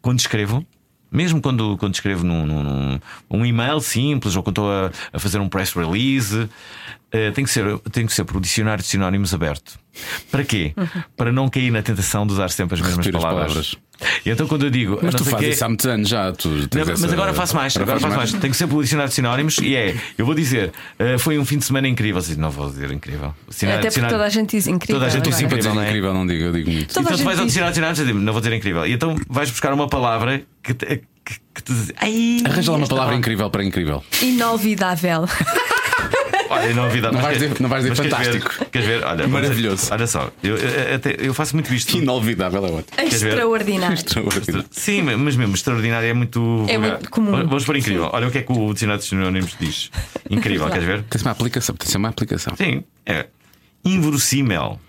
quando 0.00 0.20
escrevo. 0.20 0.64
Mesmo 1.10 1.40
quando, 1.40 1.76
quando 1.78 1.94
escrevo 1.94 2.24
num, 2.24 2.46
num, 2.46 3.00
um 3.30 3.46
e-mail 3.46 3.80
simples 3.80 4.36
ou 4.36 4.42
quando 4.42 4.60
estou 4.60 4.70
a, 4.70 4.90
a 5.12 5.18
fazer 5.18 5.38
um 5.38 5.48
press 5.48 5.72
release, 5.72 6.36
uh, 6.36 7.32
tem, 7.34 7.44
que 7.44 7.50
ser, 7.50 7.78
tem 7.90 8.06
que 8.06 8.12
ser 8.12 8.24
por 8.24 8.36
o 8.36 8.40
dicionário 8.40 8.82
de 8.82 8.88
sinónimos 8.88 9.32
aberto. 9.32 9.78
Para 10.30 10.44
quê? 10.44 10.74
Uhum. 10.76 11.02
Para 11.16 11.32
não 11.32 11.48
cair 11.48 11.70
na 11.70 11.82
tentação 11.82 12.26
de 12.26 12.34
usar 12.34 12.50
sempre 12.50 12.74
as 12.74 12.80
mesmas 12.80 13.06
palavras. 13.08 13.52
palavras. 13.52 13.76
E 14.24 14.30
então 14.30 14.46
quando 14.46 14.64
eu 14.64 14.70
digo. 14.70 14.98
Mas 15.02 15.14
tu 15.14 15.24
fazes 15.24 15.54
isso 15.54 15.64
há 15.64 15.68
muitos 15.68 15.86
anos 15.86 16.08
já. 16.08 16.32
Tu 16.32 16.48
não, 16.48 16.86
mas 16.86 17.02
essa... 17.02 17.12
agora 17.12 17.34
faço 17.34 17.54
mais. 17.56 17.76
Agora, 17.76 17.98
faço 17.98 18.16
mais. 18.16 18.32
mais. 18.32 18.40
Tenho 18.40 18.54
sempre 18.54 18.76
o 18.76 18.82
dicionário 18.82 19.08
de 19.08 19.14
sinónimos 19.14 19.58
e 19.58 19.74
é. 19.74 19.94
Eu 20.16 20.24
vou 20.24 20.34
dizer, 20.34 20.72
uh, 20.98 21.18
foi 21.18 21.38
um 21.38 21.44
fim 21.44 21.58
de 21.58 21.64
semana 21.64 21.88
incrível. 21.88 22.22
Não 22.36 22.50
vou 22.50 22.70
dizer 22.70 22.90
incrível. 22.92 23.34
Dicionário, 23.48 23.80
Até 23.80 23.90
porque 23.90 24.08
toda 24.08 24.24
a 24.24 24.28
gente 24.28 24.50
diz 24.50 24.66
incrível. 24.66 24.96
Toda 24.96 25.06
a 25.06 25.08
gente 25.08 25.28
diz 25.28 25.40
incrível. 25.40 25.74
Não, 25.74 25.82
é? 25.82 25.88
incrível, 25.88 26.14
não 26.14 26.26
digo, 26.26 26.44
eu 26.44 26.52
digo 26.52 26.70
muito. 26.70 26.94
Toda 26.94 27.06
então 27.06 27.18
tu 27.18 27.24
vais 27.24 27.38
ao 27.38 27.46
dicionário 27.46 27.72
de 27.72 27.76
sinónimos 27.76 27.98
e 28.00 28.04
digo, 28.04 28.18
não 28.18 28.32
vou 28.32 28.40
dizer 28.40 28.54
incrível. 28.54 28.86
E 28.86 28.92
então 28.92 29.16
vais 29.28 29.50
buscar 29.50 29.72
uma 29.72 29.88
palavra 29.88 30.42
que, 30.62 30.74
te, 30.74 30.86
que, 31.24 31.34
que 31.54 31.62
te 31.62 31.72
diz. 31.72 32.44
Arranja 32.44 32.72
lá 32.72 32.78
uma 32.78 32.86
palavra 32.86 33.14
incrível 33.16 33.50
para 33.50 33.64
incrível. 33.64 34.04
Inolvidável. 34.22 35.26
Olha, 36.50 36.74
novidade. 36.74 37.14
Não 37.14 37.22
vais 37.22 37.38
dizer, 37.38 37.60
não 37.60 37.68
vais 37.68 37.82
dizer 37.84 37.94
fantástico. 37.94 38.48
Queres 38.48 38.58
ver? 38.58 38.70
Queres 38.70 38.86
ver? 38.86 39.04
Olha, 39.04 39.28
Maravilhoso. 39.28 39.88
Olha 39.90 40.06
só, 40.06 40.30
eu, 40.42 40.56
eu, 40.56 40.94
até, 40.94 41.16
eu 41.18 41.34
faço 41.34 41.54
muito 41.54 41.72
isto. 41.74 41.96
Inolvidável 41.96 42.64
é 42.64 42.70
ótimo. 42.70 43.06
Extraordinário. 43.06 43.94
Extraordinário. 43.94 44.64
Sim, 44.70 45.02
mas 45.02 45.36
mesmo 45.36 45.54
extraordinário 45.54 46.08
é 46.08 46.14
muito. 46.14 46.64
É 46.68 46.78
muito 46.78 47.10
comum. 47.10 47.32
Vamos 47.32 47.64
por 47.64 47.76
incrível. 47.76 48.04
Sim. 48.04 48.10
Olha 48.12 48.28
o 48.28 48.30
que 48.30 48.38
é 48.38 48.42
que 48.42 48.52
o 48.52 48.72
dicionário 48.72 49.02
de 49.02 49.08
sinónimos 49.08 49.56
diz. 49.58 49.90
Incrível, 50.30 50.68
queres 50.68 50.84
ver? 50.84 51.02
Tem-se 51.04 51.24
uma 51.24 51.32
aplicação. 51.32 51.74
Tem-se 51.74 51.96
uma 51.96 52.08
aplicação. 52.08 52.56
Sim, 52.56 52.84
é. 53.04 53.26
Inverossímil. 53.84 54.80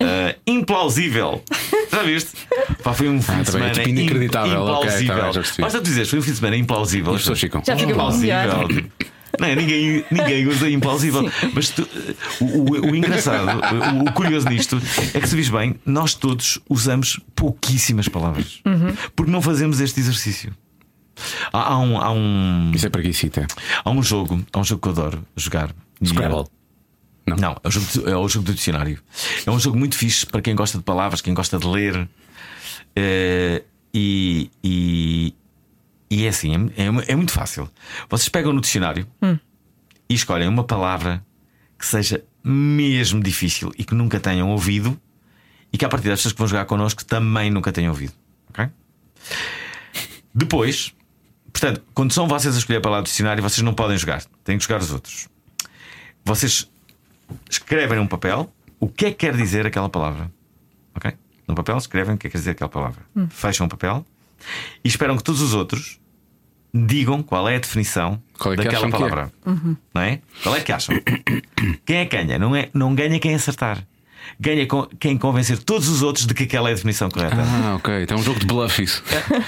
Uh, 0.00 0.34
implausível. 0.46 1.42
Já 1.90 2.02
viste? 2.02 2.30
Pá, 2.82 2.92
foi 2.92 3.08
um 3.08 3.20
fim 3.20 3.32
ah, 3.32 3.42
de 3.42 3.50
semana 3.50 3.70
é 3.70 3.72
tipo 3.72 3.88
inacreditável. 3.88 4.62
implausível. 4.62 5.28
Okay, 5.28 5.42
tá 5.42 5.62
Basta 5.62 5.78
tu 5.80 5.84
dizeres, 5.84 6.08
foi 6.08 6.18
um 6.18 6.22
fim 6.22 6.30
de 6.30 6.36
semana 6.36 6.56
implausível. 6.56 7.14
As 7.14 7.20
pessoas 7.20 7.40
ficam. 7.40 7.62
Já 7.66 7.76
fica 7.76 7.90
implausível. 7.90 8.68
Não, 9.40 9.54
ninguém, 9.54 10.04
ninguém 10.10 10.46
usa 10.46 10.68
implausível. 10.70 11.30
Sim. 11.30 11.50
Mas 11.54 11.70
tu, 11.70 11.88
o, 12.40 12.44
o, 12.44 12.90
o, 12.90 12.96
engraçado, 12.96 13.48
o, 13.48 14.08
o, 14.08 14.12
curioso 14.12 14.48
nisto 14.48 14.80
é 15.14 15.20
que 15.20 15.28
se 15.28 15.36
vis 15.36 15.48
bem, 15.48 15.76
nós 15.84 16.14
todos 16.14 16.58
usamos 16.68 17.20
pouquíssimas 17.34 18.08
palavras. 18.08 18.60
Uhum. 18.66 18.94
Porque 19.14 19.30
não 19.30 19.42
fazemos 19.42 19.80
este 19.80 20.00
exercício. 20.00 20.52
Há, 21.52 21.72
há, 21.72 21.78
um, 21.78 22.00
há 22.00 22.10
um. 22.12 22.72
Isso 22.74 22.86
é 22.86 22.90
preguiçita. 22.90 23.46
Há 23.84 23.90
um 23.90 24.02
jogo, 24.02 24.44
há 24.52 24.58
um 24.58 24.64
jogo 24.64 24.82
que 24.82 24.88
eu 24.88 24.92
adoro 24.92 25.24
jogar. 25.36 25.74
Scrabble. 26.04 26.44
Não, 27.26 27.36
não 27.36 27.56
é, 27.62 27.68
o 27.68 27.70
jogo, 27.70 28.08
é 28.08 28.16
o 28.16 28.28
jogo 28.28 28.46
do 28.46 28.54
dicionário. 28.54 28.98
É 29.44 29.50
um 29.50 29.58
jogo 29.58 29.76
muito 29.76 29.96
fixe 29.96 30.24
para 30.24 30.40
quem 30.40 30.54
gosta 30.54 30.78
de 30.78 30.84
palavras, 30.84 31.20
quem 31.20 31.34
gosta 31.34 31.58
de 31.58 31.66
ler. 31.66 31.96
Uh, 31.96 33.64
e, 33.92 34.50
e, 34.62 35.34
e, 36.10 36.24
é 36.24 36.28
assim, 36.28 36.70
é, 36.76 36.82
é, 36.82 37.12
é, 37.12 37.16
muito 37.16 37.32
fácil. 37.32 37.68
Vocês 38.08 38.28
pegam 38.28 38.52
no 38.52 38.60
dicionário 38.60 39.06
hum. 39.22 39.38
e 40.08 40.14
escolhem 40.14 40.48
uma 40.48 40.64
palavra 40.64 41.24
que 41.78 41.86
seja 41.86 42.24
mesmo 42.42 43.22
difícil 43.22 43.72
e 43.76 43.84
que 43.84 43.94
nunca 43.94 44.18
tenham 44.18 44.50
ouvido, 44.50 44.98
e 45.72 45.76
que 45.76 45.84
a 45.84 45.88
partir 45.88 46.08
das 46.08 46.20
pessoas 46.20 46.32
que 46.32 46.38
vão 46.38 46.48
jogar 46.48 46.64
connosco 46.64 47.04
também 47.04 47.50
nunca 47.50 47.70
tenham 47.70 47.90
ouvido. 47.90 48.12
Ok? 48.50 48.68
Depois, 50.34 50.94
portanto, 51.52 51.82
quando 51.92 52.12
são 52.12 52.26
vocês 52.26 52.54
a 52.54 52.58
escolher 52.58 52.78
a 52.78 52.80
palavra 52.80 53.02
do 53.02 53.06
dicionário, 53.06 53.42
vocês 53.42 53.62
não 53.62 53.74
podem 53.74 53.98
jogar, 53.98 54.24
têm 54.44 54.56
que 54.56 54.64
jogar 54.64 54.80
os 54.80 54.90
outros. 54.90 55.28
Vocês 56.24 56.70
escrevem 57.50 57.98
num 57.98 58.06
papel 58.06 58.52
o 58.80 58.88
que 58.88 59.06
é 59.06 59.10
que 59.10 59.16
quer 59.16 59.36
dizer 59.36 59.66
aquela 59.66 59.88
palavra. 59.88 60.30
Ok? 60.94 61.12
No 61.46 61.54
papel 61.54 61.76
escrevem 61.76 62.14
o 62.14 62.18
que 62.18 62.26
é 62.26 62.30
que 62.30 62.32
quer 62.32 62.38
dizer 62.38 62.50
aquela 62.52 62.70
palavra. 62.70 63.02
Hum. 63.14 63.28
Fecham 63.28 63.66
o 63.66 63.68
papel 63.68 64.06
e 64.84 64.88
esperam 64.88 65.16
que 65.16 65.24
todos 65.24 65.40
os 65.40 65.54
outros 65.54 65.97
digam 66.72 67.22
qual 67.22 67.48
é 67.48 67.56
a 67.56 67.58
definição 67.58 68.22
é 68.44 68.56
daquela 68.56 68.86
é? 68.86 68.90
palavra. 68.90 69.32
É? 69.44 69.50
Uhum. 69.50 69.76
Não 69.94 70.02
é? 70.02 70.20
Qual 70.42 70.56
é 70.56 70.60
que 70.60 70.72
acham? 70.72 70.94
quem 71.84 71.96
é 71.96 72.06
que 72.06 72.16
ganha? 72.16 72.38
Não, 72.38 72.54
é, 72.54 72.68
não 72.72 72.94
ganha 72.94 73.18
quem 73.18 73.34
acertar 73.34 73.84
ganha 74.38 74.66
quem 74.98 75.16
convencer 75.16 75.58
todos 75.58 75.88
os 75.88 76.02
outros 76.02 76.26
de 76.26 76.34
que 76.34 76.44
aquela 76.44 76.68
é 76.68 76.72
a 76.72 76.74
definição 76.74 77.08
correta. 77.10 77.36
Ah, 77.38 77.76
ok. 77.76 78.02
Então 78.02 78.16
é 78.16 78.20
um 78.20 78.22
jogo 78.22 78.40
de 78.40 78.46
bluff 78.46 78.82
isso. 78.82 79.02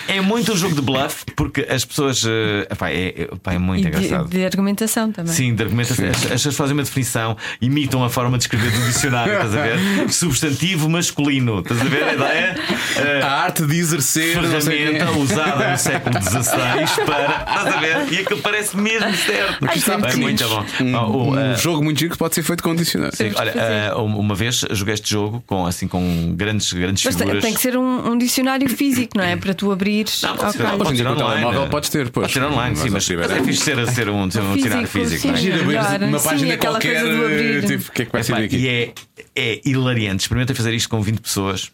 É, 0.08 0.16
é 0.16 0.20
muito 0.20 0.52
um 0.52 0.56
jogo 0.56 0.74
de 0.74 0.82
bluff 0.82 1.24
porque 1.36 1.66
as 1.68 1.84
pessoas. 1.84 2.22
Uh, 2.24 2.66
epá, 2.70 2.90
é, 2.90 3.22
epá, 3.32 3.54
é 3.54 3.58
muito 3.58 3.84
e 3.84 3.88
engraçado. 3.88 4.28
De, 4.28 4.38
de, 4.38 4.44
argumentação 4.44 5.12
também. 5.12 5.32
Sim, 5.32 5.54
de 5.54 5.62
argumentação. 5.62 6.06
As, 6.06 6.16
as 6.16 6.30
pessoas 6.30 6.56
fazem 6.56 6.74
uma 6.74 6.82
definição, 6.82 7.36
imitam 7.60 8.04
a 8.04 8.10
forma 8.10 8.36
de 8.38 8.44
escrever 8.44 8.70
do 8.70 8.84
dicionário, 8.86 9.32
estás 9.32 9.54
a 9.54 9.62
ver? 9.62 9.78
Substantivo 10.10 10.88
masculino, 10.88 11.60
estás 11.60 11.80
a 11.80 11.84
ver 11.84 12.02
a 12.02 12.14
ideia? 12.14 12.56
Uh, 12.96 13.24
a 13.24 13.30
arte 13.42 13.66
de 13.66 13.78
exercer. 13.78 14.40
Ferramenta 14.40 15.10
usada 15.18 15.70
no 15.70 15.78
século 15.78 16.22
XVI 16.22 17.04
para. 17.04 17.44
Estás 17.48 17.66
a 17.66 17.80
ver? 17.80 18.12
E 18.12 18.18
aquilo 18.18 18.40
parece 18.40 18.76
mesmo 18.76 19.12
certo. 19.14 19.66
Ai, 19.66 20.12
é 20.12 20.16
muito 20.16 20.48
bom. 20.48 20.66
Um, 20.80 20.96
um 20.96 21.52
uh, 21.52 21.56
jogo 21.56 21.82
muito 21.82 21.98
giro 21.98 22.12
que 22.12 22.18
pode 22.18 22.34
ser 22.34 22.42
feito 22.42 22.62
com 22.62 22.74
dicionário. 22.74 23.16
Sim, 23.16 23.32
olha, 23.36 23.96
uma 23.96 24.34
vez 24.34 24.64
joguei 24.72 24.94
este 24.94 25.10
jogo 25.10 25.42
com, 25.46 25.66
assim, 25.66 25.86
com 25.86 26.34
grandes, 26.34 26.72
grandes 26.72 27.04
Mas 27.04 27.16
figuras. 27.16 27.42
Tem 27.42 27.54
que 27.54 27.60
ser 27.60 27.76
um, 27.76 28.12
um, 28.12 28.18
dicionário 28.18 28.68
físico, 28.68 29.16
não 29.16 29.24
é? 29.24 29.36
Para 29.36 29.54
tu 29.54 29.70
abrires. 29.70 30.22
Não, 30.22 30.36
pode, 30.36 30.56
okay. 30.56 30.66
ser, 30.66 30.76
pode 30.76 30.96
ser 30.96 31.06
online. 31.06 31.40
Móvel 31.42 31.68
podes 31.68 31.90
ter, 31.90 32.10
pois. 32.10 32.24
Pode 32.24 32.32
ser 32.32 32.42
online, 32.44 32.76
sim, 32.76 32.90
mas, 32.90 33.08
mas 33.08 33.30
é 33.30 33.42
fixe 33.42 33.64
ser, 33.64 33.86
ser 33.88 34.08
um, 34.08 34.30
ser 34.30 34.40
um 34.40 34.54
dicionário 34.54 34.88
físico. 34.88 35.36
Sim, 35.36 35.50
é? 35.50 36.06
uma 36.06 36.20
página 36.20 36.52
sim, 36.52 36.58
qualquer. 36.58 37.64
Tipo, 37.64 37.88
o 37.88 37.92
que 37.92 38.02
é 38.02 38.04
que 38.04 38.12
vai 38.12 38.22
ser 38.22 38.34
aqui? 38.34 38.56
E 38.56 38.68
é, 38.68 38.92
é 39.34 39.60
hilariante. 39.64 40.22
Experimenta 40.22 40.54
fazer 40.54 40.74
isto 40.74 40.88
com 40.88 41.00
20 41.00 41.20
pessoas 41.20 41.72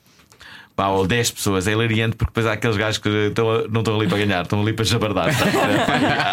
pá, 0.76 0.88
ou 0.88 1.06
10 1.06 1.30
pessoas, 1.30 1.66
é 1.66 1.72
hilariante 1.72 2.16
porque 2.16 2.30
depois 2.30 2.46
há 2.46 2.52
aqueles 2.52 2.76
gajos 2.76 2.98
que 2.98 3.08
estão, 3.08 3.66
não 3.70 3.80
estão 3.80 3.96
ali 3.96 4.06
para 4.06 4.18
ganhar, 4.18 4.42
estão 4.42 4.60
ali 4.60 4.74
para 4.74 4.84
jabardar. 4.84 5.28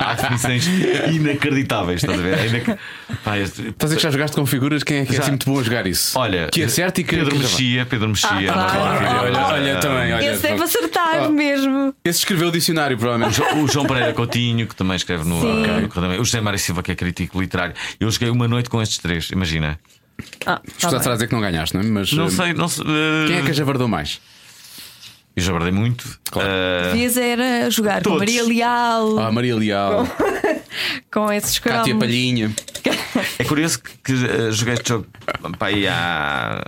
há 0.01 0.13
definições 0.15 0.67
inacreditáveis, 1.12 2.03
estás 2.03 2.19
a 2.19 2.21
ver? 2.21 2.38
É 2.38 2.47
inac... 2.47 2.77
pá, 3.23 3.39
este... 3.39 3.69
Estás 3.69 3.93
a 3.93 3.95
que 3.95 4.01
já 4.01 4.12
jogaste 4.12 4.36
com 4.36 4.45
figuras? 4.45 4.84
Quem 4.84 4.97
é 4.97 5.06
que 5.06 5.15
é 5.15 5.19
assim 5.19 5.29
muito 5.29 5.49
bom 5.49 5.60
a 5.60 5.63
jogar 5.63 5.88
isso? 5.88 6.19
Olha, 6.19 6.49
que 6.51 6.62
é 6.62 6.67
certo 6.67 6.99
e 6.99 7.03
que 7.06 7.15
Pedro 7.15 7.38
Mexia, 7.38 7.86
Pedro 7.86 8.10
Mexia, 8.10 8.51
ah, 8.51 8.69
claro. 8.69 9.06
olha, 9.23 9.39
olha, 9.45 9.79
também. 9.79 10.13
Olha, 10.13 10.34
esse 10.34 10.41
deve 10.41 10.62
acertar 10.62 11.25
oh, 11.25 11.29
mesmo. 11.29 11.95
Esse 12.03 12.19
escreveu 12.19 12.49
o 12.49 12.51
dicionário, 12.51 12.97
provavelmente. 12.97 13.41
O 13.41 13.67
João 13.67 13.86
Pereira 13.86 14.12
Coutinho, 14.13 14.67
que 14.67 14.75
também 14.75 14.97
escreve 14.97 15.23
no. 15.23 15.38
Okay. 15.38 16.19
O 16.19 16.25
José 16.25 16.41
Mário 16.41 16.60
Silva, 16.60 16.84
que 16.84 16.91
é 16.91 16.95
crítico 16.95 17.39
literário. 17.39 17.73
Eu 17.99 18.12
joguei 18.12 18.29
uma 18.29 18.47
noite 18.47 18.69
com 18.69 18.82
estes 18.82 18.97
três, 18.97 19.29
imagina. 19.32 19.79
Ah, 20.45 20.58
tá 20.58 20.62
Estás 20.67 21.08
a 21.08 21.13
dizer 21.13 21.27
que 21.27 21.34
não 21.34 21.41
ganhaste, 21.41 21.75
não 21.75 21.82
é? 21.82 21.86
Mas, 21.86 22.12
não 22.12 22.29
sei, 22.29 22.53
não 22.53 22.67
sei. 22.67 22.84
Uh... 22.84 23.27
Quem 23.27 23.38
é 23.38 23.41
que 23.41 23.53
javardou 23.53 23.88
mais? 23.88 24.19
Eu 25.36 25.43
já 25.43 25.52
guardei 25.52 25.72
muito. 25.72 26.19
Claro. 26.30 26.48
Uh... 26.50 26.91
Devias 26.91 27.17
era 27.17 27.69
jogar 27.72 28.02
Todos. 28.02 28.13
com 28.13 28.19
Maria 28.19 28.43
Leal. 28.43 29.19
Ah, 29.19 29.32
Maria 29.32 29.56
Leal. 29.56 30.08
com 31.12 31.32
esses 31.32 31.60
cromos. 31.60 31.82
Cátia 31.82 31.96
Palhinha. 31.98 32.52
É 33.38 33.43
curioso 33.43 33.80
que 34.04 34.12
uh, 34.12 34.52
joguei 34.52 34.74
este 34.74 34.89
jogo 34.89 35.06
pá, 35.58 35.67
há 35.89 36.63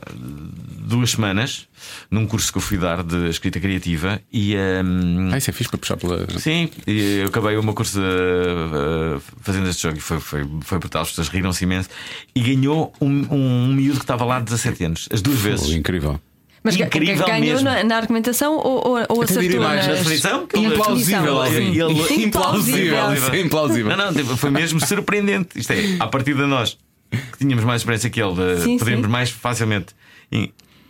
duas 0.86 1.12
semanas 1.12 1.68
num 2.10 2.26
curso 2.26 2.52
que 2.52 2.58
eu 2.58 2.62
fui 2.62 2.78
dar 2.78 3.04
de 3.04 3.30
escrita 3.30 3.60
criativa 3.60 4.22
e 4.32 4.56
um... 4.56 5.32
ah, 5.34 5.38
isso 5.38 5.50
é 5.50 5.54
fixe 5.54 5.70
para 5.70 5.80
puxar 5.80 5.98
pela. 5.98 6.28
Sim, 6.40 6.70
e 6.88 7.20
eu 7.22 7.28
acabei 7.28 7.58
o 7.58 7.64
meu 7.64 7.74
curso 7.74 8.00
uh, 8.00 9.22
fazendo 9.42 9.68
este 9.70 9.84
jogo 9.84 9.98
e 9.98 10.02
foi, 10.02 10.20
foi, 10.20 10.48
foi 10.62 10.80
brutal, 10.80 11.02
as 11.02 11.10
pessoas 11.10 11.28
riram-se 11.30 11.64
imenso 11.64 11.90
e 12.36 12.42
ganhou 12.42 12.94
um, 13.02 13.26
um 13.32 13.74
miúdo 13.74 13.98
que 13.98 14.04
estava 14.04 14.24
lá 14.24 14.40
de 14.40 14.46
17 14.46 14.84
anos, 14.86 15.10
as 15.12 15.22
duas 15.22 15.40
vezes. 15.40 15.70
incrível. 15.72 16.20
Mas 16.66 16.76
Incrível 16.76 17.28
ganhou 17.28 17.42
mesmo. 17.42 17.64
Na, 17.64 17.84
na, 17.84 17.96
argumentação 17.96 18.58
ou, 18.58 18.88
ou, 18.88 19.06
ou 19.08 19.22
acertou 19.22 19.62
mais 19.62 19.86
na 19.86 19.94
definição? 19.94 20.48
Implausível. 20.56 21.46
Ele, 21.46 22.24
implausível. 22.26 23.36
implausível. 23.36 23.96
Não, 23.96 24.12
não, 24.12 24.36
foi 24.36 24.50
mesmo 24.50 24.84
surpreendente. 24.84 25.60
Isto 25.60 25.74
é, 25.74 25.98
a 26.00 26.08
partir 26.08 26.34
de 26.34 26.44
nós 26.48 26.76
que 27.12 27.38
tínhamos 27.38 27.64
mais 27.64 27.82
experiência 27.82 28.10
que 28.10 28.20
ele, 28.20 28.58
sim, 28.58 28.80
podíamos 28.80 29.06
sim. 29.06 29.12
mais 29.12 29.30
facilmente 29.30 29.94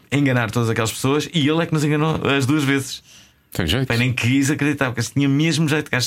enganar 0.09 0.49
todas 0.49 0.69
aquelas 0.69 0.93
pessoas 0.93 1.27
e 1.33 1.45
ele 1.45 1.61
é 1.61 1.65
que 1.65 1.73
nos 1.73 1.83
enganou 1.83 2.21
as 2.25 2.45
duas 2.45 2.63
vezes. 2.63 3.03
Tem 3.51 3.67
jeito. 3.67 3.87
Bem, 3.89 3.97
nem 3.97 4.13
quis 4.13 4.49
acreditar, 4.49 4.93
porque 4.93 5.11
tinha 5.13 5.27
mesmo 5.27 5.67
jeito. 5.67 5.91
Que 5.91 5.97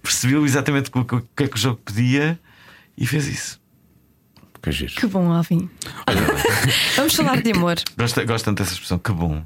percebeu 0.00 0.44
exatamente 0.46 0.92
o 0.94 1.04
que 1.04 1.42
é 1.42 1.48
que 1.48 1.56
o 1.56 1.58
jogo 1.58 1.80
pedia 1.84 2.38
e 2.96 3.04
fez 3.04 3.26
isso. 3.26 3.61
Que 4.62 4.70
giro. 4.70 4.92
Que 4.94 5.06
bom, 5.06 5.32
Alvin. 5.32 5.68
Vamos 6.96 7.14
falar 7.14 7.42
de 7.42 7.52
amor. 7.52 7.76
Gosto, 7.98 8.24
gosto 8.24 8.44
tanto 8.44 8.62
dessa 8.62 8.74
expressão, 8.74 8.98
que 8.98 9.12
bom. 9.12 9.42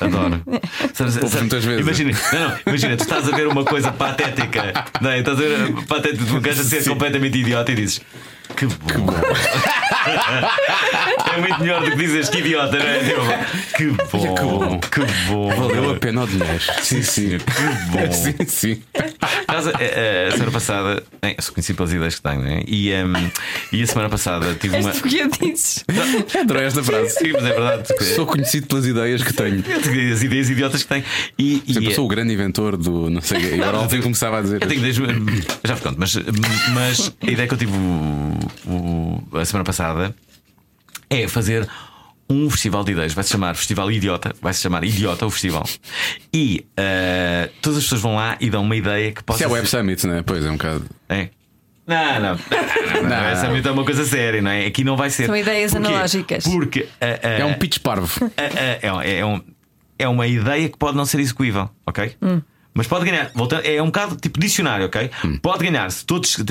Adoro. 0.00 0.42
Sabes, 0.92 1.14
sabes, 1.14 1.34
muitas 1.34 1.64
vezes. 1.64 1.80
Imagina, 1.80 2.12
não, 2.32 2.48
não, 2.48 2.58
imagina, 2.66 2.96
tu 2.96 3.02
estás 3.02 3.32
a 3.32 3.34
ver 3.34 3.46
uma 3.46 3.64
coisa 3.64 3.90
patética, 3.90 4.84
não 5.00 5.10
é? 5.10 5.20
estás 5.20 5.38
a 5.38 5.40
ver 5.40 5.86
patética, 5.86 6.24
tu 6.26 6.40
gajo 6.40 6.60
a 6.60 6.64
ser 6.64 6.84
completamente 6.84 7.38
idiota 7.38 7.72
e 7.72 7.74
dizes 7.74 8.02
que 8.56 8.66
bom. 8.66 8.74
Que 8.86 8.98
bom. 8.98 9.14
é 11.34 11.40
muito 11.40 11.60
melhor 11.60 11.84
do 11.84 11.90
que 11.90 11.96
dizes 11.96 12.28
que 12.28 12.38
idiota, 12.38 12.78
não 12.78 12.86
é? 12.86 12.98
Que 13.76 13.86
bom. 13.86 13.98
Que 14.08 14.42
bom. 14.42 14.80
Que 14.80 15.00
bom. 15.28 15.48
Valeu 15.54 15.90
a 15.90 15.96
pena 15.96 16.22
o 16.22 16.26
dinheiro. 16.26 16.62
Sim, 16.82 17.02
sim. 17.02 17.38
Que 17.38 17.62
bom. 17.90 18.08
Sim, 18.18 18.34
sim. 18.46 18.82
A, 19.46 19.56
eh, 19.56 19.72
eh, 19.80 20.28
a 20.28 20.32
semana 20.32 20.50
passada, 20.50 21.02
bem, 21.22 21.36
sou 21.40 21.54
conhecido 21.54 21.76
pelas 21.76 21.92
ideias 21.92 22.14
que 22.16 22.22
tenho, 22.22 22.40
né? 22.40 22.62
e, 22.66 22.92
um, 22.92 23.12
e 23.72 23.82
a 23.82 23.86
semana 23.86 24.08
passada 24.08 24.54
tive 24.54 24.76
uma. 24.76 24.90
Este 24.90 25.02
que 25.02 25.28
dizes. 25.46 25.84
Adorei 26.38 26.64
esta 26.64 26.82
frase. 26.82 27.10
Sim, 27.10 27.32
mas 27.32 27.44
é 27.44 27.52
verdade. 27.52 28.14
Sou 28.14 28.26
conhecido 28.26 28.66
pelas 28.66 28.86
ideias 28.86 29.22
que 29.22 29.32
tenho. 29.32 29.62
As 30.12 30.22
ideias 30.22 30.50
idiotas 30.50 30.82
que 30.82 30.88
tenho. 30.88 31.04
E, 31.38 31.62
Sempre 31.66 31.90
e, 31.90 31.94
sou 31.94 32.04
o 32.04 32.08
grande 32.08 32.32
inventor 32.32 32.76
do. 32.76 33.10
Não 33.10 33.20
sei. 33.20 33.56
E 33.56 33.60
agora 33.60 33.78
ontem 33.78 34.00
começava 34.00 34.38
a 34.38 34.42
dizer. 34.42 34.62
Eu 34.62 34.68
tenho 34.68 34.80
desde, 34.80 35.02
já 35.64 35.74
vos 35.74 35.82
conto, 35.82 35.96
mas, 35.98 36.16
mas 36.74 37.12
a 37.20 37.30
ideia 37.30 37.48
que 37.48 37.54
eu 37.54 37.58
tive 37.58 37.72
o, 38.66 39.26
o, 39.32 39.38
a 39.38 39.44
semana 39.44 39.64
passada 39.64 40.14
é 41.10 41.26
fazer 41.26 41.68
um 42.30 42.50
festival 42.50 42.84
de 42.84 42.92
ideias. 42.92 43.14
Vai 43.14 43.24
se 43.24 43.30
chamar 43.30 43.54
Festival 43.56 43.90
Idiota. 43.90 44.34
Vai 44.40 44.52
se 44.52 44.60
chamar 44.60 44.84
Idiota 44.84 45.26
o 45.26 45.30
festival. 45.30 45.64
E 46.32 46.66
uh, 46.78 47.50
todas 47.62 47.78
as 47.78 47.84
pessoas 47.84 48.02
vão 48.02 48.16
lá 48.16 48.36
e 48.40 48.50
dão 48.50 48.62
uma 48.62 48.76
ideia 48.76 49.12
que 49.12 49.22
possa. 49.22 49.42
Isso 49.42 49.50
é 49.50 49.52
Web 49.52 49.68
Summit, 49.68 50.06
não 50.06 50.14
é? 50.14 50.22
Pois 50.22 50.44
é, 50.44 50.50
um 50.50 50.56
bocado. 50.56 50.84
É. 51.08 51.30
Não, 51.86 52.20
não, 52.20 52.20
não, 52.20 53.02
não, 53.02 53.08
não, 53.08 53.16
Essa 53.16 53.46
é 53.46 53.70
uma 53.70 53.84
coisa 53.84 54.04
séria, 54.04 54.42
não 54.42 54.50
é? 54.50 54.66
Aqui 54.66 54.84
não 54.84 54.94
vai 54.94 55.08
ser. 55.08 55.24
São 55.24 55.36
ideias 55.36 55.72
Porquê? 55.72 55.86
analógicas. 55.86 56.44
Porque 56.44 56.80
uh, 56.80 56.84
uh, 56.84 56.88
é 57.40 57.44
um 57.46 57.54
pitch 57.54 57.78
parvo. 57.78 58.30
é, 58.36 59.18
é, 59.20 59.24
um, 59.24 59.40
é 59.98 60.06
uma 60.06 60.26
ideia 60.26 60.68
que 60.68 60.76
pode 60.76 60.98
não 60.98 61.06
ser 61.06 61.20
execuível, 61.20 61.70
ok? 61.86 62.14
Hum. 62.20 62.42
Mas 62.78 62.86
pode 62.86 63.04
ganhar, 63.04 63.32
voltando, 63.34 63.66
é 63.66 63.82
um 63.82 63.86
bocado 63.86 64.14
tipo 64.14 64.38
dicionário, 64.38 64.86
ok? 64.86 65.10
Hum. 65.24 65.36
Pode 65.42 65.68
ganhar 65.68 65.90
se 65.90 66.06
todos. 66.06 66.38
Uh, 66.38 66.42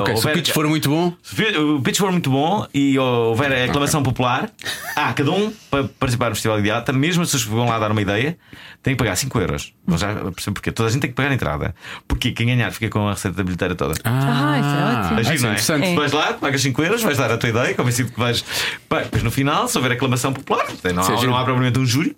okay, 0.00 0.14
houver, 0.14 0.16
se 0.16 0.26
o 0.26 0.32
pitch 0.32 0.50
for 0.50 0.66
muito 0.66 0.88
bom. 0.88 1.12
Se 1.22 1.58
o 1.58 1.82
pitch 1.82 1.98
for 1.98 2.10
muito 2.10 2.30
bom 2.30 2.66
e 2.72 2.98
houver 2.98 3.68
aclamação 3.68 4.00
okay. 4.00 4.10
popular, 4.10 4.50
ah, 4.96 5.12
cada 5.12 5.30
um 5.30 5.52
para 5.70 5.84
participar 5.84 6.30
do 6.30 6.34
Festival 6.34 6.56
de 6.56 6.64
Teatro, 6.64 6.96
mesmo 6.96 7.26
se 7.26 7.36
vão 7.46 7.68
lá 7.68 7.78
dar 7.78 7.90
uma 7.90 8.00
ideia, 8.00 8.38
tem 8.82 8.94
que 8.94 8.98
pagar 8.98 9.16
5 9.16 9.38
euros. 9.38 9.74
Vou 9.86 9.98
já 9.98 10.14
perceber 10.14 10.54
porquê. 10.54 10.72
Toda 10.72 10.88
a 10.88 10.92
gente 10.92 11.02
tem 11.02 11.10
que 11.10 11.16
pagar 11.16 11.30
a 11.30 11.34
entrada. 11.34 11.74
Porque 12.08 12.32
quem 12.32 12.46
ganhar 12.46 12.70
fica 12.70 12.88
com 12.88 13.06
a 13.06 13.10
receita 13.10 13.36
da 13.36 13.44
bilheteira 13.44 13.74
toda. 13.74 13.92
Ah, 14.02 14.58
isso 14.58 14.68
é 14.70 14.98
ótimo. 14.98 15.20
Agir, 15.20 15.42
não 15.42 15.84
é? 15.84 15.92
é? 15.92 15.94
Vais 15.94 16.12
lá, 16.12 16.32
pagas 16.32 16.62
5 16.62 16.82
euros, 16.82 17.02
vais 17.02 17.18
dar 17.18 17.30
a 17.30 17.36
tua 17.36 17.50
ideia, 17.50 17.74
convencido 17.74 18.10
que 18.10 18.18
vais. 18.18 18.42
Depois 18.88 19.22
no 19.22 19.30
final, 19.30 19.68
se 19.68 19.76
houver 19.76 19.92
aclamação 19.92 20.32
popular, 20.32 20.64
não, 20.94 21.02
há, 21.02 21.22
não 21.26 21.36
há 21.36 21.44
propriamente 21.44 21.78
um 21.78 21.84
júri. 21.84 22.16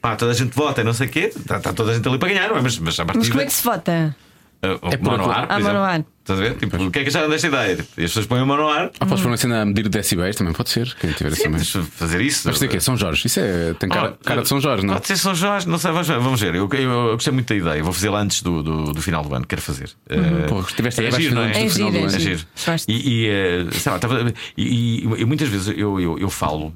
Pá, 0.00 0.16
toda 0.16 0.32
a 0.32 0.34
gente 0.34 0.54
vota 0.54 0.80
e 0.80 0.84
não 0.84 0.92
sei 0.92 1.06
o 1.06 1.10
quê, 1.10 1.32
está 1.34 1.60
tá 1.60 1.72
toda 1.72 1.92
a 1.92 1.94
gente 1.94 2.08
ali 2.08 2.18
para 2.18 2.28
ganhar, 2.28 2.62
mas, 2.62 2.78
mas 2.78 2.98
a 2.98 3.04
partir 3.04 3.18
Mas 3.18 3.28
como 3.28 3.40
é 3.40 3.46
que 3.46 3.52
se 3.52 3.64
vota? 3.64 4.16
Uh, 4.64 4.78
é 4.92 4.96
por 4.96 5.10
mano 5.10 5.28
ar, 5.28 5.46
ah, 5.48 5.58
mano 5.58 5.80
ar. 5.80 6.04
Estás 6.20 6.38
a 6.38 6.42
ver? 6.44 6.54
Tipo, 6.54 6.76
o 6.76 6.88
que 6.88 7.00
é 7.00 7.02
que 7.02 7.08
acharam 7.08 7.28
desta 7.28 7.48
ideia? 7.48 7.74
Tipo, 7.74 7.88
as 7.88 7.96
pessoas 7.96 8.26
põem 8.26 8.42
o 8.42 8.68
ar. 8.68 8.92
Ah, 9.00 9.06
podes 9.06 9.20
pôr 9.20 9.30
uma 9.30 9.36
cena 9.36 9.62
a 9.62 9.64
medir 9.64 9.88
decibéis 9.88 10.36
também, 10.36 10.52
pode 10.52 10.70
ser. 10.70 10.94
Quem 11.00 11.10
tiver 11.10 11.34
Sim, 11.34 11.52
assim 11.52 11.82
fazer 11.82 12.20
isso. 12.20 12.42
Mas 12.46 12.60
tem 12.60 12.68
que 12.68 12.78
São 12.78 12.96
Jorge. 12.96 13.26
Isso 13.26 13.40
é, 13.40 13.74
tem 13.74 13.88
cara, 13.88 14.16
oh, 14.16 14.24
cara 14.24 14.42
de 14.42 14.48
São 14.48 14.60
Jorge, 14.60 14.86
não? 14.86 14.94
Pode 14.94 15.08
ser 15.08 15.16
São 15.16 15.34
Jorge, 15.34 15.68
não 15.68 15.78
sei, 15.78 15.90
vamos 15.90 16.06
ver. 16.06 16.20
Vamos 16.20 16.40
ver. 16.40 16.54
Eu, 16.54 16.68
eu, 16.72 16.80
eu, 16.80 17.12
gostei 17.14 17.32
muito 17.32 17.48
da 17.48 17.56
ideia. 17.56 17.82
Vou 17.82 17.92
fazer 17.92 18.08
lá 18.08 18.20
antes 18.20 18.40
do, 18.40 18.62
do, 18.62 18.92
do 18.92 19.02
final 19.02 19.24
do 19.24 19.34
ano. 19.34 19.44
Quero 19.44 19.60
fazer. 19.60 19.90
Uhum. 20.08 20.44
Uh, 20.44 20.48
Pô, 20.48 20.62
tiveste 20.62 21.04
é 21.04 21.10
giro, 21.10 21.34
não 21.34 21.42
é? 21.42 21.64
É 21.64 21.68
giro, 21.68 21.96
é 21.96 22.18
giro. 22.20 22.40
E, 22.86 23.26
e, 23.26 23.30
uh, 23.30 23.74
sei 23.74 23.90
lá, 23.90 23.98
tava, 23.98 24.32
e, 24.56 25.02
e, 25.02 25.24
muitas 25.24 25.48
vezes 25.48 25.74
eu, 25.76 25.98
eu, 25.98 26.20
eu 26.20 26.30
falo. 26.30 26.72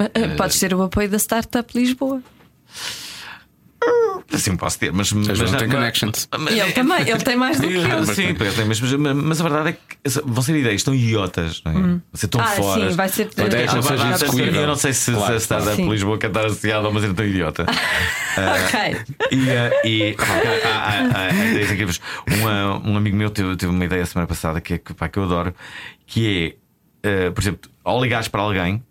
Uh, 0.00 0.36
Podes 0.36 0.58
ter 0.58 0.74
o 0.74 0.82
apoio 0.82 1.08
da 1.08 1.18
Startup 1.18 1.78
Lisboa. 1.78 2.22
Assim 4.32 4.56
posso 4.56 4.78
ter, 4.78 4.92
mas, 4.92 5.12
mas 5.12 5.38
não 5.38 5.58
tem 5.58 5.68
connections. 5.68 6.28
Mas, 6.38 6.54
e 6.54 6.60
ele 6.60 6.72
também, 6.72 7.00
ele 7.00 7.18
tem 7.18 7.36
mais 7.36 7.60
do 7.60 7.68
que 7.68 7.74
eu. 7.74 8.06
Sim, 8.06 8.34
tem, 8.34 8.64
mas, 8.66 8.80
mas, 8.80 9.14
mas, 9.14 9.40
a 9.40 9.42
verdade 9.44 9.68
é 9.70 9.72
que 9.72 10.20
vão 10.24 10.42
ser 10.42 10.56
ideias 10.56 10.82
tão 10.82 10.94
idiotas, 10.94 11.60
não 11.64 11.72
é? 11.72 11.76
Hum. 11.76 11.82
Vão 11.82 12.00
ser 12.14 12.28
tão 12.28 12.40
ah, 12.40 12.46
fora. 12.46 12.90
Sim, 12.90 12.96
vai 12.96 13.08
ser 13.08 13.28
ideias 13.36 13.74
não 13.74 13.82
seja 13.82 14.34
Eu 14.34 14.66
não 14.66 14.76
sei 14.76 14.92
se, 14.92 15.12
claro, 15.12 15.34
a 15.34 15.40
Startup 15.40 15.76
claro. 15.76 15.92
Lisboa 15.92 16.18
quer 16.18 16.28
estar 16.28 16.46
associada 16.46 16.86
a 16.86 16.90
uma 16.90 17.00
cena 17.00 17.14
tão 17.14 17.26
idiota. 17.26 17.66
ok. 17.68 19.16
E, 19.84 20.16
há 21.12 21.72
incríveis. 21.72 22.00
Um 22.84 22.96
amigo 22.96 23.16
meu 23.16 23.30
teve, 23.30 23.56
teve 23.56 23.70
uma 23.70 23.84
ideia 23.84 24.06
semana 24.06 24.26
passada 24.26 24.60
que, 24.60 24.74
é, 24.74 24.80
pá, 24.96 25.08
que 25.08 25.18
eu 25.18 25.24
adoro, 25.24 25.54
que 26.06 26.56
é, 27.04 27.28
uh, 27.28 27.32
por 27.32 27.42
exemplo, 27.42 27.70
ao 27.84 28.02
ligares 28.02 28.28
para 28.28 28.40
alguém, 28.40 28.82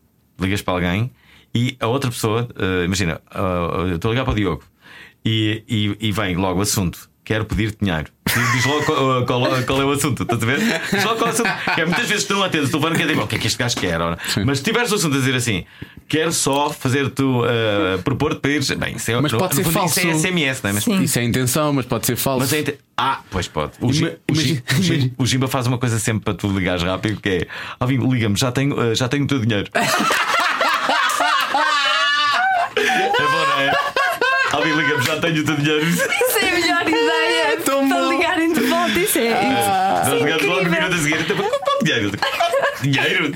ligas 0.42 0.62
para 0.62 0.74
alguém 0.74 1.12
e 1.54 1.76
a 1.80 1.88
outra 1.88 2.10
pessoa, 2.10 2.48
uh, 2.56 2.86
imagina, 2.86 3.22
uh, 3.36 3.96
estou 3.96 4.10
a 4.10 4.14
ligar 4.14 4.24
para 4.24 4.34
o 4.34 4.36
Diogo 4.36 4.64
e, 5.24 5.64
e, 5.68 6.08
e 6.08 6.12
vem 6.12 6.36
logo 6.36 6.60
o 6.60 6.62
assunto. 6.62 7.11
Quero 7.32 7.46
pedir 7.46 7.74
dinheiro. 7.82 8.08
Diz 8.28 8.66
logo 8.66 8.84
qual, 8.84 9.26
qual, 9.26 9.64
qual, 9.64 9.82
é 9.82 9.86
o 9.86 9.92
assunto, 9.92 10.24
estás 10.24 10.44
a 10.44 10.46
ver? 10.46 10.60
Diz 10.60 11.06
logo 11.06 11.16
qual 11.16 11.30
é 11.30 11.32
o 11.32 11.34
assunto. 11.34 11.50
Que 11.76 11.80
é, 11.80 11.86
muitas 11.86 12.10
vezes 12.10 12.26
tu 12.26 12.34
não 12.34 12.44
atendes, 12.44 12.70
tu 12.70 12.78
vai 12.78 12.92
quer 12.92 13.08
dizer, 13.08 13.22
o 13.22 13.26
que 13.26 13.38
é 13.38 13.40
que 13.40 13.48
este 13.48 13.58
gajo 13.58 13.78
quer? 13.78 14.00
Mas 14.46 14.58
se 14.58 14.66
tiveres 14.66 14.92
o 14.92 14.96
assunto 14.96 15.16
a 15.16 15.20
dizer 15.20 15.34
assim, 15.34 15.64
quero 16.10 16.34
só 16.34 16.70
fazer-te 16.72 17.24
uh, 17.24 18.04
propor-te 18.04 18.42
para 18.42 18.52
ires. 18.52 18.70
Bem, 18.72 18.98
isso 18.98 19.10
é, 19.12 19.22
mas 19.22 19.32
pode 19.32 19.56
ser 19.56 19.64
falso. 19.64 19.98
Isso 19.98 20.10
é 20.10 20.14
SMS, 20.14 20.62
não 20.62 20.72
é? 20.72 20.74
Mas, 20.74 20.86
isso 20.88 21.20
é 21.20 21.24
intenção, 21.24 21.72
mas 21.72 21.86
pode 21.86 22.06
ser 22.06 22.18
falso. 22.18 22.42
Mas 22.42 22.52
é 22.52 22.76
Ah, 22.98 23.22
pois 23.30 23.48
pode. 23.48 23.72
O, 23.80 23.94
Ima, 23.94 24.12
o, 24.30 24.36
Gimba, 24.36 24.62
o, 25.18 25.26
Gimba, 25.26 25.48
faz 25.48 25.68
uma 25.68 25.78
coisa 25.78 26.00
sempre 26.00 26.26
para 26.26 26.34
tu 26.34 26.50
ligares 26.50 26.84
rápido, 26.84 27.22
que 27.22 27.30
é: 27.30 27.48
Alvin, 27.80 28.06
liga-me, 28.10 28.36
já 28.36 28.52
tenho, 28.52 28.94
já 28.94 29.08
tenho 29.08 29.24
o 29.24 29.28
teu 29.28 29.40
dinheiro. 29.40 29.72
Alguém 34.52 34.76
liga-me, 34.76 35.02
já 35.06 35.18
tenho 35.18 35.42
o 35.42 35.46
teu 35.46 35.56
dinheiro. 35.56 35.88
Isso 39.12 39.20
é. 39.20 39.34
Ah, 39.34 40.04
isso, 40.06 40.26
é 40.26 40.36
logo 40.48 40.64
no 40.64 40.70
minuto 40.70 40.94
a 40.94 40.98
seguir. 40.98 41.20
Então, 41.20 41.38
dinheiro? 41.84 42.12
Dinheiro? 42.82 43.36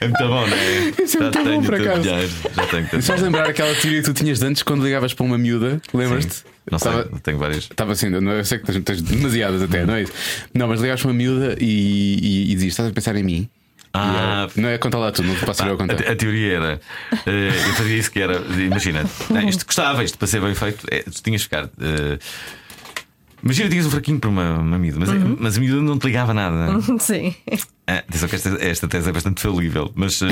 É 0.00 0.08
muito 0.08 0.18
bom, 0.18 0.46
não 0.46 0.56
é? 0.56 1.04
Isso 1.04 1.22
é 1.22 1.30
tenho 1.30 1.44
bom, 1.44 1.62
por 1.62 1.74
acaso. 1.76 2.02
Dinheiro, 2.02 2.32
já 2.52 2.66
tenho 2.66 2.88
tanto 2.88 3.02
Só 3.04 3.14
lembrar 3.14 3.48
aquela 3.48 3.72
teoria 3.76 4.02
que 4.02 4.12
tu 4.12 4.14
tinhas 4.14 4.42
antes 4.42 4.64
quando 4.64 4.84
ligavas 4.84 5.14
para 5.14 5.24
uma 5.24 5.38
miúda, 5.38 5.80
lembras-te? 5.94 6.42
Não 6.68 6.80
sei, 6.80 6.90
Estava, 6.90 7.20
tenho 7.20 7.38
várias. 7.38 7.58
Estava 7.58 7.92
assim, 7.92 8.08
não, 8.08 8.32
eu 8.32 8.44
sei 8.44 8.58
que 8.58 8.66
tens, 8.66 8.82
tens 8.82 9.02
demasiadas 9.02 9.62
até, 9.62 9.86
não 9.86 9.94
é 9.94 10.02
isso? 10.02 10.12
Não, 10.52 10.66
mas 10.66 10.80
ligavas 10.80 11.00
para 11.00 11.10
uma 11.10 11.16
miúda 11.16 11.56
e, 11.60 12.18
e, 12.20 12.42
e 12.50 12.54
dizias: 12.54 12.72
Estás 12.72 12.88
a 12.88 12.92
pensar 12.92 13.14
em 13.14 13.22
mim? 13.22 13.48
Ah, 13.94 14.48
não 14.56 14.68
é 14.68 14.78
contar 14.78 14.98
lá 14.98 15.12
tudo, 15.12 15.28
não 15.28 15.36
posso 15.36 15.62
eu 15.64 15.76
contar. 15.76 15.94
A, 15.94 16.12
a, 16.12 16.16
teoria 16.16 16.54
era, 16.54 16.80
uh, 17.12 17.30
eu 17.30 17.74
fazia 17.74 17.96
isso 17.96 18.10
que 18.10 18.20
era, 18.20 18.38
imagina, 18.58 19.04
ah, 19.34 19.44
isto 19.44 19.66
gostava, 19.66 20.02
isto 20.02 20.16
para 20.16 20.26
ser 20.26 20.40
bem 20.40 20.54
feito, 20.54 20.86
é, 20.90 21.00
tu 21.00 21.22
tinhas 21.22 21.42
que 21.42 21.48
ficar. 21.48 21.66
Uh, 21.66 22.18
Imagina, 23.42 23.68
tinhas 23.68 23.86
um 23.86 23.90
fraquinho 23.90 24.20
para 24.20 24.30
uma, 24.30 24.58
uma 24.58 24.78
miúda, 24.78 25.00
mas, 25.00 25.08
uhum. 25.08 25.36
mas 25.38 25.56
a 25.56 25.60
miúda 25.60 25.82
não 25.82 25.98
te 25.98 26.06
ligava 26.06 26.32
nada. 26.32 26.80
Sim. 27.00 27.34
Ah, 27.86 27.98
atenção 27.98 28.28
que 28.28 28.36
esta, 28.36 28.48
esta 28.64 28.88
tese 28.88 29.08
é 29.08 29.12
bastante 29.12 29.42
falível, 29.42 29.90
mas. 29.94 30.20
Uh... 30.20 30.26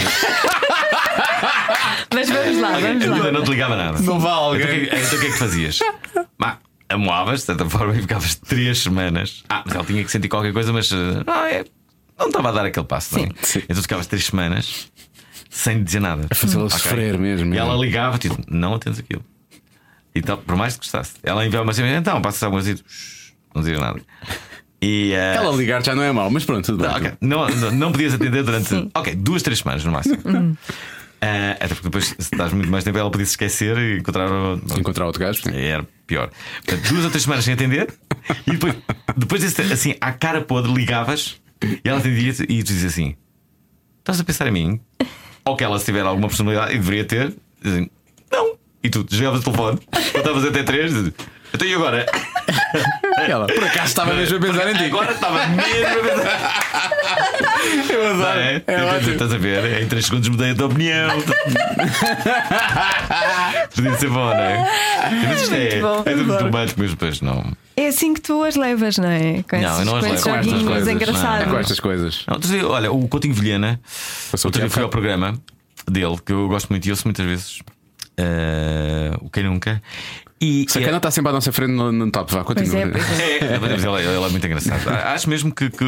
mas 2.14 2.28
vamos 2.30 2.60
lá, 2.60 2.78
vamos 2.78 3.04
a 3.04 3.08
lá. 3.08 3.16
A 3.16 3.18
miúda 3.18 3.32
não 3.32 3.42
te 3.42 3.50
ligava 3.50 3.76
nada. 3.76 4.00
Não 4.00 4.20
vale. 4.20 4.62
Então, 4.62 4.74
então, 4.74 4.98
então 4.98 5.18
o 5.18 5.20
que 5.20 5.26
é 5.26 5.30
que 5.30 5.38
fazias? 5.38 5.78
Bah, 6.38 6.58
amoavas, 6.88 7.40
de 7.40 7.46
certa 7.46 7.68
forma, 7.68 7.96
e 7.96 8.00
ficavas 8.00 8.36
três 8.36 8.78
semanas. 8.78 9.42
Ah, 9.48 9.62
mas 9.66 9.74
ela 9.74 9.84
tinha 9.84 10.04
que 10.04 10.10
sentir 10.10 10.28
qualquer 10.28 10.52
coisa, 10.52 10.72
mas. 10.72 10.90
Não, 10.90 11.44
é 11.44 11.64
não 12.20 12.26
estava 12.26 12.50
a 12.50 12.52
dar 12.52 12.66
aquele 12.66 12.86
passo, 12.86 13.14
Sim. 13.14 13.22
não 13.22 13.26
é? 13.28 13.30
Sim. 13.42 13.62
Então 13.68 13.82
ficavas 13.82 14.06
três 14.06 14.26
semanas 14.26 14.92
sem 15.48 15.82
dizer 15.82 16.00
nada. 16.00 16.26
A 16.30 16.34
fazê-la 16.34 16.64
okay. 16.64 16.78
sofrer 16.78 17.18
mesmo. 17.18 17.54
E 17.54 17.58
ela 17.58 17.74
ligava, 17.74 18.18
tipo, 18.18 18.36
não 18.48 18.74
atendes 18.74 19.00
aquilo. 19.00 19.24
Então, 20.14 20.36
por 20.36 20.56
mais 20.56 20.74
que 20.74 20.80
gostasse, 20.80 21.14
ela 21.22 21.46
enviava 21.46 21.64
uma 21.64 21.72
cena, 21.72 21.96
então 21.96 22.20
passa 22.20 22.46
algumas 22.46 22.66
e 22.66 22.76
não 23.54 23.62
dizia 23.62 23.78
nada. 23.78 24.00
E, 24.82 25.12
uh... 25.12 25.36
Ela 25.36 25.56
ligar 25.56 25.84
já 25.84 25.94
não 25.94 26.02
é 26.02 26.10
mau, 26.10 26.30
mas 26.30 26.44
pronto, 26.44 26.64
tudo 26.64 26.82
não, 26.82 26.94
bem. 26.94 26.98
Okay. 26.98 27.12
Não, 27.20 27.48
não, 27.48 27.70
não, 27.70 27.92
podias 27.92 28.14
atender 28.14 28.42
durante 28.42 28.88
ok, 28.94 29.14
duas, 29.14 29.42
três 29.42 29.58
semanas 29.58 29.84
no 29.84 29.92
máximo. 29.92 30.16
Uh, 31.22 31.52
até 31.60 31.68
porque 31.68 31.82
depois, 31.82 32.06
se 32.06 32.16
estás 32.18 32.50
muito 32.50 32.70
mais 32.70 32.82
tempo, 32.82 32.96
ela 32.96 33.10
podia 33.10 33.26
se 33.26 33.32
esquecer 33.32 33.76
e 33.76 33.98
encontrar, 33.98 34.30
encontrar 34.78 35.04
outro 35.04 35.20
gajo. 35.20 35.42
Sim. 35.42 35.54
Era 35.54 35.86
pior. 36.06 36.30
Portanto, 36.64 36.88
duas 36.88 37.04
ou 37.04 37.10
três 37.10 37.24
semanas 37.24 37.44
sem 37.44 37.52
atender, 37.52 37.92
e 38.46 38.52
depois, 38.52 38.74
depois 39.14 39.60
assim, 39.70 39.94
à 40.00 40.12
cara 40.12 40.40
podre, 40.40 40.72
ligavas 40.72 41.38
e 41.62 41.80
ela 41.84 41.98
atendia 41.98 42.30
e 42.30 42.62
tu 42.62 42.72
dizias 42.72 42.92
assim: 42.92 43.16
Estás 43.98 44.18
a 44.18 44.24
pensar 44.24 44.46
em 44.46 44.50
mim? 44.50 44.80
Ou 45.44 45.56
que 45.56 45.64
ela, 45.64 45.78
se 45.78 45.84
tiver 45.84 46.06
alguma 46.06 46.28
personalidade, 46.28 46.74
e 46.74 46.78
deveria 46.78 47.04
ter, 47.04 47.34
não. 47.62 47.90
E 48.82 48.88
tu 48.88 49.04
desligavas 49.04 49.40
o 49.40 49.44
telefone, 49.44 49.78
contavas 50.12 50.44
até 50.44 50.62
três, 50.62 50.92
dizes, 50.92 51.12
então 51.52 51.66
e 51.66 51.74
agora? 51.74 52.06
Ela, 53.18 53.46
por 53.46 53.64
acaso 53.64 53.86
estava 53.86 54.14
mesmo 54.14 54.36
a 54.36 54.40
pensar 54.40 54.70
em 54.70 54.74
ti. 54.76 54.84
Agora 54.84 55.12
estava 55.12 55.46
mesmo 55.46 55.60
a 55.60 56.02
pensar. 56.02 56.90
Eu 57.90 58.10
adoro. 58.10 58.38
É, 58.38 58.62
é 58.66 59.10
estás 59.10 59.32
a 59.32 59.38
ver? 59.38 59.82
Em 59.82 59.86
3 59.86 60.04
segundos 60.04 60.28
mudei 60.28 60.52
a 60.52 60.54
tua 60.54 60.66
opinião. 60.66 61.10
Podia 63.74 63.94
ser 63.96 64.08
bom, 64.08 64.26
não 64.26 64.34
é? 64.34 64.70
Mas 65.28 65.42
isto 65.42 65.54
é, 65.54 65.78
é 65.78 65.80
tudo 66.16 66.36
romântico, 66.38 66.80
mas 66.80 66.90
depois 66.90 67.20
não. 67.20 67.52
É 67.76 67.88
assim 67.88 68.14
que 68.14 68.20
tu 68.20 68.42
as 68.44 68.56
levas, 68.56 68.96
não 68.98 69.10
é? 69.10 69.42
Com 69.42 69.60
não, 69.60 69.78
eu 69.80 69.84
não 69.84 69.96
as 69.96 70.04
levo 70.04 70.22
com 70.22 70.34
estas 70.34 70.62
coisas. 70.62 70.88
engraçadas. 70.88 71.48
Com 71.48 71.58
estas 71.58 71.80
coisas. 71.80 72.24
Não, 72.26 72.70
olha, 72.70 72.92
o 72.92 73.08
Coutinho 73.08 73.34
Vilhena, 73.34 73.80
outro 74.32 74.60
dia 74.60 74.70
fui 74.70 74.82
ao 74.82 74.88
programa 74.88 75.34
dele, 75.88 76.16
que 76.24 76.32
eu 76.32 76.48
gosto 76.48 76.68
muito 76.70 76.86
e 76.86 76.90
ouço 76.90 77.06
muitas 77.06 77.26
vezes. 77.26 77.60
Uh, 78.20 79.24
o 79.24 79.30
Quem 79.30 79.44
Nunca. 79.44 79.82
E, 80.42 80.64
Sacana 80.68 80.96
está 80.96 81.08
é... 81.08 81.12
sempre 81.12 81.30
à 81.30 81.32
nossa 81.34 81.52
frente 81.52 81.72
no, 81.72 81.92
no 81.92 82.10
top, 82.10 82.32
vá, 82.32 82.42
continua. 82.42 82.88
Pois 82.90 83.20
é, 83.20 83.24
é. 83.24 83.54
é, 83.54 83.58
mas 83.58 83.84
ele, 83.84 83.96
ele, 83.96 84.24
é 84.24 84.28
muito 84.30 84.46
engraçado. 84.46 84.88
Acho 84.88 85.28
mesmo 85.28 85.54
que, 85.54 85.68
que, 85.68 85.84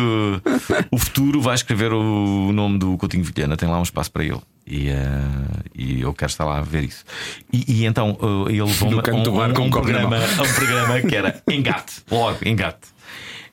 o 0.91 0.99
futuro 0.99 1.41
vai 1.41 1.55
escrever 1.55 1.91
o 1.91 2.53
nome 2.53 2.79
do 2.79 2.99
Coutinho 2.99 3.25
Vilhena, 3.25 3.57
tem 3.57 3.67
lá 3.67 3.79
um 3.79 3.83
espaço 3.83 4.11
para 4.13 4.25
ele. 4.25 4.41
E, 4.67 4.91
uh, 4.91 5.63
e 5.75 6.03
eu 6.03 6.13
quero 6.13 6.31
estar 6.31 6.45
lá 6.45 6.59
a 6.59 6.63
ver 6.63 6.85
isso. 6.85 7.03
E, 7.51 7.65
e 7.67 7.87
então 7.87 8.17
uh, 8.21 8.49
ele 8.49 8.63
levou-me 8.63 8.97
a 8.97 9.13
um, 9.13 9.17
um, 9.17 9.67
um, 9.67 9.71
programa, 9.71 10.19
um 10.19 10.55
programa 10.55 11.01
que 11.01 11.17
era 11.17 11.43
Engate, 11.51 12.03
logo, 12.11 12.39
Engate. 12.47 12.93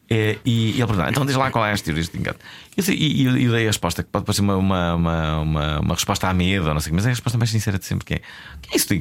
É, 0.10 0.38
e, 0.43 0.72
e 0.72 0.82
ele 0.82 0.88
perguntou: 0.88 1.07
então 1.07 1.26
diz 1.26 1.36
lá 1.36 1.51
qual 1.51 1.66
é 1.66 1.72
as 1.72 1.82
teorias 1.82 2.10
de 2.10 2.18
engate. 2.18 2.39
E, 2.76 2.82
e, 2.91 3.28
e, 3.28 3.49
dei 3.49 3.64
a 3.66 3.68
resposta, 3.68 4.01
que 4.01 4.10
pode 4.10 4.26
parecer 4.26 4.41
uma, 4.41 4.57
uma, 4.57 4.95
uma, 4.95 5.80
uma, 5.80 5.93
resposta 5.93 6.28
à 6.28 6.34
medo, 6.34 6.74
não 6.74 6.80
sei, 6.80 6.91
mas 6.91 7.05
é 7.05 7.10
a 7.10 7.12
resposta 7.12 7.38
mais 7.38 7.51
sincera 7.51 7.78
de 7.78 7.86
sempre: 7.86 8.05
que 8.05 8.14
é, 8.16 8.22
que 8.62 8.74
é 8.74 8.76
isso 8.76 8.88
de 8.88 8.99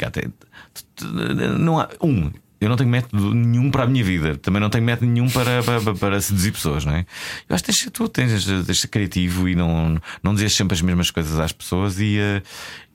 não 1.58 1.80
há, 1.80 1.88
um, 2.02 2.30
eu 2.60 2.68
não 2.68 2.76
tenho 2.76 2.90
método 2.90 3.34
nenhum 3.34 3.70
para 3.70 3.84
a 3.84 3.86
minha 3.86 4.02
vida, 4.02 4.36
também 4.36 4.60
não 4.60 4.68
tenho 4.68 4.84
método 4.84 5.10
nenhum 5.10 5.30
para, 5.30 5.62
para, 5.62 5.94
para 5.94 6.20
seduzir 6.20 6.52
pessoas, 6.52 6.84
não 6.84 6.92
é? 6.92 7.06
Eu 7.48 7.54
acho 7.54 7.64
que 7.64 7.70
deixa, 7.70 7.90
tu 7.90 8.08
tens 8.08 8.44
de 8.44 8.74
ser 8.74 8.88
criativo 8.88 9.48
e 9.48 9.54
não, 9.54 10.00
não 10.22 10.34
dizes 10.34 10.56
sempre 10.56 10.74
as 10.74 10.82
mesmas 10.82 11.10
coisas 11.10 11.38
às 11.38 11.52
pessoas 11.52 12.00
e, 12.00 12.18
uh, 12.18 12.42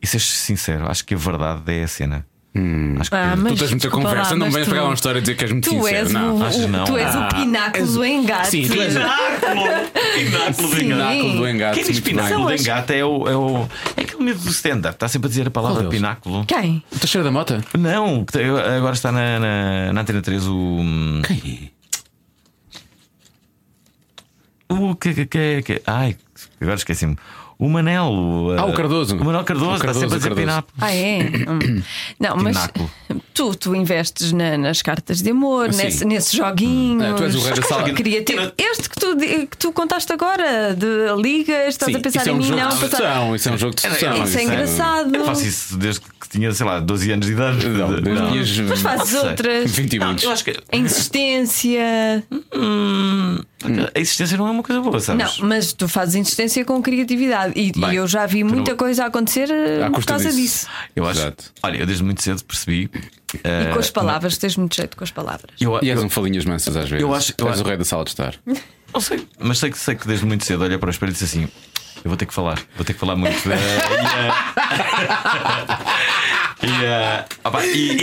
e 0.01 0.07
seres 0.07 0.27
sincero. 0.27 0.89
Acho 0.89 1.05
que 1.05 1.13
a 1.13 1.17
verdade 1.17 1.73
é 1.73 1.83
a 1.83 1.87
cena. 1.87 2.25
Hum. 2.55 2.97
Acho 2.99 3.09
que 3.09 3.15
ah, 3.15 3.33
tu 3.35 3.55
tens 3.55 3.71
muita 3.71 3.89
conversa, 3.89 4.35
não 4.35 4.51
vens 4.51 4.67
pegar 4.67 4.83
uma 4.83 4.93
história 4.93 5.17
e 5.17 5.21
dizer 5.21 5.35
que 5.35 5.43
és 5.43 5.51
muito 5.51 5.69
tu 5.69 5.75
sincero. 5.75 5.97
És 5.97 6.11
não. 6.11 6.37
O, 6.37 6.43
Achas 6.43 6.69
não? 6.69 6.85
Tu 6.85 6.97
és 6.97 7.15
ah, 7.15 7.27
o 7.27 7.35
pináculo 7.35 7.83
és... 7.83 7.93
do 7.93 8.05
engate. 8.05 8.49
Sim, 8.49 8.67
tu 8.67 8.81
és 8.81 8.95
o 8.95 8.99
pináculo 10.15 10.69
do 10.69 10.81
engate. 10.81 11.37
do 11.37 11.47
engate. 11.47 11.75
Quem 11.79 11.91
diz 11.91 11.99
pináculo 11.99 12.45
do 12.45 12.53
engate 12.53 12.93
é 12.93 13.03
o, 13.03 13.27
é 13.27 13.35
o. 13.35 13.67
É 13.97 14.01
aquele 14.01 14.23
medo 14.23 14.39
do 14.39 14.49
stand-up. 14.51 14.93
Está 14.93 15.07
sempre 15.07 15.27
a 15.27 15.29
dizer 15.29 15.47
a 15.47 15.51
palavra 15.51 15.89
pináculo. 15.89 16.45
Quem? 16.45 16.83
O 16.91 16.99
Teixeira 16.99 17.23
da 17.23 17.31
Mota? 17.31 17.63
Não, 17.75 18.23
agora 18.77 18.93
está 18.93 19.11
na, 19.11 19.39
na, 19.39 19.93
na 19.93 20.01
Antena 20.01 20.21
3 20.21 20.47
o. 20.47 20.53
Hum, 20.53 21.21
Quem? 21.25 21.71
O 24.69 24.95
que, 24.95 25.13
que, 25.13 25.25
que, 25.25 25.61
que. 25.63 25.81
Ai, 25.87 26.15
agora 26.61 26.75
esqueci-me. 26.75 27.17
O 27.57 27.69
Manel. 27.69 28.05
O, 28.05 28.55
ah, 28.57 28.65
o 28.65 28.73
Cardoso. 28.73 29.15
O 29.15 29.23
Manuel 29.23 29.43
Cardoso, 29.43 29.75
o 29.75 29.79
Cardoso 29.79 30.05
está 30.05 30.09
sempre 30.09 30.15
a 30.15 30.17
dizer 30.17 30.35
pináculo. 30.35 30.73
Ah, 30.79 30.93
é? 30.93 31.19
Hum. 31.19 31.81
Não, 32.19 32.35
mas 32.37 32.69
tu, 33.33 33.55
tu 33.55 33.75
investes 33.75 34.31
na, 34.31 34.57
nas 34.57 34.81
cartas 34.81 35.21
de 35.21 35.31
amor, 35.31 35.69
nesse, 35.71 36.05
nesses 36.05 36.33
joguinhos. 36.33 37.03
Hum. 37.03 37.13
É, 37.13 37.13
tu 37.13 37.23
és 37.23 37.35
o 37.35 37.39
rei 37.41 37.53
da 37.53 37.61
sala. 37.61 37.93
Criativo. 37.93 38.51
Este 38.57 38.89
que 38.89 38.95
tu, 38.95 39.17
que 39.17 39.57
tu 39.57 39.71
contaste 39.71 40.11
agora, 40.11 40.75
de 40.75 41.21
ligas, 41.21 41.69
estás 41.69 41.91
Sim, 41.91 41.97
a 41.97 42.01
pensar 42.01 42.27
em 42.27 42.29
é 42.29 42.33
um 42.33 42.37
mim, 42.37 42.49
não. 42.51 42.77
Passar... 42.77 43.35
Isso 43.35 43.49
é 43.49 43.51
um 43.51 43.57
jogo 43.57 43.75
de 43.75 43.81
sedução. 43.81 44.13
Isso, 44.15 44.23
isso 44.23 44.37
é 44.39 44.43
engraçado. 44.43 45.15
Eu 45.15 45.25
faço 45.25 45.45
isso 45.45 45.77
desde 45.77 46.01
que 46.01 46.29
tinha, 46.29 46.51
sei 46.51 46.65
lá, 46.65 46.79
12 46.79 47.11
anos 47.11 47.25
de 47.25 47.33
idade. 47.33 47.67
Não, 47.67 47.91
não. 47.91 48.31
Mas 48.69 48.81
fazes 48.81 49.13
outras. 49.15 49.71
20 49.71 49.99
minutos. 49.99 50.23
eu 50.23 50.31
acho 50.31 50.43
que... 50.43 50.57
A 50.71 50.77
insistência. 50.77 52.23
Hum, 52.53 53.39
a 53.93 53.99
existência 53.99 54.37
não 54.37 54.47
é 54.47 54.51
uma 54.51 54.63
coisa 54.63 54.81
boa, 54.81 54.99
sabes? 54.99 55.39
Não, 55.39 55.47
mas 55.47 55.73
tu 55.73 55.87
fazes 55.87 56.15
insistência 56.15 56.63
com 56.65 56.81
criatividade. 56.81 57.53
E, 57.55 57.71
e 57.75 57.95
eu 57.95 58.07
já 58.07 58.25
vi 58.25 58.43
muita 58.43 58.71
não... 58.71 58.77
coisa 58.77 59.05
acontecer 59.05 59.49
eh, 59.49 59.89
por 59.89 60.05
causa 60.05 60.31
disso. 60.31 60.37
disso. 60.37 60.67
Eu 60.95 61.05
acho. 61.05 61.21
Exato. 61.21 61.51
Olha, 61.61 61.77
eu 61.77 61.85
desde 61.85 62.03
muito 62.03 62.21
cedo 62.21 62.43
percebi. 62.43 62.85
Uh, 62.85 63.69
e 63.69 63.73
com 63.73 63.79
as 63.79 63.89
palavras, 63.89 64.37
tens 64.37 64.57
muito 64.57 64.75
jeito 64.75 64.95
com 64.95 65.03
as 65.03 65.11
palavras. 65.11 65.55
Eu, 65.59 65.79
e 65.81 65.89
és 65.89 66.01
um 66.01 66.09
falinhas 66.09 66.45
mansas 66.45 66.75
às 66.75 66.89
vezes. 66.89 67.01
Eu 67.01 67.13
acho, 67.13 67.33
eu 67.37 67.47
és 67.47 67.55
acho... 67.55 67.63
o 67.63 67.67
rei 67.67 67.77
da 67.77 67.85
sala 67.85 68.03
de 68.03 68.11
estar. 68.11 68.35
Não 68.93 69.01
sei, 69.01 69.27
mas 69.39 69.57
sei 69.57 69.71
que, 69.71 69.77
sei 69.77 69.95
que 69.95 70.07
desde 70.07 70.25
muito 70.25 70.45
cedo 70.45 70.63
olha 70.63 70.77
para 70.77 70.87
o 70.87 70.91
espelho 70.91 71.09
e 71.09 71.13
disse 71.13 71.25
assim: 71.25 71.47
Eu 72.03 72.09
vou 72.09 72.17
ter 72.17 72.27
que 72.27 72.33
falar, 72.33 72.59
vou 72.75 72.85
ter 72.85 72.93
que 72.93 72.99
falar 72.99 73.15
muito. 73.15 73.49
Uh, 73.49 73.49
E, 76.13 76.15
uh, 76.67 77.47
opa, 77.47 77.65
e, 77.65 77.97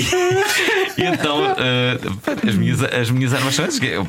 e, 0.98 1.04
então 1.04 1.42
uh, 1.52 2.48
as, 2.48 2.54
minhas, 2.54 2.82
as 2.82 3.10
minhas 3.10 3.34
armas 3.34 3.54
são 3.54 3.64
essas. 3.64 3.80
Eu, 3.82 4.06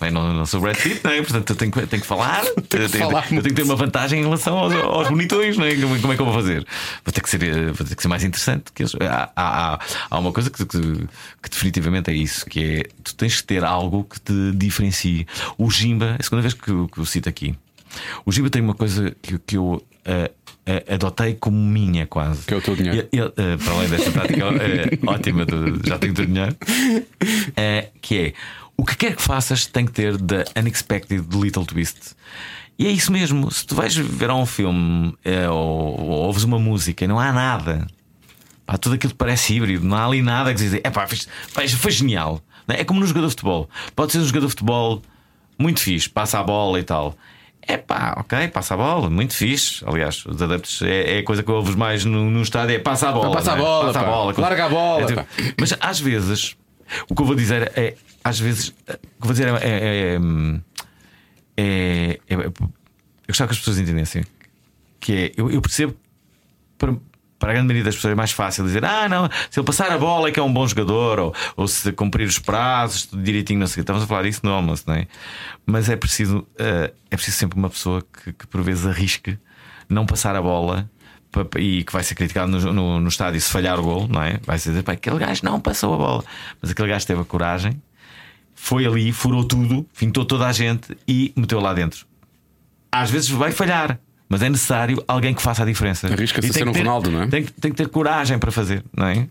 bem, 0.00 0.10
não, 0.10 0.32
não 0.32 0.46
sou 0.46 0.60
Brad 0.60 0.76
Pitt, 0.76 1.00
não 1.02 1.10
é? 1.10 1.22
portanto 1.22 1.50
eu 1.50 1.56
tenho, 1.56 1.72
tenho 1.72 2.02
que 2.02 2.06
falar. 2.06 2.42
Tenho 2.50 2.62
que 2.68 2.76
eu, 2.76 2.88
tenho, 2.88 3.04
falar 3.04 3.24
eu 3.24 3.28
tenho 3.28 3.42
que 3.42 3.52
ter 3.54 3.62
uma 3.62 3.76
vantagem 3.76 4.20
em 4.20 4.22
relação 4.22 4.56
aos, 4.56 4.72
aos 4.74 5.08
bonitões. 5.08 5.56
Não 5.56 5.64
é? 5.64 5.74
Como, 5.74 6.00
como, 6.00 6.12
é 6.12 6.16
que 6.16 6.22
eu 6.22 6.26
vou 6.26 6.34
fazer? 6.34 6.66
Vou 7.04 7.12
ter 7.12 7.20
que 7.20 7.30
ser, 7.30 7.42
eh, 7.42 7.72
vou 7.72 7.86
ter 7.86 7.94
que 7.94 8.02
ser 8.02 8.08
mais 8.08 8.22
interessante 8.22 8.72
que 8.72 8.82
eles. 8.82 8.94
Há, 9.00 9.30
há, 9.34 9.80
há 10.10 10.18
uma 10.18 10.32
coisa 10.32 10.50
que, 10.50 10.64
que, 10.64 10.78
que, 11.42 11.50
definitivamente 11.50 12.10
é 12.10 12.14
isso: 12.14 12.46
que 12.46 12.64
é 12.64 12.82
tu 13.02 13.14
tens 13.14 13.40
que 13.40 13.46
ter 13.46 13.64
algo 13.64 14.04
que 14.04 14.20
te 14.20 14.52
diferencie. 14.54 15.26
O 15.58 15.70
Jimba, 15.70 16.16
é 16.16 16.16
a 16.20 16.22
segunda 16.22 16.42
vez 16.42 16.54
que, 16.54 16.64
que 16.64 16.98
eu 16.98 17.04
cito 17.04 17.28
aqui. 17.28 17.56
O 18.24 18.32
Jimba 18.32 18.50
tem 18.50 18.62
uma 18.62 18.74
coisa 18.74 19.14
que, 19.22 19.38
que 19.38 19.56
eu. 19.56 19.84
Uh, 20.00 20.39
adotei 20.92 21.34
como 21.34 21.56
minha 21.56 22.06
quase. 22.06 22.46
Que 22.46 22.54
é 22.54 22.56
o 22.56 22.62
teu 22.62 22.76
dinheiro. 22.76 23.08
E, 23.12 23.20
uh, 23.20 23.30
para 23.32 23.72
além 23.72 23.88
desta 23.88 24.10
prática 24.10 24.44
uh, 24.46 25.06
ótima, 25.10 25.46
de, 25.46 25.88
já 25.88 25.98
tenho 25.98 26.12
o 26.12 26.16
teu 26.16 26.26
dinheiro, 26.26 26.56
que 28.00 28.16
é 28.16 28.32
o 28.76 28.84
que 28.84 28.96
quer 28.96 29.16
que 29.16 29.22
faças 29.22 29.66
tem 29.66 29.84
que 29.84 29.92
ter 29.92 30.16
The 30.20 30.44
Unexpected 30.56 31.24
Little 31.32 31.66
Twist. 31.66 32.14
E 32.78 32.86
é 32.86 32.90
isso 32.90 33.12
mesmo. 33.12 33.50
Se 33.50 33.66
tu 33.66 33.74
vais 33.74 33.94
ver 33.94 34.30
um 34.30 34.46
filme 34.46 35.14
ou, 35.50 36.00
ou 36.00 36.10
ouves 36.26 36.44
uma 36.44 36.58
música 36.58 37.04
e 37.04 37.08
não 37.08 37.18
há 37.18 37.30
nada, 37.30 37.86
pá, 38.64 38.78
tudo 38.78 38.94
aquilo 38.94 39.14
parece 39.14 39.54
híbrido, 39.54 39.84
não 39.84 39.96
há 39.96 40.06
ali 40.06 40.22
nada 40.22 40.54
que 40.54 40.60
dizer, 40.60 40.80
é 40.82 40.88
pá, 40.88 41.06
foi, 41.06 41.68
foi 41.68 41.90
genial. 41.90 42.40
É 42.68 42.84
como 42.84 43.00
no 43.00 43.06
jogador 43.06 43.26
de 43.26 43.32
futebol. 43.32 43.68
Pode 43.94 44.12
ser 44.12 44.18
um 44.18 44.24
jogador 44.24 44.46
de 44.46 44.52
futebol 44.52 45.02
muito 45.58 45.80
fixe, 45.80 46.08
passa 46.08 46.38
a 46.38 46.42
bola 46.42 46.80
e 46.80 46.82
tal. 46.82 47.16
É 47.70 47.76
pá, 47.76 48.14
ok, 48.16 48.48
passa 48.48 48.74
a 48.74 48.76
bola, 48.76 49.08
muito 49.08 49.32
fixe. 49.32 49.84
Aliás, 49.86 50.26
os 50.26 50.42
adeptos 50.42 50.82
é, 50.82 51.16
é 51.16 51.18
a 51.20 51.24
coisa 51.24 51.40
que 51.40 51.50
ouves 51.52 51.76
mais 51.76 52.04
no, 52.04 52.28
no 52.28 52.42
estádio: 52.42 52.74
é 52.74 52.78
passa 52.80 53.08
a 53.08 53.12
bola. 53.12 53.32
Passa 53.32 53.52
a 53.52 53.54
é? 53.54 53.58
bola, 53.58 53.86
passa 53.86 54.00
a 54.00 54.10
bola, 54.10 54.34
larga 54.36 54.64
a 54.64 54.68
bola. 54.68 55.02
É, 55.02 55.06
tipo, 55.06 55.26
mas 55.60 55.76
às 55.80 56.00
vezes, 56.00 56.56
o 57.08 57.14
que 57.14 57.22
eu 57.22 57.26
vou 57.26 57.36
dizer 57.36 57.70
é: 57.76 57.94
às 58.24 58.40
vezes, 58.40 58.68
o 58.70 58.74
que 58.74 58.90
eu 58.92 58.98
vou 59.20 59.32
dizer 59.32 59.48
é. 59.48 59.52
é, 59.62 60.18
é, 61.56 62.18
é 62.26 62.46
eu 62.46 62.52
gostava 63.28 63.48
que 63.48 63.52
as 63.52 63.58
pessoas 63.60 63.78
entendessem 63.78 64.24
que 64.98 65.12
é, 65.12 65.32
eu, 65.36 65.48
eu 65.48 65.62
percebo 65.62 65.94
para, 66.76 66.94
para 67.40 67.50
a 67.50 67.54
grande 67.54 67.68
maioria 67.68 67.84
das 67.84 67.96
pessoas 67.96 68.12
é 68.12 68.14
mais 68.14 68.30
fácil 68.30 68.64
dizer: 68.64 68.84
ah, 68.84 69.08
não, 69.08 69.28
se 69.50 69.58
ele 69.58 69.66
passar 69.66 69.90
a 69.90 69.98
bola 69.98 70.28
é 70.28 70.30
que 70.30 70.38
é 70.38 70.42
um 70.42 70.52
bom 70.52 70.64
jogador, 70.68 71.18
ou, 71.18 71.34
ou 71.56 71.66
se 71.66 71.90
cumprir 71.90 72.28
os 72.28 72.38
prazos, 72.38 73.06
tudo 73.06 73.22
direitinho, 73.22 73.58
não 73.58 73.66
sei. 73.66 73.80
Estamos 73.80 74.02
a 74.02 74.06
falar 74.06 74.22
disso 74.22 74.42
no 74.44 74.52
almoço, 74.52 74.84
não 74.86 74.94
é? 74.94 75.08
Mas 75.66 75.88
é 75.88 75.96
preciso, 75.96 76.40
uh, 76.40 76.94
é 77.10 77.16
preciso 77.16 77.38
sempre 77.38 77.58
uma 77.58 77.70
pessoa 77.70 78.02
que, 78.02 78.34
que 78.34 78.46
por 78.46 78.62
vezes 78.62 78.86
arrisque 78.86 79.38
não 79.88 80.04
passar 80.04 80.36
a 80.36 80.42
bola 80.42 80.88
e 81.58 81.82
que 81.84 81.92
vai 81.92 82.02
ser 82.02 82.14
criticado 82.14 82.50
no, 82.50 82.72
no, 82.72 83.00
no, 83.00 83.08
estádio 83.08 83.40
se 83.40 83.50
falhar 83.50 83.80
o 83.80 83.82
gol, 83.82 84.06
não 84.06 84.22
é? 84.22 84.38
Vai 84.44 84.58
ser 84.58 84.70
dizer, 84.70 84.82
pá, 84.82 84.92
aquele 84.92 85.18
gajo 85.18 85.40
não 85.42 85.60
passou 85.60 85.94
a 85.94 85.96
bola, 85.96 86.24
mas 86.60 86.70
aquele 86.70 86.88
gajo 86.88 87.06
teve 87.06 87.20
a 87.20 87.24
coragem, 87.24 87.80
foi 88.54 88.84
ali, 88.84 89.12
furou 89.12 89.44
tudo, 89.44 89.86
fintou 89.92 90.24
toda 90.24 90.46
a 90.46 90.52
gente 90.52 90.96
e 91.08 91.32
meteu 91.34 91.60
lá 91.60 91.72
dentro. 91.72 92.04
Às 92.92 93.10
vezes 93.10 93.30
vai 93.30 93.52
falhar, 93.52 93.98
mas 94.30 94.42
é 94.42 94.48
necessário 94.48 95.02
alguém 95.08 95.34
que 95.34 95.42
faça 95.42 95.64
a 95.64 95.66
diferença. 95.66 96.06
Arrisca-se 96.06 96.50
a 96.50 96.52
ser 96.52 96.68
um 96.68 96.72
ter, 96.72 96.78
Ronaldo, 96.78 97.10
não 97.10 97.22
é? 97.22 97.26
Tem, 97.26 97.42
tem, 97.42 97.72
que 97.72 97.76
ter 97.76 97.88
coragem 97.88 98.38
para 98.38 98.52
fazer, 98.52 98.84
não 98.96 99.08
é? 99.08 99.26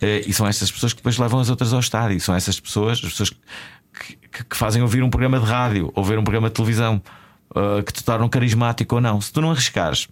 Eh, 0.00 0.22
e 0.24 0.32
são 0.32 0.46
essas 0.46 0.70
pessoas 0.70 0.92
que 0.92 0.98
depois 0.98 1.18
levam 1.18 1.40
as 1.40 1.50
outras 1.50 1.72
ao 1.72 1.80
estádio. 1.80 2.20
São 2.20 2.32
essas 2.32 2.60
pessoas, 2.60 3.00
as 3.02 3.10
pessoas 3.10 3.30
que, 3.30 4.14
que, 4.14 4.44
que 4.44 4.56
fazem 4.56 4.80
ouvir 4.82 5.02
um 5.02 5.10
programa 5.10 5.40
de 5.40 5.46
rádio, 5.46 5.90
ouvir 5.96 6.16
um 6.16 6.22
programa 6.22 6.48
de 6.48 6.54
televisão, 6.54 7.02
uh, 7.50 7.82
que 7.82 7.92
te 7.92 8.04
tornam 8.04 8.28
carismático 8.28 8.94
ou 8.94 9.00
não. 9.00 9.20
Se 9.20 9.32
tu 9.32 9.40
não 9.40 9.50
arriscares, 9.50 10.06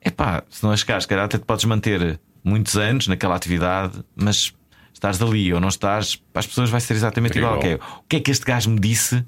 é 0.00 0.10
pá, 0.10 0.42
se 0.48 0.62
não 0.62 0.70
arriscares, 0.70 1.04
calhar 1.04 1.26
até 1.26 1.36
te 1.36 1.44
podes 1.44 1.66
manter 1.66 2.18
muitos 2.42 2.74
anos 2.78 3.06
naquela 3.06 3.36
atividade, 3.36 4.02
mas 4.16 4.54
estás 4.94 5.18
dali 5.18 5.52
ou 5.52 5.60
não 5.60 5.68
estás, 5.68 6.16
para 6.16 6.40
as 6.40 6.46
pessoas 6.46 6.70
vai 6.70 6.80
ser 6.80 6.94
exatamente 6.94 7.36
igual. 7.36 7.62
igual. 7.62 8.00
O 8.02 8.08
que 8.08 8.16
é 8.16 8.20
que 8.20 8.30
este 8.30 8.46
gajo 8.46 8.70
me 8.70 8.80
disse 8.80 9.22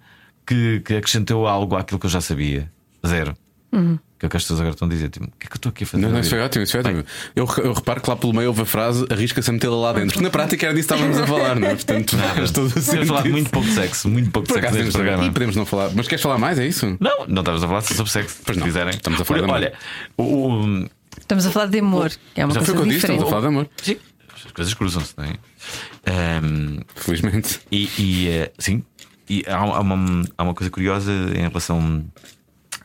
que, 0.46 0.80
que 0.80 0.94
acrescentou 0.94 1.46
algo 1.46 1.76
àquilo 1.76 2.00
que 2.00 2.06
eu 2.06 2.10
já 2.10 2.22
sabia? 2.22 2.72
Zero. 3.06 3.36
Uhum. 3.70 3.98
Que 4.18 4.24
é 4.24 4.28
o 4.28 4.30
que 4.30 4.36
as 4.36 4.42
pessoas 4.42 4.60
agora 4.60 4.74
estão 4.74 4.88
a 4.88 4.90
dizer, 4.90 5.10
tipo, 5.10 5.26
o 5.26 5.28
que 5.38 5.46
é 5.46 5.48
que 5.48 5.52
eu 5.52 5.56
estou 5.56 5.70
aqui 5.70 5.84
a 5.84 5.86
fazer? 5.86 6.02
Não, 6.02 6.10
não, 6.10 6.20
isso 6.20 6.30
foi 6.30 6.40
ótimo, 6.40 6.64
isso 6.64 6.72
foi 6.72 6.80
ótimo. 6.80 7.04
Eu, 7.36 7.48
eu, 7.58 7.72
reparo 7.72 8.00
que 8.00 8.10
lá 8.10 8.16
pelo 8.16 8.32
meio 8.32 8.48
houve 8.48 8.62
a 8.62 8.64
frase 8.64 9.06
arrisca-se 9.10 9.48
a 9.48 9.52
metê-la 9.52 9.76
lá 9.76 9.92
dentro. 9.92 10.08
Porque 10.08 10.24
na 10.24 10.30
prática 10.30 10.66
era 10.66 10.74
disso 10.74 10.88
que 10.88 10.94
estávamos 10.94 11.18
a 11.18 11.26
falar, 11.28 11.54
não 11.54 11.68
é? 11.68 11.74
Portanto, 11.74 12.16
Temos 12.16 13.08
falado 13.08 13.28
muito 13.28 13.50
pouco 13.50 13.68
de 13.68 13.74
sexo, 13.74 14.08
muito 14.08 14.30
pouco 14.30 14.48
de 14.48 14.54
sexo 14.54 14.74
neste 14.74 14.92
programa. 14.92 15.24
E 15.24 15.30
podemos 15.30 15.54
não 15.54 15.64
falar. 15.64 15.90
Mas 15.94 16.08
queres 16.08 16.22
falar 16.22 16.38
mais? 16.38 16.58
É 16.58 16.66
isso? 16.66 16.96
Não, 16.98 17.26
não 17.28 17.42
estávamos 17.42 17.62
a 17.62 17.68
falar 17.68 17.80
sobre 17.82 18.10
sexo. 18.10 18.38
Pois 18.44 18.56
não. 18.56 18.64
Se 18.64 18.70
quiserem. 18.70 18.94
Estamos 18.94 19.20
a 19.20 19.24
falar 19.24 19.38
de 19.38 19.44
amor. 19.44 19.56
Olha, 19.56 19.72
o, 20.16 20.88
estamos 21.20 21.46
a 21.46 21.50
falar 21.50 21.66
de 21.66 21.78
amor, 21.78 22.10
que 22.10 22.40
é 22.40 22.44
uma 22.44 22.54
Já 22.54 22.60
coisa 22.60 22.72
foi 22.72 22.74
o 22.74 22.76
que 22.76 22.88
eu 22.88 22.92
disse, 22.92 23.06
estamos 23.06 23.22
a 23.22 23.26
falar 23.26 23.40
de 23.42 23.46
amor. 23.46 23.68
Sim, 23.82 23.96
as 24.44 24.52
coisas 24.52 24.74
cruzam-se, 24.74 25.14
não 25.16 25.24
é? 25.24 26.40
Um, 26.42 26.80
Felizmente. 26.96 27.60
E, 27.70 27.90
e 27.98 28.42
uh, 28.42 28.50
sim, 28.58 28.82
e 29.28 29.44
há, 29.46 29.58
há, 29.58 29.80
uma, 29.80 30.24
há 30.36 30.42
uma 30.42 30.54
coisa 30.54 30.70
curiosa 30.70 31.12
em 31.12 31.46
relação 31.46 32.04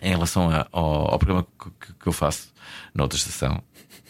em 0.04 0.10
relação 0.10 0.50
a, 0.50 0.68
ao, 0.72 1.14
ao, 1.14 1.20
programa 1.20 1.48
que, 1.60 1.94
que, 2.00 2.08
eu 2.08 2.12
faço 2.12 2.54
na 2.94 3.04
outra 3.04 3.18
estação, 3.18 3.62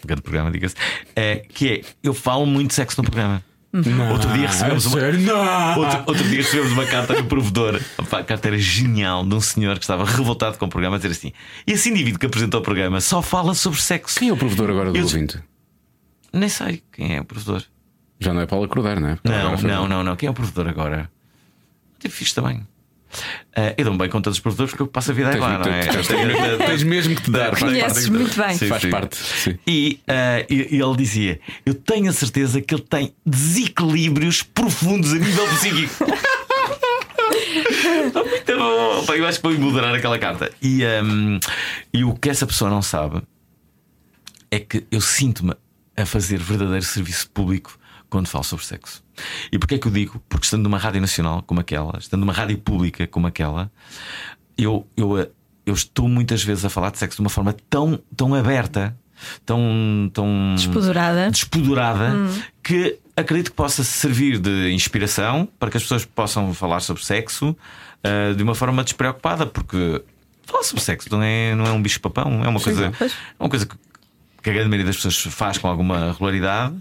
um 0.03 0.07
grande 0.07 0.21
programa, 0.21 0.51
diga-se, 0.51 0.75
é, 1.15 1.37
que 1.37 1.69
é 1.69 1.81
eu 2.01 2.13
falo 2.13 2.45
muito 2.45 2.69
de 2.69 2.73
sexo 2.73 3.01
no 3.01 3.09
programa. 3.09 3.43
Não, 3.71 4.11
outro 4.11 4.31
dia 4.33 4.45
recebemos 4.45 4.85
uma. 4.85 5.75
Outro, 5.77 6.03
outro, 6.05 6.23
dia 6.29 6.37
recebemos 6.37 6.73
uma 6.73 6.85
carta 6.85 7.15
do 7.15 7.23
provedor. 7.25 7.81
A 8.11 8.23
carta 8.23 8.47
era 8.47 8.57
genial 8.57 9.25
de 9.25 9.33
um 9.33 9.41
senhor 9.41 9.79
que 9.79 9.83
estava 9.83 10.05
revoltado 10.05 10.59
com 10.59 10.65
o 10.65 10.69
programa 10.69 10.97
a 10.97 10.99
dizer 10.99 11.11
assim: 11.11 11.33
esse 11.65 11.89
indivíduo 11.89 12.19
que 12.19 12.27
apresentou 12.27 12.59
o 12.59 12.63
programa 12.63 13.01
só 13.01 13.19
fala 13.23 13.55
sobre 13.55 13.81
sexo. 13.81 14.19
Quem 14.19 14.29
é 14.29 14.33
o 14.33 14.37
provedor 14.37 14.69
agora 14.69 14.91
do 14.91 14.97
eu, 14.97 15.03
ouvinte? 15.03 15.39
Nem 16.31 16.49
sei 16.49 16.83
quem 16.91 17.15
é 17.15 17.21
o 17.21 17.25
provedor. 17.25 17.63
Já 18.19 18.31
não 18.31 18.41
é 18.41 18.45
Paulo 18.45 18.65
Acordar, 18.65 18.99
não 18.99 19.09
é? 19.09 19.17
Não, 19.23 19.57
não, 19.57 19.87
não, 19.87 20.03
não. 20.03 20.15
Quem 20.15 20.27
é 20.27 20.29
o 20.29 20.35
provedor 20.35 20.67
agora? 20.67 21.09
Tipo, 21.97 22.13
fiz 22.13 22.31
também. 22.31 22.63
Uh, 23.55 23.69
eu 23.77 23.85
dou-me 23.85 23.99
bem 23.99 24.09
com 24.09 24.19
todos 24.19 24.37
os 24.37 24.41
produtores 24.41 24.71
porque 24.71 24.81
eu 24.81 24.87
passo 24.87 25.11
a 25.11 25.13
vida 25.13 25.29
tens, 25.29 25.39
lá, 25.39 25.59
não 25.59 25.71
é? 25.71 25.81
Tens, 25.81 26.07
tens, 26.07 26.57
tens, 26.57 26.83
mesmo 26.83 27.15
que 27.15 27.21
te 27.21 27.29
dar. 27.29 27.55
Conheces 27.55 28.09
muito 28.09 28.35
bem. 28.35 28.57
Sim, 28.57 28.67
faz 28.67 28.81
sim. 28.81 28.89
parte. 28.89 29.15
Sim. 29.15 29.59
E, 29.67 29.99
uh, 30.07 30.45
e, 30.51 30.81
ele 30.81 30.97
dizia: 30.97 31.39
Eu 31.63 31.75
tenho 31.75 32.09
a 32.09 32.13
certeza 32.13 32.59
que 32.61 32.73
ele 32.73 32.81
tem 32.81 33.13
desequilíbrios 33.23 34.41
profundos 34.41 35.13
a 35.13 35.17
nível 35.19 35.47
psíquico. 35.49 36.03
muito 38.17 38.57
bom. 38.57 39.13
Eu 39.13 39.27
acho 39.27 39.39
que 39.39 39.47
vou 39.47 39.57
moderar 39.59 39.93
aquela 39.93 40.17
carta. 40.17 40.51
E, 40.59 40.83
um, 41.03 41.39
e 41.93 42.03
o 42.03 42.15
que 42.15 42.31
essa 42.31 42.47
pessoa 42.47 42.71
não 42.71 42.81
sabe 42.81 43.21
é 44.49 44.59
que 44.59 44.83
eu 44.91 44.99
sinto-me 44.99 45.53
a 45.95 46.05
fazer 46.07 46.39
verdadeiro 46.39 46.83
serviço 46.83 47.29
público 47.29 47.77
quando 48.14 48.28
falo 48.28 48.43
sobre 48.43 48.64
sexo. 48.64 49.03
E 49.51 49.57
porquê 49.57 49.76
é 49.76 49.78
que 49.80 49.88
eu 49.88 49.91
digo? 49.91 50.22
Porque 50.30 50.45
estando 50.45 50.61
numa 50.61 50.78
rádio 50.78 51.01
nacional 51.01 51.41
como 51.41 51.59
aquela, 51.59 51.97
estando 51.97 52.20
numa 52.20 52.32
rádio 52.32 52.59
pública 52.59 53.07
como 53.07 53.26
aquela, 53.26 53.72
eu, 54.55 54.88
eu, 54.95 55.18
eu 55.66 55.74
estou 55.74 56.07
muitas 56.07 56.43
vezes 56.43 56.64
a 56.64 56.70
falar 56.70 56.91
de 56.91 56.99
sexo 56.99 57.18
de 57.18 57.22
uma 57.22 57.30
forma 57.32 57.55
tão, 57.72 57.99
tão 58.16 58.36
aberta, 58.36 58.95
tão, 59.43 60.11
tão 60.14 60.53
despodurada, 60.55 61.32
despodurada 61.32 62.14
hum. 62.14 62.41
que 62.61 62.99
acredito 63.18 63.49
que 63.49 63.57
possa 63.57 63.84
servir 63.84 64.38
de 64.38 64.72
inspiração 64.72 65.49
para 65.57 65.72
que 65.72 65.78
as 65.78 65.84
pessoas 65.84 66.05
possam 66.05 66.53
falar 66.53 66.82
sobre 66.82 67.03
sexo 67.03 67.49
uh, 67.49 68.36
de 68.36 68.43
uma 68.43 68.53
forma 68.53 68.84
despreocupada, 68.84 69.47
porque 69.47 70.03
falar 70.45 70.61
sobre 70.61 70.84
sexo 70.84 71.09
não 71.09 71.24
é, 71.24 71.55
não 71.55 71.66
é 71.66 71.72
um 71.72 71.82
bicho-papão, 71.82 72.45
é 72.45 72.47
uma 72.47 72.59
coisa, 72.59 72.91
é 72.99 73.09
uma 73.39 73.49
coisa 73.49 73.66
que 73.66 73.76
que 74.43 74.49
a 74.49 74.53
grande 74.53 74.68
maioria 74.68 74.86
das 74.86 74.97
pessoas 74.97 75.34
faz 75.34 75.57
com 75.57 75.70
alguma 75.70 76.11
regularidade 76.11 76.76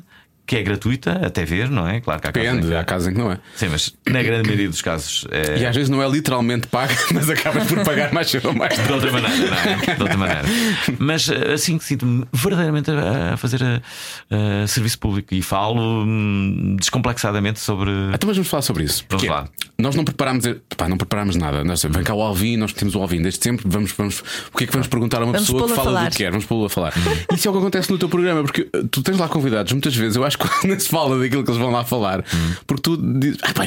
que 0.46 0.56
é 0.56 0.62
gratuita 0.62 1.12
até 1.24 1.44
ver, 1.44 1.70
não 1.70 1.86
é? 1.88 2.00
Claro 2.00 2.20
que 2.20 2.28
há 2.28 2.30
Depende, 2.30 2.58
casos 2.58 2.72
há 2.72 2.84
casos 2.84 3.08
em 3.08 3.12
que 3.12 3.18
não 3.18 3.32
é. 3.32 3.38
Sim, 3.54 3.68
mas 3.70 3.94
na 4.06 4.22
grande 4.22 4.48
maioria 4.48 4.68
dos 4.68 4.82
casos. 4.82 5.26
É... 5.30 5.58
E 5.58 5.66
às 5.66 5.74
vezes 5.74 5.88
não 5.88 6.02
é 6.02 6.08
literalmente 6.08 6.66
paga, 6.66 6.94
mas 7.14 7.30
acabas 7.30 7.66
por 7.66 7.84
pagar 7.84 8.12
mais 8.12 8.30
cedo 8.30 8.48
ou 8.48 8.54
mais 8.54 8.74
De 8.74 8.92
outra 8.92 9.12
maneira, 9.12 9.50
não 9.50 9.56
é? 9.56 9.94
De 9.94 10.02
outra 10.02 10.18
maneira. 10.18 10.42
Mas 10.98 11.30
assim 11.30 11.78
que 11.78 11.84
sinto-me 11.84 12.26
verdadeiramente 12.32 12.90
a 12.90 13.36
fazer 13.36 13.62
a, 13.62 14.62
a 14.62 14.66
serviço 14.66 14.98
público 14.98 15.34
e 15.34 15.42
falo 15.42 16.04
hum, 16.04 16.76
descomplexadamente 16.78 17.60
sobre. 17.60 17.90
Então 18.12 18.32
vamos 18.32 18.48
falar 18.48 18.62
sobre 18.62 18.84
isso. 18.84 19.04
Porque 19.06 19.26
vamos 19.26 19.42
lá. 19.42 19.48
Nós 19.78 19.94
não 19.96 20.04
preparámos, 20.04 20.44
pá, 20.76 20.88
não 20.88 20.96
preparámos 20.96 21.34
nada. 21.36 21.64
Nós, 21.64 21.82
vem 21.82 22.02
cá 22.04 22.14
o 22.14 22.22
Alvin, 22.22 22.56
nós 22.56 22.72
temos 22.72 22.94
o 22.94 23.00
Alvin 23.00 23.22
desde 23.22 23.42
sempre. 23.42 23.64
Vamos, 23.68 23.92
vamos, 23.92 24.22
o 24.52 24.56
que 24.56 24.64
é 24.64 24.66
que 24.66 24.72
vamos 24.72 24.86
perguntar 24.86 25.18
a 25.18 25.24
uma 25.24 25.32
vamos 25.32 25.48
pessoa 25.48 25.68
que 25.68 25.74
fala 25.74 26.04
do 26.04 26.10
que 26.10 26.18
quer? 26.18 26.30
Vamos 26.30 26.46
pô-lo 26.46 26.66
a 26.66 26.70
falar. 26.70 26.92
Isso 27.32 27.48
é 27.48 27.50
o 27.50 27.54
que 27.54 27.58
acontece 27.58 27.90
no 27.90 27.98
teu 27.98 28.08
programa, 28.08 28.42
porque 28.42 28.64
tu 28.90 29.02
tens 29.02 29.18
lá 29.18 29.28
convidados 29.28 29.72
muitas 29.72 29.94
vezes. 29.96 30.14
Eu 30.16 30.24
acho 30.24 30.31
que 30.36 30.48
quando 30.60 30.80
se 30.80 30.88
fala 30.88 31.18
daquilo 31.18 31.44
que 31.44 31.50
eles 31.50 31.60
vão 31.60 31.70
lá 31.70 31.84
falar. 31.84 32.20
Hum. 32.20 32.54
Porque 32.66 32.82
tu 32.82 32.96
dizes, 32.96 33.38
ah, 33.42 33.52
pá, 33.52 33.64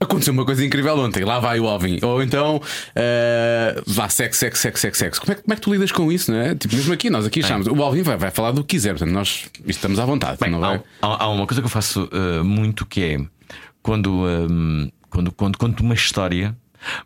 aconteceu 0.00 0.32
uma 0.32 0.44
coisa 0.44 0.64
incrível 0.64 0.98
ontem, 0.98 1.24
lá 1.24 1.38
vai 1.40 1.60
o 1.60 1.68
Alvin. 1.68 1.98
Ou 2.02 2.22
então, 2.22 2.56
uh, 2.56 3.82
vá, 3.86 4.08
sexo, 4.08 4.40
sexo, 4.40 4.62
sexo, 4.62 4.80
sexo, 4.80 4.98
sexo. 4.98 5.20
Como 5.20 5.32
é, 5.32 5.34
como 5.36 5.52
é 5.52 5.56
que 5.56 5.62
tu 5.62 5.72
lidas 5.72 5.92
com 5.92 6.10
isso, 6.10 6.32
não 6.32 6.38
é? 6.38 6.54
Tipo, 6.54 6.76
mesmo 6.76 6.92
aqui, 6.92 7.10
nós 7.10 7.26
aqui 7.26 7.40
achamos, 7.40 7.66
o 7.66 7.82
Alvin 7.82 8.02
vai, 8.02 8.16
vai 8.16 8.30
falar 8.30 8.52
do 8.52 8.62
que 8.62 8.76
quiser, 8.76 8.90
portanto, 8.90 9.12
nós 9.12 9.46
estamos 9.66 9.98
à 9.98 10.04
vontade. 10.04 10.38
Bem, 10.40 10.50
não 10.50 10.64
há, 10.64 10.80
há, 11.00 11.28
uma 11.28 11.46
coisa 11.46 11.60
que 11.60 11.66
eu 11.66 11.70
faço 11.70 12.08
uh, 12.12 12.44
muito 12.44 12.86
que 12.86 13.02
é 13.02 13.20
quando, 13.82 14.12
um, 14.12 14.90
quando, 15.10 15.32
quando 15.32 15.58
conto 15.58 15.80
uma 15.80 15.94
história. 15.94 16.56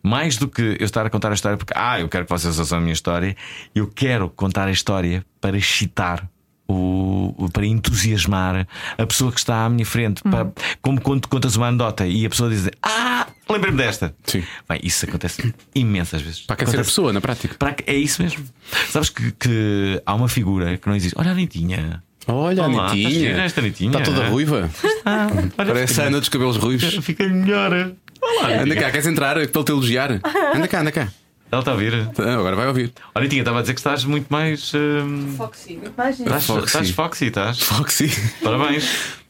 Mais 0.02 0.38
do 0.38 0.48
que 0.48 0.62
eu 0.80 0.86
estar 0.86 1.04
a 1.04 1.10
contar 1.10 1.30
a 1.30 1.34
história 1.34 1.58
porque, 1.58 1.74
ah, 1.76 2.00
eu 2.00 2.08
quero 2.08 2.24
que 2.24 2.30
vocês 2.30 2.58
ouçam 2.58 2.78
a 2.78 2.80
minha 2.80 2.94
história, 2.94 3.36
eu 3.74 3.86
quero 3.86 4.30
contar 4.30 4.68
a 4.68 4.70
história 4.70 5.22
para 5.38 5.54
excitar 5.58 6.26
o, 6.68 7.48
para 7.52 7.66
entusiasmar 7.66 8.66
a 8.98 9.06
pessoa 9.06 9.32
que 9.32 9.38
está 9.38 9.64
à 9.64 9.68
minha 9.68 9.86
frente. 9.86 10.22
Uhum. 10.24 10.30
Para, 10.30 10.52
como 10.82 11.00
quando 11.00 11.28
contas 11.28 11.56
uma 11.56 11.68
anedota 11.68 12.06
e 12.06 12.26
a 12.26 12.28
pessoa 12.30 12.50
diz: 12.50 12.68
Ah, 12.82 13.26
lembrei-me 13.48 13.78
desta. 13.78 14.14
Sim. 14.24 14.42
Bem, 14.68 14.80
isso 14.82 15.04
acontece 15.06 15.54
imensas 15.74 16.22
vezes. 16.22 16.40
Para 16.40 16.54
aquecer 16.54 16.80
a 16.80 16.84
pessoa, 16.84 17.12
na 17.12 17.20
prática. 17.20 17.54
Para, 17.58 17.76
é 17.86 17.94
isso 17.94 18.22
mesmo. 18.22 18.44
Sabes 18.90 19.10
que, 19.10 19.32
que 19.32 20.02
há 20.04 20.14
uma 20.14 20.28
figura 20.28 20.76
que 20.76 20.86
não 20.88 20.96
existe. 20.96 21.14
Olha 21.18 21.30
a 21.30 21.32
Anitinha. 21.32 22.02
Olha, 22.26 22.64
a 22.64 22.66
Anitinha. 22.66 23.42
Esta 23.42 23.60
Anitinha. 23.60 23.90
Está 23.90 24.02
toda 24.02 24.28
ruiva. 24.28 24.68
Ah, 25.08 25.28
Parece 25.56 26.00
a 26.00 26.06
Ana 26.06 26.18
dos 26.18 26.28
cabelos 26.28 26.56
ruivos. 26.56 26.96
Fica 26.96 27.28
melhor. 27.28 27.92
Olá, 28.20 28.60
Anda 28.60 28.74
cá, 28.74 28.90
queres 28.90 29.06
entrar 29.06 29.34
para 29.48 29.62
te 29.62 29.70
elogiar? 29.70 30.20
Anda 30.52 30.66
cá, 30.66 30.80
anda 30.80 30.90
cá. 30.90 31.12
Ela 31.50 31.60
está 31.60 31.70
a 31.70 31.74
ouvir? 31.74 31.94
Agora 32.18 32.56
vai 32.56 32.66
ouvir. 32.66 32.92
Olha, 33.14 33.28
tinha, 33.28 33.42
estava 33.42 33.58
a 33.58 33.60
dizer 33.60 33.74
que 33.74 33.80
estás 33.80 34.04
muito 34.04 34.26
mais. 34.28 34.72
Uh... 34.74 35.36
Foxy, 35.36 35.76
muito 35.76 35.94
mais. 35.96 36.18
Estás, 36.18 36.46
foxy. 36.46 36.66
estás 36.66 36.90
foxy, 36.90 37.26
estás? 37.26 37.60
Foxy. 37.60 38.10
Parabéns. 38.42 39.25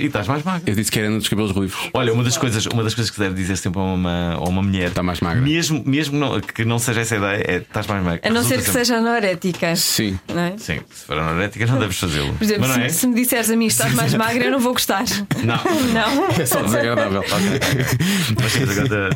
E 0.00 0.06
estás 0.06 0.26
mais 0.26 0.42
magra. 0.42 0.62
Eu 0.70 0.74
disse 0.74 0.90
que 0.90 0.98
era 0.98 1.10
dos 1.10 1.28
cabelos 1.28 1.52
ruivos. 1.52 1.76
Olha, 1.92 2.12
uma 2.12 2.24
das 2.24 2.36
coisas, 2.36 2.66
uma 2.66 2.82
das 2.82 2.94
coisas 2.94 3.10
que 3.10 3.18
deve 3.18 3.34
dizer 3.34 3.56
sempre 3.56 3.80
a 3.80 3.84
uma, 3.84 4.34
a 4.34 4.48
uma 4.48 4.62
mulher 4.62 4.88
está 4.88 5.02
mais 5.02 5.20
magra. 5.20 5.40
Mesmo, 5.40 5.82
mesmo 5.84 6.18
não, 6.18 6.40
que 6.40 6.64
não 6.64 6.78
seja 6.78 7.00
essa 7.00 7.16
ideia, 7.16 7.44
é 7.46 7.56
estás 7.58 7.86
mais 7.86 8.04
magra. 8.04 8.28
A 8.28 8.32
não 8.32 8.42
ser 8.42 8.58
que 8.58 8.64
sempre... 8.64 8.84
seja 8.84 8.96
anorética. 8.96 9.76
Sim. 9.76 10.18
Não 10.28 10.40
é? 10.40 10.58
Sim, 10.58 10.80
se 10.90 11.06
for 11.06 11.18
anorética 11.18 11.66
não 11.66 11.78
deves 11.78 11.98
fazê-lo. 11.98 12.32
Por 12.34 12.44
exemplo, 12.44 12.66
se, 12.66 12.80
é? 12.80 12.88
se, 12.88 13.06
me 13.06 13.14
disseres 13.14 13.50
a 13.50 13.56
mim 13.56 13.66
estás 13.66 13.92
mais 13.94 14.14
magra, 14.14 14.44
eu 14.44 14.50
não 14.50 14.60
vou 14.60 14.72
gostar. 14.72 15.04
Não. 15.44 15.58
não. 15.92 16.28
É 16.28 16.46
só 16.46 16.62
desagradável. 16.62 17.22
Mas 18.40 18.78
agora, 18.78 19.10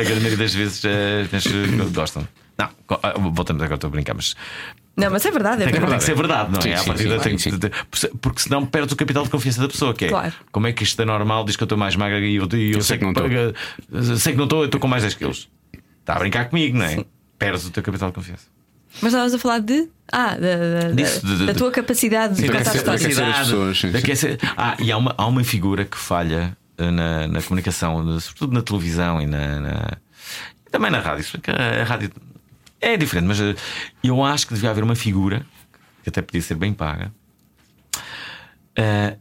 a 0.00 0.02
grande 0.02 0.20
maioria 0.20 0.36
das 0.36 0.54
vezes 0.54 0.82
eh, 0.84 1.26
gostam. 1.92 2.26
Não, 2.56 2.68
ah, 3.02 3.14
voltamos 3.18 3.62
agora, 3.62 3.74
estou 3.74 3.88
a 3.88 3.90
brincar, 3.90 4.14
mas. 4.14 4.36
Não, 4.96 5.10
mas 5.10 5.24
é 5.24 5.30
verdade, 5.30 5.62
é 5.62 5.64
tem, 5.64 5.72
verdade. 5.72 5.90
Tem 5.90 5.98
que 5.98 6.04
ser 6.04 6.14
verdade, 6.14 6.52
não 6.52 6.58
é? 6.58 6.62
Sim, 6.62 6.90
a 6.90 6.96
sim, 6.96 7.18
tem, 7.18 7.38
sim. 7.38 7.50
Porque 8.20 8.42
senão 8.42 8.64
perdes 8.64 8.92
o 8.92 8.96
capital 8.96 9.24
de 9.24 9.30
confiança 9.30 9.60
da 9.60 9.68
pessoa, 9.68 9.92
que 9.92 10.04
é 10.04 10.08
claro. 10.08 10.32
como 10.52 10.66
é 10.68 10.72
que 10.72 10.84
isto 10.84 11.00
é 11.02 11.04
normal, 11.04 11.44
diz 11.44 11.56
que 11.56 11.62
eu 11.62 11.66
estou 11.66 11.76
mais 11.76 11.96
magra 11.96 12.20
e 12.20 12.36
eu, 12.36 12.48
eu, 12.52 12.58
eu 12.58 12.80
sei, 12.80 12.98
que 12.98 13.04
não 13.04 13.10
estou. 13.10 14.16
Sei 14.16 14.32
que 14.32 14.38
não 14.38 14.44
estou, 14.44 14.60
eu 14.60 14.66
estou 14.66 14.80
com 14.80 14.86
mais 14.86 15.02
10 15.02 15.14
quilos. 15.14 15.50
Está 16.00 16.14
a 16.14 16.18
brincar 16.18 16.48
comigo, 16.48 16.78
não 16.78 16.84
é? 16.84 17.04
Perdes 17.38 17.66
o 17.66 17.70
teu 17.70 17.82
capital 17.82 18.10
de 18.10 18.14
confiança. 18.14 18.46
Mas 19.02 19.12
estavas 19.12 19.34
a 19.34 19.38
falar 19.38 19.58
de. 19.58 19.88
Ah, 20.12 20.36
da, 20.36 20.88
da, 20.88 20.92
Disso, 20.92 21.26
de, 21.26 21.38
de, 21.38 21.46
da 21.46 21.54
tua 21.54 21.72
capacidade 21.72 22.36
de 22.36 22.46
contar 22.46 22.76
histórias. 22.76 23.18
Ah, 24.56 24.76
e 24.78 24.92
há 24.92 24.96
uma, 24.96 25.14
há 25.18 25.26
uma 25.26 25.42
figura 25.42 25.84
que 25.84 25.96
falha 25.96 26.56
eh, 26.78 26.90
na, 26.90 27.26
na 27.26 27.42
comunicação, 27.42 28.20
sobretudo 28.20 28.52
na 28.52 28.62
televisão 28.62 29.20
e 29.20 29.26
na, 29.26 29.60
na 29.60 29.98
também 30.70 30.90
na 30.90 31.00
rádio. 31.00 31.24
A 31.80 31.84
rádio 31.84 32.10
é 32.92 32.96
diferente, 32.96 33.26
mas 33.26 33.40
eh, 33.40 33.54
eu 34.02 34.22
acho 34.22 34.46
que 34.46 34.54
devia 34.54 34.70
haver 34.70 34.84
uma 34.84 34.94
figura 34.94 35.44
que 36.02 36.08
até 36.08 36.20
podia 36.20 36.42
ser 36.42 36.54
bem 36.54 36.72
paga. 36.72 37.12
Uh, 38.78 39.16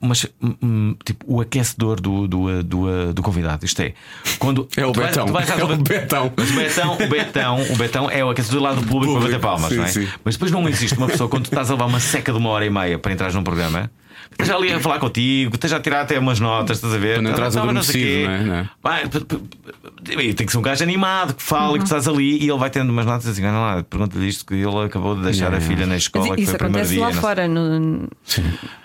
mas 0.00 0.26
um, 0.62 0.94
tipo 1.04 1.24
o 1.26 1.40
aquecedor 1.40 2.00
do, 2.00 2.28
do, 2.28 2.50
eh, 2.50 2.62
do, 2.62 3.12
do, 3.12 3.22
convidado. 3.22 3.64
Isto 3.64 3.82
é, 3.82 3.94
quando 4.38 4.68
é 4.76 4.86
o 4.86 4.92
Betão. 4.92 5.26
Vais, 5.26 5.50
é 5.50 5.64
o 5.64 5.76
Betão. 5.76 6.32
Mas 6.36 6.50
o 6.50 6.54
Betão, 6.54 6.94
o 6.94 7.08
Betão, 7.08 7.62
o 7.62 7.76
Betão 7.76 8.10
é 8.10 8.24
o 8.24 8.30
aquecedor 8.30 8.62
lá 8.62 8.74
do 8.74 8.82
público, 8.82 9.14
público. 9.14 9.20
para 9.20 9.32
bater 9.32 9.40
palmas, 9.40 9.70
sim, 9.70 9.76
não 9.76 9.84
é? 9.84 9.88
Sim. 9.88 10.08
Mas 10.24 10.34
depois 10.36 10.52
não 10.52 10.68
existe 10.68 10.96
uma 10.96 11.08
pessoa 11.08 11.28
quando 11.28 11.44
tu 11.44 11.48
estás 11.48 11.68
a 11.68 11.72
levar 11.72 11.86
uma 11.86 12.00
seca 12.00 12.30
de 12.30 12.38
uma 12.38 12.50
hora 12.50 12.64
e 12.64 12.70
meia 12.70 12.98
para 12.98 13.12
entrar 13.12 13.32
num 13.32 13.42
programa 13.42 13.90
esteja 14.30 14.56
ali 14.56 14.72
a 14.72 14.80
falar 14.80 14.98
contigo, 14.98 15.54
esteja 15.54 15.76
a 15.76 15.80
tirar 15.80 16.02
até 16.02 16.18
umas 16.18 16.40
notas, 16.40 16.78
estás 16.78 16.94
a 16.94 16.98
ver? 16.98 17.16
Quando 17.16 17.30
entras 17.30 17.54
não, 17.54 17.72
não 17.72 17.82
sei 17.82 18.24
não 18.24 18.32
é? 18.32 18.42
Não 18.42 18.54
é? 18.54 18.70
Vai, 18.82 19.08
tem 19.08 20.46
que 20.46 20.52
ser 20.52 20.58
um 20.58 20.62
gajo 20.62 20.82
animado 20.82 21.34
que 21.34 21.42
fala 21.42 21.70
uhum. 21.70 21.76
e 21.76 21.78
que 21.78 21.84
estás 21.84 22.06
ali 22.08 22.44
e 22.44 22.48
ele 22.48 22.58
vai 22.58 22.70
tendo 22.70 22.90
umas 22.90 23.06
notas 23.06 23.26
assim, 23.26 23.42
não 23.42 23.60
lá, 23.60 23.82
pergunta-lhe 23.82 24.28
isto 24.28 24.46
que 24.46 24.54
ele 24.54 24.84
acabou 24.84 25.14
de 25.16 25.22
deixar 25.22 25.52
a 25.54 25.60
filha 25.60 25.86
na 25.86 25.96
escola. 25.96 26.28
Mas 26.28 26.40
isso 26.40 26.56
acontece 26.56 26.94
dia, 26.94 27.02
lá 27.02 27.12
fora, 27.12 27.48
no, 27.48 28.08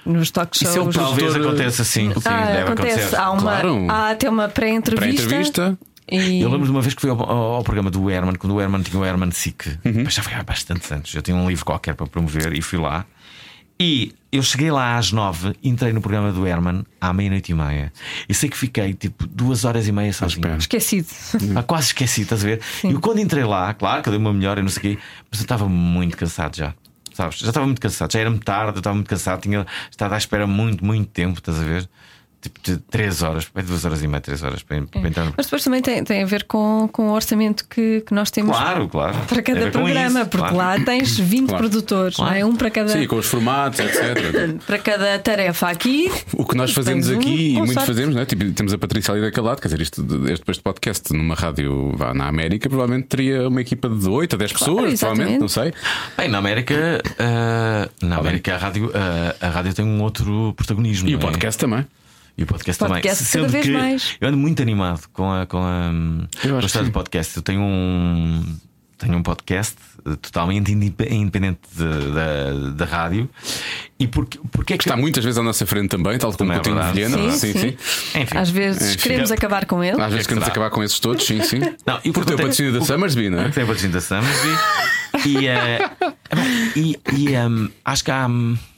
nos 0.05 0.31
talk 0.31 0.57
shows. 0.57 0.75
Isso 0.75 0.99
é 0.99 1.03
talvez 1.03 1.35
aconteça 1.35 1.81
assim. 1.81 2.13
Sim, 2.13 2.19
deve 2.21 2.61
acontece. 2.61 2.99
acontecer. 2.99 3.15
Há, 3.15 3.31
uma, 3.31 3.41
claro. 3.41 3.87
há 3.89 4.09
até 4.11 4.29
uma 4.29 4.47
pré-entrevista. 4.49 5.27
Pré-entrevista. 5.27 5.77
E... 6.09 6.41
Eu 6.41 6.49
lembro 6.49 6.65
de 6.65 6.71
uma 6.71 6.81
vez 6.81 6.93
que 6.93 7.01
fui 7.01 7.09
ao, 7.09 7.19
ao, 7.19 7.53
ao, 7.53 7.63
programa 7.63 7.89
do 7.89 8.09
Herman, 8.09 8.35
quando 8.35 8.55
o 8.55 8.61
Herman 8.61 8.81
tinha 8.81 8.99
o 8.99 9.05
Herman 9.05 9.31
Sick, 9.31 9.69
uhum. 9.85 10.09
já 10.09 10.21
foi 10.21 10.33
há 10.33 10.43
bastantes 10.43 10.91
anos. 10.91 11.13
Eu 11.13 11.21
tinha 11.21 11.35
um 11.35 11.47
livro 11.47 11.63
qualquer 11.63 11.95
para 11.95 12.05
promover 12.07 12.53
e 12.53 12.61
fui 12.61 12.79
lá. 12.79 13.05
E 13.85 14.13
eu 14.31 14.41
cheguei 14.41 14.71
lá 14.71 14.97
às 14.97 15.11
nove, 15.11 15.53
entrei 15.61 15.91
no 15.91 15.99
programa 15.99 16.31
do 16.31 16.47
Herman 16.47 16.85
à 17.01 17.11
meia-noite 17.11 17.51
e 17.51 17.53
meia. 17.53 17.91
E 18.29 18.33
sei 18.33 18.47
que 18.47 18.55
fiquei 18.55 18.93
tipo 18.93 19.27
duas 19.27 19.65
horas 19.65 19.89
e 19.89 19.91
meia 19.91 20.13
sozinho. 20.13 20.55
Esquecido. 20.55 21.09
Ah, 21.53 21.63
quase 21.63 21.87
esquecido, 21.87 22.23
estás 22.23 22.45
a 22.45 22.47
ver? 22.47 22.61
Sim. 22.79 22.91
E 22.91 22.93
quando 22.93 23.19
entrei 23.19 23.43
lá, 23.43 23.73
claro 23.73 24.01
que 24.01 24.07
eu 24.07 24.11
dei 24.11 24.19
uma 24.21 24.31
melhor 24.31 24.57
e 24.57 24.61
não 24.61 24.69
sei 24.69 24.77
o 24.77 24.81
quê, 24.81 25.03
mas 25.29 25.41
eu 25.41 25.43
estava 25.43 25.67
muito 25.67 26.15
cansado 26.15 26.55
já. 26.55 26.73
Sabes? 27.13 27.39
Já 27.39 27.49
estava 27.49 27.65
muito 27.65 27.81
cansado, 27.81 28.13
já 28.13 28.19
era-me 28.21 28.39
tarde, 28.39 28.77
eu 28.77 28.79
estava 28.79 28.95
muito 28.95 29.09
cansado, 29.09 29.41
tinha 29.41 29.67
estado 29.91 30.13
à 30.13 30.17
espera 30.17 30.47
muito, 30.47 30.85
muito 30.85 31.09
tempo, 31.09 31.39
estás 31.39 31.59
a 31.59 31.63
ver? 31.63 31.89
Tipo 32.43 32.59
de 32.61 32.77
3 32.77 33.23
horas, 33.23 33.47
2 33.53 33.85
horas 33.85 34.03
e 34.03 34.07
meia, 34.07 34.21
3 34.21 34.43
horas 34.43 34.63
para, 34.63 34.81
para 34.83 35.07
entrar 35.07 35.25
no... 35.25 35.33
Mas 35.35 35.45
depois 35.45 35.63
também 35.63 35.81
tem, 35.81 36.03
tem 36.03 36.23
a 36.23 36.25
ver 36.25 36.43
com, 36.43 36.89
com 36.91 37.09
o 37.09 37.13
orçamento 37.13 37.65
que, 37.67 38.01
que 38.01 38.13
nós 38.13 38.29
temos 38.29 38.55
claro, 38.55 38.87
claro. 38.89 39.17
para 39.27 39.41
cada 39.41 39.71
programa, 39.71 40.21
isso, 40.21 40.29
porque 40.29 40.49
claro. 40.49 40.79
lá 40.79 40.85
tens 40.85 41.17
20 41.19 41.47
claro. 41.47 41.63
produtores, 41.63 42.17
não 42.17 42.31
é? 42.31 42.45
Um 42.45 42.55
para 42.55 42.69
cada. 42.69 42.89
Sim, 42.89 43.07
com 43.07 43.15
os 43.15 43.25
formatos, 43.25 43.79
etc. 43.79 44.57
para 44.67 44.77
cada 44.79 45.19
tarefa 45.19 45.69
aqui. 45.69 46.11
O 46.33 46.45
que 46.45 46.55
nós 46.55 46.73
fazemos 46.73 47.09
aqui 47.09 47.27
um, 47.27 47.33
e 47.33 47.53
muito 47.57 47.73
sorte. 47.73 47.87
fazemos, 47.87 48.15
não 48.15 48.21
é? 48.21 48.25
Tipo, 48.25 48.51
temos 48.51 48.73
a 48.73 48.77
Patrícia 48.77 49.13
ali 49.13 49.21
daquele 49.21 49.47
lado, 49.47 49.61
quer 49.61 49.69
dizer, 49.69 49.81
isto, 49.81 50.01
este, 50.27 50.39
depois 50.39 50.57
de 50.57 50.63
podcast 50.63 51.13
numa 51.13 51.35
rádio 51.35 51.93
vá, 51.95 52.13
na 52.13 52.27
América, 52.27 52.69
provavelmente 52.69 53.07
teria 53.07 53.47
uma 53.47 53.61
equipa 53.61 53.87
de 53.87 54.07
8 54.07 54.35
a 54.35 54.37
10 54.37 54.53
pessoas, 54.53 54.99
provavelmente, 54.99 55.39
não 55.39 55.47
sei. 55.47 55.73
Bem, 56.17 56.27
na 56.27 56.37
América, 56.37 57.01
uh, 57.13 58.05
na 58.05 58.17
América 58.17 58.55
a 58.55 58.57
rádio, 58.57 58.87
uh, 58.87 58.91
a 59.39 59.49
rádio 59.49 59.73
tem 59.73 59.85
um 59.85 60.01
outro 60.01 60.53
protagonismo. 60.55 61.09
E 61.09 61.15
o 61.15 61.17
é? 61.17 61.21
podcast 61.21 61.59
também. 61.59 61.85
E 62.37 62.43
o 62.43 62.47
podcast, 62.47 62.83
podcast 62.83 63.31
também. 63.31 63.49
Sendo 63.49 63.63
que 63.63 63.71
mais. 63.71 64.17
eu 64.19 64.27
ando 64.27 64.37
muito 64.37 64.61
animado 64.61 65.07
com 65.13 65.31
a, 65.31 65.45
com 65.45 65.59
a, 65.59 65.91
com 66.41 66.57
a 66.57 66.59
história 66.59 66.89
do 66.89 66.91
podcast. 66.91 67.37
Eu 67.37 67.43
tenho 67.43 67.61
um, 67.61 68.43
tenho 68.97 69.17
um 69.17 69.21
podcast 69.21 69.75
eh, 70.05 70.15
totalmente 70.15 70.71
independente 70.71 71.59
da, 71.77 72.71
da 72.71 72.85
rádio. 72.85 73.29
E 73.99 74.07
porque, 74.07 74.39
porque 74.51 74.73
é 74.73 74.77
que. 74.77 74.83
Está 74.83 74.97
muitas 74.97 75.23
vezes 75.23 75.37
à 75.37 75.43
nossa 75.43 75.65
frente 75.65 75.89
também, 75.89 76.17
tal 76.17 76.33
como 76.33 76.51
o 76.51 76.53
Coutinho 76.55 76.79
é 76.79 76.91
Vilhena. 76.91 77.31
Sim, 77.31 77.53
sim. 77.53 77.59
sim. 77.59 77.77
Enfim, 78.19 78.37
Às 78.37 78.49
vezes 78.49 78.95
enfim. 78.95 79.03
queremos 79.03 79.31
acabar 79.31 79.65
com 79.65 79.83
ele. 79.83 80.01
Às 80.01 80.11
vezes 80.11 80.25
queremos 80.27 80.49
acabar 80.49 80.71
com 80.71 80.83
esses 80.83 80.99
todos, 80.99 81.23
sim, 81.23 81.41
sim. 81.43 81.59
Não, 81.85 81.99
e 82.03 82.11
porque 82.11 82.27
tem 82.27 82.35
o 82.35 82.37
patrocínio 82.37 82.73
da 82.73 82.81
Summersby, 82.81 83.29
não 83.29 83.41
é? 83.41 83.49
Tem 83.49 83.63
o 83.63 83.67
patrocínio 83.67 83.93
da 83.93 84.01
Summersby. 84.01 84.49
e, 85.27 85.37
uh, 85.47 86.13
e, 86.75 86.99
e 87.13 87.37
um, 87.37 87.69
acho 87.85 88.03
que 88.03 88.11
há. 88.11 88.27
É, 88.27 88.27
é, 88.27 88.72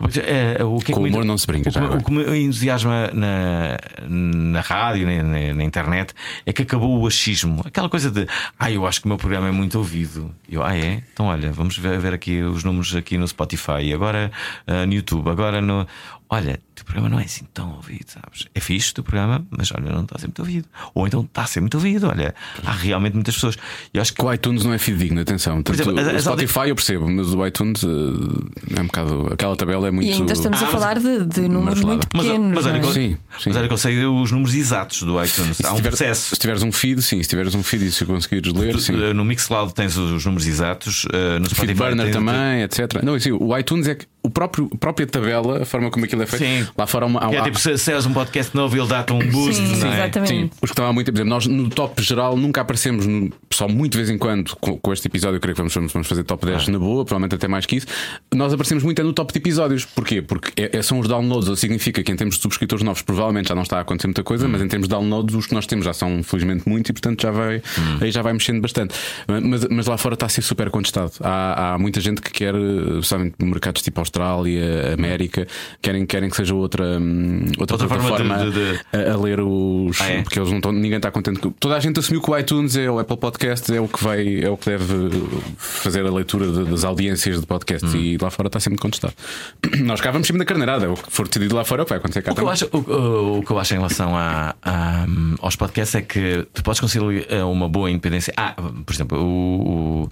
o 0.00 0.78
que 0.78 0.92
é 0.92 0.94
Com 0.94 1.02
o 1.02 1.06
humor 1.06 1.24
não 1.24 1.38
se 1.38 1.46
brinca. 1.46 1.70
O, 1.70 1.98
o 1.98 2.04
que 2.04 2.10
me 2.10 2.38
entusiasma 2.38 3.10
na, 3.12 3.78
na 4.08 4.60
rádio, 4.60 5.06
na, 5.06 5.22
na, 5.22 5.54
na, 5.54 5.64
internet, 5.64 6.14
é 6.44 6.52
que 6.52 6.62
acabou 6.62 7.00
o 7.00 7.06
achismo. 7.06 7.62
Aquela 7.64 7.88
coisa 7.88 8.10
de, 8.10 8.26
ah, 8.58 8.70
eu 8.70 8.86
acho 8.86 9.00
que 9.00 9.06
o 9.06 9.08
meu 9.08 9.18
programa 9.18 9.48
é 9.48 9.52
muito 9.52 9.78
ouvido. 9.78 10.34
Eu, 10.48 10.62
ah, 10.62 10.76
é? 10.76 11.02
Então, 11.12 11.26
olha, 11.26 11.52
vamos 11.52 11.78
ver, 11.78 11.98
ver 11.98 12.14
aqui 12.14 12.42
os 12.42 12.64
números 12.64 12.94
aqui 12.94 13.16
no 13.16 13.26
Spotify, 13.26 13.92
agora 13.94 14.30
uh, 14.66 14.86
no 14.86 14.92
YouTube, 14.92 15.28
agora 15.28 15.60
no 15.60 15.86
olha, 16.32 16.58
o 16.72 16.74
teu 16.74 16.84
programa 16.86 17.08
não 17.10 17.20
é 17.20 17.24
assim 17.24 17.44
tão 17.52 17.74
ouvido, 17.74 18.06
sabes? 18.06 18.48
É 18.54 18.60
fixe 18.60 18.90
o 18.90 18.94
teu 18.94 19.04
programa, 19.04 19.46
mas 19.50 19.70
olha, 19.72 19.92
não 19.92 20.02
está 20.02 20.16
a 20.16 20.18
ser 20.18 20.26
muito 20.26 20.40
ouvido. 20.40 20.66
Ou 20.94 21.06
então 21.06 21.20
está 21.20 21.42
a 21.42 21.46
ser 21.46 21.60
muito 21.60 21.74
ouvido, 21.74 22.08
olha, 22.08 22.34
há 22.64 22.72
realmente 22.72 23.14
muitas 23.14 23.34
pessoas. 23.34 23.56
Eu 23.92 24.00
acho 24.00 24.14
que... 24.14 24.22
O 24.22 24.32
iTunes 24.32 24.64
não 24.64 24.72
é 24.72 24.78
fidedigno, 24.78 25.20
atenção. 25.20 25.62
Tanto, 25.62 25.80
exemplo, 25.80 25.94
o 25.94 26.20
Spotify 26.20 26.68
eu 26.68 26.74
percebo, 26.74 27.08
mas 27.10 27.34
o 27.34 27.46
iTunes 27.46 27.82
uh, 27.82 28.50
é 28.74 28.80
um 28.80 28.86
bocado. 28.86 29.28
Aquela 29.32 29.56
tabela 29.56 29.88
é 29.88 29.90
muito. 29.90 30.08
E 30.08 30.12
ainda 30.12 30.32
estamos 30.32 30.62
ah, 30.62 30.64
a 30.64 30.68
falar 30.68 30.98
de, 30.98 31.26
de 31.26 31.40
números 31.42 31.82
muito 31.82 32.08
pequenos. 32.08 32.54
Mas, 32.54 32.64
mas, 32.64 32.66
olha, 32.66 32.78
é? 32.78 32.82
sim, 32.82 32.92
sim. 32.92 33.18
mas 33.46 33.56
olha 33.56 33.68
que 33.68 33.74
eu 33.74 33.78
sei 33.78 34.04
os 34.06 34.32
números 34.32 34.54
exatos 34.54 35.02
do 35.02 35.22
iTunes. 35.22 35.62
Há 35.64 35.72
um 35.72 35.76
tiver, 35.76 35.90
processo. 35.90 36.34
Se 36.34 36.40
tiveres 36.40 36.62
um 36.62 36.72
feed, 36.72 37.02
sim, 37.02 37.22
se 37.22 37.28
tiveres 37.28 37.54
um 37.54 37.62
feed 37.62 37.86
e 37.86 37.92
se 37.92 38.04
conseguires 38.04 38.52
ler. 38.52 38.80
Sim. 38.80 39.02
Eh, 39.02 39.12
no 39.12 39.24
Mixcloud 39.24 39.74
tens 39.74 39.96
os 39.96 40.24
números 40.24 40.46
exatos, 40.46 41.04
uh, 41.04 41.38
no 41.38 41.46
Spotify. 41.46 41.66
Feedburner 41.66 42.12
também, 42.12 42.62
etc. 42.62 43.02
Não, 43.02 43.18
sim, 43.18 43.32
o 43.32 43.56
iTunes 43.58 43.88
é 43.88 43.94
que 43.94 44.06
o 44.22 44.30
próprio, 44.30 44.70
a 44.72 44.76
própria 44.76 45.06
tabela, 45.06 45.62
a 45.62 45.64
forma 45.64 45.90
como 45.90 46.04
aquilo 46.04 46.22
é 46.22 46.26
feito, 46.26 46.44
sim. 46.44 46.71
Lá 46.76 46.86
fora 46.86 47.04
há 47.04 47.08
uma. 47.08 47.24
Há, 47.24 47.32
é 47.32 47.42
tipo, 47.42 47.58
se, 47.58 47.76
se 47.78 47.92
és 47.92 48.06
um 48.06 48.12
podcast 48.12 48.54
novo, 48.54 48.76
ele 48.76 48.86
dá-te 48.86 49.12
um 49.12 49.18
boost. 49.18 49.54
Sim, 49.54 49.76
não 49.76 49.92
é? 49.92 49.94
exatamente. 49.94 50.28
Sim, 50.28 50.50
os 50.60 50.70
que 50.70 50.72
estão 50.72 50.86
há 50.86 50.92
muito 50.92 51.10
a 51.10 51.12
dizer, 51.12 51.24
nós 51.24 51.46
no 51.46 51.68
top 51.68 52.02
geral 52.02 52.36
nunca 52.36 52.60
aparecemos, 52.60 53.06
no, 53.06 53.30
só 53.52 53.68
muito 53.68 53.92
de 53.92 53.98
vez 53.98 54.10
em 54.10 54.18
quando, 54.18 54.56
com, 54.56 54.78
com 54.78 54.92
este 54.92 55.06
episódio, 55.08 55.36
eu 55.36 55.40
creio 55.40 55.54
que 55.54 55.62
vamos, 55.62 55.92
vamos 55.92 56.06
fazer 56.06 56.24
top 56.24 56.46
10 56.46 56.68
ah. 56.68 56.72
na 56.72 56.78
boa, 56.78 57.04
provavelmente 57.04 57.34
até 57.34 57.48
mais 57.48 57.66
que 57.66 57.76
isso. 57.76 57.86
Nós 58.34 58.52
aparecemos 58.52 58.82
muito 58.84 59.00
é 59.00 59.04
no 59.04 59.12
top 59.12 59.32
de 59.32 59.38
episódios. 59.38 59.84
Porquê? 59.84 60.22
Porque 60.22 60.52
é, 60.60 60.78
é, 60.78 60.82
são 60.82 60.98
os 60.98 61.08
downloads, 61.08 61.48
ou 61.48 61.56
significa 61.56 62.02
que 62.02 62.10
em 62.10 62.16
termos 62.16 62.36
de 62.36 62.42
subscritores 62.42 62.84
novos, 62.84 63.02
provavelmente 63.02 63.48
já 63.48 63.54
não 63.54 63.62
está 63.62 63.78
a 63.78 63.80
acontecer 63.80 64.08
muita 64.08 64.22
coisa, 64.22 64.46
hum. 64.46 64.50
mas 64.50 64.62
em 64.62 64.68
termos 64.68 64.88
de 64.88 64.94
downloads, 64.94 65.34
os 65.34 65.46
que 65.46 65.54
nós 65.54 65.66
temos 65.66 65.84
já 65.84 65.92
são 65.92 66.22
felizmente 66.22 66.68
muitos 66.68 66.90
e 66.90 66.92
portanto 66.92 67.22
já 67.22 67.30
vai, 67.30 67.58
hum. 67.58 67.98
aí 68.00 68.10
já 68.10 68.22
vai 68.22 68.32
mexendo 68.32 68.60
bastante. 68.60 68.94
Mas, 69.26 69.66
mas 69.68 69.86
lá 69.86 69.96
fora 69.98 70.14
está 70.14 70.26
a 70.26 70.28
ser 70.28 70.42
super 70.42 70.70
contestado. 70.70 71.12
Há, 71.20 71.74
há 71.74 71.78
muita 71.78 72.00
gente 72.00 72.20
que 72.20 72.30
quer, 72.30 72.54
sabem, 73.02 73.32
mercados 73.40 73.82
tipo 73.82 74.00
Austrália. 74.00 74.92
América, 74.92 75.46
querem, 75.80 76.06
querem 76.06 76.30
que 76.30 76.36
seja 76.36 76.51
outra, 76.56 76.98
hum, 76.98 77.44
outra, 77.58 77.74
outra 77.74 77.88
plataforma 77.88 78.36
forma 78.36 78.50
de, 78.50 78.72
de. 78.72 78.80
A, 78.92 79.12
a, 79.12 79.16
ler 79.16 79.40
os. 79.40 80.00
Ah, 80.00 80.10
é? 80.10 80.22
Porque 80.22 80.38
eles 80.38 80.50
não 80.50 80.58
estão, 80.58 80.72
ninguém 80.72 80.96
está 80.96 81.10
contente. 81.10 81.40
Com... 81.40 81.50
Toda 81.50 81.76
a 81.76 81.80
gente 81.80 81.98
assumiu 81.98 82.20
que 82.20 82.30
o 82.30 82.38
iTunes 82.38 82.76
é 82.76 82.90
o 82.90 82.98
Apple 82.98 83.16
Podcast, 83.16 83.74
é 83.74 83.80
o 83.80 83.88
que 83.88 84.02
vai, 84.02 84.42
é 84.42 84.50
o 84.50 84.56
que 84.56 84.70
deve 84.70 85.10
fazer 85.56 86.06
a 86.06 86.10
leitura 86.10 86.46
de, 86.50 86.64
das 86.70 86.84
audiências 86.84 87.40
de 87.40 87.46
podcasts 87.46 87.94
hum. 87.94 87.98
e 87.98 88.18
lá 88.18 88.30
fora 88.30 88.48
está 88.48 88.60
sempre 88.60 88.78
contestado. 88.78 89.14
Nós 89.82 90.00
cá 90.00 90.10
vamos 90.10 90.26
sempre 90.26 90.38
na 90.38 90.44
carneirada, 90.44 90.90
o 90.90 90.94
que 90.94 91.10
for 91.10 91.26
decidido 91.26 91.54
lá 91.54 91.64
fora 91.64 91.82
é 91.82 91.84
o 91.84 91.86
que 91.86 91.90
vai 91.90 91.98
acontecer 91.98 92.22
cá 92.22 92.32
o 92.32 92.34
que, 92.34 92.44
acho, 92.44 92.68
o, 92.72 93.38
o, 93.38 93.42
que 93.42 93.50
eu 93.50 93.58
acho 93.58 93.74
em 93.74 93.76
relação 93.78 94.16
a, 94.16 94.54
a, 94.62 95.06
aos 95.40 95.56
podcasts 95.56 95.94
é 95.94 96.02
que 96.02 96.46
tu 96.52 96.62
podes 96.62 96.80
conseguir 96.80 97.26
uma 97.44 97.68
boa 97.68 97.90
independência. 97.90 98.32
Ah, 98.36 98.54
por 98.54 98.92
exemplo, 98.92 99.18
o, 99.18 100.04
o 100.04 100.08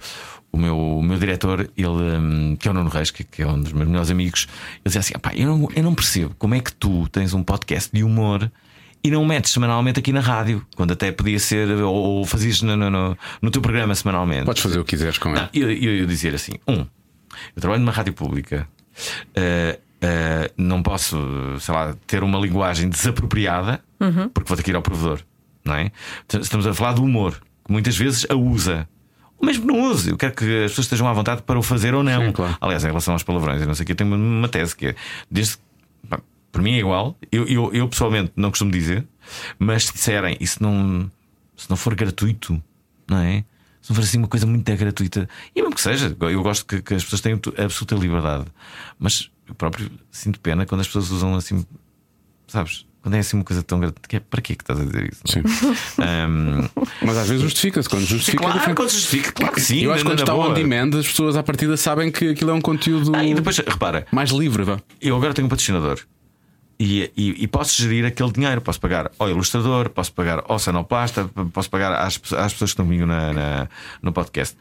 meu, 0.57 0.77
o 0.77 1.03
meu 1.03 1.17
diretor, 1.17 1.69
ele, 1.77 1.87
hum, 1.87 2.57
que 2.59 2.67
é 2.67 2.71
o 2.71 2.73
Nuno 2.73 2.89
Reis, 2.89 3.09
que, 3.09 3.23
que 3.23 3.41
é 3.41 3.47
um 3.47 3.61
dos 3.61 3.71
meus 3.71 3.87
melhores 3.87 4.11
amigos, 4.11 4.47
ele 4.75 4.81
dizia 4.85 4.99
assim: 4.99 5.13
eu 5.35 5.47
não, 5.47 5.69
eu 5.73 5.83
não 5.83 5.95
percebo 5.95 6.35
como 6.37 6.55
é 6.55 6.59
que 6.59 6.73
tu 6.73 7.07
tens 7.09 7.33
um 7.33 7.43
podcast 7.43 7.89
de 7.93 8.03
humor 8.03 8.51
e 9.03 9.09
não 9.09 9.25
metes 9.25 9.51
semanalmente 9.51 9.99
aqui 9.99 10.11
na 10.11 10.19
rádio, 10.19 10.65
quando 10.75 10.91
até 10.91 11.11
podia 11.11 11.39
ser, 11.39 11.69
ou, 11.69 11.93
ou 11.93 12.25
fazias 12.25 12.61
no, 12.61 12.75
no, 12.75 13.17
no, 13.41 13.51
teu 13.51 13.61
programa 13.61 13.95
semanalmente. 13.95 14.45
Podes 14.45 14.61
fazer 14.61 14.79
o 14.79 14.83
que 14.83 14.91
quiseres 14.91 15.17
com 15.17 15.29
ele. 15.35 15.49
eu, 15.53 15.71
eu, 15.71 15.97
eu 15.99 16.05
dizer 16.05 16.35
assim: 16.35 16.53
um, 16.67 16.85
eu 17.55 17.61
trabalho 17.61 17.81
numa 17.81 17.91
rádio 17.91 18.13
pública. 18.13 18.67
Uh, 19.29 19.79
uh, 20.03 20.53
não 20.57 20.83
posso, 20.83 21.17
sei 21.59 21.73
lá, 21.73 21.95
ter 22.05 22.23
uma 22.23 22.37
linguagem 22.39 22.89
desapropriada 22.89 23.81
uhum. 23.99 24.29
porque 24.29 24.47
vou 24.47 24.57
ter 24.57 24.63
que 24.63 24.71
ir 24.71 24.75
ao 24.75 24.81
provedor, 24.81 25.21
não 25.63 25.75
é? 25.75 25.91
Estamos 26.39 26.67
a 26.67 26.73
falar 26.73 26.93
do 26.93 27.03
humor, 27.03 27.41
que 27.65 27.71
muitas 27.71 27.97
vezes 27.97 28.25
a 28.29 28.35
usa 28.35 28.87
mesmo 29.45 29.67
que 29.67 29.73
não 29.73 29.91
use. 29.91 30.09
Eu 30.09 30.17
quero 30.17 30.33
que 30.33 30.45
as 30.65 30.71
pessoas 30.71 30.85
estejam 30.85 31.07
à 31.07 31.13
vontade 31.13 31.41
para 31.41 31.57
o 31.57 31.63
fazer 31.63 31.93
ou 31.93 32.03
não. 32.03 32.27
Sim, 32.27 32.31
claro. 32.31 32.57
Aliás, 32.61 32.83
em 32.83 32.87
relação 32.87 33.13
aos 33.13 33.23
palavrões, 33.23 33.61
eu 33.61 33.67
não 33.67 33.73
sei 33.73 33.85
que 33.85 33.91
eu 33.91 33.95
tenho 33.95 34.13
uma 34.13 34.47
tese 34.47 34.75
que 34.75 34.87
é 34.87 34.95
desde 35.29 35.57
para 36.51 36.61
mim 36.61 36.73
é 36.73 36.79
igual. 36.79 37.17
Eu, 37.31 37.47
eu, 37.47 37.73
eu, 37.73 37.87
pessoalmente 37.87 38.33
não 38.35 38.49
costumo 38.49 38.71
dizer, 38.71 39.07
mas 39.57 39.85
se 39.85 39.93
disserem 39.93 40.37
e 40.39 40.45
se 40.45 40.61
não, 40.61 41.09
se 41.55 41.69
não 41.69 41.77
for 41.77 41.95
gratuito, 41.95 42.61
não 43.07 43.17
é? 43.17 43.45
Se 43.81 43.89
não 43.89 43.95
for 43.95 44.03
assim 44.03 44.17
uma 44.17 44.27
coisa 44.27 44.45
muito 44.45 44.75
gratuita, 44.75 45.27
e 45.55 45.61
mesmo 45.61 45.73
que 45.73 45.81
seja, 45.81 46.15
eu 46.19 46.43
gosto 46.43 46.65
que, 46.65 46.81
que 46.81 46.93
as 46.93 47.03
pessoas 47.03 47.21
tenham 47.21 47.39
absoluta 47.57 47.95
liberdade, 47.95 48.45
mas 48.99 49.31
eu 49.47 49.55
próprio 49.55 49.89
sinto 50.11 50.39
pena 50.39 50.65
quando 50.65 50.81
as 50.81 50.87
pessoas 50.87 51.09
usam 51.09 51.33
assim, 51.35 51.65
sabes? 52.47 52.85
Quando 53.01 53.15
é 53.15 53.19
assim 53.19 53.35
uma 53.35 53.43
coisa 53.43 53.63
tão 53.63 53.79
grande, 53.79 53.95
que 54.07 54.17
é, 54.17 54.19
para 54.19 54.41
que 54.41 54.53
estás 54.53 54.79
a 54.79 54.83
dizer 54.83 55.11
isso? 55.11 55.21
Sim. 55.25 55.41
Um... 55.99 56.69
Mas 57.03 57.17
às 57.17 57.27
vezes 57.27 57.41
justifica-se. 57.41 57.89
Quando 57.89 58.05
justifica, 58.05 58.43
sim, 58.43 58.53
claro, 58.53 58.75
quando 58.75 58.89
justifica, 58.89 59.31
claro 59.31 59.53
que 59.53 59.61
sim. 59.61 59.79
Eu 59.79 59.91
acho 59.91 60.03
que 60.03 60.09
quando 60.09 60.19
está 60.19 60.35
on 60.35 60.53
demand, 60.53 60.95
as 60.99 61.07
pessoas 61.07 61.35
à 61.35 61.41
partida 61.41 61.75
sabem 61.77 62.11
que 62.11 62.29
aquilo 62.29 62.51
é 62.51 62.53
um 62.53 62.61
conteúdo 62.61 63.11
ah, 63.15 63.23
e 63.23 63.33
depois, 63.33 63.57
repara, 63.57 64.05
mais 64.11 64.29
livre. 64.29 64.63
Vá. 64.63 64.79
Eu 65.01 65.15
agora 65.15 65.33
tenho 65.33 65.47
um 65.47 65.49
patrocinador. 65.49 65.99
E, 66.79 67.11
e, 67.15 67.43
e, 67.43 67.47
posso 67.47 67.79
gerir 67.79 68.05
aquele 68.05 68.31
dinheiro. 68.31 68.59
Posso 68.61 68.79
pagar 68.79 69.11
ao 69.19 69.29
ilustrador, 69.29 69.89
posso 69.89 70.11
pagar 70.13 70.43
ao 70.47 70.57
sonoplasta, 70.57 71.29
posso 71.53 71.69
pagar 71.69 71.93
às, 71.93 72.15
às 72.15 72.53
pessoas 72.53 72.55
que 72.55 72.63
estão 72.65 72.85
comigo 72.85 73.05
na, 73.05 73.33
na, 73.33 73.69
no 74.01 74.11
podcast. 74.11 74.55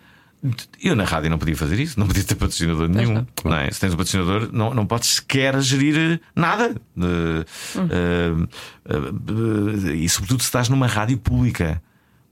Eu 0.83 0.97
na 0.97 1.05
rádio 1.05 1.29
não 1.29 1.39
podia 1.39 1.57
fazer 1.57 1.79
isso, 1.79 2.01
não 2.01 2.07
podia 2.07 2.25
ter 2.25 2.35
patrocinador 2.35 2.89
nenhum. 2.89 3.27
Não 3.45 3.57
é? 3.57 3.71
Se 3.71 3.79
tens 3.79 3.93
um 3.93 3.97
patrocinador, 3.97 4.49
não, 4.53 4.73
não 4.73 4.87
podes 4.87 5.17
sequer 5.17 5.61
gerir 5.61 6.21
nada. 6.35 6.75
Uh, 6.97 7.45
uh, 7.77 8.49
uh, 8.91 9.95
e 9.95 10.09
sobretudo 10.09 10.41
se 10.41 10.47
estás 10.47 10.71
numa 10.71 10.87
rádio 10.87 11.19
pública. 11.19 11.83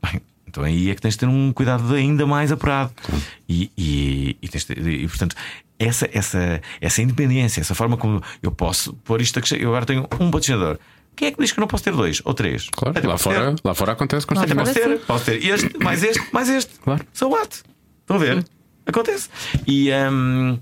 Bem, 0.02 0.22
então 0.46 0.64
aí 0.64 0.90
é 0.90 0.94
que 0.94 1.02
tens 1.02 1.14
de 1.14 1.18
ter 1.18 1.26
um 1.26 1.52
cuidado 1.52 1.92
ainda 1.94 2.26
mais 2.26 2.50
apurado. 2.50 2.92
E, 3.46 3.70
e, 3.76 4.36
e, 4.40 4.48
e, 5.04 5.08
portanto, 5.08 5.36
essa, 5.78 6.08
essa, 6.10 6.62
essa 6.80 7.02
independência, 7.02 7.60
essa 7.60 7.74
forma 7.74 7.98
como 7.98 8.22
eu 8.42 8.50
posso 8.50 8.94
pôr 9.04 9.20
isto 9.20 9.38
a 9.38 9.42
crescer. 9.42 9.60
Eu 9.60 9.68
agora 9.68 9.84
tenho 9.84 10.08
um 10.18 10.30
patrocinador. 10.30 10.78
Quem 11.14 11.28
é 11.28 11.30
que 11.32 11.42
diz 11.42 11.52
que 11.52 11.58
eu 11.58 11.62
não 11.62 11.68
posso 11.68 11.84
ter 11.84 11.92
dois 11.92 12.22
ou 12.24 12.32
três? 12.32 12.68
Claro, 12.70 13.06
lá 13.06 13.18
fora, 13.18 13.54
lá 13.62 13.74
fora 13.74 13.92
acontece 13.92 14.24
constantemente. 14.24 14.70
Posso 14.70 14.80
ter, 14.80 14.98
posso 15.00 15.24
ter 15.24 15.44
este, 15.44 15.78
mais 15.78 16.02
este, 16.02 16.32
mais 16.32 16.48
este. 16.48 16.78
Claro. 16.78 17.04
So 17.12 17.28
what? 17.28 17.62
Estão 18.08 18.16
a 18.16 18.20
ver? 18.20 18.42
Acontece. 18.86 19.28
E 19.66 19.90
um, 20.10 20.58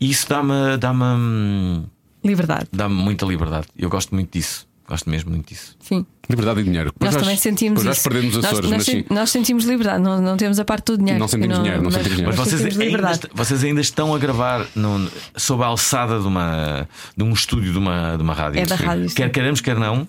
isso 0.00 0.26
dá-me. 0.26 0.78
Dá-me 0.78 1.04
hum, 1.04 1.84
liberdade. 2.24 2.66
Dá-me 2.72 2.94
muita 2.94 3.26
liberdade. 3.26 3.66
Eu 3.76 3.90
gosto 3.90 4.14
muito 4.14 4.32
disso. 4.32 4.66
Gosto 4.88 5.10
mesmo 5.10 5.30
muito 5.30 5.46
disso. 5.46 5.76
Sim. 5.80 6.06
Liberdade 6.30 6.60
e 6.60 6.64
dinheiro. 6.64 6.90
Nós, 6.98 7.12
nós 7.12 7.22
também 7.22 7.36
sentimos 7.36 7.84
nós 7.84 8.02
perdemos 8.02 8.36
os 8.36 8.42
Açores, 8.42 8.70
nós, 8.70 8.86
nós, 8.86 9.04
nós, 9.10 9.30
sentimos 9.30 9.64
liberdade, 9.66 10.02
não, 10.02 10.18
não 10.18 10.38
temos 10.38 10.58
a 10.58 10.64
parte 10.64 10.86
do 10.86 10.96
dinheiro. 10.96 11.18
Não 11.20 11.28
sentimos 11.28 11.56
não, 11.58 11.62
dinheiro, 11.62 11.82
não 11.82 11.90
mas, 11.90 11.94
sentimos 12.02 12.16
dinheiro. 12.16 12.38
Mas 12.38 12.48
vocês 12.48 12.80
ainda, 12.80 13.30
vocês 13.34 13.64
ainda 13.64 13.80
estão 13.82 14.14
a 14.14 14.18
gravar 14.18 14.66
no, 14.74 15.10
sob 15.36 15.62
a 15.62 15.66
alçada 15.66 16.18
de, 16.18 16.26
uma, 16.26 16.88
de 17.14 17.22
um 17.22 17.34
estúdio 17.34 17.70
de 17.70 17.78
uma, 17.78 18.16
de 18.16 18.22
uma 18.22 18.32
rádio. 18.32 18.62
É 18.62 18.64
da 18.64 18.76
rádio. 18.76 19.14
Quer 19.14 19.30
queremos, 19.30 19.60
quer 19.60 19.76
não. 19.76 20.08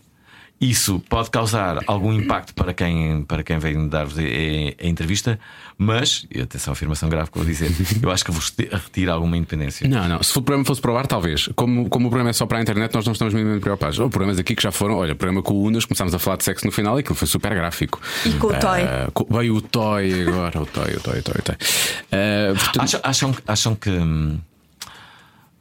Isso 0.59 1.01
pode 1.07 1.29
causar 1.29 1.79
algum 1.87 2.11
impacto 2.11 2.53
para 2.53 2.73
quem, 2.73 3.23
para 3.23 3.43
quem 3.43 3.57
vem 3.59 3.87
dar-vos 3.87 4.17
a, 4.17 4.21
a, 4.21 4.87
entrevista, 4.87 5.39
mas, 5.77 6.25
e 6.29 6.41
atenção, 6.41 6.73
afirmação 6.73 7.07
grave 7.07 7.31
que 7.31 7.37
eu 7.37 7.43
vou 7.43 7.49
dizer, 7.49 7.71
eu 8.03 8.11
acho 8.11 8.25
que 8.25 8.31
vos 8.31 8.53
retira 8.57 9.13
alguma 9.13 9.37
independência. 9.37 9.87
Não, 9.87 10.07
não. 10.09 10.21
Se 10.21 10.37
o 10.37 10.41
programa 10.41 10.65
fosse 10.65 10.81
provar, 10.81 11.07
talvez. 11.07 11.47
Como, 11.55 11.87
como 11.87 12.07
o 12.07 12.09
programa 12.09 12.31
é 12.31 12.33
só 12.33 12.45
para 12.45 12.57
a 12.57 12.61
internet, 12.61 12.93
nós 12.93 13.05
não 13.05 13.13
estamos 13.13 13.33
minimamente 13.33 13.61
preocupados. 13.61 13.99
Ou 13.99 14.09
programas 14.09 14.37
aqui 14.37 14.53
que 14.53 14.61
já 14.61 14.71
foram, 14.71 14.95
olha, 14.97 15.13
o 15.13 15.15
programa 15.15 15.41
com 15.41 15.53
o 15.53 15.63
Unas, 15.63 15.85
começámos 15.85 16.13
a 16.13 16.19
falar 16.19 16.35
de 16.35 16.43
sexo 16.43 16.65
no 16.65 16.73
final 16.73 16.97
e 16.97 16.99
aquilo 16.99 17.15
foi 17.15 17.27
super 17.27 17.53
gráfico. 17.55 18.01
E 18.25 18.31
com 18.31 18.47
o 18.47 18.53
Toy. 18.53 18.81
Uh, 18.83 19.37
veio 19.37 19.55
o 19.55 19.61
Toy 19.61 20.27
agora, 20.27 20.61
o 20.61 20.65
Toy, 20.65 20.93
o 20.93 20.99
Toy, 20.99 21.19
o 21.19 21.23
Toy, 21.23 21.35
o 21.39 21.41
Toy. 21.41 21.55
Uh, 21.55 22.55
portanto... 22.55 22.81
acham, 22.81 22.99
acham, 23.03 23.35
acham 23.47 23.75
que. 23.75 23.89
Hum, 23.89 24.39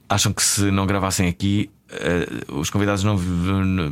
acham 0.09 0.33
que 0.33 0.43
se 0.43 0.71
não 0.71 0.87
gravassem 0.87 1.29
aqui 1.29 1.71
Uh, 1.91 2.61
os 2.61 2.69
convidados 2.69 3.03
não, 3.03 3.17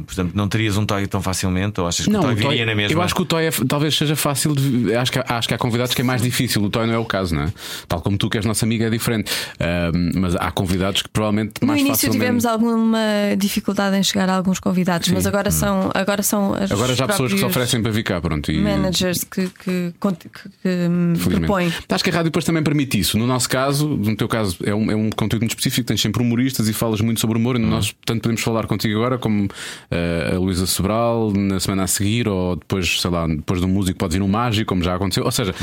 portanto, 0.04 0.32
não 0.34 0.46
terias 0.48 0.76
um 0.76 0.84
toy 0.84 1.06
tão 1.06 1.22
facilmente? 1.22 1.80
Ou 1.80 1.86
achas 1.86 2.04
que 2.04 2.12
não, 2.12 2.20
o 2.20 2.24
toy 2.24 2.34
viria 2.34 2.50
toy, 2.50 2.66
na 2.66 2.74
mesma? 2.74 2.92
Eu 2.98 3.02
acho 3.02 3.14
que 3.14 3.22
o 3.22 3.24
toy 3.24 3.46
é, 3.46 3.50
talvez 3.66 3.96
seja 3.96 4.14
fácil. 4.14 4.54
De, 4.54 4.94
acho, 4.94 5.10
que, 5.10 5.18
acho 5.26 5.48
que 5.48 5.54
há 5.54 5.58
convidados 5.58 5.94
que 5.94 6.02
é 6.02 6.04
mais 6.04 6.20
difícil. 6.20 6.62
O 6.62 6.68
toy 6.68 6.86
não 6.86 6.92
é 6.92 6.98
o 6.98 7.06
caso, 7.06 7.34
não 7.34 7.44
é? 7.44 7.52
Tal 7.88 8.02
como 8.02 8.18
tu, 8.18 8.28
que 8.28 8.36
és 8.36 8.44
nossa 8.44 8.66
amiga, 8.66 8.86
é 8.86 8.90
diferente. 8.90 9.32
Uh, 9.54 10.18
mas 10.20 10.36
há 10.36 10.50
convidados 10.50 11.00
que 11.00 11.08
provavelmente 11.08 11.54
no 11.62 11.68
mais 11.68 11.80
No 11.80 11.86
início 11.88 12.08
facilmente... 12.08 12.18
tivemos 12.18 12.44
alguma 12.44 12.98
dificuldade 13.38 13.96
em 13.96 14.02
chegar 14.02 14.28
a 14.28 14.36
alguns 14.36 14.60
convidados, 14.60 15.08
Sim. 15.08 15.14
mas 15.14 15.26
agora 15.26 15.50
são, 15.50 15.90
agora 15.94 16.22
são 16.22 16.54
as 16.54 16.70
Agora 16.70 16.94
já 16.94 17.06
há 17.06 17.08
pessoas 17.08 17.32
que 17.32 17.38
se 17.38 17.44
oferecem 17.44 17.80
para 17.80 17.92
vir 17.92 18.02
cá. 18.02 18.20
Pronto, 18.20 18.52
e... 18.52 18.60
Managers 18.60 19.24
que, 19.24 19.48
que, 19.48 19.94
que, 19.98 20.28
que 20.62 21.30
propõem. 21.30 21.72
Acho 21.88 22.04
que 22.04 22.10
a 22.10 22.12
rádio 22.12 22.26
depois 22.26 22.44
também 22.44 22.62
permite 22.62 22.98
isso. 22.98 23.16
No 23.16 23.26
nosso 23.26 23.48
caso, 23.48 23.88
no 23.88 24.14
teu 24.16 24.28
caso, 24.28 24.58
é 24.62 24.74
um, 24.74 24.90
é 24.90 24.94
um 24.94 25.08
conteúdo 25.08 25.42
muito 25.42 25.52
específico. 25.52 25.86
Tens 25.86 26.02
sempre 26.02 26.22
humoristas 26.22 26.68
e 26.68 26.74
falas 26.74 27.00
muito 27.00 27.20
sobre 27.20 27.38
humor. 27.38 27.56
E 27.56 27.58
no 27.58 27.68
hum. 27.68 27.70
nosso 27.70 27.85
nós 27.86 27.96
tanto 28.04 28.22
podemos 28.22 28.42
falar 28.42 28.66
contigo 28.66 28.98
agora 28.98 29.18
como 29.18 29.44
uh, 29.44 30.34
a 30.34 30.38
Luísa 30.38 30.66
Sobral 30.66 31.32
na 31.32 31.60
semana 31.60 31.84
a 31.84 31.86
seguir, 31.86 32.28
ou 32.28 32.56
depois, 32.56 33.00
sei 33.00 33.10
lá, 33.10 33.26
depois 33.26 33.60
do 33.60 33.68
músico 33.68 33.98
pode 33.98 34.14
vir 34.14 34.22
um 34.22 34.28
mágico, 34.28 34.68
como 34.68 34.82
já 34.82 34.94
aconteceu. 34.94 35.24
Ou 35.24 35.30
seja, 35.30 35.54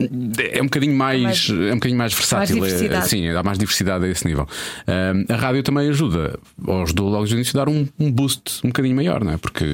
uhum. 0.00 0.32
é 0.52 0.60
um 0.60 0.66
bocadinho 0.66 0.94
mais, 0.94 1.22
mais, 1.22 1.50
é 1.50 1.72
um 1.72 1.76
bocadinho 1.76 1.98
mais 1.98 2.14
versátil. 2.14 2.58
Mais 2.58 2.82
é, 2.82 3.00
sim, 3.02 3.28
há 3.28 3.42
mais 3.42 3.58
diversidade 3.58 4.04
a 4.04 4.08
esse 4.08 4.26
nível. 4.26 4.46
Uh, 4.86 5.32
a 5.32 5.36
rádio 5.36 5.62
também 5.62 5.88
ajuda, 5.88 6.38
ou 6.64 6.82
ajudou 6.82 7.08
logo 7.08 7.26
de 7.26 7.34
início 7.34 7.58
a 7.58 7.64
dar 7.64 7.70
um, 7.70 7.86
um 7.98 8.10
boost 8.10 8.60
um 8.64 8.68
bocadinho 8.68 8.94
maior, 8.94 9.24
não 9.24 9.32
é? 9.32 9.36
Porque 9.36 9.64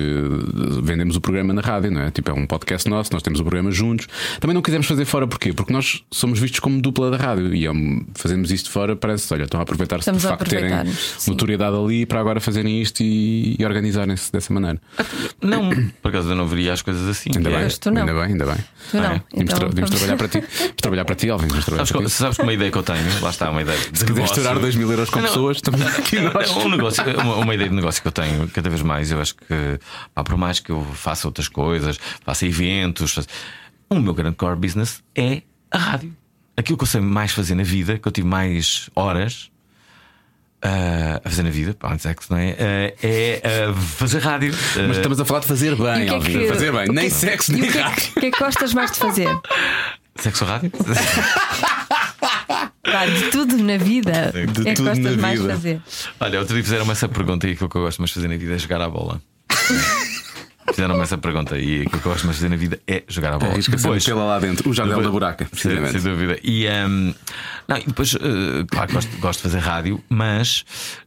vendemos 0.83 1.17
o 1.17 1.21
programa 1.21 1.53
na 1.53 1.61
rádio, 1.61 1.91
não 1.91 2.03
é? 2.03 2.11
Tipo, 2.11 2.31
é 2.31 2.35
um 2.35 2.47
podcast 2.47 2.89
nosso, 2.89 3.13
nós 3.13 3.23
temos 3.23 3.41
o 3.41 3.43
programa 3.43 3.71
juntos. 3.71 4.07
Também 4.41 4.55
não 4.55 4.63
quisemos 4.63 4.87
fazer 4.87 5.05
fora, 5.05 5.27
porquê? 5.27 5.53
Porque 5.53 5.73
nós 5.73 6.03
somos 6.11 6.39
vistos 6.39 6.61
como 6.61 6.81
dupla 6.81 7.11
da 7.11 7.17
rádio 7.17 7.55
e 7.55 7.67
fazemos 8.15 8.51
isto 8.51 8.71
fora, 8.71 8.97
parece, 8.97 9.33
olha, 9.33 9.45
estão 9.45 9.61
a 9.61 9.63
aproveitar-se 9.63 10.11
de 10.11 10.21
facto 10.21 10.49
terem 10.49 10.71
notoriedade 11.27 11.77
ali 11.77 11.98
para 12.07 12.21
agora 12.21 12.41
fazerem 12.41 12.81
isto 12.81 13.03
e, 13.03 13.57
e 13.59 13.65
organizarem-se 13.65 14.33
dessa 14.33 14.53
maneira. 14.53 14.81
Não, 15.43 15.71
por 16.03 16.09
acaso 16.09 16.31
eu 16.31 16.35
não 16.35 16.47
veria 16.47 16.73
as 16.73 16.83
coisas 16.83 17.09
assim. 17.09 17.31
Ainda 17.35 17.51
bem, 17.51 17.59
não. 17.59 18.01
ainda 18.01 18.13
bem, 18.13 18.23
ainda 18.23 18.47
bem. 18.47 18.57
Tu 18.91 18.97
não. 18.97 19.05
Ah, 19.05 19.15
é? 19.15 19.23
então, 19.35 19.69
devemos, 19.69 19.91
trabalhar 19.91 20.17
para 20.17 20.29
ti. 20.29 20.45
trabalhar 20.81 21.05
para 21.05 21.15
ti, 21.15 21.31
Alvin. 21.31 21.49
Sabes, 21.49 21.93
para 21.93 22.09
sabes 22.09 22.37
que 22.37 22.43
uma 22.43 22.53
ideia 22.53 22.71
que 22.71 22.79
eu 22.79 22.83
tenho, 22.83 23.21
lá 23.21 23.31
está, 23.31 23.51
uma 23.51 23.63
ideia. 23.63 23.79
Se 23.93 24.05
quiseres 24.05 24.31
estourar 24.31 24.59
2 24.59 24.77
mil 24.77 24.91
euros 24.91 25.11
com 25.11 25.21
não, 25.21 25.29
pessoas, 25.29 25.61
também 25.61 25.87
aqui 25.89 26.21
nós. 26.21 26.51
Um 26.57 26.69
negócio, 26.69 27.03
uma, 27.21 27.37
uma, 27.37 27.55
ideia 27.55 27.69
de 27.69 27.77
negócio 27.77 28.01
que 28.03 28.09
eu 28.09 28.13
tenho 28.13 28.49
cada 28.49 28.69
vez 28.69 28.83
mais, 28.83 29.11
eu 29.11 29.21
acho 29.21 29.35
que, 29.35 29.79
pá, 30.15 30.25
por 30.25 30.37
mais 30.37 30.61
que 30.61 30.71
eu 30.71 30.85
faça 30.95 31.27
outras 31.29 31.49
coisas, 31.49 31.99
faça 32.25 32.47
eventos, 32.47 33.13
faça... 33.13 33.29
o 33.91 34.01
meu 34.01 34.15
grande 34.15 34.37
core 34.37 34.57
business 34.57 35.03
é 35.15 35.43
a 35.71 35.79
rádio. 35.79 36.17
Aquilo 36.57 36.77
que 36.77 36.83
eu 36.83 36.89
sei 36.89 37.01
mais 37.01 37.33
fazer 37.33 37.55
na 37.55 37.63
vida, 37.63 37.99
que 37.99 38.09
eu 38.09 38.13
tive 38.13 38.27
mais 38.27 38.91
horas, 38.95 39.51
Uh, 40.65 41.21
a 41.25 41.31
fazer 41.31 41.45
na 41.45 41.51
vida, 41.51 41.73
pá, 41.73 41.95
é 41.95 42.15
que 42.15 42.31
não 42.31 42.37
é? 42.37 42.51
Uh, 42.51 43.07
é 43.07 43.69
uh, 43.71 43.75
fazer 43.75 44.19
rádio. 44.19 44.53
Mas 44.89 44.97
estamos 44.97 45.21
a 45.21 45.25
falar 45.25 45.39
de 45.41 45.47
fazer 45.47 45.77
bem, 45.77 46.09
que 46.09 46.15
é 46.15 46.19
que, 46.19 46.49
fazer 46.49 46.73
bem, 46.73 46.89
nem 46.89 47.09
sexo, 47.09 47.53
nem 47.53 47.71
rádio. 47.71 48.11
O 48.17 48.21
que 48.21 48.27
é 48.27 48.31
que 48.33 48.39
gostas 48.41 48.75
mais 48.75 48.91
de 48.91 48.99
fazer? 48.99 49.29
Sexo 50.17 50.45
rádio? 50.45 50.73
Claro, 52.83 53.11
de 53.13 53.31
tudo 53.31 53.57
na 53.59 53.77
vida. 53.77 54.33
De 54.33 54.69
é 54.69 54.75
que 54.75 54.83
gostas 54.83 55.17
mais 55.17 55.41
de 55.41 55.47
fazer? 55.47 55.81
Olha, 56.19 56.41
outro 56.41 56.55
dia 56.55 56.65
fizeram-me 56.65 56.91
essa 56.91 57.09
pergunta 57.09 57.47
e 57.47 57.53
aquilo 57.53 57.69
que 57.69 57.77
eu 57.77 57.83
gosto 57.83 57.99
mais 57.99 58.11
de 58.11 58.15
fazer 58.15 58.29
na 58.29 58.37
vida 58.37 58.55
é 58.55 58.59
jogar 58.59 58.81
a 58.81 58.89
bola. 58.89 59.21
Fizeram-me 60.71 61.03
essa 61.03 61.19
pergunta 61.19 61.59
e 61.59 61.83
aquilo 61.83 62.01
que 62.01 62.07
eu 62.07 62.13
gosto 62.13 62.25
mais 62.25 62.37
de 62.37 62.43
fazer 62.43 62.49
na 62.49 62.57
vida 62.57 62.81
é 62.87 63.03
jogar 63.09 63.35
a 63.35 63.39
bola. 63.39 63.55
É, 63.55 63.59
depois, 63.59 64.05
pela 64.05 64.25
lá 64.25 64.39
dentro, 64.39 64.69
o 64.69 64.75
janela 64.75 65.03
da 65.03 65.11
buraca, 65.11 65.45
precisamente. 65.45 65.93
Sem, 65.93 66.01
sem 66.01 66.11
dúvida. 66.11 66.39
E, 66.43 66.67
um, 66.69 67.15
não, 67.67 67.77
e 67.77 67.85
depois, 67.87 68.15
uh, 68.15 68.67
claro, 68.71 68.93
gosto, 68.93 69.17
gosto 69.19 69.39
de 69.39 69.43
fazer 69.43 69.59
rádio, 69.59 70.03
mas 70.09 70.65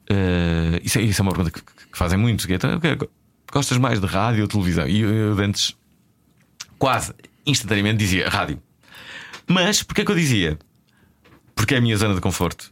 uh, 0.09 0.79
isso, 0.83 0.99
é, 0.99 1.01
isso 1.01 1.21
é 1.21 1.23
uma 1.23 1.31
pergunta 1.31 1.51
que, 1.51 1.61
que 1.61 1.97
fazem 1.97 2.17
muito. 2.17 2.47
Que 2.47 2.53
é, 2.53 2.55
então, 2.55 3.07
gostas 3.51 3.77
mais 3.77 3.99
de 3.99 4.07
rádio 4.07 4.43
ou 4.43 4.47
televisão? 4.47 4.87
E 4.87 5.01
eu, 5.01 5.13
eu 5.13 5.39
antes, 5.39 5.75
quase 6.77 7.13
instantaneamente, 7.45 7.97
dizia 7.97 8.29
rádio. 8.29 8.61
Mas 9.47 9.83
porquê 9.83 10.05
que 10.05 10.11
eu 10.11 10.15
dizia? 10.15 10.57
Porque 11.55 11.75
é 11.75 11.77
a 11.77 11.81
minha 11.81 11.97
zona 11.97 12.15
de 12.15 12.21
conforto. 12.21 12.71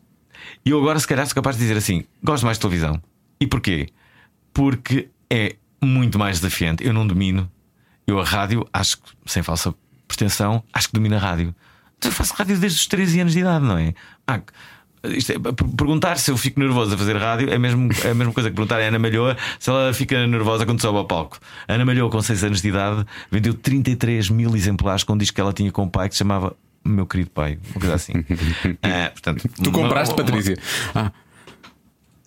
E 0.65 0.71
eu 0.71 0.79
agora, 0.79 0.99
se 0.99 1.07
calhar, 1.07 1.25
sou 1.25 1.35
capaz 1.35 1.55
de 1.55 1.61
dizer 1.61 1.77
assim: 1.77 2.05
gosto 2.23 2.45
mais 2.45 2.57
de 2.57 2.61
televisão. 2.61 3.01
E 3.39 3.47
porquê? 3.47 3.89
Porque 4.53 5.09
é 5.29 5.55
muito 5.81 6.17
mais 6.19 6.39
desafiante. 6.39 6.85
Eu 6.85 6.93
não 6.93 7.05
domino. 7.05 7.49
Eu 8.05 8.19
a 8.19 8.23
rádio, 8.23 8.67
acho 8.73 8.97
que, 8.97 9.11
sem 9.25 9.43
falsa 9.43 9.73
pretensão, 10.07 10.63
acho 10.73 10.87
que 10.87 10.93
domino 10.93 11.15
a 11.15 11.19
rádio. 11.19 11.53
Eu 12.03 12.11
faço 12.11 12.33
rádio 12.33 12.57
desde 12.57 12.79
os 12.79 12.87
13 12.87 13.19
anos 13.21 13.33
de 13.33 13.39
idade, 13.39 13.65
não 13.65 13.77
é? 13.77 13.93
Ah, 14.25 14.41
é, 15.03 15.53
perguntar 15.77 16.17
se 16.17 16.29
eu 16.29 16.37
fico 16.37 16.59
nervoso 16.59 16.93
a 16.93 16.97
fazer 16.97 17.15
rádio 17.15 17.49
é, 17.49 17.57
mesmo, 17.57 17.89
é 18.03 18.09
a 18.09 18.13
mesma 18.13 18.33
coisa 18.33 18.49
que 18.49 18.55
perguntar 18.55 18.81
a 18.81 18.83
Ana 18.83 18.99
Malhoa 18.99 19.37
se 19.57 19.69
ela 19.69 19.93
fica 19.93 20.27
nervosa 20.27 20.65
quando 20.65 20.81
sobe 20.81 20.97
ao 20.97 21.05
palco. 21.05 21.39
A 21.67 21.73
Ana 21.73 21.85
Malhoa, 21.85 22.09
com 22.09 22.21
6 22.21 22.43
anos 22.43 22.61
de 22.61 22.67
idade, 22.67 23.05
vendeu 23.31 23.53
33 23.53 24.29
mil 24.29 24.55
exemplares 24.55 25.03
com 25.03 25.13
um 25.13 25.17
disco 25.17 25.35
que 25.35 25.41
ela 25.41 25.53
tinha 25.53 25.71
com 25.71 25.83
o 25.83 25.89
pai 25.89 26.09
que 26.09 26.15
se 26.15 26.19
chamava 26.19 26.55
Meu 26.83 27.05
Querido 27.05 27.29
Pai, 27.29 27.59
uma 27.71 27.79
coisa 27.79 27.95
assim. 27.95 28.13
ah, 28.83 29.09
portanto, 29.11 29.49
tu 29.63 29.71
compraste, 29.71 30.13
uma, 30.13 30.23
Patrícia? 30.23 30.57
Ah. 30.93 31.11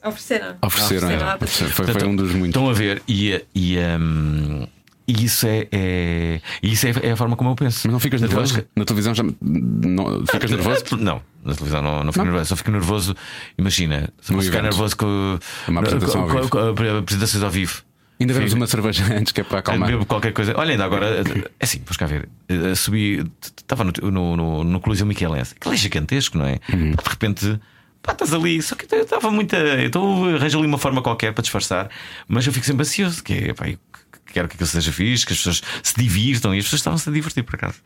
Ofereceram. 0.05 0.57
Ofereceram, 0.62 1.11
é. 1.11 1.46
Foi, 1.46 1.86
foi, 1.86 2.05
um 2.07 2.16
dos 2.16 2.32
muitos. 2.32 2.48
Estão 2.48 2.68
a 2.68 2.72
ver, 2.72 3.03
e, 3.07 3.40
e, 3.55 3.78
um, 3.78 4.66
e 5.07 5.24
isso 5.24 5.46
é, 5.46 5.68
é, 5.70 6.40
isso 6.62 6.86
é, 6.86 6.94
é, 7.03 7.12
a 7.12 7.16
forma 7.16 7.36
como 7.36 7.50
eu 7.50 7.55
penso. 7.55 7.80
Mas 7.84 7.92
não 7.92 8.00
ficas 8.00 8.20
nervoso? 8.20 8.64
Na 8.74 8.84
televisão 8.84 9.14
já. 9.14 9.22
Não, 9.40 10.26
ficas 10.26 10.50
nervoso? 10.50 10.84
Não, 10.98 11.22
na 11.44 11.55
televisão 11.55 11.82
não, 11.82 12.05
não 12.05 12.12
fico 12.12 12.24
não. 12.24 12.32
nervoso. 12.32 12.48
Só 12.48 12.57
fico 12.57 12.70
nervoso, 12.70 13.16
imagina, 13.57 14.09
se 14.20 14.36
ficar 14.40 14.62
nervoso 14.62 14.96
com, 14.96 15.38
uma 15.68 15.80
apresentação 15.80 16.28
com, 16.28 16.48
com, 16.48 16.74
com, 16.74 16.98
apresentações 16.98 17.42
ao 17.42 17.50
vivo. 17.50 17.82
Ainda 18.20 18.34
vemos 18.34 18.53
uma 18.53 18.66
cerveja 18.66 19.05
antes 19.14 19.32
que 19.32 19.40
é 19.40 19.44
para 19.44 19.59
acalmar. 19.59 19.88
Bebo 19.90 20.07
qualquer 20.07 20.32
coisa. 20.32 20.55
Olha, 20.57 20.72
ainda 20.72 20.84
agora, 20.84 21.07
é 21.59 21.64
assim, 21.64 21.78
vamos 21.78 21.96
cá 21.96 22.07
ver. 22.07 22.28
Eh, 22.48 22.74
subi, 22.76 23.24
estava 23.57 23.82
no, 23.82 23.92
no, 24.11 24.36
no, 24.36 24.64
no 24.64 24.80
Coliseu 24.80 25.05
Michelense, 25.07 25.55
aquele 25.57 25.74
é 25.74 25.78
gigantesco, 25.78 26.38
não 26.38 26.46
é? 26.46 26.61
Uhum. 26.72 26.92
De 26.92 27.09
repente 27.09 27.61
pá, 28.03 28.12
estás 28.12 28.34
ali, 28.34 28.61
só 28.61 28.74
que 28.74 28.92
eu 28.94 29.03
estava 29.03 29.30
muito. 29.30 29.55
Então 29.84 30.24
arranjo 30.34 30.59
ali 30.59 30.66
uma 30.66 30.78
forma 30.78 31.03
qualquer 31.03 31.32
para 31.32 31.42
disfarçar, 31.42 31.88
mas 32.28 32.46
eu 32.46 32.53
fico 32.53 32.66
sempre 32.66 32.82
ansioso, 32.82 33.22
que 33.22 33.32
é, 33.32 33.55
pá, 33.55 33.66
quero 34.32 34.48
que 34.48 34.55
aquilo 34.55 34.66
seja 34.66 34.90
fixe, 34.90 35.26
que 35.26 35.32
as 35.32 35.38
pessoas 35.38 35.62
se 35.82 35.94
divirtam 35.96 36.55
e 36.55 36.59
as 36.59 36.64
pessoas 36.64 36.80
estavam-se 36.80 37.09
a 37.09 37.12
divertir 37.12 37.44
por 37.44 37.55
acaso. 37.55 37.76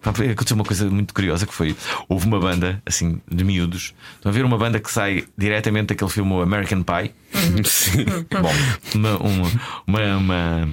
Pá, 0.00 0.10
aconteceu 0.10 0.54
uma 0.54 0.64
coisa 0.64 0.88
muito 0.88 1.12
curiosa 1.12 1.46
que 1.46 1.54
foi: 1.54 1.74
houve 2.08 2.26
uma 2.26 2.38
banda, 2.38 2.82
assim, 2.86 3.20
de 3.30 3.44
miúdos. 3.44 3.94
Estão 4.16 4.30
a 4.30 4.32
ver 4.32 4.44
uma 4.44 4.58
banda 4.58 4.78
que 4.78 4.90
sai 4.90 5.24
diretamente 5.36 5.88
daquele 5.88 6.10
filme 6.10 6.40
American 6.40 6.82
Pie. 6.82 7.12
Sim. 7.64 8.04
Bom, 8.30 8.52
uma, 8.94 9.16
uma, 9.18 9.50
uma, 9.86 10.16
uma, 10.16 10.68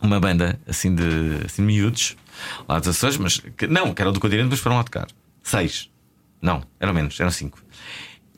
uma 0.00 0.20
banda 0.20 0.60
assim 0.66 0.94
de, 0.94 1.04
assim, 1.44 1.62
de 1.62 1.66
miúdos 1.66 2.16
lá 2.68 2.78
dos 2.78 2.88
Açores, 2.88 3.16
mas 3.16 3.38
que, 3.56 3.66
não, 3.66 3.92
que 3.92 4.02
era 4.02 4.12
do 4.12 4.20
continente, 4.20 4.48
mas 4.50 4.60
foram 4.60 4.76
lá 4.76 4.84
tocar. 4.84 5.08
Seis. 5.42 5.90
Não, 6.40 6.62
eram 6.80 6.92
menos, 6.92 7.18
eram 7.20 7.30
cinco. 7.30 7.61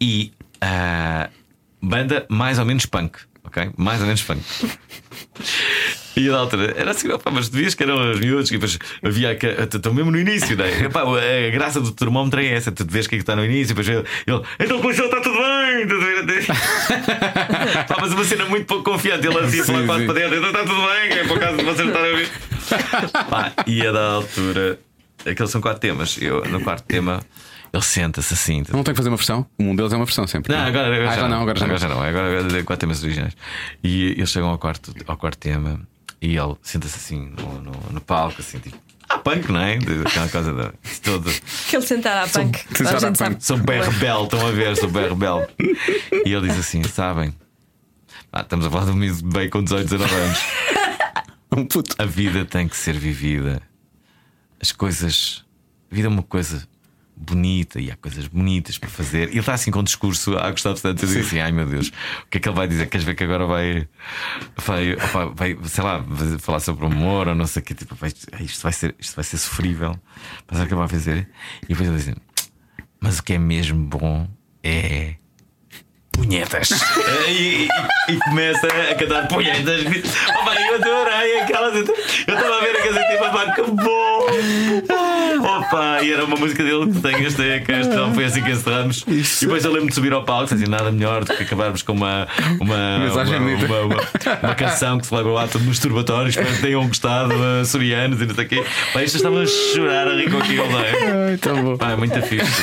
E 0.05 0.35
uh, 0.63 1.31
banda 1.81 2.27
mais 2.29 2.59
ou 2.59 2.67
menos 2.67 2.85
punk, 2.85 3.21
ok? 3.43 3.71
Mais 3.79 4.01
ou 4.03 4.07
menos 4.07 4.23
punk. 4.23 4.43
E 6.15 6.29
da 6.29 6.37
altura 6.37 6.75
era 6.77 6.91
assim, 6.91 7.11
opa, 7.11 7.31
mas 7.31 7.49
tu 7.49 7.57
vias 7.57 7.75
que 7.75 7.83
eram 7.83 8.13
os 8.13 8.21
miúdos, 8.21 8.51
que 8.51 8.59
depois 8.59 8.79
havia. 9.03 9.33
Estão 9.33 9.95
mesmo 9.95 10.11
no 10.11 10.19
início, 10.19 10.55
né? 10.59 10.85
Epá, 10.85 11.01
a 11.01 11.51
graça 11.51 11.81
do 11.81 11.91
termómetro 11.91 12.39
é 12.39 12.49
essa, 12.49 12.71
tu 12.71 12.85
vês 12.87 13.07
que 13.07 13.15
é 13.15 13.19
que 13.19 13.23
está 13.23 13.35
no 13.35 13.43
início, 13.47 13.75
depois 13.75 13.89
ele, 13.89 14.05
então 14.61 14.79
com 14.83 14.91
está 14.91 15.21
tudo 15.23 15.39
bem. 15.39 15.87
Pá, 17.89 17.97
mas 17.99 18.13
uma 18.13 18.25
cena 18.25 18.45
muito 18.45 18.67
pouco 18.67 18.85
confiante, 18.85 19.27
ele 19.27 19.39
assim, 19.39 19.65
falar 19.65 19.87
quase 19.87 20.05
para 20.05 20.15
dentro, 20.15 20.37
então 20.37 20.51
está 20.51 20.65
tudo 20.65 20.83
bem, 20.83 21.19
é 21.19 21.25
por 21.27 21.41
causa 21.41 21.57
de 21.57 21.65
vocês 21.65 21.89
estarem 21.89 22.13
a 22.13 22.17
ver. 22.17 22.29
Pá, 23.31 23.53
e 23.67 23.87
a 23.87 23.91
da 23.91 24.07
altura, 24.13 24.79
aqueles 25.27 25.51
são 25.51 25.63
quatro 25.63 25.81
temas. 25.81 26.21
Eu, 26.21 26.45
no 26.45 26.61
quarto 26.61 26.85
tema. 26.85 27.23
Ele 27.75 27.83
senta-se 27.83 28.33
assim. 28.33 28.63
Não 28.71 28.85
tem 28.85 28.95
que 28.95 28.99
fazer 28.99 29.09
uma 29.09 29.17
versão? 29.17 29.45
Um 29.59 29.75
deles 29.75 29.93
é 29.93 29.97
uma 29.97 30.05
versão 30.05 30.29
sempre. 30.29 30.55
Não, 30.55 30.65
agora, 30.65 30.95
agora 30.95 31.11
ah, 31.11 31.17
já, 31.17 31.29
não, 31.29 31.43
agora 31.43 31.59
já 31.59 31.65
agora 31.65 31.89
não. 31.89 32.01
Agora, 32.01 32.39
agora 32.39 32.63
quatro 32.63 32.81
temas 32.83 33.03
originais. 33.03 33.37
E 33.83 34.13
eles 34.13 34.31
chegam 34.31 34.49
ao 34.49 34.59
quarto, 34.59 34.95
ao 35.09 35.17
quarto 35.17 35.39
tema 35.39 35.81
e 36.23 36.37
ele 36.37 36.55
senta-se 36.63 36.95
assim 36.95 37.33
no, 37.37 37.61
no, 37.63 37.73
no, 37.91 38.01
palco, 38.01 38.41
assim, 38.41 38.61
tipo. 38.61 38.79
Ah, 39.09 39.19
punk, 39.19 39.51
não 39.51 39.59
é? 39.59 39.75
Aquela 40.07 40.29
coisa 40.29 40.53
de, 40.53 40.89
de 40.89 41.01
todo. 41.01 41.29
Aquele 41.67 41.85
sentar 41.85 42.25
à 42.25 42.29
punk. 42.29 42.65
Sou, 42.77 42.87
sentar 42.87 43.05
à 43.07 43.13
punk. 43.13 43.45
Sou 43.45 43.59
bem 43.59 43.83
rebelde, 43.83 44.23
estão 44.23 44.47
a 44.47 44.51
ver, 44.53 44.77
sou 44.77 44.89
bem 44.89 45.09
rebelde. 45.09 45.49
E 46.25 46.33
ele 46.33 46.47
diz 46.47 46.57
assim: 46.57 46.85
sabem, 46.85 47.35
ah, 48.33 48.43
estamos 48.43 48.67
a 48.67 48.71
falar 48.71 48.85
de 48.85 48.93
um 48.93 48.95
miúdo 48.95 49.29
bem 49.31 49.51
com 49.51 49.65
18, 49.65 49.89
19 49.89 50.15
anos. 50.15 50.39
Um 51.57 51.65
puto. 51.67 51.95
A 51.99 52.05
vida 52.05 52.45
tem 52.45 52.67
que 52.67 52.77
ser 52.77 52.99
vivida. 52.99 53.63
As 54.61 54.73
coisas. 54.73 55.45
A 55.89 55.95
vida 55.95 56.09
é 56.09 56.11
uma 56.11 56.25
coisa 56.25 56.67
bonita 57.17 57.81
e 57.81 57.91
há 57.91 57.97
coisas 57.97 58.27
bonitas 58.27 58.79
para 58.79 58.89
fazer. 58.89 59.29
E 59.29 59.33
ele 59.33 59.41
está 59.41 59.55
assim 59.55 59.71
com 59.71 59.81
um 59.81 59.85
discurso 59.85 60.37
a 60.37 60.51
gostar 60.51 60.71
bastante. 60.71 61.03
Eu 61.03 61.09
digo 61.09 61.21
assim: 61.21 61.41
ai 61.41 61.53
meu 61.53 61.67
Deus, 61.67 61.89
o 61.89 62.27
que 62.31 62.39
é 62.39 62.41
que 62.41 62.49
ele 62.49 62.57
vai 62.57 62.67
dizer? 62.67 62.89
Queres 62.89 63.05
ver 63.05 63.15
que 63.15 63.25
agora 63.25 63.47
vai, 63.47 63.89
vai, 64.57 64.95
opa, 64.95 65.27
vai 65.27 65.57
sei 65.65 65.85
lá, 65.85 65.99
vai 65.99 66.39
falar 66.39 66.61
sobre 66.61 66.85
o 66.85 66.89
amor 66.89 67.29
ou 67.29 67.35
não 67.35 67.47
sei 67.47 67.63
o 67.63 67.65
que? 67.65 67.75
Tipo, 67.75 67.95
vai, 67.95 68.13
isto, 68.41 68.63
vai 68.63 68.73
ser, 68.73 68.95
isto 68.99 69.15
vai 69.15 69.25
ser 69.25 69.39
sofrível. 69.39 69.99
Mas 70.51 70.61
é 70.61 70.65
o 70.65 70.67
que 70.67 70.73
ele 70.73 70.81
vai 70.81 70.89
fazer. 70.89 71.29
E 71.63 71.67
depois 71.69 71.89
ele 71.89 71.99
diz: 71.99 72.09
assim, 72.09 72.17
mas 73.01 73.19
o 73.19 73.23
que 73.23 73.35
é 73.35 73.39
mesmo 73.39 73.85
bom 73.87 74.29
é 74.63 75.15
punhetas. 76.13 76.71
e, 77.29 77.69
e, 78.09 78.13
e, 78.13 78.19
começa 78.21 78.67
a 78.67 78.95
cantar 78.95 79.29
punhetas. 79.29 79.85
Oh, 79.85 80.51
bem, 80.51 80.67
eu 80.69 80.75
adorei 80.77 81.41
aquelas. 81.41 81.75
Eu 81.75 82.35
estava 82.35 82.57
a 82.57 82.61
ver 82.61 82.77
aquelas 82.77 83.07
tipo, 83.07 83.31
pá, 83.31 83.53
que 83.53 83.63
bom! 83.71 85.04
Opa, 85.75 86.05
e 86.05 86.13
era 86.13 86.25
uma 86.25 86.37
música 86.37 86.63
dele 86.63 86.93
que 86.93 87.01
tem 87.01 87.25
este, 87.25 87.61
que 87.61 87.73
este 87.73 87.95
não 87.97 88.15
foi 88.15 88.25
assim 88.25 88.43
que 88.43 88.51
encerramos. 88.53 89.05
Isso. 89.09 89.45
E 89.45 89.47
depois 89.49 89.65
eu 89.65 89.73
lembro 89.73 89.89
de 89.89 89.95
subir 89.95 90.13
ao 90.13 90.23
palco 90.23 90.55
dizer 90.55 90.69
nada 90.69 90.93
melhor 90.93 91.25
do 91.25 91.35
que 91.35 91.43
acabarmos 91.43 91.83
com 91.83 91.93
uma, 91.93 92.29
uma, 92.61 92.97
uma, 92.99 93.23
uma, 93.25 93.81
uma, 93.81 94.39
uma 94.43 94.55
canção 94.55 94.99
que 94.99 95.07
celebra 95.09 95.33
o 95.33 95.39
ato 95.39 95.59
de 95.59 95.67
masturbatório. 95.67 96.29
Espero 96.29 96.47
que 96.47 96.63
tenham 96.63 96.87
gostado, 96.87 97.35
uh, 97.35 97.63
açorianos 97.63 98.21
e 98.21 98.27
não 98.27 98.35
sei 98.37 98.45
o 98.45 98.49
quê. 98.49 98.65
Pá, 98.93 99.03
isto 99.03 99.17
estava 99.17 99.43
a 99.43 99.47
chorar 99.47 100.07
a 100.07 100.15
rir 100.15 100.31
com 100.31 100.39
aquilo, 100.39 100.71
não 100.71 100.79
é? 100.79 101.37
Tão 101.39 101.65
bom. 101.65 101.77
Pá, 101.77 101.91
é 101.91 101.97
muito 101.97 102.23
fixe. 102.23 102.63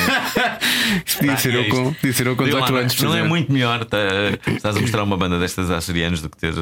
Com, 1.68 1.92
podia 1.92 2.12
ser 2.12 2.26
eu 2.26 2.36
com 2.36 2.44
18 2.44 2.76
anos. 2.76 3.02
Não 3.02 3.14
é 3.14 3.22
muito 3.22 3.52
melhor 3.52 3.84
tá, 3.84 3.98
estás 4.46 4.74
a 4.74 4.80
mostrar 4.80 5.02
uma 5.02 5.18
banda 5.18 5.38
destas 5.38 5.70
açorianas 5.70 6.22
do 6.22 6.30
que 6.30 6.38
ter 6.38 6.54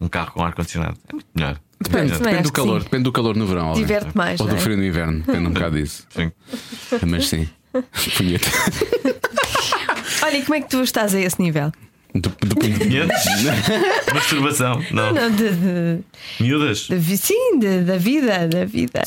um 0.00 0.08
carro 0.08 0.32
com 0.32 0.44
ar-condicionado. 0.44 0.98
É 1.08 1.12
muito 1.12 1.28
melhor. 1.34 1.60
Depende, 1.80 2.12
depende 2.12 2.42
do 2.42 2.52
calor, 2.52 2.78
sim. 2.80 2.84
depende 2.84 3.02
do 3.04 3.12
calor 3.12 3.36
no 3.36 3.46
verão. 3.46 3.72
Diverte 3.72 4.16
mais. 4.16 4.40
Ou 4.40 4.46
do 4.46 4.54
é? 4.54 4.58
frio 4.58 4.76
no 4.76 4.84
inverno, 4.84 5.20
depende 5.20 5.46
um 5.46 5.52
bocado 5.52 5.76
disso. 5.76 6.06
Sim. 6.10 6.32
Mas 7.06 7.28
sim. 7.28 7.48
Punheta. 8.16 8.48
Olha, 10.24 10.38
e 10.38 10.42
como 10.42 10.54
é 10.54 10.60
que 10.60 10.68
tu 10.68 10.82
estás 10.82 11.14
a 11.14 11.20
esse 11.20 11.40
nível? 11.40 11.72
Do, 12.14 12.28
do 12.28 12.54
punhetes? 12.56 13.24
Masturbação? 14.14 14.80
Não. 14.92 15.12
Não, 15.12 15.30
de, 15.30 15.50
de, 15.50 16.04
Miúdas? 16.38 16.86
De, 16.88 17.16
sim, 17.16 17.58
de, 17.58 17.82
da 17.82 17.98
vida, 17.98 18.46
da 18.46 18.64
vida. 18.64 19.02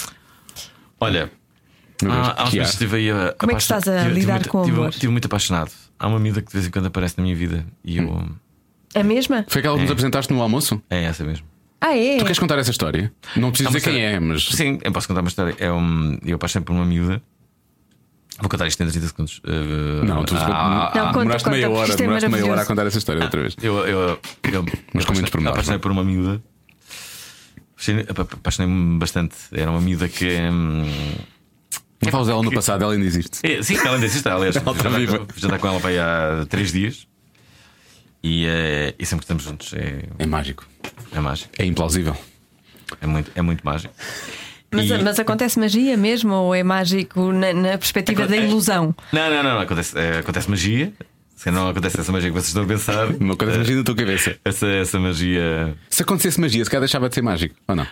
Olha, 1.00 1.32
há, 2.06 2.42
há 2.42 2.44
uns 2.46 2.54
meses 2.54 2.74
estive 2.74 2.98
aí 2.98 3.12
a. 3.12 3.34
Como 3.40 3.52
é 3.54 3.56
que 3.56 3.62
estás 3.62 3.88
a 3.88 4.04
tive, 4.04 4.14
lidar 4.14 4.40
tive, 4.40 4.50
com 4.50 4.62
o 4.62 4.64
amor? 4.66 4.90
Estive 4.90 5.12
muito 5.12 5.26
apaixonado. 5.26 5.72
Há 5.98 6.08
uma 6.08 6.20
miúda 6.20 6.42
que 6.42 6.48
de 6.48 6.54
vez 6.54 6.68
em 6.68 6.70
quando 6.70 6.88
aparece 6.88 7.18
na 7.18 7.24
minha 7.24 7.36
vida 7.36 7.66
e 7.84 7.98
eu. 7.98 8.10
Hum. 8.10 8.30
A 8.96 9.04
mesma? 9.04 9.46
Foi 9.48 9.60
aquela 9.60 9.76
que 9.76 9.82
nos 9.84 9.92
apresentaste 9.92 10.34
no 10.34 10.42
almoço? 10.42 10.82
É 10.90 11.04
essa 11.04 11.24
mesmo. 11.24 11.46
Ah, 11.80 11.96
é? 11.96 12.18
Tu 12.18 12.24
queres 12.24 12.40
contar 12.40 12.58
essa 12.58 12.72
história? 12.72 13.12
Não 13.36 13.50
preciso 13.50 13.70
dizer 13.72 13.82
quem 13.82 14.04
é, 14.04 14.20
mas. 14.20 14.48
Sim, 14.48 14.80
eu 14.84 14.92
posso 14.92 15.08
contar 15.08 15.22
uma 15.22 15.28
história. 15.28 15.56
É 15.60 15.72
um, 15.72 16.18
eu 16.26 16.36
apaixonei 16.36 16.66
por 16.66 16.74
uma 16.74 16.86
miúda. 16.86 17.22
Vou 18.40 18.50
contar 18.50 18.68
isto 18.68 18.82
em 18.84 18.88
30 18.88 19.08
segundos. 19.08 19.40
Uh, 19.40 20.06
não, 20.06 20.24
tu 20.24 20.36
ah, 20.38 20.92
não, 20.94 21.06
conta, 21.08 21.20
demoraste 21.20 21.44
conta, 21.46 21.58
meia 21.58 21.70
hora, 21.70 21.92
é 21.92 21.96
demoraste 21.96 22.30
meia 22.30 22.46
hora 22.46 22.62
a 22.62 22.66
contar 22.66 22.86
essa 22.86 22.98
história 22.98 23.24
outra 23.24 23.42
vez. 23.42 23.56
Eu, 23.62 23.78
eu, 23.88 24.20
eu, 24.44 24.66
mas 24.94 25.06
com 25.06 25.14
menos 25.14 25.30
pormenores. 25.30 25.58
Apaixonei 25.58 25.80
por 25.80 25.92
uma 25.92 26.04
miúda. 26.04 26.42
Apaixonei-me 28.36 29.00
bastante. 29.00 29.36
Era 29.52 29.72
uma 29.72 29.82
miúda 29.82 30.08
que. 30.08 30.28
Hum, 30.40 30.86
não 32.04 32.12
falas 32.12 32.28
dela 32.28 32.44
no 32.44 32.52
passado, 32.52 32.84
ela 32.84 32.94
ainda 32.94 33.06
existe. 33.06 33.40
É, 33.44 33.62
sim, 33.64 33.76
ela 33.76 33.96
ainda 33.96 34.06
existe. 34.06 34.28
Aliás, 34.28 34.56
ela 34.58 34.72
está 34.72 34.90
viva. 34.90 35.26
Já 35.36 35.58
com 35.58 35.68
ela 35.68 35.80
para 35.80 35.90
aí 35.90 36.00
há 36.00 36.46
3 36.48 36.72
dias. 36.72 37.08
E, 38.28 38.46
uh, 38.46 38.94
e 39.00 39.06
sempre 39.06 39.26
que 39.26 39.34
estamos 39.34 39.44
juntos 39.44 39.74
é. 39.74 40.04
É 40.20 40.26
mágico. 40.26 40.66
É 41.14 41.20
mágico. 41.22 41.50
É 41.58 41.64
implausível. 41.64 42.16
É 43.00 43.08
muito, 43.08 43.32
é 43.34 43.42
muito 43.42 43.66
mágico. 43.66 43.94
Mas, 44.70 44.90
e... 44.90 44.98
mas 44.98 45.18
acontece 45.18 45.58
magia 45.58 45.96
mesmo 45.96 46.34
ou 46.34 46.54
é 46.54 46.62
mágico 46.62 47.32
na, 47.32 47.54
na 47.54 47.78
perspectiva 47.78 48.24
Aconte... 48.24 48.38
da 48.38 48.46
ilusão? 48.46 48.94
Não, 49.14 49.30
não, 49.30 49.44
não, 49.44 49.54
não. 49.56 49.62
Acontece, 49.62 49.98
é, 49.98 50.20
acontece 50.20 50.50
magia. 50.50 50.92
Se 51.38 51.50
não 51.52 51.70
acontece 51.70 52.02
essa 52.02 52.12
magia 52.12 52.30
que 52.30 52.34
vocês 52.34 52.48
estão 52.48 52.64
a 52.64 52.68
pensar. 52.68 53.08
Não 53.22 53.34
acontece 53.34 53.60
magia 53.60 53.76
na 53.76 53.84
tua 53.84 53.96
cabeça. 53.96 54.38
Essa, 54.44 54.68
essa 54.68 55.00
magia. 55.00 55.78
Se 55.88 56.02
acontecesse 56.02 56.42
magia, 56.42 56.66
se 56.66 56.70
calhar 56.70 56.82
deixava 56.82 57.08
de 57.08 57.16
ser 57.16 57.22
mágico, 57.22 57.56
ou 57.68 57.76
não? 57.76 57.88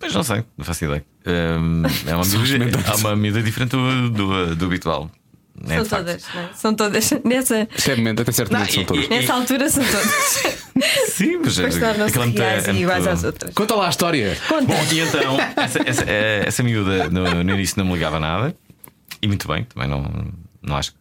Pois 0.00 0.12
não 0.12 0.24
sei, 0.24 0.44
não 0.58 0.64
faço 0.64 0.84
ideia. 0.84 1.04
Um, 1.24 1.82
é 2.06 2.14
uma 2.14 2.24
medida, 2.26 2.78
há 2.90 2.96
uma 2.96 3.16
medida 3.16 3.42
diferente 3.42 3.70
do, 3.70 4.10
do, 4.10 4.56
do 4.56 4.64
habitual. 4.66 5.10
É 5.68 5.76
são 5.76 5.98
todas, 5.98 6.24
não 6.34 6.42
é? 6.42 6.50
São 6.54 6.74
todas. 6.74 7.10
Nessa... 7.24 7.62
Até, 7.62 7.96
momento, 7.96 8.22
até 8.22 8.32
certo 8.32 8.52
momento 8.52 8.72
são 8.72 8.84
todas. 8.84 9.08
Nessa 9.08 9.34
altura 9.34 9.68
são 9.70 9.84
todas. 9.84 10.64
Sim, 11.14 11.38
mas 11.44 11.58
é, 11.58 12.70
é 12.70 12.74
iguais 12.74 13.06
às 13.06 13.24
outras. 13.24 13.54
Conta 13.54 13.74
lá 13.74 13.86
a 13.86 13.90
história. 13.90 14.36
Conta. 14.48 14.66
Bom, 14.66 14.86
e 14.92 15.00
então, 15.00 15.36
essa, 15.56 15.78
essa, 15.88 16.04
essa 16.10 16.62
miúda 16.62 17.08
no, 17.08 17.44
no 17.44 17.54
início 17.54 17.78
não 17.78 17.86
me 17.86 17.94
ligava 17.94 18.18
nada. 18.18 18.54
E 19.22 19.28
muito 19.28 19.46
bem, 19.46 19.64
também 19.64 19.88
não, 19.88 20.32
não 20.60 20.76
acho 20.76 20.92
que 20.92 20.98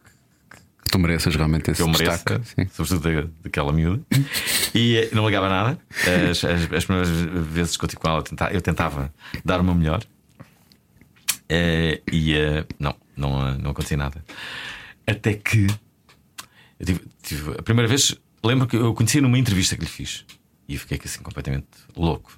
tu 0.91 0.99
mereças 0.99 1.35
realmente 1.35 1.71
esse 1.71 1.81
eu 1.81 1.87
mereço, 1.87 2.11
destaque, 2.11 2.69
sobretudo 2.71 3.33
daquela 3.43 3.73
miúda. 3.73 4.01
E 4.75 4.97
eh, 4.97 5.09
não 5.11 5.27
ligava 5.27 5.47
nada. 5.49 5.77
As, 6.31 6.43
as, 6.43 6.73
as 6.73 6.85
primeiras 6.85 7.09
vezes 7.09 7.77
que 7.77 7.83
eu 7.83 7.85
estive 7.85 8.01
com 8.01 8.07
ela, 8.07 8.17
eu 8.17 8.23
tentava, 8.23 8.53
eu 8.53 8.61
tentava 8.61 9.13
dar 9.45 9.61
o 9.61 9.63
meu 9.63 9.75
melhor. 9.75 10.01
Uh, 11.43 12.01
e 12.11 12.33
uh, 12.35 12.65
não, 12.79 12.95
não, 13.15 13.57
não 13.57 13.71
acontecia 13.71 13.97
nada. 13.97 14.23
Até 15.05 15.33
que 15.33 15.67
tive, 16.83 17.01
tive, 17.21 17.51
a 17.57 17.61
primeira 17.61 17.87
vez, 17.87 18.15
lembro 18.43 18.67
que 18.67 18.75
eu 18.75 18.93
conheci 18.93 19.21
numa 19.21 19.37
entrevista 19.37 19.75
que 19.75 19.83
lhe 19.83 19.89
fiz 19.89 20.25
e 20.67 20.77
fiquei 20.77 20.99
assim 21.03 21.21
completamente 21.21 21.67
louco 21.95 22.31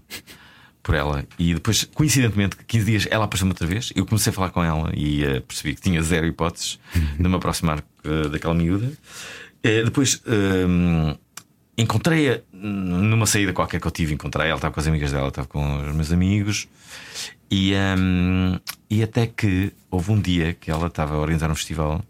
por 0.86 0.94
ela. 0.94 1.26
E 1.40 1.56
depois, 1.56 1.84
coincidentemente, 1.84 2.58
15 2.68 2.86
dias 2.86 3.08
ela 3.10 3.26
apareceu-me 3.26 3.52
outra 3.52 3.66
vez. 3.66 3.92
Eu 3.96 4.06
comecei 4.06 4.30
a 4.30 4.34
falar 4.34 4.52
com 4.52 4.64
ela 4.64 4.92
e 4.96 5.24
uh, 5.24 5.42
percebi 5.42 5.74
que 5.74 5.82
tinha 5.82 6.02
zero 6.02 6.28
hipóteses 6.28 6.80
de 6.94 7.28
me 7.28 7.36
aproximar 7.36 7.80
uh, 7.80 8.30
daquela 8.30 8.54
miúda. 8.54 8.86
Uh, 8.86 9.84
depois 9.84 10.22
encontrei-a 11.76 12.42
numa 12.54 13.26
saída 13.26 13.52
qualquer 13.52 13.82
que 13.82 13.88
eu 13.88 13.92
tive. 13.92 14.14
Encontrei 14.14 14.48
ela, 14.48 14.58
estava 14.58 14.74
com 14.74 14.80
as 14.80 14.88
amigas 14.88 15.12
dela, 15.12 15.30
estava 15.30 15.48
com 15.48 15.90
os 15.90 15.96
meus 15.96 16.12
amigos. 16.12 16.68
E, 17.50 17.74
um, 17.98 18.60
e 18.90 19.04
até 19.04 19.28
que 19.28 19.72
houve 19.90 20.12
um 20.12 20.20
dia 20.20 20.54
que 20.54 20.72
ela 20.72 20.88
estava 20.88 21.16
a 21.16 21.18
organizar 21.20 21.50
um 21.50 21.56
festival 21.56 22.04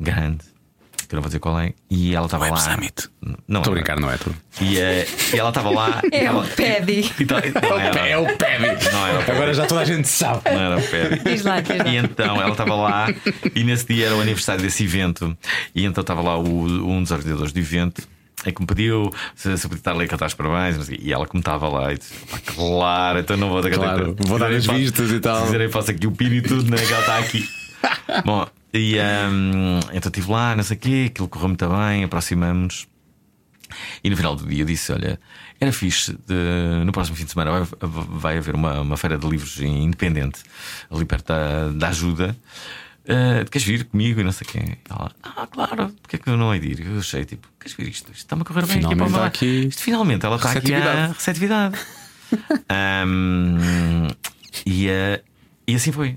grande, 0.00 0.44
que 1.06 1.14
eu 1.14 1.18
não 1.18 1.22
vou 1.22 1.28
dizer 1.28 1.40
qual 1.40 1.60
é, 1.60 1.74
e 1.90 2.14
ela 2.14 2.26
estava 2.26 2.48
lá. 2.48 2.56
Summit. 2.56 3.08
Não, 3.46 3.60
Estou 3.60 3.72
a 3.72 3.74
brincar, 3.74 4.00
não 4.00 4.10
é 4.10 4.16
tudo. 4.16 4.34
E, 4.60 4.76
uh, 4.76 5.34
e 5.34 5.38
ela 5.38 5.50
estava 5.50 5.70
lá. 5.70 6.00
É 6.10 6.24
ela, 6.24 6.42
o 6.42 6.48
Pedi. 6.48 7.12
Então, 7.20 7.38
é 7.38 8.18
o 8.18 8.24
Pedi. 8.36 8.92
Não 8.92 9.06
era 9.06 9.18
o. 9.18 9.30
Agora 9.30 9.54
já 9.54 9.66
toda 9.66 9.82
a 9.82 9.84
gente 9.84 10.08
sabe. 10.08 10.50
Não 10.50 10.60
era 10.60 10.78
o 10.78 10.82
Pedi. 10.82 11.18
Diz 11.22 11.44
lá, 11.44 11.60
diz 11.60 11.78
lá. 11.78 11.88
E 11.88 11.96
então 11.96 12.40
ela 12.40 12.50
estava 12.52 12.74
lá, 12.74 13.08
e 13.54 13.62
nesse 13.62 13.86
dia 13.86 14.06
era 14.06 14.16
o 14.16 14.20
aniversário 14.20 14.62
desse 14.62 14.84
evento, 14.84 15.36
e 15.74 15.84
então 15.84 16.00
estava 16.00 16.22
lá 16.22 16.38
o, 16.38 16.44
um 16.88 17.02
dos 17.02 17.10
organizadores 17.10 17.52
do 17.52 17.58
evento 17.58 18.08
é 18.44 18.50
que 18.50 18.60
me 18.60 18.66
pediu 18.66 19.12
se, 19.34 19.56
se 19.56 19.62
podia 19.68 19.80
estar 19.80 19.92
ali 19.92 20.04
a 20.04 20.08
cantar 20.08 20.26
os 20.26 20.34
parabéns 20.34 20.88
e 20.88 21.12
ela 21.12 21.26
como 21.26 21.40
estava 21.40 21.68
lá 21.68 21.92
e 21.92 21.98
disse, 21.98 22.12
claro, 22.46 23.18
então 23.20 23.36
não 23.36 23.48
vou 23.48 23.62
dar 23.62 23.70
claro, 23.70 24.16
vou 24.18 24.38
dar 24.38 24.52
as 24.52 24.66
vistas 24.66 25.10
e 25.10 25.20
tal. 25.20 25.44
Dizer, 25.44 25.70
faço 25.70 25.90
aqui 25.90 26.06
o 26.06 26.12
pino 26.12 26.34
e 26.34 26.42
tudo, 26.42 26.70
né? 26.70 26.76
Que 26.76 26.92
ela 26.92 27.00
está 27.00 27.18
aqui. 27.18 27.48
Bom, 28.24 28.46
e 28.74 28.96
um, 28.98 29.80
então 29.92 30.08
estive 30.08 30.30
lá, 30.30 30.56
não 30.56 30.62
sei 30.62 30.76
o 30.76 30.80
quê, 30.80 31.06
aquilo 31.10 31.28
correu 31.28 31.48
muito 31.48 31.68
bem, 31.68 32.04
aproximamos. 32.04 32.88
E 34.02 34.10
no 34.10 34.16
final 34.16 34.34
do 34.34 34.46
dia 34.46 34.64
disse: 34.64 34.92
Olha, 34.92 35.18
era 35.60 35.72
fixe, 35.72 36.12
de, 36.26 36.84
no 36.84 36.92
próximo 36.92 37.16
fim 37.16 37.24
de 37.24 37.30
semana 37.30 37.64
vai, 37.64 37.66
vai 37.80 38.38
haver 38.38 38.54
uma, 38.54 38.80
uma 38.80 38.96
feira 38.96 39.16
de 39.16 39.26
livros 39.28 39.60
independente 39.60 40.42
ali 40.90 41.04
perto 41.04 41.28
da, 41.28 41.68
da 41.68 41.88
ajuda. 41.88 42.36
Uh, 43.04 43.48
queres 43.50 43.66
vir 43.66 43.84
comigo 43.84 44.20
e 44.20 44.24
não 44.24 44.30
sei 44.30 44.46
quem. 44.46 44.78
Ela, 44.88 45.10
ah, 45.22 45.46
claro, 45.46 45.92
porque 46.00 46.16
é 46.16 46.18
que 46.18 46.28
eu 46.28 46.36
não 46.36 46.54
hei 46.54 46.60
de 46.60 46.68
ir? 46.68 46.86
Eu 46.86 46.98
achei, 46.98 47.24
tipo, 47.24 47.48
queres 47.58 47.76
vir 47.76 47.88
isto? 47.88 48.12
Isto 48.12 48.18
está-me 48.18 48.42
a 48.42 48.44
correr 48.44 48.64
bem 48.64 48.76
finalmente 48.76 49.02
aqui 49.02 49.12
para 49.12 49.26
aqui... 49.26 49.66
Isto 49.66 49.82
finalmente 49.82 50.24
ela 50.24 50.36
está 50.36 50.52
aqui 50.52 50.72
a 50.72 51.08
receptividade. 51.08 51.78
um, 53.06 54.06
e, 54.64 54.88
uh, 54.88 55.22
e 55.66 55.74
assim 55.74 55.90
foi. 55.90 56.16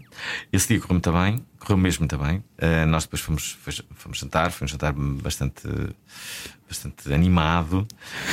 Esse 0.54 0.68
dia 0.68 0.80
correu 0.80 0.94
muito 0.94 1.12
bem, 1.12 1.44
correu 1.60 1.78
mesmo 1.78 2.02
muito 2.02 2.18
bem. 2.20 2.38
Uh, 2.38 2.86
nós 2.88 3.04
depois 3.04 3.22
fomos, 3.22 3.58
fomos 3.96 4.20
jantar, 4.20 4.52
foi 4.52 4.66
um 4.66 4.68
jantar 4.68 4.94
bastante, 4.94 5.68
bastante 6.68 7.12
animado 7.12 7.88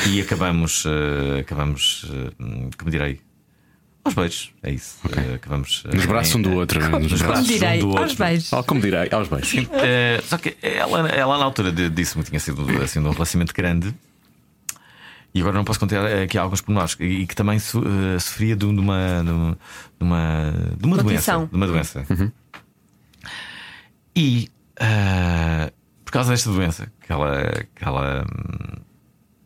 e 0.09 0.21
acabamos, 0.21 0.85
acabamos 1.41 2.05
como 2.77 2.91
direi, 2.91 3.19
aos 4.05 4.15
beijos, 4.15 4.53
é 4.63 4.73
isso. 4.73 4.97
Okay. 5.05 5.23
Uh, 5.23 5.35
acabamos, 5.35 5.85
uh, 5.85 5.95
nos 5.95 6.07
braços 6.07 6.35
um 6.35 6.43
do 6.43 6.53
outro, 6.53 6.81
né? 6.83 6.89
Nos 6.99 7.23
braços 7.23 7.47
direi, 7.47 7.77
um 7.77 7.81
do 7.81 7.89
outro. 7.89 8.03
Aos 8.03 8.15
beijos. 8.15 8.53
Oh, 8.53 8.65
como 8.65 8.81
direi, 8.81 9.09
aos 9.13 9.29
beijos. 9.29 9.53
Uh, 9.55 10.23
só 10.25 10.39
que 10.39 10.57
ela, 10.61 11.09
ela 11.09 11.39
na 11.39 11.45
altura 11.45 11.71
disse-me 11.73 12.25
que 12.25 12.31
tinha 12.31 12.41
sido 12.41 12.63
assim, 12.83 12.99
um 12.99 13.11
relacionamento 13.11 13.55
grande. 13.55 13.95
E 15.35 15.41
agora 15.41 15.57
não 15.57 15.65
posso 15.65 15.81
contar 15.81 16.05
aqui 16.05 16.37
alguns 16.37 16.61
pormenores. 16.61 16.97
E 17.01 17.27
que 17.27 17.35
também 17.35 17.59
so, 17.59 17.83
sofria 18.21 18.55
de 18.55 18.67
uma, 18.67 19.23
de 19.25 20.05
uma, 20.05 20.53
de 20.77 20.87
uma 20.87 20.97
doença. 20.99 21.49
De 21.51 21.57
uma 21.57 21.67
doença. 21.67 22.05
Uhum. 22.11 22.31
E 24.15 24.51
por 26.05 26.13
causa 26.13 26.33
desta 26.33 26.51
doença 26.51 26.93
que 27.01 27.11
ela, 27.11 27.51
que 27.75 27.83
ela 27.83 28.27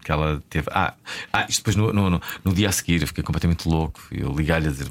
que 0.07 0.13
ela 0.13 0.41
teve. 0.49 0.69
Ah, 0.71 0.95
ah 1.33 1.47
isto 1.49 1.59
depois 1.59 1.75
no, 1.75 1.93
no, 1.93 2.09
no, 2.09 2.23
no 2.45 2.55
dia 2.55 2.69
a 2.69 2.73
seguir 2.73 3.01
eu 3.01 3.09
fiquei 3.09 3.25
completamente 3.25 3.69
louco. 3.69 4.01
Eu 4.13 4.33
liguei-lhe 4.33 4.69
a 4.69 4.71
dizer: 4.71 4.89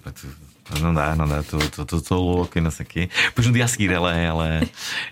não 0.81 0.93
dá, 0.93 1.15
não 1.15 1.25
dá, 1.25 1.39
estou 1.39 2.21
louco 2.21 2.57
e 2.57 2.61
não 2.61 2.69
sei 2.69 2.85
o 2.85 2.89
quê. 2.89 3.09
Depois 3.27 3.47
no 3.47 3.53
dia 3.53 3.63
a 3.63 3.67
seguir 3.67 3.91
ela, 3.91 4.13
ela, 4.13 4.61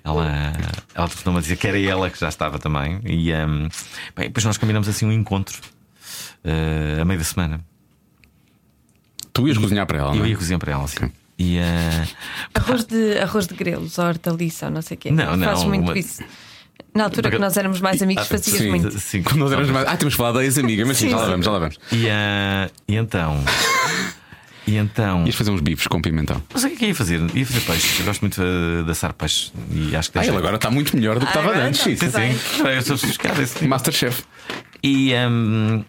ela, 0.04 0.54
ela 0.94 1.08
telefonou-me 1.08 1.40
a 1.40 1.42
dizer 1.42 1.56
que 1.56 1.68
era 1.68 1.80
ela 1.80 2.10
que 2.10 2.20
já 2.20 2.28
estava 2.28 2.60
também. 2.60 3.00
E 3.06 3.34
um, 3.34 3.70
bem, 4.14 4.28
depois 4.28 4.44
nós 4.44 4.58
combinamos 4.58 4.90
assim 4.90 5.06
um 5.06 5.12
encontro 5.12 5.58
uh, 6.44 7.02
a 7.02 7.06
meio 7.06 7.20
da 7.20 7.26
semana. 7.26 7.62
Tu 9.32 9.48
ias 9.48 9.56
e, 9.56 9.62
cozinhar 9.62 9.88
para 9.88 10.00
ela? 10.00 10.10
Eu 10.10 10.16
não? 10.16 10.26
É? 10.26 10.30
ia 10.30 10.36
cozinhar 10.36 10.60
para 10.60 10.74
ela, 10.74 10.88
sim. 10.88 10.98
Okay. 10.98 11.12
E, 11.40 11.58
uh, 11.60 12.08
arroz, 12.54 12.84
de, 12.86 13.18
arroz 13.20 13.48
de 13.48 13.56
grelos, 13.56 13.98
hortaliça, 13.98 14.70
não 14.70 14.82
sei 14.82 14.96
o 14.96 15.00
quê. 15.00 15.12
Não, 15.12 15.38
não. 15.38 15.48
Fazes 15.48 15.64
muito 15.64 15.84
uma... 15.92 15.98
isso. 15.98 16.24
Na 16.96 17.06
altura 17.06 17.24
Porque... 17.24 17.38
que 17.38 17.42
nós 17.42 17.58
éramos 17.58 17.82
mais 17.82 18.02
amigos, 18.02 18.28
fazias 18.28 18.58
sim, 18.58 18.70
muito. 18.70 19.00
Sim, 19.00 19.24
quando 19.24 19.40
nós 19.40 19.52
éramos 19.52 19.72
mais. 19.72 19.88
Ah, 19.88 19.98
temos 19.98 20.14
falado 20.14 20.36
da 20.36 20.44
ex-amiga, 20.44 20.86
mas 20.86 20.98
sim, 20.98 21.10
já 21.10 21.18
lá 21.18 21.26
vamos, 21.26 21.46
já 21.46 21.52
lá 21.52 21.60
vamos. 21.60 21.80
E, 21.92 22.06
uh, 22.06 22.72
e 22.88 22.96
então. 22.96 23.44
E 24.66 24.78
então. 24.78 25.26
Ias 25.26 25.36
fazer 25.36 25.52
uns 25.52 25.62
bifes 25.62 25.88
com 25.88 26.02
pimentão. 26.02 26.42
Mas 26.54 26.64
o 26.64 26.68
que 26.68 26.74
é 26.74 26.78
que 26.78 26.86
ia 26.86 26.96
fazer? 26.96 27.20
Ia 27.36 27.46
fazer 27.46 27.62
peixe. 27.62 28.00
Eu 28.00 28.06
gosto 28.06 28.22
muito 28.22 28.42
de 28.86 28.92
assar 28.92 29.14
peixe. 29.14 29.52
E 29.72 29.96
acho 29.96 30.12
que 30.12 30.20
ah, 30.20 30.26
ele 30.26 30.38
agora 30.38 30.56
está 30.56 30.72
muito 30.72 30.96
melhor 30.96 31.20
do 31.20 31.26
que 31.26 31.32
estava 31.32 31.52
antes. 31.58 31.82
Sim, 31.82 31.96
sim. 31.98 32.10
sim. 32.10 32.68
Eu 32.68 32.82
sou. 32.82 32.98
Tipo. 32.98 33.68
Masterchef. 33.68 34.24
E, 34.82 35.14
um, 35.16 35.84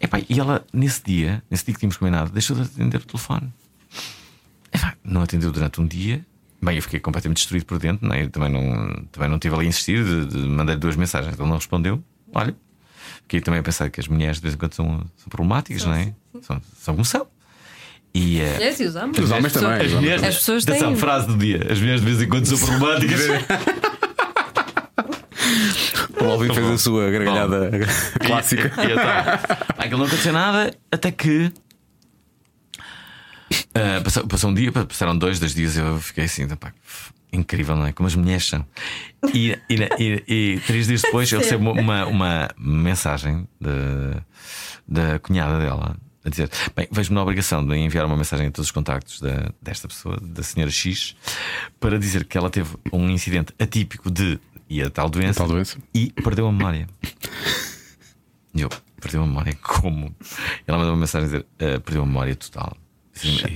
epá, 0.00 0.20
e 0.28 0.40
ela, 0.40 0.64
nesse 0.72 1.02
dia, 1.04 1.42
nesse 1.50 1.64
dia 1.64 1.74
que 1.74 1.80
tínhamos 1.80 1.96
combinado, 1.96 2.30
deixou 2.30 2.56
de 2.56 2.62
atender 2.62 2.98
o 2.98 3.04
telefone. 3.04 3.52
Epá, 4.72 4.94
não 5.04 5.22
atendeu 5.22 5.52
durante 5.52 5.80
um 5.80 5.86
dia. 5.86 6.24
Bem, 6.62 6.76
eu 6.76 6.82
fiquei 6.82 7.00
completamente 7.00 7.38
destruído 7.38 7.66
por 7.66 7.80
dentro, 7.80 8.06
né? 8.08 8.22
eu 8.22 8.30
também 8.30 8.48
não, 8.48 9.04
também 9.10 9.28
não 9.28 9.36
tive 9.36 9.52
ali 9.56 9.66
a 9.66 9.68
insistir, 9.68 10.04
de, 10.04 10.26
de 10.26 10.38
mandar 10.38 10.76
duas 10.76 10.94
mensagens, 10.94 11.36
ele 11.36 11.48
não 11.48 11.56
respondeu. 11.56 12.00
Olha, 12.32 12.54
fiquei 13.22 13.40
também 13.40 13.58
a 13.58 13.62
pensar 13.64 13.90
que 13.90 13.98
as 13.98 14.06
mulheres 14.06 14.36
de 14.36 14.42
vez 14.42 14.54
em 14.54 14.58
quando 14.58 14.72
são, 14.74 15.04
são 15.16 15.28
problemáticas, 15.28 15.84
não 15.84 15.94
é? 15.94 16.14
São, 16.40 16.62
são 16.78 16.94
como 16.94 17.04
são. 17.04 17.26
E, 18.14 18.40
uh, 18.40 18.62
yes, 18.62 18.78
e 18.78 18.84
os 18.84 18.94
homens, 18.94 19.18
os 19.18 19.30
homens 19.30 19.52
também. 19.52 19.86
As, 19.86 19.92
mulheres, 19.92 20.22
as 20.22 20.36
pessoas 20.36 20.64
têm. 20.64 20.76
Essa 20.76 20.94
frase 20.96 21.26
do 21.26 21.36
dia: 21.36 21.66
as 21.68 21.80
mulheres 21.80 22.00
de 22.00 22.06
vez 22.06 22.22
em 22.22 22.28
quando 22.28 22.46
são 22.46 22.58
problemáticas. 22.58 23.20
o 26.20 26.24
Alvin 26.24 26.54
fez 26.54 26.66
a 26.66 26.78
sua 26.78 27.10
gargalhada 27.10 27.70
clássica. 28.20 28.70
E, 28.76 28.80
e, 28.80 28.88
e, 28.88 28.92
então, 28.92 29.04
aquilo 29.78 29.98
não 29.98 30.06
aconteceu 30.06 30.32
nada 30.32 30.72
até 30.92 31.10
que 31.10 31.50
Uh, 33.52 34.02
passou, 34.02 34.26
passou, 34.26 34.50
um 34.50 34.54
dia, 34.54 34.72
passaram 34.72 35.16
dois, 35.16 35.38
dois 35.38 35.54
dias, 35.54 35.76
eu 35.76 35.98
fiquei 35.98 36.24
assim, 36.24 36.46
pá, 36.48 36.72
incrível, 37.32 37.76
não 37.76 37.86
é? 37.86 37.92
Como 37.92 38.06
as 38.06 38.14
mulheres 38.14 38.46
são. 38.46 38.64
E, 39.32 39.58
e, 39.68 39.76
e, 39.98 40.24
e 40.28 40.60
três 40.66 40.86
dias 40.86 41.02
depois 41.02 41.30
eu 41.32 41.40
recebo 41.40 41.72
uma, 41.72 42.06
uma 42.06 42.50
mensagem 42.58 43.48
de, 43.60 44.20
da 44.86 45.18
cunhada 45.18 45.58
dela 45.58 45.96
a 46.24 46.28
dizer: 46.28 46.50
Bem, 46.76 46.86
vejo-me 46.90 47.14
na 47.14 47.22
obrigação 47.22 47.66
de 47.66 47.74
enviar 47.76 48.04
uma 48.06 48.16
mensagem 48.16 48.46
a 48.46 48.50
todos 48.50 48.68
os 48.68 48.72
contactos 48.72 49.20
da, 49.20 49.50
desta 49.60 49.88
pessoa, 49.88 50.18
da 50.20 50.42
senhora 50.42 50.70
X, 50.70 51.16
para 51.80 51.98
dizer 51.98 52.24
que 52.24 52.36
ela 52.36 52.50
teve 52.50 52.76
um 52.92 53.08
incidente 53.08 53.52
atípico 53.58 54.10
de 54.10 54.38
e 54.68 54.80
a 54.80 54.88
tal 54.88 55.10
doença, 55.10 55.42
a 55.42 55.46
tal 55.46 55.54
doença. 55.54 55.78
e 55.94 56.10
perdeu 56.10 56.46
a 56.46 56.52
memória. 56.52 56.86
E 58.54 58.60
eu, 58.60 58.68
perdeu 59.00 59.22
a 59.22 59.26
memória 59.26 59.56
como? 59.62 60.14
Ela 60.66 60.78
mandou 60.78 60.92
uma 60.94 61.00
mensagem 61.00 61.28
a 61.28 61.30
dizer: 61.30 61.46
uh, 61.76 61.80
Perdeu 61.80 62.02
a 62.02 62.06
memória 62.06 62.36
total. 62.36 62.76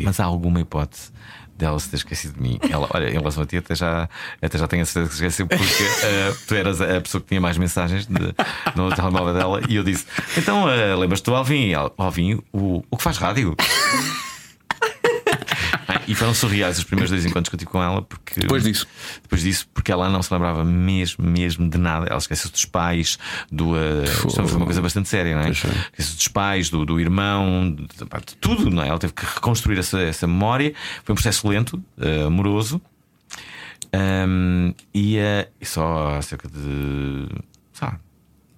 Mas 0.03 0.21
há 0.21 0.25
alguma 0.25 0.61
hipótese 0.61 1.13
dela 1.57 1.79
se 1.79 1.89
ter 1.89 1.97
esquecido 1.97 2.35
de 2.35 2.43
mim. 2.43 2.59
Ela, 2.71 2.87
olha, 2.93 3.09
em 3.09 3.15
relação 3.15 3.43
a 3.43 3.47
ti, 3.47 3.57
até 3.57 3.75
já, 3.75 4.09
até 4.41 4.59
já 4.59 4.69
tenho 4.69 4.83
a 4.83 4.87
certeza 4.87 5.09
que 5.09 5.15
esqueceu, 5.15 5.47
porque 5.47 5.65
uh, 5.65 6.37
tu 6.47 6.55
eras 6.55 6.81
a 6.81 7.01
pessoa 7.01 7.21
que 7.21 7.29
tinha 7.29 7.41
mais 7.41 7.57
mensagens 7.57 8.07
de, 8.07 8.35
no 8.75 8.95
telemóvel 8.95 9.35
dela. 9.35 9.61
E 9.69 9.77
eu 9.77 9.83
disse: 9.83 10.07
Então, 10.37 10.65
uh, 10.65 10.99
lembras-te 10.99 11.25
do 11.25 11.35
Alvin? 11.35 11.73
Alvin, 11.97 12.43
o, 12.53 12.85
o 12.91 12.97
que 12.97 13.03
faz 13.03 13.17
rádio? 13.17 13.57
E 16.07 16.15
foram 16.15 16.33
surreais 16.33 16.79
os 16.79 16.85
primeiros 16.85 17.11
dois 17.11 17.25
encontros 17.25 17.49
que 17.49 17.55
eu 17.57 17.59
tive 17.59 17.71
com 17.71 17.83
ela, 17.83 18.03
porque. 18.03 18.41
Depois 18.41 18.63
disso. 18.63 18.87
Depois 19.23 19.43
disso, 19.43 19.69
porque 19.75 19.91
ela 19.91 20.09
não 20.09 20.23
se 20.23 20.33
lembrava 20.33 20.65
mesmo, 20.65 21.25
mesmo 21.25 21.69
de 21.69 21.79
nada. 21.79 22.07
Ela 22.07 22.19
esqueceu 22.19 22.51
dos 22.51 22.65
pais, 22.65 23.19
do. 23.51 23.73
Uh, 23.73 24.31
foi 24.31 24.57
uma 24.57 24.67
coisa 24.67 24.81
bastante 24.81 25.09
séria, 25.09 25.35
não 25.35 25.43
é? 25.43 25.51
Esqueceu 25.51 26.15
dos 26.15 26.29
pais, 26.29 26.71
do, 26.71 26.85
do 26.85 27.01
irmão, 27.01 27.71
de, 27.71 27.87
de, 27.87 28.37
tudo, 28.41 28.71
não 28.71 28.83
é? 28.83 28.89
Ela 28.89 28.99
teve 28.99 29.13
que 29.13 29.25
reconstruir 29.25 29.79
essa, 29.79 30.01
essa 30.01 30.27
memória. 30.27 30.75
Foi 31.05 31.13
um 31.13 31.17
processo 31.17 31.49
lento, 31.49 31.83
uh, 31.99 32.27
amoroso. 32.27 32.81
Um, 33.95 34.75
e, 34.93 35.19
uh, 35.19 35.49
e 35.61 35.67
só 35.67 36.17
há 36.17 36.23
cerca 36.23 36.49
de. 36.49 37.29
Sabe, 37.73 37.99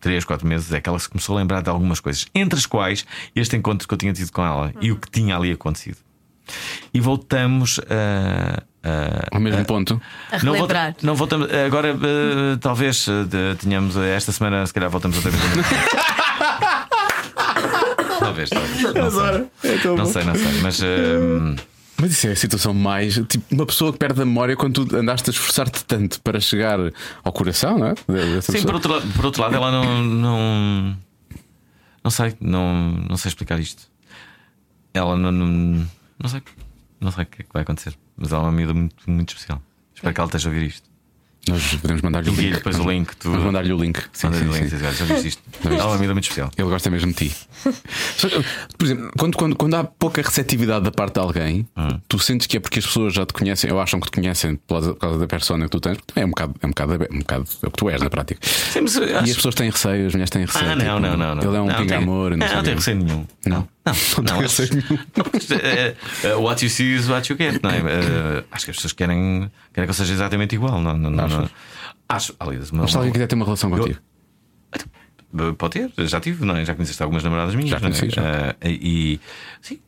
três, 0.01 0.25
quatro 0.25 0.47
meses 0.47 0.73
é 0.73 0.81
que 0.81 0.89
ela 0.89 0.99
se 0.99 1.09
começou 1.09 1.37
a 1.37 1.41
lembrar 1.41 1.63
de 1.63 1.69
algumas 1.69 2.01
coisas, 2.01 2.27
entre 2.35 2.59
as 2.59 2.67
quais 2.67 3.05
este 3.35 3.57
encontro 3.57 3.87
que 3.87 3.95
eu 3.95 3.99
tinha 3.99 4.13
tido 4.13 4.31
com 4.33 4.45
ela 4.45 4.67
uhum. 4.67 4.83
e 4.83 4.93
o 4.93 4.97
que 4.97 5.11
tinha 5.11 5.37
ali 5.37 5.53
acontecido. 5.53 5.99
E 6.93 7.01
voltamos 7.01 7.81
a. 7.89 8.63
a 8.83 9.37
Ao 9.37 9.41
mesmo 9.41 9.61
a, 9.61 9.65
ponto. 9.65 10.03
A 10.31 10.45
não, 10.45 10.55
volta, 10.55 10.95
não 11.03 11.15
voltamos. 11.15 11.49
Agora, 11.53 11.95
uh, 11.95 12.59
talvez 12.61 13.09
uh, 13.09 13.27
tenhamos. 13.61 13.97
Uh, 13.97 14.03
esta 14.03 14.31
semana, 14.33 14.67
se 14.67 14.75
calhar, 14.75 14.91
voltamos 14.91 15.17
outra 15.17 15.31
vez. 15.31 15.43
talvez, 18.19 18.51
talvez. 18.51 18.83
Não, 18.95 19.11
sei. 19.11 19.47
É 19.65 19.87
não 19.87 20.07
sei, 20.07 20.25
não 20.25 20.35
sei. 20.35 20.61
Mas. 20.63 20.83
Mas 22.01 22.13
isso 22.13 22.29
é 22.29 22.31
a 22.31 22.37
situação 22.37 22.73
mais. 22.73 23.15
Tipo, 23.15 23.45
uma 23.51 23.67
pessoa 23.67 23.93
que 23.93 23.99
perde 23.99 24.23
a 24.23 24.25
memória 24.25 24.57
quando 24.57 24.87
tu 24.87 24.97
andaste 24.97 25.31
a 25.31 25.33
esforçar-te 25.33 25.85
tanto 25.85 26.21
para 26.21 26.39
chegar 26.39 26.79
ao 27.25 27.33
coração, 27.33 27.77
não 27.77 27.89
é? 27.89 27.95
Sim, 28.41 28.63
por 28.63 28.75
outro, 28.75 29.03
por 29.17 29.25
outro 29.25 29.43
lado, 29.43 29.57
ela 29.57 29.73
não. 29.73 30.05
Não, 30.05 30.97
não 32.05 32.11
sei, 32.11 32.37
não, 32.41 32.93
não 33.09 33.17
sei 33.17 33.31
explicar 33.31 33.59
isto. 33.59 33.89
Ela 34.95 35.17
não, 35.17 35.33
não 35.33 35.89
não 36.21 36.29
sei. 36.29 36.43
Não 37.01 37.13
sei 37.13 37.25
o 37.25 37.27
que 37.27 37.43
é 37.43 37.45
que 37.45 37.53
vai 37.53 37.63
acontecer. 37.63 37.97
Mas 38.17 38.33
ela 38.33 38.43
é 38.43 38.45
uma 38.45 38.53
amiga 38.53 38.75
muito, 38.75 39.11
muito 39.11 39.29
especial. 39.31 39.63
Espero 39.95 40.15
que 40.15 40.21
ela 40.21 40.29
esteja 40.29 40.49
a 40.49 40.53
ouvir 40.53 40.67
isto. 40.67 40.89
Nós 41.49 41.75
podemos 41.77 42.03
mandar-lhe 42.03 42.31
o 42.31 42.35
link. 42.35 42.55
depois 42.55 42.79
o 42.79 42.91
link. 42.91 43.17
Tu... 43.17 43.31
Vamos 43.31 43.47
mandar-lhe 43.47 43.73
o 43.73 43.79
link. 43.79 43.99
Sim, 44.13 44.33
sim, 44.33 44.45
link. 44.45 44.69
Sim. 44.69 44.79
Já 44.79 44.91
viste 44.91 45.29
isto? 45.29 45.43
Ela 45.65 45.77
é 45.77 45.85
uma 45.85 45.95
amiga 45.95 46.13
muito 46.13 46.25
especial. 46.25 46.51
Ele 46.57 46.69
gosta 46.69 46.91
mesmo 46.91 47.13
de 47.13 47.29
ti. 47.29 47.37
Por 48.77 48.85
exemplo, 48.85 49.11
quando, 49.19 49.37
quando, 49.37 49.57
quando 49.57 49.75
há 49.75 49.85
pouca 49.85 50.21
receptividade 50.21 50.85
da 50.85 50.91
parte 50.91 51.15
de 51.15 51.21
alguém, 51.21 51.67
hum. 51.77 52.01
tu 52.07 52.19
sentes 52.19 52.47
que 52.47 52.59
é 52.59 52.61
porque 52.61 52.81
as 52.81 52.87
pessoas 52.87 53.15
já 53.15 53.25
te 53.25 53.33
conhecem 53.33 53.73
ou 53.73 53.81
acham 53.81 53.99
que 53.99 54.11
te 54.11 54.13
conhecem 54.13 54.57
por 54.57 54.97
causa 54.97 55.19
da 55.19 55.27
persona 55.27 55.65
que 55.65 55.71
tu 55.71 55.81
tens. 55.81 55.99
É 56.15 56.25
um 56.25 56.31
bocado, 56.31 56.55
é 56.61 56.67
um 56.67 56.71
bocado, 56.71 56.93
é 56.93 56.97
um 57.11 57.19
bocado 57.19 57.45
é 57.63 57.67
o 57.67 57.71
que 57.71 57.77
tu 57.77 57.89
és 57.89 58.03
na 58.03 58.11
prática. 58.11 58.41
Sim, 58.43 58.85
acho... 58.85 59.03
E 59.03 59.31
as 59.31 59.37
pessoas 59.37 59.55
têm 59.55 59.71
receio, 59.71 60.07
as 60.07 60.13
mulheres 60.13 60.31
têm 60.31 60.45
receio. 60.45 60.65
Ah, 60.65 60.77
não, 60.77 60.85
tipo, 60.85 61.01
não, 61.01 61.17
não, 61.17 61.35
não. 61.35 61.43
Ele 61.43 61.57
é 61.57 61.61
um 61.61 61.75
pinga-amor. 61.75 62.37
Não, 62.37 62.47
não, 62.47 62.57
não 62.57 62.63
tem 62.63 62.75
receio 62.75 62.97
nenhum. 62.99 63.27
Não. 63.47 63.69
Não, 64.17 64.25
não, 64.25 64.41
não, 64.41 64.47
acho, 64.47 64.63
uh, 66.37 66.43
what 66.43 66.65
you 66.65 66.71
see 66.71 66.95
is 66.95 67.09
what 67.09 67.31
you 67.31 67.37
get, 67.39 67.63
não 67.63 67.71
é? 67.71 67.79
Uh, 67.79 68.45
acho 68.51 68.65
que 68.65 68.71
as 68.71 68.77
pessoas 68.77 68.93
querem, 68.93 69.51
querem 69.73 69.87
que 69.87 69.91
eu 69.91 69.95
seja 69.95 70.13
exatamente 70.13 70.55
igual. 70.55 70.81
Não, 70.81 70.97
não, 70.97 71.11
não, 71.11 71.29
não. 71.29 71.51
Acho, 72.09 72.35
aliás, 72.39 72.71
uma, 72.71 72.83
Mas 72.83 72.93
se 72.93 72.97
alguém 72.97 73.13
quiser 73.13 73.27
ter 73.27 73.35
uma 73.35 73.45
relação 73.45 73.71
contigo. 73.71 73.99
Eu, 75.37 75.55
pode 75.55 75.73
ter, 75.73 76.09
já 76.09 76.21
tive, 76.21 76.45
não 76.45 76.57
é? 76.57 76.65
já 76.65 76.75
conheceste 76.75 77.03
algumas 77.03 77.23
namoradas 77.23 77.55
minhas. 77.55 77.71
Já 77.71 77.81
conheci, 77.81 78.07
é? 78.07 78.11
já. 78.11 78.23
Uh, 78.23 78.57
e 78.65 79.21
sim, 79.61 79.79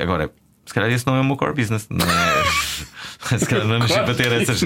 agora 0.00 0.30
se 0.68 0.74
calhar 0.74 0.90
esse 0.90 1.06
não 1.06 1.16
é 1.16 1.20
o 1.20 1.24
meu 1.24 1.36
core 1.36 1.54
business. 1.54 1.86
Não 1.88 2.04
é? 2.04 3.38
se 3.38 3.46
calhar 3.46 3.66
não 3.66 3.78
nasci 3.78 3.94
para 3.94 4.14
ter 4.14 4.30
essas. 4.42 4.60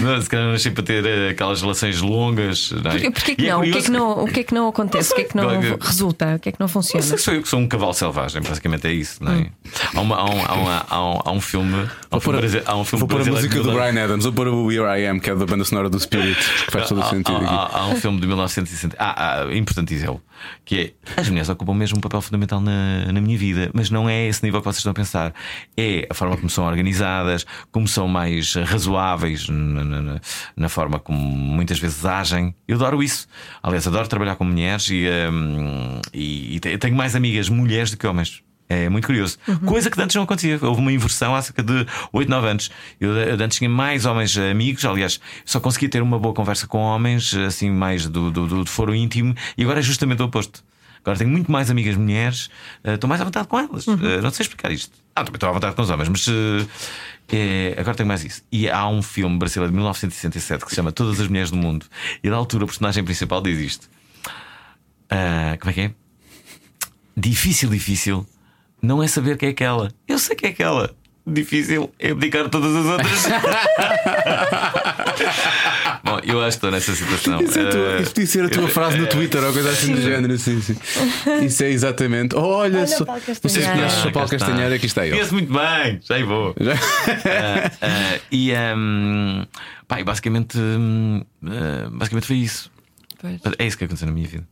Não, 0.00 0.20
se 0.20 0.28
calhar 0.28 0.46
não 0.46 0.52
nasci 0.52 0.70
para 0.70 0.82
ter 0.82 1.04
eh, 1.04 1.30
aquelas 1.30 1.60
relações 1.60 2.00
longas. 2.00 2.70
Não 2.70 2.90
é? 2.90 2.94
Porquê, 2.94 3.10
porquê 3.10 3.34
que 3.36 3.48
é 3.48 3.52
não? 3.52 3.62
É 3.62 3.68
o, 3.68 3.72
que 3.72 3.78
é 3.78 3.82
que 3.82 3.90
não? 3.90 4.24
o 4.24 4.26
que 4.26 4.40
é 4.40 4.44
que 4.44 4.54
não 4.54 4.68
acontece? 4.68 5.12
o 5.12 5.16
que 5.16 5.22
é 5.22 5.24
que 5.24 5.36
não 5.36 5.60
resulta? 5.80 6.34
O 6.36 6.38
que 6.38 6.48
é 6.48 6.52
que 6.52 6.60
não 6.60 6.68
funciona? 6.68 7.04
Não 7.06 7.18
sei, 7.18 7.36
eu 7.36 7.42
que 7.42 7.48
sou 7.48 7.60
um 7.60 7.68
cavalo 7.68 7.94
selvagem, 7.94 8.42
basicamente 8.42 8.86
é 8.86 8.92
isso. 8.92 9.22
Não 9.22 9.32
é? 9.32 9.36
Hum. 9.36 9.50
há, 9.94 10.00
uma, 10.00 10.16
há, 10.16 10.24
um, 10.24 10.44
há, 10.46 10.54
uma, 10.54 10.86
há, 10.88 11.04
um, 11.04 11.20
há 11.24 11.32
um 11.32 11.40
filme. 11.40 11.88
Há 12.10 12.16
um 12.16 12.20
filme, 12.20 12.40
pôr, 12.40 12.62
há 12.66 12.76
um 12.76 12.84
filme 12.84 13.00
vou 13.00 13.08
pôr 13.08 13.20
a 13.20 13.24
música 13.24 13.62
do 13.62 13.72
Brian 13.72 14.04
Adams, 14.04 14.24
vou 14.24 14.32
pôr 14.32 14.48
o 14.48 14.70
Here 14.70 15.00
I 15.00 15.06
Am, 15.06 15.20
que 15.20 15.30
é 15.30 15.34
da 15.34 15.46
banda 15.46 15.64
sonora 15.64 15.88
do 15.88 15.98
Spirit, 15.98 16.38
que 16.66 16.70
faz 16.70 16.88
todo 16.88 17.00
o 17.00 17.04
sentido. 17.04 17.44
Há, 17.44 17.66
há, 17.66 17.80
há, 17.80 17.86
um 17.88 17.96
filme 17.96 18.20
de 18.20 18.26
1960. 18.26 18.96
Ah, 18.98 19.42
ah, 19.42 19.54
importante 19.54 19.88
dizê-lo 19.88 20.22
que 20.64 20.94
é 21.16 21.20
as 21.20 21.28
mulheres 21.28 21.48
ocupam 21.48 21.74
mesmo 21.74 21.98
um 21.98 22.00
papel 22.00 22.20
fundamental 22.20 22.60
na, 22.60 23.12
na 23.12 23.20
minha 23.20 23.36
vida, 23.36 23.70
mas 23.72 23.90
não 23.90 24.08
é 24.08 24.26
esse 24.26 24.42
nível 24.42 24.60
que 24.60 24.64
vocês 24.64 24.78
estão 24.78 24.92
a 24.92 24.94
pensar. 24.94 25.34
É 25.76 26.06
a 26.10 26.14
forma 26.14 26.36
como 26.36 26.48
são 26.48 26.64
organizadas, 26.64 27.46
como 27.70 27.86
são 27.88 28.08
mais 28.08 28.54
razoáveis 28.54 29.48
na, 29.48 29.84
na, 29.84 30.20
na 30.56 30.68
forma 30.68 30.98
como 30.98 31.20
muitas 31.20 31.78
vezes 31.78 32.04
agem. 32.04 32.54
Eu 32.66 32.76
adoro 32.76 33.02
isso. 33.02 33.26
Aliás, 33.62 33.86
adoro 33.86 34.08
trabalhar 34.08 34.36
com 34.36 34.44
mulheres 34.44 34.88
e, 34.90 35.06
um, 35.30 36.00
e, 36.12 36.56
e 36.56 36.60
tenho 36.60 36.96
mais 36.96 37.14
amigas 37.14 37.48
mulheres 37.48 37.90
do 37.90 37.96
que 37.96 38.06
homens. 38.06 38.42
É 38.72 38.88
muito 38.88 39.06
curioso. 39.06 39.38
Uhum. 39.46 39.58
Coisa 39.58 39.90
que 39.90 40.00
antes 40.00 40.16
não 40.16 40.22
acontecia. 40.22 40.58
Houve 40.62 40.80
uma 40.80 40.92
inversão 40.92 41.34
há 41.34 41.42
cerca 41.42 41.62
de 41.62 41.86
8, 42.12 42.28
9 42.28 42.48
anos. 42.48 42.70
Eu, 43.00 43.12
eu 43.12 43.34
antes 43.44 43.58
tinha 43.58 43.70
mais 43.70 44.06
homens 44.06 44.36
amigos, 44.38 44.84
aliás, 44.84 45.20
só 45.44 45.60
conseguia 45.60 45.88
ter 45.88 46.02
uma 46.02 46.18
boa 46.18 46.34
conversa 46.34 46.66
com 46.66 46.78
homens, 46.78 47.34
assim, 47.34 47.70
mais 47.70 48.06
do, 48.06 48.30
do, 48.30 48.46
do 48.46 48.66
foro 48.66 48.94
íntimo, 48.94 49.34
e 49.56 49.62
agora 49.62 49.80
é 49.80 49.82
justamente 49.82 50.22
o 50.22 50.26
oposto. 50.26 50.62
Agora 51.02 51.18
tenho 51.18 51.30
muito 51.30 51.50
mais 51.50 51.68
amigas 51.68 51.96
mulheres, 51.96 52.46
uh, 52.84 52.92
estou 52.92 53.08
mais 53.08 53.20
à 53.20 53.24
vontade 53.24 53.48
com 53.48 53.58
elas. 53.58 53.86
Uhum. 53.86 53.94
Uh, 53.94 54.22
não 54.22 54.30
sei 54.30 54.44
explicar 54.44 54.70
isto. 54.70 54.96
Ah, 55.14 55.24
também 55.24 55.36
estou 55.36 55.48
à 55.48 55.52
vontade 55.52 55.74
com 55.74 55.82
os 55.82 55.90
homens, 55.90 56.08
mas 56.08 56.26
uh, 56.28 56.68
é, 57.28 57.74
agora 57.76 57.96
tenho 57.96 58.06
mais 58.06 58.24
isso. 58.24 58.42
E 58.52 58.70
há 58.70 58.86
um 58.88 59.02
filme 59.02 59.36
brasileiro 59.36 59.72
de 59.72 59.76
1967 59.76 60.64
que 60.64 60.70
se 60.70 60.76
chama 60.76 60.92
Todas 60.92 61.20
as 61.20 61.26
Mulheres 61.26 61.50
do 61.50 61.56
Mundo, 61.56 61.86
e 62.22 62.30
da 62.30 62.36
altura 62.36 62.64
o 62.64 62.66
personagem 62.68 63.02
principal 63.02 63.42
diz 63.42 63.58
isto: 63.58 63.90
Como 65.60 65.70
é 65.70 65.72
que 65.72 65.80
é? 65.80 65.90
Difícil, 67.16 67.68
difícil 67.68 68.26
não 68.82 69.02
é 69.02 69.06
saber 69.06 69.36
quem 69.36 69.48
é 69.48 69.52
aquela. 69.52 69.92
Eu 70.08 70.18
sei 70.18 70.34
quem 70.34 70.50
é 70.50 70.52
aquela. 70.52 70.94
Difícil 71.24 71.88
é 72.00 72.10
abdicar 72.10 72.48
todas 72.48 72.74
as 72.74 72.84
outras. 72.84 73.22
Bom, 76.02 76.18
eu 76.24 76.40
acho 76.40 76.58
que 76.58 76.66
estou 76.66 76.70
nessa 76.72 76.92
situação. 76.96 77.40
Isso, 77.40 77.60
é 77.60 77.70
tua, 77.70 78.00
isso 78.00 78.10
podia 78.10 78.26
ser 78.26 78.44
a 78.44 78.48
tua 78.48 78.66
frase 78.66 78.98
no 78.98 79.06
Twitter 79.06 79.40
ou 79.44 79.52
coisa 79.52 79.70
assim 79.70 79.94
do 79.94 80.00
género. 80.02 80.36
Sim, 80.36 80.60
sim. 80.60 80.76
Isso 81.44 81.62
é 81.62 81.70
exatamente. 81.70 82.34
Olha, 82.34 82.78
Olha 82.78 82.86
só, 82.88 83.04
vocês 83.40 83.64
conhecem 83.64 84.10
o 84.10 84.12
Paulo 84.12 84.28
Castanheira, 84.28 84.74
aqui 84.74 84.86
está 84.86 85.06
ele. 85.06 85.14
Conheço 85.14 85.34
muito 85.34 85.52
bem, 85.52 86.00
já 86.02 86.24
vou. 86.24 86.56
Já? 86.58 86.72
Uh, 86.72 86.76
uh, 86.76 88.20
e 88.32 88.52
um, 88.52 89.46
pá, 89.86 90.02
basicamente, 90.02 90.58
uh, 90.58 91.24
basicamente 91.92 92.26
foi 92.26 92.38
isso. 92.38 92.68
Pois. 93.20 93.40
É 93.60 93.64
isso 93.64 93.78
que 93.78 93.84
aconteceu 93.84 94.08
na 94.08 94.12
minha 94.12 94.26
vida. 94.26 94.44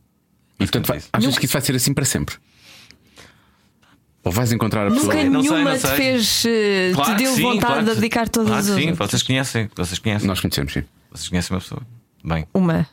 E 0.57 0.65
portanto, 0.65 0.93
achas 1.11 1.37
que 1.37 1.43
isso 1.45 1.53
vai 1.53 1.61
ser 1.61 1.75
assim 1.75 1.93
para 1.93 2.05
sempre? 2.05 2.35
Ou 4.23 4.31
vais 4.31 4.51
encontrar 4.51 4.87
a 4.87 4.91
pessoa? 4.91 5.13
Nunca 5.15 5.29
não 5.29 5.41
nenhuma 5.41 5.77
sei, 5.77 5.79
sei. 5.79 5.89
te 5.89 5.95
fez. 5.95 6.43
Uh, 6.45 6.95
claro 6.95 7.11
te 7.11 7.17
deu 7.23 7.33
sim, 7.33 7.41
vontade 7.41 7.65
claro. 7.65 7.85
de 7.85 7.95
dedicar 7.95 8.29
todas 8.29 8.49
claro 8.49 8.59
as 8.61 8.65
Sim, 8.67 8.89
outras. 8.89 9.09
vocês 9.09 9.23
conhecem, 9.23 9.69
vocês 9.75 9.99
conhecem. 9.99 10.27
Nós 10.27 10.39
conhecemos, 10.39 10.73
sim. 10.73 10.83
Vocês 11.11 11.29
conhecem 11.29 11.55
uma 11.55 11.61
pessoa. 11.61 11.81
Bem. 12.23 12.45
Uma. 12.53 12.87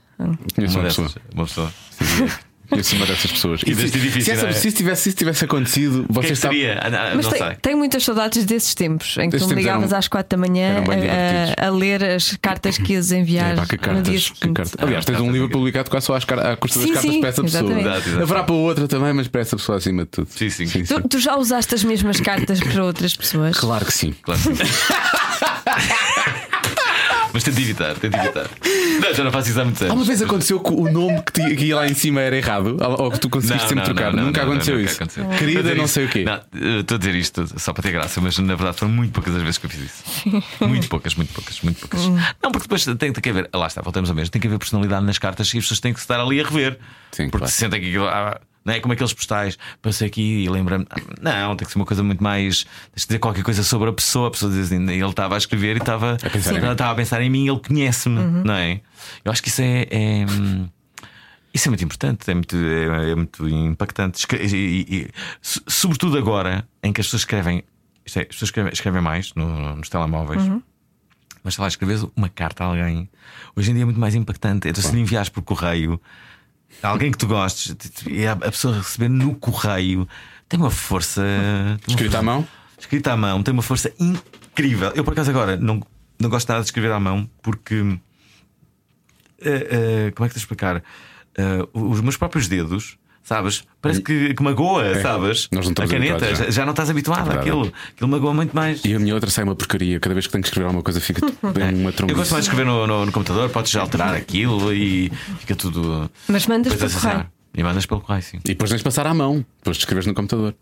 Conheço 0.55 0.75
uma, 0.75 0.81
uma 0.81 0.89
pessoa. 0.89 1.11
Uma 1.35 1.45
pessoa. 1.45 1.73
Conheço 2.69 2.97
uma 2.97 3.07
dessas 3.07 3.33
pessoas. 3.33 3.61
E, 3.67 3.75
se, 3.75 3.91
difícil, 3.91 4.23
se, 4.23 4.31
essa, 4.31 4.47
é? 4.47 4.53
se, 4.53 4.69
isso 4.69 4.77
tivesse, 4.77 5.03
se 5.03 5.09
isso 5.09 5.19
tivesse 5.19 5.45
acontecido, 5.45 6.05
você 6.09 6.35
está. 6.35 6.49
Seria? 6.49 6.79
Ah, 6.83 7.13
Mas 7.15 7.27
tem, 7.29 7.41
tenho 7.63 7.79
muitas 7.79 8.05
saudades 8.05 8.45
desses 8.45 8.75
tempos 8.75 9.17
em 9.17 9.31
que 9.31 9.39
tu 9.39 9.49
me 9.49 9.55
ligavas 9.55 9.89
eram, 9.89 9.99
às 9.99 10.07
quatro 10.07 10.39
da 10.39 10.47
manhã 10.47 10.85
a, 11.59 11.67
a, 11.67 11.71
ler 11.71 12.05
as 12.05 12.37
cartas 12.43 12.77
que 12.77 12.93
ias 12.93 13.11
enviar. 13.11 13.53
É, 13.53 13.57
pá, 13.57 13.67
que 13.67 13.79
cartas, 13.79 14.31
que 14.31 14.53
cartas. 14.53 14.75
Aliás, 14.79 15.05
tens 15.05 15.19
um 15.19 15.33
livro 15.33 15.49
publicado 15.49 15.89
quase 15.89 16.07
só 16.07 16.15
às, 16.15 16.25
à 16.25 16.57
custa 16.57 16.79
das 16.79 16.89
sim, 16.89 16.95
cartas 16.95 17.11
sim, 17.11 17.21
para 17.21 17.29
essa 17.31 17.43
pessoa. 17.43 17.81
Exatamente. 17.81 18.23
Haverá 18.23 18.43
para 18.45 18.55
outra 18.55 18.87
também, 18.87 19.13
mas 19.15 19.29
para 19.29 19.41
essa 19.41 19.57
pessoa 19.57 19.79
acima 19.79 20.03
de 20.03 20.11
tudo. 20.11 20.29
Sim, 20.31 20.51
sim. 20.51 20.67
sim, 20.67 20.85
tu, 20.85 21.09
tu, 21.09 21.19
já 21.19 21.37
usaste 21.37 21.75
as 21.75 21.83
mesmas 21.83 22.21
cartas 22.21 22.61
para 22.61 22.85
outras 22.85 23.17
pessoas? 23.17 23.57
Claro 23.57 23.87
que 23.87 23.93
sim. 23.95 24.15
Claro 24.23 24.41
que 24.43 24.55
sim. 24.57 24.65
Mas 27.39 27.45
tento 27.45 27.61
evitar, 27.61 27.95
tento 27.95 28.17
evitar. 28.17 28.51
Não, 29.01 29.15
já 29.15 29.23
não 29.23 29.31
faço 29.31 29.49
isso 29.49 29.61
há 29.61 29.65
muitos 29.65 29.81
anos. 29.81 29.91
Alguma 29.93 30.07
vez 30.07 30.23
aconteceu 30.23 30.59
que 30.59 30.73
o 30.73 30.91
nome 30.91 31.23
que, 31.23 31.33
te, 31.33 31.55
que 31.55 31.65
ia 31.67 31.77
lá 31.77 31.87
em 31.87 31.95
cima 31.95 32.21
era 32.21 32.37
errado? 32.37 32.77
Ou 32.99 33.13
que 33.13 33.21
tu 33.21 33.31
conseguiste 33.31 33.63
não, 33.63 33.69
sempre 33.69 33.77
não, 33.77 33.95
trocar? 33.95 34.13
Não, 34.13 34.25
nunca 34.25 34.43
aconteceu 34.43 34.75
nunca 34.75 34.91
isso. 34.91 34.97
Aconteceu. 34.97 35.29
Querida, 35.39 35.75
não 35.77 35.87
sei 35.87 36.07
o 36.07 36.09
quê. 36.09 36.25
Estou 36.81 36.97
a 36.97 36.99
dizer 36.99 37.15
isto 37.15 37.61
só 37.61 37.73
para 37.73 37.85
ter 37.85 37.93
graça, 37.93 38.21
mas 38.21 38.37
na 38.39 38.57
verdade 38.57 38.77
foram 38.77 38.91
muito 38.91 39.13
poucas 39.13 39.37
as 39.37 39.43
vezes 39.43 39.59
que 39.59 39.67
eu 39.67 39.71
fiz 39.71 39.83
isso. 39.83 40.43
muito 40.67 40.89
poucas, 40.89 41.15
muito 41.15 41.33
poucas, 41.33 41.61
muito 41.61 41.79
poucas. 41.79 42.01
Hum. 42.07 42.19
não, 42.43 42.51
porque 42.51 42.65
depois 42.65 42.85
tem, 42.85 42.97
tem 42.97 43.13
que 43.13 43.31
haver, 43.31 43.49
lá 43.55 43.69
está, 43.69 43.83
voltamos 43.83 44.11
ao 44.11 44.17
mesmo, 44.17 44.33
tem 44.33 44.41
que 44.41 44.49
haver 44.49 44.59
personalidade 44.59 45.07
nas 45.07 45.19
cartas 45.19 45.47
e 45.55 45.59
as 45.59 45.63
pessoas 45.63 45.79
têm 45.79 45.93
que 45.93 46.01
estar 46.01 46.19
ali 46.19 46.41
a 46.41 46.45
rever. 46.45 46.77
Sim, 47.13 47.29
porque 47.31 47.39
claro. 47.39 47.53
se 47.53 47.59
sentem 47.59 47.81
que 47.81 47.97
ah, 47.99 48.41
não 48.69 48.75
é 48.75 48.81
como 48.81 48.93
aqueles 48.93 49.15
postais, 49.15 49.59
passei 49.81 50.07
aqui 50.07 50.45
e 50.45 50.49
lembra-me. 50.49 50.87
Não, 51.23 51.57
tem 51.57 51.65
que 51.65 51.73
ser 51.73 51.79
uma 51.79 51.87
coisa 51.87 52.03
muito 52.03 52.23
mais. 52.23 52.67
Deixa 52.95 53.07
dizer 53.07 53.19
qualquer 53.19 53.43
coisa 53.43 53.63
sobre 53.63 53.89
a 53.89 53.93
pessoa. 53.95 54.29
A 54.29 54.31
pessoa 54.31 54.53
diz 54.53 54.67
assim, 54.67 54.77
ele 54.91 55.05
estava 55.07 55.35
a 55.35 55.39
escrever 55.39 55.77
e 55.77 55.79
estava 55.79 56.19
a 56.23 56.31
pensar, 56.31 56.55
em, 56.55 56.71
estava 56.71 56.93
a 56.93 56.95
pensar 56.95 57.23
em 57.23 57.31
mim, 57.31 57.49
ele 57.49 57.59
conhece-me, 57.59 58.19
uhum. 58.19 58.43
não 58.45 58.55
é? 58.55 58.83
Eu 59.25 59.33
acho 59.33 59.43
que 59.43 59.49
isso 59.49 59.63
é, 59.63 59.87
é. 59.91 60.27
isso 61.55 61.67
é 61.67 61.71
muito 61.71 61.83
importante, 61.83 62.31
é 62.31 62.35
muito, 62.35 62.55
é, 62.57 63.11
é 63.11 63.15
muito 63.15 63.49
impactante. 63.49 64.27
E, 64.35 64.55
e, 64.55 64.97
e, 64.97 65.11
sobretudo 65.41 66.19
agora, 66.19 66.69
em 66.83 66.93
que 66.93 67.01
as 67.01 67.07
pessoas 67.07 67.23
escrevem. 67.23 67.65
É, 68.15 68.21
as 68.21 68.27
pessoas 68.27 68.49
escrevem, 68.49 68.73
escrevem 68.73 69.01
mais 69.01 69.33
no, 69.35 69.77
nos 69.77 69.89
telemóveis. 69.89 70.43
Uhum. 70.43 70.63
Mas 71.43 71.55
sei 71.55 71.63
lá, 71.63 71.69
escreves 71.69 72.07
uma 72.15 72.29
carta 72.29 72.65
a 72.65 72.67
alguém. 72.67 73.09
Hoje 73.57 73.71
em 73.71 73.75
dia 73.75 73.83
é 73.83 73.87
muito 73.87 74.01
mais 74.01 74.15
impactante. 74.15 74.69
Então, 74.69 74.83
se 74.83 74.95
lhe 74.95 75.01
enviares 75.01 75.31
por 75.31 75.41
correio, 75.43 75.99
alguém 76.83 77.11
que 77.11 77.19
tu 77.19 77.27
gostes 77.27 77.75
e 78.07 78.27
a 78.27 78.37
pessoa 78.37 78.79
receber 78.79 79.09
no 79.09 79.35
correio 79.35 80.09
tem 80.49 80.59
uma 80.59 80.71
força. 80.71 81.23
Escrita 81.87 82.19
à 82.19 82.23
mão? 82.23 82.47
Escrita 82.79 83.13
à 83.13 83.17
mão, 83.17 83.43
tem 83.43 83.53
uma 83.53 83.63
força 83.63 83.93
incrível. 83.99 84.93
Eu, 84.95 85.05
por 85.05 85.13
acaso, 85.13 85.31
agora 85.31 85.57
não, 85.57 85.83
não 86.19 86.31
gosto 86.31 86.49
nada 86.49 86.61
de 86.61 86.67
escrever 86.69 86.93
à 86.93 87.01
mão 87.01 87.29
porque. 87.43 87.81
Uh, 87.81 87.99
uh, 89.45 90.13
como 90.15 90.27
é 90.27 90.29
que 90.29 90.35
te 90.35 90.39
explicar? 90.39 90.83
Uh, 91.39 91.91
os 91.91 92.01
meus 92.01 92.17
próprios 92.17 92.49
dedos 92.49 92.99
sabes? 93.23 93.65
Parece 93.81 94.01
que, 94.01 94.35
que 94.35 94.43
magoa, 94.43 94.85
é. 94.85 95.03
sabes? 95.03 95.49
Nós 95.53 95.67
não 95.67 95.73
a 95.73 95.87
caneta, 95.87 96.35
já. 96.35 96.51
já. 96.51 96.65
não 96.65 96.73
estás 96.73 96.91
habituado 96.91 97.31
é 97.31 97.35
àquilo. 97.35 97.73
Aquilo 97.91 98.11
magoa 98.11 98.35
muito 98.35 98.55
mais. 98.55 98.85
E 98.85 98.95
a 98.95 98.99
minha 98.99 99.15
outra 99.15 99.31
sai 99.31 99.45
uma 99.45 99.55
porcaria. 99.55 100.01
Cada 100.01 100.15
vez 100.15 100.27
que 100.27 100.33
tenho 100.33 100.43
que 100.43 100.49
escrever 100.49 100.67
alguma 100.67 100.83
coisa, 100.83 101.01
fica 101.01 101.27
bem 101.53 101.75
uma 101.81 101.93
tromba. 101.93 102.13
Eu 102.13 102.17
gosto 102.17 102.33
mais 102.33 102.45
de 102.45 102.51
escrever 102.51 102.67
no, 102.67 102.87
no, 102.87 103.07
no, 103.07 103.13
computador, 103.13 103.49
podes 103.51 103.71
já 103.71 103.81
alterar 103.81 104.15
aquilo 104.15 104.73
e 104.73 105.11
fica 105.39 105.55
tudo. 105.55 106.11
Mas 106.27 106.47
mandas 106.47 106.75
pelo 106.75 106.91
correio. 106.91 107.27
E 107.55 107.63
mandas 107.63 107.87
pelo 107.87 108.01
correio, 108.01 108.23
sim. 108.23 108.39
E 108.39 108.49
depois 108.49 108.71
tens 108.71 108.79
de 108.79 108.85
passar 108.85 109.07
à 109.07 109.15
mão, 109.15 109.45
depois 109.59 109.77
de 109.77 109.83
escreveres 109.83 110.07
no 110.07 110.15
computador. 110.15 110.55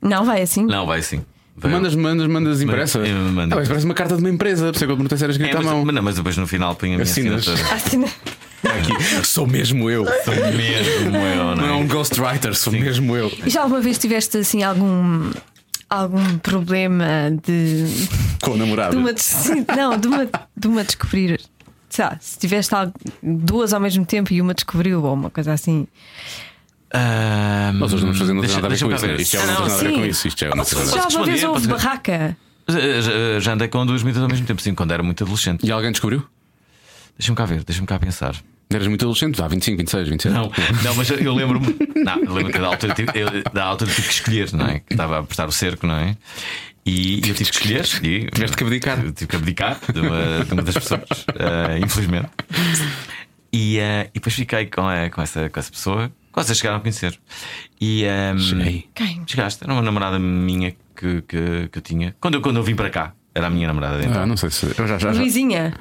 Não, 0.00 0.24
vai 0.24 0.42
assim? 0.42 0.64
Não, 0.64 0.86
vai 0.86 1.00
assim. 1.00 1.24
Mandas, 1.62 1.94
mandas, 1.96 2.26
mandas 2.28 2.62
impressa. 2.62 3.00
Manda. 3.00 3.56
Ah, 3.56 3.64
parece 3.66 3.84
uma 3.84 3.94
carta 3.94 4.14
de 4.14 4.20
uma 4.20 4.30
empresa, 4.30 4.66
por 4.66 4.76
isso 4.76 4.84
é 4.84 4.86
que 4.86 4.92
eu 4.92 4.96
perguntei 4.96 5.18
se 5.18 5.24
era 5.24 5.32
escrita 5.32 5.56
é, 5.56 5.60
à 5.60 5.62
mão. 5.62 5.84
Não, 5.84 6.02
mas 6.02 6.14
depois 6.14 6.36
no 6.36 6.46
final 6.46 6.76
põe 6.76 6.90
a 6.90 6.92
minha 6.92 7.02
Assinas. 7.02 7.48
assinatura. 7.48 7.74
Assina. 7.74 8.08
Aqui, 8.64 9.24
sou 9.24 9.46
mesmo 9.46 9.88
eu. 9.88 10.04
Sou 10.24 10.34
mesmo 10.34 11.16
eu, 11.16 11.44
não, 11.44 11.56
não 11.56 11.68
é? 11.68 11.72
um 11.72 11.86
ghostwriter, 11.86 12.54
sou 12.54 12.72
Sim. 12.72 12.80
mesmo 12.80 13.16
eu. 13.16 13.32
E 13.44 13.50
já 13.50 13.62
alguma 13.62 13.80
vez 13.80 13.98
tiveste 13.98 14.38
assim 14.38 14.62
algum 14.62 15.30
algum 15.88 16.38
problema 16.38 17.30
de. 17.44 17.84
Com 18.42 18.52
o 18.52 18.56
namorado? 18.56 18.90
De 18.90 18.96
uma, 18.96 19.14
não, 19.76 19.98
de 19.98 20.08
uma, 20.08 20.28
de 20.56 20.68
uma 20.68 20.84
descobrir. 20.84 21.40
Lá, 21.98 22.16
se 22.20 22.38
tiveste 22.38 22.72
duas 23.22 23.72
ao 23.72 23.80
mesmo 23.80 24.04
tempo 24.04 24.32
e 24.32 24.40
uma 24.40 24.54
descobriu, 24.54 25.02
ou 25.02 25.14
uma 25.14 25.30
coisa 25.30 25.52
assim. 25.52 25.86
Um, 26.94 27.72
Nós 27.78 27.92
hoje 27.92 28.04
não 28.04 28.12
estamos 28.12 28.18
fazendo 28.18 28.42
nada 28.42 28.66
a 28.66 28.70
ver 28.70 28.78
com 28.78 29.14
isso. 29.16 29.20
Isto 29.20 29.36
é 29.36 29.40
uma 29.40 29.56
coisa 29.56 29.68
nada 29.68 29.74
a 29.74 29.78
ver 29.78 29.92
com 29.94 30.06
isso. 30.06 30.28
Isto 30.28 30.44
é 30.44 30.48
uma 30.54 30.64
coisa 30.64 30.94
Já 30.94 31.08
uma 31.08 31.26
vez 31.26 31.44
houve 31.44 31.66
barraca. 31.66 32.36
Já, 32.68 33.40
já 33.40 33.52
andei 33.54 33.68
com 33.68 33.84
duas 33.84 34.02
medidas 34.02 34.22
ao 34.22 34.28
mesmo 34.28 34.46
tempo, 34.46 34.60
sim, 34.60 34.74
quando 34.74 34.92
era 34.92 35.02
muito 35.02 35.24
adolescente. 35.24 35.66
E 35.66 35.72
alguém 35.72 35.90
descobriu? 35.90 36.22
Deixa-me 37.18 37.36
cá 37.36 37.44
ver, 37.44 37.64
deixa-me 37.64 37.86
cá 37.86 37.98
pensar. 37.98 38.34
Eras 38.70 38.86
muito 38.86 39.02
adolescente, 39.02 39.42
há 39.42 39.48
25, 39.48 39.78
26, 39.78 40.08
27. 40.08 40.34
Não, 40.34 40.52
não 40.84 40.94
mas 40.94 41.10
eu 41.10 41.34
lembro-me. 41.34 41.74
Não, 41.96 42.18
eu 42.22 42.32
lembro 42.34 42.52
que 42.52 42.58
da 42.58 42.66
altura, 42.66 42.94
eu, 43.14 43.42
da 43.52 43.64
altura 43.64 43.90
tive 43.90 44.06
que 44.06 44.14
escolher, 44.14 44.52
não 44.52 44.66
é? 44.66 44.80
Que 44.80 44.92
estava 44.92 45.16
a 45.16 45.20
apertar 45.20 45.48
o 45.48 45.52
cerco, 45.52 45.86
não 45.86 45.96
é? 45.96 46.16
E 46.84 47.16
eu 47.16 47.34
tive 47.34 47.50
que 47.50 47.56
escolher. 47.56 47.84
E, 48.02 48.30
Tiveste 48.30 48.56
que 48.56 48.64
abdicar. 48.64 48.98
Tive 49.12 49.26
que 49.26 49.36
abdicar 49.36 49.80
de 49.92 50.00
uma, 50.00 50.44
de 50.44 50.52
uma 50.52 50.62
das 50.62 50.74
pessoas, 50.74 51.02
uh, 51.02 51.84
infelizmente. 51.84 52.28
E, 53.52 53.78
uh, 53.78 54.08
e 54.08 54.14
depois 54.14 54.34
fiquei 54.34 54.66
com, 54.66 54.82
uh, 54.82 55.10
com, 55.10 55.22
essa, 55.22 55.48
com 55.48 55.60
essa 55.60 55.70
pessoa. 55.70 56.12
Vocês 56.34 56.56
chegaram 56.56 56.78
a 56.78 56.80
conhecer. 56.80 57.18
E 57.80 58.04
um, 58.04 58.06
ehm, 58.06 58.38
Cheguei. 58.38 58.88
Quem? 58.94 59.22
Chegaste, 59.26 59.64
era 59.64 59.72
uma 59.72 59.82
namorada 59.82 60.18
minha 60.18 60.70
que, 60.94 61.22
que, 61.22 61.68
que 61.70 61.78
eu 61.78 61.82
tinha. 61.82 62.14
Quando 62.20 62.34
eu, 62.34 62.40
quando 62.40 62.56
eu 62.56 62.62
vim 62.62 62.76
para 62.76 62.90
cá, 62.90 63.12
era 63.34 63.48
a 63.48 63.50
minha 63.50 63.66
namorada. 63.66 64.04
Então. 64.04 64.22
Ah, 64.22 64.26
não 64.26 64.36
sei 64.36 64.50
se. 64.50 64.66
Eu 64.66 64.86
já, 64.86 64.98
já, 64.98 65.12
já. 65.12 65.20
Luizinha. 65.20 65.74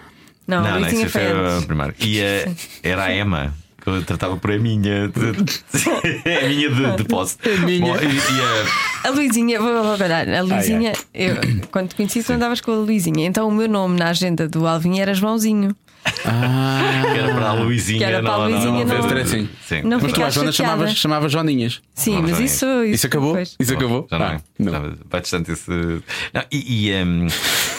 Não, 0.48 0.64
não, 0.64 0.80
não 0.80 0.88
isso 0.88 1.10
foi 1.10 1.24
a. 1.24 1.94
E 2.00 2.20
uh, 2.22 2.56
era 2.82 3.04
a 3.04 3.16
Emma. 3.16 3.54
Que 3.82 3.90
eu 3.90 4.04
tratava 4.04 4.36
por 4.38 4.52
a 4.52 4.58
minha 4.58 5.06
a 5.14 6.48
minha 6.48 6.70
de, 6.70 6.96
de 6.98 7.04
posse. 7.04 7.38
A 7.46 7.66
minha. 7.66 7.82
Bom, 7.82 7.96
e, 7.96 8.06
e 8.06 9.06
a... 9.06 9.10
a 9.10 9.12
Luizinha, 9.12 9.62
vou, 9.62 9.84
vou 9.84 9.94
olhar, 9.94 10.28
a 10.28 10.42
Luizinha, 10.42 10.94
ah, 10.96 11.06
eu, 11.14 11.36
quando 11.72 11.90
te 11.90 11.96
conheci, 11.96 12.24
tu 12.24 12.34
andavas 12.34 12.60
com 12.60 12.72
a 12.72 12.76
Luizinha. 12.76 13.26
Então 13.26 13.48
o 13.48 13.52
meu 13.52 13.68
nome 13.68 14.00
na 14.00 14.10
agenda 14.10 14.48
do 14.48 14.66
Alvin 14.66 15.00
era 15.00 15.14
Joãozinho. 15.14 15.76
Ah, 16.26 17.02
que 17.14 17.20
era 17.20 17.34
para 17.34 17.50
a 17.50 17.54
Luizinha, 17.54 17.98
que 18.00 18.04
era 18.04 18.22
para 18.22 18.34
a 18.34 18.38
Luizinha, 18.48 18.86
não, 18.86 18.86
não, 18.86 19.10
não, 19.10 19.22
assim. 19.22 19.50
Sim. 19.66 19.82
não 19.84 20.00
Mas 20.00 20.12
tu 20.14 20.24
às 20.24 20.34
Jonas 20.34 20.56
chamavas, 20.56 20.96
chamavas 20.96 21.32
Joninhas. 21.32 21.82
Sim, 21.94 22.22
mas 22.22 22.40
isso, 22.40 22.66
isso, 22.66 22.84
isso 22.86 23.08
acabou? 23.08 23.34
Depois. 23.34 23.56
Isso 23.60 23.74
acabou? 23.74 24.08
Já 24.10 24.20
não, 24.20 24.26
ah, 24.26 24.42
não. 24.60 24.98
vai 25.10 25.22
distante 25.22 25.52
esse. 25.52 25.70
Não, 25.70 26.44
e, 26.52 26.90
e, 26.90 27.04
um, 27.04 27.28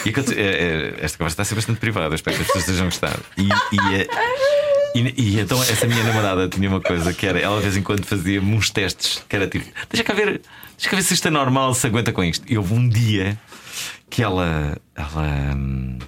e 0.06 0.09
é, 0.09 0.42
é, 0.42 0.94
esta 1.00 1.18
conversa 1.18 1.34
está 1.34 1.42
a 1.42 1.44
ser 1.44 1.55
bastante 1.55 1.80
privada, 1.80 2.14
espero 2.14 2.36
que 2.36 2.42
as 2.42 2.46
pessoas 2.48 2.64
estejam 2.64 2.86
a 2.86 2.88
gostar. 2.88 3.18
E, 3.36 3.42
e, 3.44 3.94
é, 3.94 4.06
e, 4.94 5.14
e, 5.16 5.40
então 5.40 5.62
essa 5.62 5.86
minha 5.86 6.02
namorada 6.02 6.48
tinha 6.48 6.68
uma 6.68 6.80
coisa 6.80 7.12
que 7.12 7.26
era, 7.26 7.38
ela 7.38 7.56
de 7.56 7.62
vez 7.62 7.76
em 7.76 7.82
quando 7.82 8.05
fazia-me 8.05 8.55
uns 8.55 8.70
testes 8.70 9.22
que 9.28 9.36
era 9.36 9.46
tipo, 9.46 9.66
deixa 9.90 10.05
cá 10.05 10.14
ver, 10.14 10.40
deixa 10.76 10.90
cá 10.90 10.96
ver 10.96 11.02
se 11.02 11.14
isto 11.14 11.28
é 11.28 11.30
normal, 11.30 11.74
se 11.74 11.86
aguenta 11.86 12.12
com 12.12 12.24
isto. 12.24 12.44
E 12.50 12.56
houve 12.56 12.74
um 12.74 12.88
dia 12.88 13.38
que 14.10 14.22
ela. 14.22 14.76
ela 14.94 15.55
hum, 15.55 15.98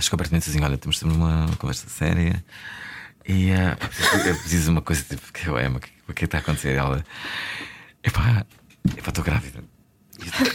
chegou 0.00 0.18
perto 0.18 0.34
assim: 0.36 0.62
olha, 0.62 0.76
temos 0.76 0.96
de 0.96 1.02
ter 1.02 1.08
uma, 1.08 1.48
conversa 1.58 1.88
séria. 1.88 2.44
E 3.28 3.50
uh, 3.50 3.76
eu 4.26 4.36
preciso 4.36 4.70
uma 4.70 4.82
coisa 4.82 5.02
tipo, 5.02 5.32
que 5.32 5.48
amo, 5.48 5.80
o 6.08 6.12
que 6.12 6.24
está 6.24 6.38
a 6.38 6.40
acontecer? 6.40 6.76
Ela, 6.76 7.04
epá, 8.04 8.46
epá, 8.96 9.08
estou 9.08 9.24
grávida. 9.24 9.64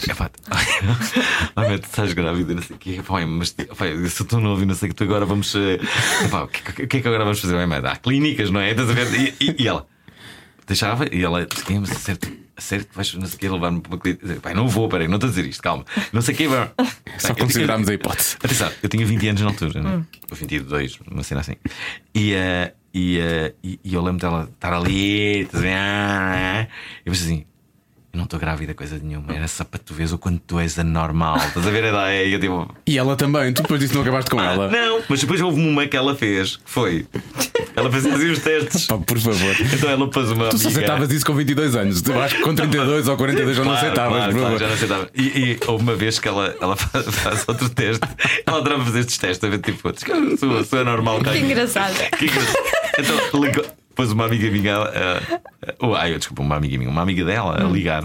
Epá, 0.08 0.30
ai, 1.54 1.78
tu 1.78 1.84
estás 1.84 2.12
grávida, 2.14 2.54
não 2.54 2.62
sei 2.62 2.76
o 2.76 2.78
quê. 2.78 2.90
Epá, 2.98 3.24
mas 3.26 3.54
epá, 3.58 3.86
eu 3.86 4.08
sou 4.10 4.26
tão 4.26 4.40
novo 4.40 4.62
e 4.62 4.66
não 4.66 4.74
sei 4.74 4.88
o 4.88 4.90
que 4.90 4.96
tu 4.96 5.04
agora 5.04 5.26
vamos. 5.26 5.54
Eh, 5.54 5.78
epá, 6.24 6.44
o, 6.44 6.48
que, 6.48 6.86
que 6.86 6.96
é 6.96 7.00
que 7.00 7.08
agora 7.08 7.24
vamos 7.24 7.40
fazer? 7.40 7.56
Há 7.56 7.96
clínicas, 7.96 8.50
não 8.50 8.60
é? 8.60 8.72
E, 8.72 9.34
e, 9.38 9.62
e 9.62 9.68
ela 9.68 9.86
deixava 10.66 11.06
e 11.14 11.22
ela 11.22 11.46
disse: 11.46 11.78
mas 11.78 11.90
certo 12.58 12.68
sério 12.68 12.86
que 12.86 12.94
vais 12.96 13.14
não 13.14 13.26
sei 13.26 13.36
o 13.36 13.38
que 13.38 13.48
levar-me 13.48 13.80
para 13.80 13.92
uma 13.92 13.98
clínica? 13.98 14.40
Pai, 14.40 14.54
não 14.54 14.68
vou, 14.68 14.88
peraí, 14.88 15.08
não 15.08 15.16
estou 15.16 15.28
a 15.28 15.30
dizer 15.30 15.46
isto, 15.46 15.62
calma. 15.62 15.84
Não 16.12 16.20
sei 16.20 16.34
o 16.34 16.36
que. 16.36 16.48
Só 17.18 17.34
considerámos 17.34 17.88
a 17.88 17.94
hipótese. 17.94 18.36
Atenção, 18.42 18.70
eu 18.82 18.88
tinha 18.88 19.06
20 19.06 19.28
anos 19.28 19.40
na 19.42 19.48
altura, 19.48 19.82
né? 19.82 20.04
ou 20.30 20.36
22, 20.36 20.98
uma 21.10 21.22
cena 21.22 21.40
assim. 21.40 21.54
E, 22.14 22.34
uh, 22.34 22.72
e, 22.92 23.18
uh, 23.18 23.54
e, 23.62 23.80
e, 23.82 23.94
eu 23.94 24.02
lembro 24.02 24.20
dela 24.20 24.48
estar 24.52 24.72
ali, 24.72 25.42
e 25.42 25.48
eu 27.04 27.12
pensei 27.12 27.26
assim: 27.26 27.46
eu 28.12 28.18
não 28.18 28.24
estou 28.24 28.38
grávida, 28.38 28.74
coisa 28.74 29.00
nenhuma. 29.02 29.34
Era 29.34 29.48
só 29.48 29.64
para 29.64 29.78
tu 29.78 29.94
veres 29.94 30.12
o 30.12 30.18
quanto 30.18 30.38
tu 30.46 30.60
és 30.60 30.78
anormal. 30.78 31.38
Estás 31.38 31.66
a 31.66 31.70
ver 31.70 31.84
a 31.84 31.88
ideia? 31.88 32.24
E, 32.26 32.32
eu, 32.34 32.40
tipo... 32.40 32.74
e 32.86 32.98
ela 32.98 33.16
também, 33.16 33.54
tu 33.54 33.62
depois 33.62 33.80
disso 33.80 33.94
não 33.94 34.02
acabaste 34.02 34.30
com 34.30 34.38
ah, 34.38 34.52
ela? 34.52 34.68
Não, 34.68 35.00
mas 35.08 35.20
depois 35.22 35.40
houve 35.40 35.58
uma 35.58 35.86
que 35.86 35.96
ela 35.96 36.14
fez, 36.14 36.56
que 36.56 36.70
foi. 36.70 37.06
Ela 37.74 37.90
fazia 37.90 38.14
assim 38.14 38.30
os 38.30 38.38
testes. 38.40 38.86
Pá, 38.86 38.98
por 38.98 39.18
favor. 39.18 39.56
Então 39.60 39.88
ela 39.88 40.10
pôs 40.10 40.30
uma. 40.30 40.50
Tu 40.50 40.56
aceitavas 40.56 41.10
isso 41.10 41.24
com 41.24 41.34
22 41.34 41.74
anos. 41.74 42.02
Eu 42.06 42.20
acho 42.20 42.36
que 42.36 42.42
com 42.42 42.54
32 42.54 43.08
ou 43.08 43.16
42 43.16 43.56
já 43.56 43.62
claro, 43.62 43.70
não 43.70 43.86
aceitavas. 43.86 44.18
Claro, 44.18 44.38
claro, 44.38 44.58
já 44.58 44.66
não 44.66 44.74
aceitava. 44.74 45.08
E, 45.14 45.22
e, 45.22 45.60
houve 45.66 45.82
uma 45.82 45.94
vez 45.94 46.18
que 46.18 46.28
ela, 46.28 46.54
ela 46.60 46.76
faz, 46.76 47.06
faz 47.16 47.44
outro 47.48 47.70
teste. 47.70 48.06
Ela 48.46 48.58
adorava 48.58 48.84
fazer 48.84 49.00
estes 49.00 49.16
testes, 49.16 49.42
a 49.42 49.48
ver 49.48 49.58
tipo, 49.60 49.90
sou, 50.38 50.64
sou 50.64 50.80
anormal. 50.80 51.20
Que 51.22 51.38
engraçado. 51.38 51.94
Que 52.18 52.26
engraçado. 52.26 52.58
Então 52.98 53.42
ligou. 53.42 53.81
Pôs 54.02 54.10
uma 54.10 54.24
amiga 54.24 54.50
minha. 54.50 54.80
Uh, 54.80 54.84
uh, 54.84 55.40
oh, 55.78 55.94
ai, 55.94 56.18
desculpa, 56.18 56.42
uma 56.42 56.56
amiga 56.56 56.76
minha, 56.76 56.90
uma 56.90 57.02
amiga 57.02 57.24
dela 57.24 57.64
a 57.64 57.68
ligar 57.68 58.02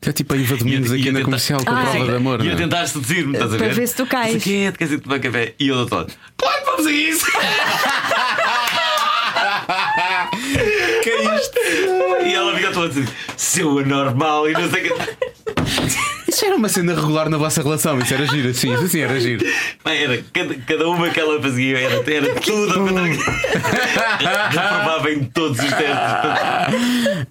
É 0.00 0.12
tipo 0.12 0.34
a 0.34 0.36
Iva 0.36 0.56
Domingos 0.56 0.92
aqui 0.92 1.06
na 1.06 1.14
tentar... 1.14 1.24
comercial 1.24 1.64
com 1.64 1.72
a 1.72 1.82
prova 1.82 2.04
de 2.04 2.14
amor. 2.14 2.44
E 2.44 2.48
a 2.48 2.52
é? 2.52 2.54
tentar 2.54 2.86
seduzir-me, 2.86 3.32
estás 3.32 3.52
a 3.52 3.56
ver? 3.56 3.64
Para 3.64 3.74
ver 3.74 3.88
se 3.88 3.96
tu 3.96 4.06
cais. 4.06 4.40
Que 4.40 4.70
queres 4.70 4.92
ir 4.92 5.00
tomar 5.00 5.18
café? 5.18 5.56
E 5.58 5.66
eu 5.66 5.74
doutor, 5.74 6.06
claro 6.36 6.60
que 6.60 6.66
vamos 6.70 6.86
a 6.86 6.92
isso! 6.92 7.26
que 11.02 11.10
é 11.10 11.34
isto? 11.34 11.58
E 12.24 12.34
ela 12.34 12.54
fica 12.54 12.70
toda 12.70 12.86
assim, 12.86 13.04
seu 13.36 13.80
anormal 13.80 14.48
e 14.48 14.52
não 14.52 14.70
sei 14.70 14.90
o 14.90 14.94
que. 14.94 16.02
Isso 16.32 16.46
era 16.46 16.56
uma 16.56 16.68
cena 16.68 16.94
regular 16.94 17.28
na 17.28 17.36
vossa 17.36 17.62
relação, 17.62 17.98
isso 17.98 18.14
era 18.14 18.24
giro, 18.24 18.54
sim, 18.54 18.72
isso 18.72 18.88
sim 18.88 19.00
era 19.00 19.20
giro. 19.20 19.44
Era, 19.84 20.24
cada, 20.32 20.54
cada 20.54 20.88
uma 20.88 21.10
que 21.10 21.20
ela 21.20 21.40
fazia 21.42 21.78
era, 21.78 22.10
era 22.10 22.34
tudo 22.40 22.72
a 22.72 23.02
Reprovava 24.48 25.10
em 25.12 25.24
todos 25.24 25.58
os 25.58 25.68
testes. 25.68 25.92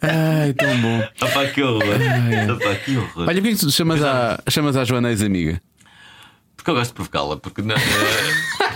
Ai, 0.02 0.54
tão 0.54 0.78
bom. 0.78 1.04
Opa, 1.20 1.48
que 1.48 1.64
horror. 1.64 1.84
Opa, 2.54 2.76
que 2.76 2.96
horror. 2.96 3.28
Olha, 3.28 3.42
porquê 3.42 3.56
que 3.56 3.60
tu 3.60 3.72
chamas, 3.72 4.04
a, 4.04 4.40
chamas 4.48 4.78
a 4.78 4.84
Joana 4.84 5.10
ex-amiga? 5.10 5.60
Porque 6.56 6.70
eu 6.70 6.76
gosto 6.76 6.90
de 6.90 6.94
provocá-la, 6.94 7.38
porque, 7.38 7.64
na, 7.64 7.74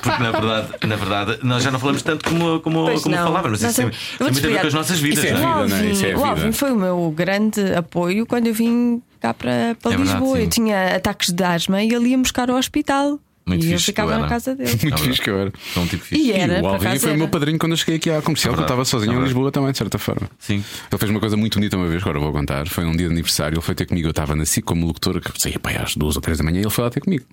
porque 0.02 0.24
na, 0.24 0.32
verdade, 0.32 0.70
na 0.88 0.96
verdade 0.96 1.40
nós 1.44 1.62
já 1.62 1.70
não 1.70 1.78
falamos 1.78 2.02
tanto 2.02 2.28
como, 2.28 2.60
como, 2.62 3.00
como 3.00 3.16
falávamos. 3.16 3.62
Isso 3.62 3.76
tem, 3.76 3.92
tem 3.92 4.32
muito 4.32 4.40
a 4.40 4.50
ver 4.50 4.62
com 4.62 4.68
as 4.68 4.74
nossas 4.74 5.00
vidas. 5.00 5.24
Isso 5.24 5.36
é, 5.36 5.38
não 5.38 5.60
é? 5.60 5.64
Vida, 5.64 5.76
não 5.78 5.86
é? 5.86 5.92
Isso 5.92 6.06
é 6.08 6.16
o 6.16 6.26
Alvin 6.26 6.52
foi 6.52 6.72
o 6.72 6.76
meu 6.76 7.14
grande 7.16 7.62
apoio 7.76 8.26
quando 8.26 8.48
eu 8.48 8.56
vim 8.56 9.04
cá 9.26 9.34
para, 9.34 9.76
para 9.82 9.94
é 9.94 9.98
Lisboa. 9.98 10.20
Verdade, 10.20 10.44
eu 10.44 10.50
tinha 10.50 10.96
ataques 10.96 11.32
de 11.32 11.44
asma 11.44 11.82
e 11.82 11.92
ele 11.92 12.10
ia 12.10 12.18
buscar 12.18 12.50
ao 12.50 12.58
hospital. 12.58 13.20
Muito 13.48 13.64
e 13.64 13.74
eu 13.74 13.80
ficava 13.80 14.18
na 14.18 14.28
casa 14.28 14.56
dele. 14.56 14.72
Muito 14.82 14.98
fixe 14.98 15.22
que 15.22 15.30
eu 15.30 15.40
era. 15.40 15.54
um 15.78 15.86
tipo 15.86 16.04
fixe. 16.04 16.24
E, 16.24 16.32
era, 16.32 16.58
e 16.58 16.62
o 16.62 16.68
Alvin 16.68 16.98
foi 16.98 17.14
o 17.14 17.18
meu 17.18 17.28
padrinho 17.28 17.60
quando 17.60 17.74
eu 17.74 17.78
cheguei 17.78 17.98
aqui 17.98 18.10
à 18.10 18.20
comercial, 18.20 18.54
é 18.54 18.56
que 18.56 18.62
eu 18.62 18.66
estava 18.66 18.84
sozinho 18.84 19.14
é 19.14 19.16
em 19.18 19.24
Lisboa 19.24 19.52
também, 19.52 19.72
de 19.72 19.78
certa 19.78 20.00
forma. 20.00 20.28
Sim. 20.40 20.64
Ele 20.92 21.00
fez 21.00 21.12
uma 21.12 21.20
coisa 21.20 21.38
muito 21.38 21.60
bonita 21.60 21.78
uma 21.78 21.88
vez, 21.88 22.02
agora 22.02 22.20
vou 22.20 22.32
contar. 22.32 22.68
Foi 22.68 22.84
um 22.86 22.96
dia 22.96 23.06
de 23.06 23.14
aniversário, 23.14 23.56
ele 23.56 23.62
foi 23.62 23.76
ter 23.76 23.86
comigo. 23.86 24.08
Eu 24.08 24.12
estava 24.12 24.36
na 24.36 24.46
SIC 24.46 24.66
como 24.66 24.88
locutor, 24.88 25.22
que 25.22 25.40
saía 25.40 25.60
para 25.60 25.84
às 25.84 25.96
duas 25.96 26.16
ou 26.16 26.22
três 26.24 26.40
da 26.40 26.44
manhã 26.44 26.58
e 26.58 26.64
ele 26.64 26.72
foi 26.72 26.84
lá 26.84 26.90
ter 26.90 27.02
comigo. 27.02 27.24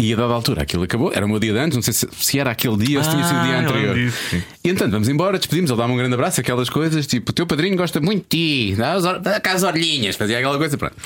E 0.00 0.14
a 0.14 0.16
dada 0.16 0.32
altura 0.32 0.62
aquilo 0.62 0.82
acabou, 0.82 1.12
era 1.12 1.26
o 1.26 1.28
meu 1.28 1.38
dia 1.38 1.52
de 1.52 1.58
antes, 1.58 1.76
não 1.76 1.82
sei 1.82 1.92
se, 1.92 2.08
se 2.10 2.38
era 2.38 2.50
aquele 2.50 2.78
dia 2.78 2.98
ou 2.98 3.04
se 3.04 3.10
tinha 3.10 3.22
sido 3.22 3.38
o 3.38 3.42
dia 3.42 3.56
ah, 3.56 3.60
anterior. 3.60 3.96
E 3.98 4.68
então 4.70 4.90
vamos 4.90 5.10
embora, 5.10 5.38
despedimos, 5.38 5.70
ele 5.70 5.78
dá-me 5.78 5.92
um 5.92 5.96
grande 5.96 6.14
abraço, 6.14 6.40
aquelas 6.40 6.70
coisas, 6.70 7.06
tipo, 7.06 7.30
o 7.30 7.34
teu 7.34 7.46
padrinho 7.46 7.76
gosta 7.76 8.00
muito 8.00 8.22
de 8.22 8.72
ti, 8.72 8.76
dá 8.76 9.38
cá 9.40 9.52
as 9.52 9.62
orelhinhas, 9.62 10.16
fazia 10.16 10.38
aquela 10.38 10.56
coisa, 10.56 10.78
pronto. 10.78 10.96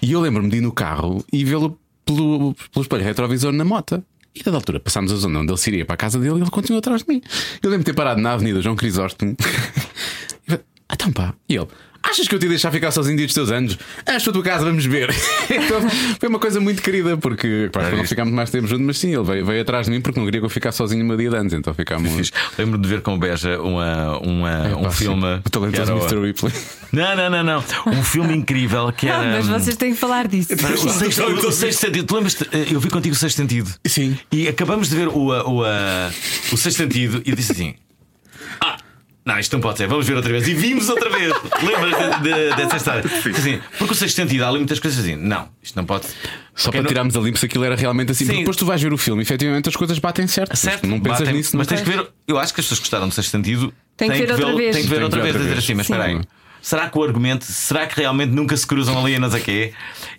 E 0.00 0.12
eu 0.12 0.20
lembro-me 0.20 0.48
de 0.48 0.56
ir 0.56 0.60
no 0.62 0.72
carro 0.72 1.22
e 1.30 1.44
vê-lo 1.44 1.78
pelo, 2.06 2.54
pelo 2.72 2.82
espelho 2.82 3.04
retrovisor 3.04 3.52
na 3.52 3.66
moto. 3.66 4.02
E 4.34 4.42
da 4.42 4.52
altura 4.52 4.80
passámos 4.80 5.12
a 5.12 5.16
zona 5.16 5.40
onde 5.40 5.50
ele 5.50 5.58
se 5.58 5.68
iria 5.68 5.84
para 5.84 5.94
a 5.94 5.98
casa 5.98 6.18
dele 6.18 6.38
e 6.38 6.40
ele 6.40 6.50
continuou 6.50 6.78
atrás 6.78 7.02
de 7.02 7.08
mim. 7.12 7.20
Eu 7.62 7.70
lembro 7.70 7.84
de 7.84 7.86
ter 7.86 7.94
parado 7.94 8.20
na 8.20 8.32
Avenida 8.32 8.62
João 8.62 8.76
Crisóstomo. 8.76 9.36
ah, 10.48 10.94
então 10.94 11.12
pá. 11.12 11.34
E 11.48 11.56
ele. 11.56 11.66
Achas 12.08 12.26
que 12.26 12.34
eu 12.34 12.38
te 12.38 12.44
ia 12.44 12.48
deixar 12.48 12.70
ficar 12.70 12.90
sozinho 12.90 13.16
dia 13.16 13.26
dos 13.26 13.34
teus 13.34 13.50
anos? 13.50 13.78
Acho 14.06 14.30
a 14.30 14.32
tua 14.32 14.42
casa, 14.42 14.64
vamos 14.64 14.86
ver. 14.86 15.10
então 15.50 15.90
foi 16.18 16.28
uma 16.28 16.38
coisa 16.38 16.58
muito 16.58 16.80
querida, 16.80 17.16
porque 17.18 17.68
pá, 17.70 17.90
não 17.90 18.04
ficámos 18.04 18.32
mais 18.32 18.50
tempo 18.50 18.66
juntos, 18.66 18.86
mas 18.86 18.98
sim, 18.98 19.14
ele 19.14 19.24
veio, 19.24 19.44
veio, 19.44 19.60
atrás 19.60 19.86
de 19.86 19.92
mim 19.92 20.00
porque 20.00 20.18
não 20.18 20.24
queria 20.24 20.40
que 20.40 20.46
eu 20.46 20.50
ficasse 20.50 20.78
sozinho 20.78 21.04
no 21.04 21.16
dia 21.16 21.28
de 21.28 21.36
antes, 21.36 21.52
então 21.52 21.74
ficámos. 21.74 22.32
Lembro 22.58 22.78
de 22.78 22.88
ver 22.88 23.02
com 23.02 23.14
o 23.14 23.18
Beja 23.18 23.60
uma, 23.60 24.18
uma, 24.18 24.68
é, 24.68 24.74
um 24.74 24.84
pá, 24.84 24.90
filme. 24.90 25.22
Sim. 25.22 25.42
O 25.44 25.50
talentoso 25.50 25.92
Mr. 25.92 26.20
Ripley. 26.20 26.52
Não, 26.92 27.16
não, 27.16 27.30
não, 27.30 27.44
não. 27.44 27.64
Um 27.92 28.02
filme 28.02 28.34
incrível 28.34 28.90
que 28.92 29.06
era. 29.06 29.22
Não, 29.22 29.46
mas 29.46 29.64
vocês 29.64 29.76
têm 29.76 29.92
que 29.92 29.98
falar 29.98 30.26
disso. 30.26 30.54
O 30.54 30.88
sexto, 30.88 31.22
o 31.22 31.52
sexto 31.52 31.80
sentido. 31.80 32.06
Tu 32.06 32.14
lembras 32.14 32.38
Eu 32.70 32.80
vi 32.80 32.88
contigo 32.88 33.14
o 33.14 33.18
sexto 33.18 33.36
sentido. 33.36 33.70
Sim. 33.86 34.16
E 34.32 34.48
acabamos 34.48 34.88
de 34.88 34.96
ver 34.96 35.08
o, 35.08 35.28
o, 35.28 35.62
o, 35.62 35.64
o 36.52 36.56
sexto 36.56 36.78
sentido 36.78 37.22
e 37.24 37.30
eu 37.30 37.36
disse 37.36 37.52
assim. 37.52 37.74
Não, 39.28 39.38
isto 39.38 39.52
não 39.52 39.60
pode 39.60 39.76
ser, 39.76 39.86
vamos 39.86 40.06
ver 40.06 40.14
outra 40.14 40.32
vez. 40.32 40.48
E 40.48 40.54
vimos 40.54 40.88
outra 40.88 41.10
vez. 41.10 41.34
Lembras 41.62 42.22
de, 42.22 42.32
de, 42.32 42.56
dessa 42.56 42.78
história? 42.78 43.04
Assim, 43.04 43.60
porque 43.76 43.92
o 43.92 43.94
sexto 43.94 44.16
sentido 44.16 44.42
há 44.42 44.48
ali 44.48 44.56
muitas 44.56 44.80
coisas 44.80 45.04
assim. 45.04 45.16
Não, 45.16 45.50
isto 45.62 45.76
não 45.76 45.84
pode. 45.84 46.06
Só 46.54 46.70
para 46.70 46.80
não... 46.80 46.88
tirarmos 46.88 47.14
a 47.14 47.20
limpo 47.20 47.38
se 47.38 47.44
aquilo 47.44 47.62
era 47.62 47.76
realmente 47.76 48.12
assim. 48.12 48.24
Sim. 48.24 48.30
Porque 48.30 48.40
depois 48.40 48.56
tu 48.56 48.64
vais 48.64 48.80
ver 48.80 48.90
o 48.90 48.96
filme 48.96 49.20
efetivamente 49.20 49.68
as 49.68 49.76
coisas 49.76 49.98
batem 49.98 50.26
certo. 50.26 50.56
certo 50.56 50.86
não 50.86 50.98
pensas 50.98 51.18
batem, 51.20 51.34
nisso. 51.34 51.54
Mas 51.58 51.66
tens 51.66 51.82
que 51.82 51.90
ver. 51.90 52.08
Eu 52.26 52.38
acho 52.38 52.54
que 52.54 52.60
as 52.60 52.64
pessoas 52.64 52.80
gostaram 52.80 53.06
do 53.06 53.12
sexto 53.12 53.30
sentido. 53.30 53.70
Tem 53.98 54.10
que 54.10 54.16
ver 54.16 54.30
outra 54.30 54.56
vez. 54.56 54.76
Tem 54.76 54.84
que 54.84 54.88
ver 54.88 55.02
outra 55.02 55.20
vez. 55.20 55.36
Dizer 55.36 55.58
assim, 55.58 55.74
mas 55.74 55.84
espera 55.84 56.04
aí. 56.04 56.20
Será 56.60 56.88
que 56.88 56.98
o 56.98 57.02
argumento, 57.02 57.44
será 57.44 57.86
que 57.86 58.00
realmente 58.00 58.30
nunca 58.30 58.56
se 58.56 58.66
cruzam 58.66 58.98
ali 58.98 59.16
a 59.16 59.40
quê? 59.40 59.72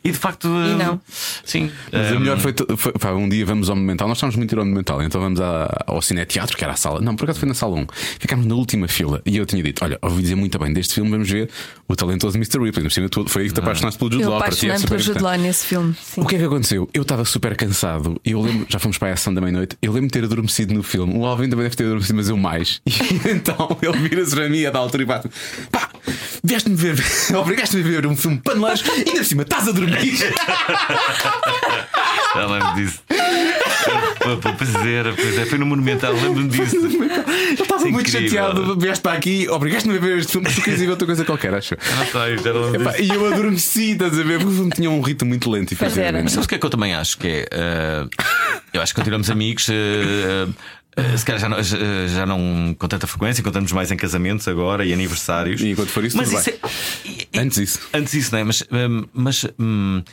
E 0.04 0.12
de 0.12 0.18
facto. 0.18 0.48
E 0.48 0.76
não. 0.76 1.00
Sim. 1.44 1.72
Mas 1.92 2.12
um... 2.12 2.18
a 2.18 2.20
melhor 2.20 2.38
foi, 2.40 2.54
foi 2.78 2.94
pá, 2.94 3.12
um 3.12 3.28
dia 3.28 3.46
vamos 3.46 3.70
ao 3.70 3.76
Monumental. 3.76 4.08
Nós 4.08 4.18
estávamos 4.18 4.36
muito 4.36 4.54
ir 4.54 4.58
ao 4.58 4.66
Monumental, 4.66 5.02
então 5.02 5.20
vamos 5.20 5.42
à, 5.42 5.84
ao 5.86 6.02
Cineteatro, 6.02 6.58
que 6.58 6.64
era 6.64 6.74
a 6.74 6.78
sala. 6.78 7.02
Não, 7.02 7.16
por 7.16 7.26
acaso 7.26 7.40
foi 7.40 7.48
na 7.48 7.56
sala 7.56 7.76
1. 7.76 7.88
Ficámos 8.20 8.46
na 8.46 8.56
última 8.56 8.88
fila 8.88 9.22
e 9.26 9.38
eu 9.38 9.46
tinha 9.46 9.62
dito: 9.62 9.84
Olha, 9.84 9.98
ouvi 10.02 10.22
dizer 10.22 10.36
muito 10.36 10.58
bem 10.58 10.72
deste 10.72 10.94
filme, 10.94 11.10
vamos 11.12 11.30
ver 11.30 11.50
o 11.88 11.96
talentoso 11.96 12.38
Mr. 12.38 12.60
Ripley. 12.60 12.90
Cima, 12.90 13.10
foi 13.28 13.44
aí 13.44 13.48
que 13.50 13.54
te 13.54 13.60
apaixonaste 13.60 14.00
pelo 14.00 14.12
Jude 14.12 14.24
Law. 14.24 14.34
Eu 14.34 14.38
apaixonei 14.38 14.80
pelo 14.80 15.00
Jude 15.00 15.22
Law 15.22 15.38
nesse 15.38 15.66
filme. 15.66 15.96
Sim. 16.02 16.22
O 16.22 16.26
que 16.26 16.36
é 16.36 16.40
que 16.40 16.46
aconteceu? 16.46 16.90
Eu 16.94 17.02
estava 17.02 17.26
super 17.26 17.56
cansado 17.56 18.20
e 18.26 18.32
eu 18.32 18.42
lembro, 18.42 18.66
já 18.70 18.80
fomos 18.80 18.98
para 18.98 19.10
a 19.10 19.14
ação 19.14 19.34
da 19.34 19.42
meia-noite. 19.42 19.78
Eu 19.82 19.92
lembro 19.92 20.08
de 20.08 20.14
ter 20.14 20.24
adormecido 20.24 20.74
no 20.74 20.84
filme. 20.84 21.14
O 21.16 21.26
Alvin 21.26 21.50
também 21.50 21.64
deve 21.64 21.76
ter 21.76 21.86
adormecido, 21.86 22.16
mas 22.16 22.30
eu 22.30 22.38
mais. 22.38 22.82
E 22.90 23.32
então 23.32 23.78
ele 23.82 23.98
vira-se 24.08 24.36
para 24.36 24.48
mim 24.50 24.66
a 24.66 24.72
da 24.72 24.80
altura 24.80 25.04
e 25.04 25.06
bate: 25.06 25.30
Pá, 25.72 25.90
vieste-me 26.44 26.76
ver 26.76 27.04
Obrigaste-me 27.36 27.84
a 27.84 27.86
ver 27.86 28.06
um 28.06 28.16
filme 28.16 28.40
panelares 28.44 28.84
e 28.86 28.92
ainda 28.92 29.12
por 29.12 29.26
cima 29.26 29.44
estás 29.44 29.68
a 29.68 29.72
dormir. 29.72 30.18
Já 32.36 32.46
lembro 32.46 32.76
disso. 32.76 33.00
Pois 34.58 34.86
era, 34.86 35.14
pois 35.14 35.38
é, 35.38 35.46
foi 35.46 35.58
no 35.58 35.66
Monumental, 35.66 36.14
lembro-me 36.14 36.50
disso. 36.50 36.76
Eu 36.78 37.64
estava 37.64 37.88
é 37.88 37.92
muito 37.92 38.10
chateado, 38.10 38.78
vieste 38.78 39.02
para 39.02 39.18
aqui, 39.18 39.48
obrigaste-me 39.50 39.98
a 39.98 40.00
ver 40.00 40.20
este 40.20 40.34
filme, 40.34 40.48
porque 40.48 40.62
querias 40.62 40.82
ver 40.82 40.90
outra 40.90 41.06
coisa 41.08 41.26
qualquer, 41.26 41.54
acho. 41.54 41.76
Ah, 41.76 42.06
tá, 42.12 42.30
já 42.36 42.52
Epá, 42.76 43.00
E 43.00 43.10
eu 43.10 43.26
adormeci, 43.26 43.92
estás 43.92 44.20
a 44.20 44.24
ver? 44.24 44.38
Porque 44.38 44.54
o 44.54 44.56
filme 44.56 44.72
tinha 44.72 44.92
um 44.92 45.02
ritmo 45.02 45.28
muito 45.30 45.50
lento. 45.50 45.74
E 45.74 45.78
Mas 46.24 46.34
sabes 46.34 46.46
o 46.46 46.50
que 46.50 46.56
é 46.56 46.58
que 46.58 46.66
eu 46.66 46.70
também 46.70 46.94
acho? 46.94 47.18
Que 47.18 47.28
é. 47.28 48.04
Uh, 48.04 48.10
eu 48.74 48.82
acho 48.82 48.94
que 48.94 49.00
continuamos 49.00 49.30
amigos. 49.30 49.68
Uh, 49.68 49.72
eh, 49.72 50.48
se 51.18 51.26
calhar 51.26 51.40
já 51.40 51.50
não, 51.50 51.58
já 51.62 52.26
não 52.26 52.76
com 52.78 52.88
tanta 52.88 53.08
frequência, 53.08 53.44
contamos 53.44 53.72
mais 53.72 53.92
em 53.92 53.98
casamentos 53.98 54.48
agora 54.48 54.86
e 54.86 54.94
aniversários. 54.94 55.62
E 55.62 55.72
enquanto 55.72 55.90
for 55.90 56.04
isso, 56.04 56.18
mas 56.18 56.32
isso 56.32 56.50
é, 56.50 57.40
antes 57.40 57.58
isso. 57.58 57.80
Antes 57.94 58.14
isso, 58.14 58.32
não 58.32 58.40
é? 58.40 58.44
Mas, 58.44 58.64
hum, 58.72 59.06
mas, 59.14 59.46
hum, 59.60 60.04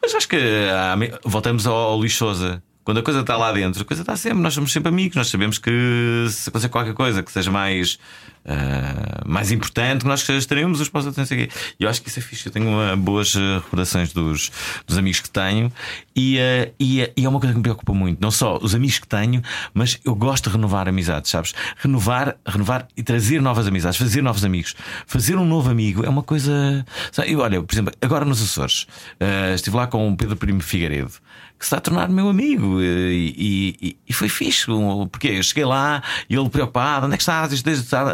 mas 0.00 0.14
acho 0.14 0.28
que 0.28 0.36
ah, 0.36 0.96
voltamos 1.24 1.66
ao, 1.66 1.74
ao 1.74 1.96
Luís 1.96 2.14
Souza. 2.14 2.62
Quando 2.88 3.00
a 3.00 3.02
coisa 3.02 3.20
está 3.20 3.36
lá 3.36 3.52
dentro, 3.52 3.82
a 3.82 3.84
coisa 3.84 4.02
está 4.02 4.16
sempre, 4.16 4.38
nós 4.38 4.54
somos 4.54 4.72
sempre 4.72 4.88
amigos, 4.88 5.14
nós 5.14 5.28
sabemos 5.28 5.58
que 5.58 6.24
se 6.30 6.48
acontecer 6.48 6.70
qualquer 6.70 6.94
coisa 6.94 7.22
que 7.22 7.30
seja 7.30 7.50
mais 7.50 7.98
uh, 8.46 9.28
mais 9.28 9.52
importante 9.52 10.06
nós 10.06 10.26
estaremos 10.26 10.80
os 10.80 10.88
pós 10.88 11.04
não 11.04 11.12
E 11.30 11.50
eu 11.78 11.86
acho 11.86 12.00
que 12.00 12.08
isso 12.08 12.18
é 12.18 12.22
fixe. 12.22 12.46
Eu 12.46 12.52
tenho 12.52 12.66
uma, 12.66 12.96
boas 12.96 13.36
eh, 13.36 13.56
recordações 13.56 14.10
dos, 14.14 14.50
dos 14.86 14.96
amigos 14.96 15.20
que 15.20 15.28
tenho 15.28 15.70
e, 16.16 16.38
uh, 16.38 16.72
e, 16.80 17.12
e, 17.14 17.26
é 17.26 17.28
uma 17.28 17.38
coisa 17.38 17.52
que 17.52 17.58
me 17.58 17.62
preocupa 17.62 17.92
muito. 17.92 18.22
Não 18.22 18.30
só 18.30 18.56
os 18.56 18.74
amigos 18.74 18.98
que 18.98 19.06
tenho, 19.06 19.42
mas 19.74 20.00
eu 20.02 20.14
gosto 20.14 20.48
de 20.48 20.56
renovar 20.56 20.88
amizades, 20.88 21.30
sabes? 21.30 21.52
Renovar, 21.76 22.36
renovar 22.46 22.88
e 22.96 23.02
trazer 23.02 23.42
novas 23.42 23.66
amizades, 23.66 23.98
fazer 23.98 24.22
novos 24.22 24.46
amigos. 24.46 24.74
Fazer 25.06 25.36
um 25.36 25.44
novo 25.44 25.70
amigo 25.70 26.06
é 26.06 26.08
uma 26.08 26.22
coisa. 26.22 26.86
Sabe? 27.12 27.36
olha, 27.36 27.62
por 27.62 27.74
exemplo, 27.74 27.92
agora 28.00 28.24
nos 28.24 28.42
Açores, 28.42 28.86
uh, 29.20 29.54
estive 29.54 29.76
lá 29.76 29.86
com 29.86 30.10
o 30.10 30.16
Pedro 30.16 30.36
Primo 30.36 30.62
Figueiredo 30.62 31.12
que 31.58 31.64
se 31.64 31.68
está 31.68 31.78
a 31.78 31.80
tornar 31.80 32.08
meu 32.08 32.28
amigo. 32.28 32.80
E, 32.80 33.76
e, 33.80 33.96
e 34.08 34.12
foi 34.12 34.28
fixe, 34.28 34.66
porque 35.10 35.28
eu 35.28 35.42
cheguei 35.42 35.64
lá 35.64 36.02
e 36.28 36.36
ele 36.36 36.48
preocupado: 36.48 37.06
onde 37.06 37.14
é 37.14 37.16
que 37.16 37.22
estás? 37.22 37.52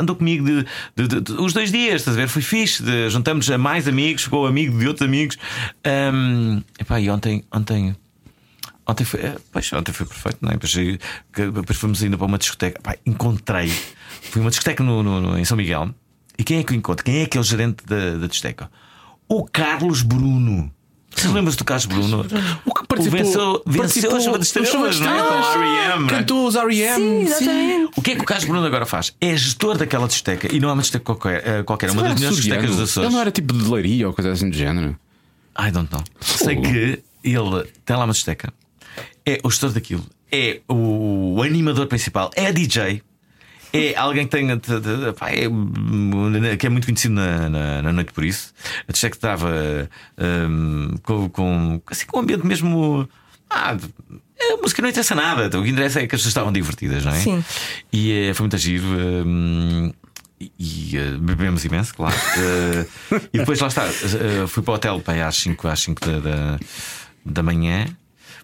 Andou 0.00 0.16
comigo 0.16 0.44
de, 0.44 0.66
de, 0.96 1.08
de, 1.08 1.20
de, 1.20 1.32
os 1.32 1.52
dois 1.52 1.70
dias, 1.70 1.96
estás 2.02 2.16
a 2.16 2.20
ver? 2.20 2.28
Foi 2.28 2.42
fixe. 2.42 2.82
juntamos 3.10 3.50
a 3.50 3.58
mais 3.58 3.86
amigos, 3.86 4.24
ficou 4.24 4.46
amigo 4.46 4.78
de 4.78 4.88
outros 4.88 5.06
amigos. 5.06 5.36
Um, 5.86 6.62
epá, 6.78 7.00
e 7.00 7.10
ontem, 7.10 7.44
ontem 7.52 7.94
Ontem 8.86 9.04
foi, 9.04 9.20
eh, 9.20 9.36
pois, 9.50 9.72
ontem 9.72 9.92
foi 9.92 10.06
perfeito, 10.06 10.38
não 10.42 10.50
é? 10.50 10.52
Depois, 10.54 10.74
depois 11.32 11.78
fomos 11.78 12.02
ainda 12.02 12.18
para 12.18 12.26
uma 12.26 12.38
discoteca. 12.38 12.80
Pá, 12.82 12.96
encontrei, 13.06 13.72
fui 14.30 14.42
uma 14.42 14.50
discoteca 14.50 14.84
no, 14.84 15.02
no, 15.02 15.20
no, 15.20 15.38
em 15.38 15.44
São 15.44 15.56
Miguel. 15.56 15.94
E 16.36 16.44
quem 16.44 16.58
é 16.58 16.64
que 16.64 16.72
eu 16.72 16.76
encontro? 16.76 17.04
Quem 17.04 17.20
é 17.20 17.22
aquele 17.24 17.44
gerente 17.44 17.84
da, 17.86 18.16
da 18.18 18.26
discoteca? 18.26 18.70
O 19.26 19.44
Carlos 19.44 20.02
Bruno. 20.02 20.70
Você 21.16 21.28
lembra-se 21.28 21.56
do 21.56 21.64
Carlos 21.64 21.86
Bruno? 21.86 22.26
O 22.66 22.73
participou, 22.96 23.24
venceu, 23.24 23.62
venceu 23.66 24.16
a 24.16 24.20
chuva 24.20 24.38
de 24.38 24.44
estrelas, 24.44 25.00
não 25.00 25.10
é? 25.10 25.22
O 25.22 25.62
R.E.M. 25.62 26.06
Cantou 26.08 26.46
os 26.46 26.54
R.E.M. 26.54 26.96
Sim, 26.96 27.20
exatamente. 27.22 27.90
O 27.96 28.02
que 28.02 28.10
é 28.12 28.14
que 28.16 28.20
o 28.22 28.24
Carlos 28.24 28.46
Bruno 28.46 28.66
agora 28.66 28.86
faz? 28.86 29.14
É 29.20 29.36
gestor 29.36 29.76
daquela 29.76 30.06
discoteca 30.06 30.54
e 30.54 30.60
não 30.60 30.70
é 30.70 30.72
uma 30.72 30.82
discoteca 30.82 31.04
qualquer, 31.04 31.46
eh, 31.46 31.62
qualquer 31.62 31.88
é 31.88 31.92
uma 31.92 32.02
das 32.02 32.14
melhores 32.14 32.36
discotecas 32.36 32.70
dos 32.70 32.80
Açores. 32.80 33.06
Ele 33.06 33.14
não 33.14 33.20
era 33.20 33.30
tipo 33.30 33.52
de 33.52 33.70
leiria 33.70 34.08
ou 34.08 34.14
coisa 34.14 34.32
assim 34.32 34.48
do 34.50 34.56
género? 34.56 34.96
I 35.58 35.70
don't 35.70 35.88
know. 35.92 36.02
Sei 36.20 36.56
que 36.56 37.02
ele 37.22 37.64
tem 37.84 37.96
lá 37.96 38.04
uma 38.04 38.12
discoteca, 38.12 38.52
é 39.24 39.40
o 39.42 39.50
gestor 39.50 39.70
daquilo, 39.70 40.04
é 40.30 40.60
o 40.68 41.40
animador 41.42 41.86
principal, 41.86 42.30
é 42.34 42.46
a 42.46 42.52
DJ 42.52 43.02
é 43.74 43.96
alguém 43.96 44.24
que 44.24 44.30
tem 44.30 44.46
pá, 45.18 45.30
é, 45.30 46.56
que 46.56 46.66
é 46.66 46.70
muito 46.70 46.86
conhecido 46.86 47.14
na, 47.14 47.48
na, 47.48 47.82
na 47.82 47.92
noite 47.92 48.12
por 48.12 48.24
isso. 48.24 48.54
A 48.86 48.92
que 48.92 49.16
estava 49.16 49.50
um, 50.48 50.94
com, 51.02 51.28
com, 51.28 51.82
assim, 51.90 52.06
com 52.06 52.18
um 52.18 52.22
ambiente 52.22 52.46
mesmo. 52.46 53.08
Ah, 53.50 53.76
a 54.52 54.56
música 54.62 54.80
não 54.80 54.88
interessa 54.88 55.14
nada, 55.14 55.46
então, 55.46 55.60
o 55.60 55.64
que 55.64 55.70
interessa 55.70 56.00
é 56.00 56.06
que 56.06 56.14
as 56.14 56.20
pessoas 56.20 56.30
estavam 56.30 56.52
divertidas, 56.52 57.04
não 57.04 57.12
é? 57.12 57.18
Sim. 57.18 57.44
E 57.92 58.28
é, 58.28 58.34
foi 58.34 58.44
muito 58.44 58.58
giro. 58.58 58.86
Um, 58.86 59.92
e 60.40 60.98
uh, 60.98 61.18
bebemos 61.18 61.64
imenso, 61.64 61.94
claro. 61.94 62.14
Uh, 62.16 63.20
e 63.32 63.38
depois 63.38 63.58
lá 63.58 63.68
está, 63.68 63.86
uh, 63.86 64.46
fui 64.46 64.62
para 64.62 64.72
o 64.72 64.74
hotel 64.74 65.00
para 65.00 65.26
às 65.26 65.36
5 65.36 65.68
às 65.68 65.80
5 65.80 66.00
da, 66.00 66.18
da, 66.20 66.58
da 67.24 67.42
manhã. 67.42 67.86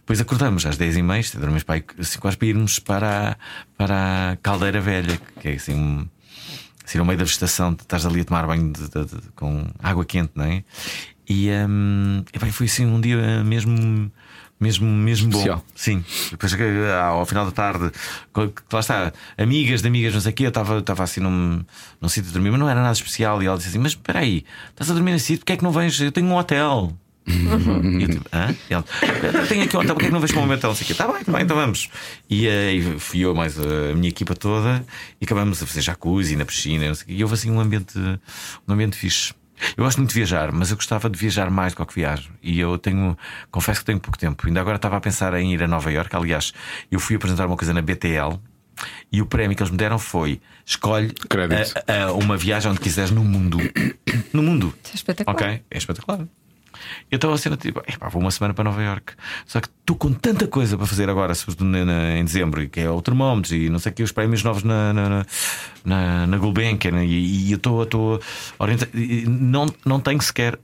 Depois 0.01 0.21
acordamos 0.21 0.67
às 0.67 0.77
10 0.77 0.97
e 0.97 1.03
meia, 1.03 1.23
dormimos 1.35 1.63
para, 1.63 1.83
assim, 1.99 2.19
quase 2.19 2.37
para 2.37 2.49
irmos 2.49 2.79
para, 2.79 3.31
a, 3.31 3.37
para 3.77 4.33
a 4.33 4.37
Caldeira 4.37 4.81
Velha, 4.81 5.21
que 5.41 5.49
é 5.49 5.53
assim, 5.53 6.09
assim 6.85 6.99
no 6.99 7.05
meio 7.05 7.19
da 7.19 7.25
vegetação, 7.25 7.73
estás 7.73 8.05
ali 8.05 8.21
a 8.21 8.25
tomar 8.25 8.47
banho 8.47 8.73
de, 8.73 8.89
de, 8.89 9.05
de, 9.05 9.29
com 9.37 9.67
água 9.79 10.05
quente, 10.05 10.33
não 10.35 10.45
é? 10.45 10.65
E, 11.29 11.49
um, 11.51 12.25
e 12.35 12.39
bem, 12.39 12.51
foi 12.51 12.67
assim 12.67 12.85
um 12.87 13.01
dia 13.01 13.45
mesmo 13.45 14.11
mesmo, 14.61 14.87
mesmo 14.87 15.31
Especial. 15.31 15.57
bom. 15.57 15.65
Sim. 15.75 16.05
Depois 16.31 16.55
ao 17.03 17.25
final 17.25 17.47
da 17.47 17.51
tarde, 17.51 17.91
lá 18.71 18.81
está, 18.81 19.13
amigas 19.39 19.81
de 19.81 19.89
amigas, 19.89 20.13
não 20.13 20.21
sei 20.21 20.33
o 20.33 20.35
quê, 20.35 20.45
eu 20.45 20.49
estava, 20.51 20.79
estava 20.79 21.03
assim 21.03 21.21
num, 21.21 21.65
num 21.99 22.09
sítio 22.09 22.25
de 22.25 22.33
dormir, 22.35 22.51
mas 22.51 22.61
não 22.61 22.69
era 22.69 22.81
nada 22.81 22.93
especial. 22.93 23.43
E 23.43 23.47
ela 23.47 23.57
disse 23.57 23.71
assim: 23.71 23.79
Mas 23.79 23.93
espera 23.93 24.19
aí, 24.19 24.45
estás 24.69 24.91
a 24.91 24.95
dormir 24.95 25.13
nesse 25.13 25.25
sítio, 25.27 25.41
porque 25.41 25.55
é 25.55 25.57
que 25.57 25.65
não 25.65 25.73
vens? 25.73 25.99
Eu 25.99 26.13
tenho 26.13 26.27
um 26.27 26.37
hotel. 26.37 26.93
E 27.27 28.03
eu 28.03 28.09
tipo, 28.09 28.25
hã? 28.33 28.55
E 28.69 28.75
ela, 28.75 28.85
eu 29.35 29.47
tenho 29.47 29.65
aqui 29.65 29.77
um 29.77 29.81
hotel, 29.81 29.95
porque 29.95 30.07
é 30.07 30.09
que 30.09 30.13
não 30.13 30.21
vens 30.21 30.33
para 30.33 30.43
o 30.43 30.47
meu 30.47 30.57
hotel? 30.57 30.73
Está 30.73 31.07
bem, 31.07 31.23
tá 31.23 31.33
bem, 31.33 31.43
então 31.43 31.57
vamos. 31.57 31.89
E 32.29 32.49
aí 32.49 32.99
fui 32.99 33.21
eu 33.21 33.35
mais 33.35 33.59
a 33.59 33.95
minha 33.95 34.09
equipa 34.09 34.35
toda 34.35 34.85
e 35.21 35.25
acabamos 35.25 35.63
a 35.63 35.67
fazer 35.67 35.83
jacuzzi 35.83 36.37
na 36.37 36.45
piscina, 36.45 36.87
não 36.87 36.95
sei. 36.95 37.17
E 37.17 37.23
houve 37.23 37.35
assim 37.35 37.51
um 37.51 37.61
ambiente, 37.61 37.99
um 37.99 38.73
ambiente 38.73 38.97
fixe. 38.97 39.35
Eu 39.77 39.85
gosto 39.85 39.99
muito 39.99 40.11
de 40.11 40.15
viajar, 40.15 40.51
mas 40.53 40.71
eu 40.71 40.77
gostava 40.77 41.11
de 41.11 41.19
viajar 41.19 41.51
mais 41.51 41.75
do 41.75 41.85
que 41.85 41.95
viajo. 41.95 42.31
E 42.43 42.59
eu 42.59 42.79
tenho, 42.79 43.17
confesso 43.51 43.81
que 43.81 43.87
tenho 43.87 44.01
pouco 44.01 44.19
tempo. 44.19 44.47
Ainda 44.47 44.61
agora 44.61 44.77
estava 44.77 44.97
a 44.97 45.01
pensar 45.01 45.35
em 45.35 45.53
ir 45.53 45.63
a 45.63 45.69
Nova 45.69 45.93
York. 45.93 46.15
Aliás, 46.17 46.53
eu 46.91 46.99
fui 46.99 47.17
apresentar 47.17 47.47
uma 47.47 47.57
coisa 47.57 47.75
na 47.75 47.83
BTL 47.83 48.41
e 49.13 49.21
o 49.21 49.27
prémio 49.27 49.57
que 49.57 49.63
eles 49.63 49.71
me 49.71 49.77
deram 49.77 49.99
foi: 49.99 50.41
escolhe 50.65 51.13
a, 51.87 52.05
a 52.05 52.13
uma 52.13 52.37
viagem 52.37 52.71
onde 52.71 52.81
quiseres 52.81 53.11
no 53.11 53.25
mundo. 53.25 53.59
No 54.33 54.45
mundo. 54.45 54.73
Isso 54.85 54.93
é 54.93 54.97
espetacular. 54.97 55.35
Ok, 55.35 55.63
é 55.71 55.79
espetacular. 55.79 56.21
Eu 57.11 57.17
estava 57.17 57.35
a 57.35 57.39
cena 57.39 57.57
tipo, 57.57 57.83
vou 58.11 58.23
uma 58.23 58.31
semana 58.31 58.55
para 58.55 58.65
Nova 58.65 58.83
York. 58.83 59.15
Só 59.47 59.61
que 59.61 59.69
estou 59.69 59.97
com 59.97 60.13
tanta 60.13 60.47
coisa 60.47 60.77
para 60.77 60.87
fazer 60.87 61.09
agora, 61.09 61.35
sobretudo 61.35 61.77
em 61.77 62.25
dezembro, 62.25 62.69
que 62.69 62.81
é 62.81 62.91
o 62.91 63.01
termómetro 63.03 63.55
e 63.55 63.69
não 63.69 63.79
sei 63.79 63.93
o 63.93 63.95
que, 63.95 64.03
os 64.03 64.13
prémios 64.13 64.43
novos 64.43 64.63
na, 64.63 64.93
na, 64.93 65.27
na, 65.85 66.27
na 66.27 66.39
Gulbenkian. 66.39 67.05
E, 67.05 67.49
e 67.49 67.53
eu 67.53 67.57
estou 67.57 68.21
orientado. 68.59 68.91
Não, 69.27 69.67
não 69.85 70.01
tenho 70.01 70.21
sequer 70.21 70.59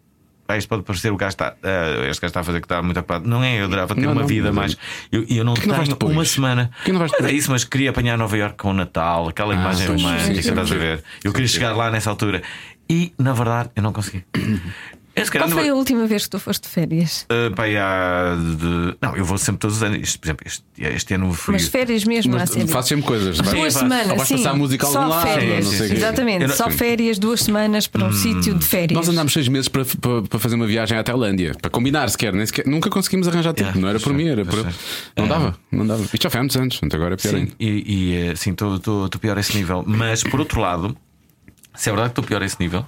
ah, 0.49 0.57
isto 0.57 0.69
pode 0.69 0.83
parecer 0.83 1.11
o 1.11 1.17
gajo 1.17 1.31
está. 1.31 1.57
Uh, 1.63 2.05
este 2.09 2.21
gajo 2.21 2.31
está 2.31 2.41
a 2.41 2.45
fazer 2.45 2.61
que 2.61 2.67
está 2.67 2.81
muito 2.81 2.99
ocupado. 2.99 3.29
Não 3.29 3.43
é, 3.43 3.61
eu 3.61 3.65
adorava 3.65 3.95
ter 3.95 4.03
não, 4.03 4.13
uma 4.13 4.21
não, 4.21 4.29
vida 4.29 4.53
mais. 4.53 4.77
Eu, 5.11 5.25
eu 5.29 5.45
não 5.45 5.55
tenho 5.55 5.75
não 5.75 6.09
uma 6.09 6.25
semana. 6.25 6.71
Que 6.85 6.93
não 6.93 7.01
vais 7.01 7.13
é 7.13 7.33
isso, 7.33 7.51
mas 7.51 7.65
queria 7.65 7.91
apanhar 7.91 8.17
Nova 8.17 8.37
York 8.37 8.57
com 8.57 8.71
o 8.71 8.73
Natal, 8.73 9.29
aquela 9.29 9.53
ah, 9.55 9.57
imagem 9.57 9.89
romântica, 9.89 10.39
estás 10.39 10.71
a 10.71 10.75
ver? 10.75 11.03
Eu 11.25 11.33
queria 11.33 11.49
chegar 11.49 11.75
lá 11.75 11.91
nessa 11.91 12.11
altura. 12.11 12.43
E, 12.89 13.13
na 13.19 13.33
verdade, 13.33 13.71
eu 13.75 13.83
não 13.83 13.93
consegui. 13.93 14.25
Qual 15.31 15.49
foi 15.49 15.69
a 15.69 15.75
última 15.75 16.07
vez 16.07 16.25
que 16.25 16.31
tu 16.31 16.39
foste 16.39 16.65
de 16.65 16.69
férias? 16.69 17.27
Uh, 17.31 17.55
pai, 17.55 17.77
há 17.77 18.37
de... 18.37 18.97
Não, 19.01 19.17
eu 19.17 19.25
vou 19.25 19.39
sempre 19.39 19.61
todos 19.61 19.77
os 19.77 19.83
anos. 19.83 19.99
Este, 20.01 20.19
por 20.19 20.27
exemplo, 20.27 20.47
este, 20.47 20.65
este 20.79 21.15
ano 21.15 21.33
fui. 21.33 21.55
Mas 21.55 21.69
férias 21.69 22.05
mesmo, 22.05 22.35
Mas, 22.35 22.51
assim. 22.51 22.67
Faço 22.67 22.89
sempre 22.89 23.07
coisas. 23.07 23.39
Duas 23.39 23.75
semanas. 23.75 24.11
Ou 24.11 24.17
vais 24.17 24.29
sim. 24.29 24.37
passar 24.37 24.55
música 24.55 24.87
só 24.87 25.03
algum 25.03 25.21
férias. 25.21 25.73
Lado, 25.73 25.93
Exatamente, 25.93 26.53
só 26.53 26.71
férias, 26.71 27.19
duas 27.19 27.41
semanas 27.41 27.87
para 27.87 28.05
um 28.05 28.09
hum. 28.09 28.13
sítio 28.13 28.55
de 28.55 28.65
férias. 28.65 28.97
Nós 28.97 29.09
andámos 29.09 29.33
seis 29.33 29.49
meses 29.49 29.69
para, 29.69 29.85
para, 29.85 30.23
para, 30.23 30.39
fazer 30.39 30.55
uma 30.55 30.67
viagem 30.67 30.99
à 30.99 31.03
Tailândia, 31.03 31.55
para 31.61 31.71
combinar 31.71 32.09
sequer, 32.11 32.33
nem 32.35 32.45
sequer. 32.45 32.67
Nunca 32.67 32.91
conseguimos 32.91 33.27
arranjar 33.27 33.55
tempo. 33.55 33.71
Yeah, 33.71 33.81
não 33.81 33.89
era 33.89 34.01
por 34.01 34.13
mim, 34.13 34.29
era 34.29 34.45
por. 34.45 34.67
Não 35.17 35.27
dava, 35.27 35.57
não 35.73 35.87
dava. 35.87 36.03
Isto 36.03 36.23
já 36.23 36.31
foi 36.31 36.39
há 36.39 36.43
muitos 36.43 36.57
anos, 36.57 36.81
agora 36.93 37.15
é 37.15 37.17
pior 37.17 37.31
sim, 37.31 37.37
ainda. 37.37 37.53
E, 37.59 37.85
e 37.87 38.17
eh, 38.17 38.37
sim, 38.37 38.51
estou 38.51 39.09
pior 39.21 39.37
a 39.37 39.41
esse 39.41 39.57
nível. 39.57 39.83
Mas 39.87 40.23
por 40.23 40.41
outro 40.41 40.61
lado. 40.61 40.97
Se 41.77 41.89
é 41.89 41.93
verdade 41.93 42.13
que 42.13 42.21
estou 42.21 42.25
pior 42.25 42.43
a 42.43 42.47
esse 42.47 42.59
nível. 42.59 42.87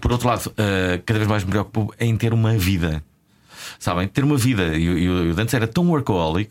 Por 0.00 0.12
outro 0.12 0.28
lado, 0.28 0.46
uh, 0.46 1.02
cada 1.04 1.18
vez 1.18 1.28
mais 1.28 1.44
me 1.44 1.50
preocupo 1.50 1.94
em 1.98 2.16
ter 2.16 2.32
uma 2.32 2.56
vida. 2.56 3.02
Sabem? 3.78 4.08
Ter 4.08 4.24
uma 4.24 4.36
vida. 4.36 4.62
Eu, 4.78 4.98
eu, 4.98 5.26
eu 5.26 5.34
antes 5.38 5.54
era 5.54 5.66
tão 5.66 5.88
workaholic 5.88 6.50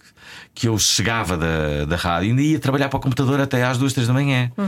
que 0.53 0.68
eu 0.68 0.78
chegava 0.78 1.38
da, 1.38 1.86
da 1.86 1.95
rádio 1.95 2.28
e 2.28 2.30
ainda 2.30 2.41
ia 2.41 2.60
trabalhar 2.60 2.90
para 2.90 2.98
o 2.98 3.02
computador 3.02 3.40
até 3.40 3.64
às 3.64 3.78
duas, 3.78 3.94
três 3.94 4.08
da 4.08 4.14
manhã. 4.14 4.52
Uhum. 4.58 4.68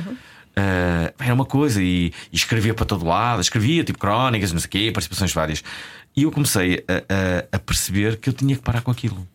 Uh, 0.56 1.14
era 1.18 1.34
uma 1.34 1.46
coisa 1.46 1.82
e, 1.82 2.14
e, 2.32 2.36
escrevia 2.36 2.76
para 2.76 2.86
todo 2.86 3.06
lado, 3.06 3.42
escrevia 3.42 3.84
tipo 3.84 3.98
crónicas, 3.98 4.54
não 4.54 4.60
sei 4.60 4.68
o 4.68 4.70
quê, 4.70 4.92
participações 4.94 5.34
várias. 5.34 5.64
E 6.16 6.24
eu 6.24 6.32
comecei 6.32 6.86
a, 6.88 7.54
a, 7.54 7.58
a, 7.58 7.60
perceber 7.60 8.18
que 8.18 8.30
eu 8.30 8.34
tinha 8.34 8.56
que 8.56 8.62
parar 8.62 8.82
com 8.82 8.92
aquilo. 8.92 9.28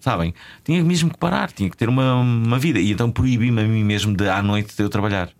Sabem? 0.00 0.34
Tinha 0.64 0.82
mesmo 0.82 1.10
que 1.10 1.18
parar, 1.18 1.52
tinha 1.52 1.68
que 1.68 1.76
ter 1.76 1.88
uma, 1.88 2.14
uma 2.14 2.58
vida. 2.58 2.78
E 2.78 2.92
então 2.92 3.10
proibi-me 3.10 3.60
a 3.60 3.64
mim 3.64 3.84
mesmo 3.84 4.16
de 4.16 4.28
à 4.28 4.42
noite 4.42 4.74
de 4.74 4.82
eu 4.82 4.88
trabalhar. 4.88 5.30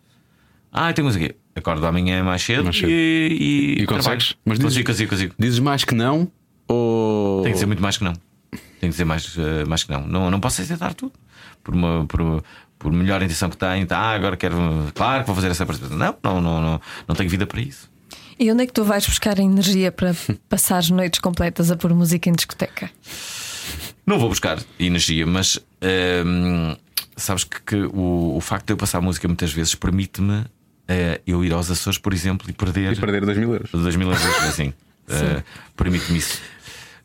Ah, 0.72 0.92
tenho 0.92 1.06
coisa 1.06 1.18
aqui. 1.18 1.34
Acordo 1.56 1.86
amanhã 1.86 2.24
mais 2.24 2.42
cedo, 2.42 2.64
mais 2.64 2.76
cedo. 2.76 2.88
E, 2.90 3.76
e, 3.78 3.82
e 3.82 3.86
consegues? 3.86 4.34
Mas 4.44 4.58
dizes, 4.58 4.74
consigo, 4.74 4.86
consigo, 4.86 5.10
consigo. 5.10 5.34
Dizes 5.38 5.58
mais 5.60 5.84
que 5.84 5.94
não? 5.94 6.30
Ou... 6.68 7.42
Tem 7.42 7.52
que 7.52 7.54
dizer 7.54 7.66
muito 7.66 7.82
mais 7.82 7.96
que 7.96 8.04
não. 8.04 8.12
Tem 8.52 8.60
que 8.80 8.88
dizer 8.88 9.04
mais, 9.04 9.36
uh, 9.36 9.68
mais 9.68 9.84
que 9.84 9.92
não. 9.92 10.06
não. 10.06 10.30
Não 10.30 10.40
posso 10.40 10.60
aceitar 10.60 10.94
tudo. 10.94 11.12
Por, 11.62 11.74
uma, 11.74 12.04
por, 12.06 12.42
por 12.78 12.92
melhor 12.92 13.22
intenção 13.22 13.48
que 13.48 13.56
tenho, 13.56 13.86
tá, 13.86 13.98
ah, 13.98 14.14
agora 14.14 14.36
quero. 14.36 14.56
Claro 14.94 15.22
que 15.22 15.26
vou 15.26 15.34
fazer 15.34 15.50
essa 15.50 15.64
participação. 15.64 15.96
Não, 15.96 16.16
não, 16.22 16.40
não, 16.40 16.60
não, 16.60 16.80
não 17.08 17.14
tenho 17.14 17.30
vida 17.30 17.46
para 17.46 17.60
isso. 17.60 17.90
E 18.38 18.50
onde 18.50 18.64
é 18.64 18.66
que 18.66 18.72
tu 18.72 18.82
vais 18.82 19.06
buscar 19.06 19.38
a 19.38 19.42
energia 19.42 19.92
para 19.92 20.14
passar 20.48 20.78
as 20.78 20.90
noites 20.90 21.20
completas 21.20 21.70
a 21.70 21.76
pôr 21.76 21.94
música 21.94 22.28
em 22.28 22.32
discoteca? 22.32 22.90
Não 24.06 24.18
vou 24.18 24.28
buscar 24.28 24.58
energia, 24.78 25.26
mas 25.26 25.58
ehm, 25.80 26.76
sabes 27.16 27.44
que, 27.44 27.62
que 27.62 27.76
o, 27.76 28.36
o, 28.36 28.40
facto 28.40 28.66
de 28.66 28.72
eu 28.74 28.76
passar 28.76 29.00
música 29.00 29.26
muitas 29.26 29.52
vezes 29.52 29.74
permite-me 29.74 30.44
uh, 30.88 31.20
eu 31.26 31.44
ir 31.44 31.52
aos 31.52 31.70
Açores, 31.70 31.98
por 31.98 32.12
exemplo, 32.12 32.48
e 32.48 32.52
perder. 32.52 32.92
E 32.92 32.96
perder 32.96 33.24
2 33.24 33.38
mil 33.38 33.52
euros. 33.52 33.70
2 33.70 33.96
mil 33.96 34.08
euros, 34.08 34.24
assim. 34.44 34.68
uh, 35.08 35.42
Permite-me 35.76 36.18
isso. 36.18 36.40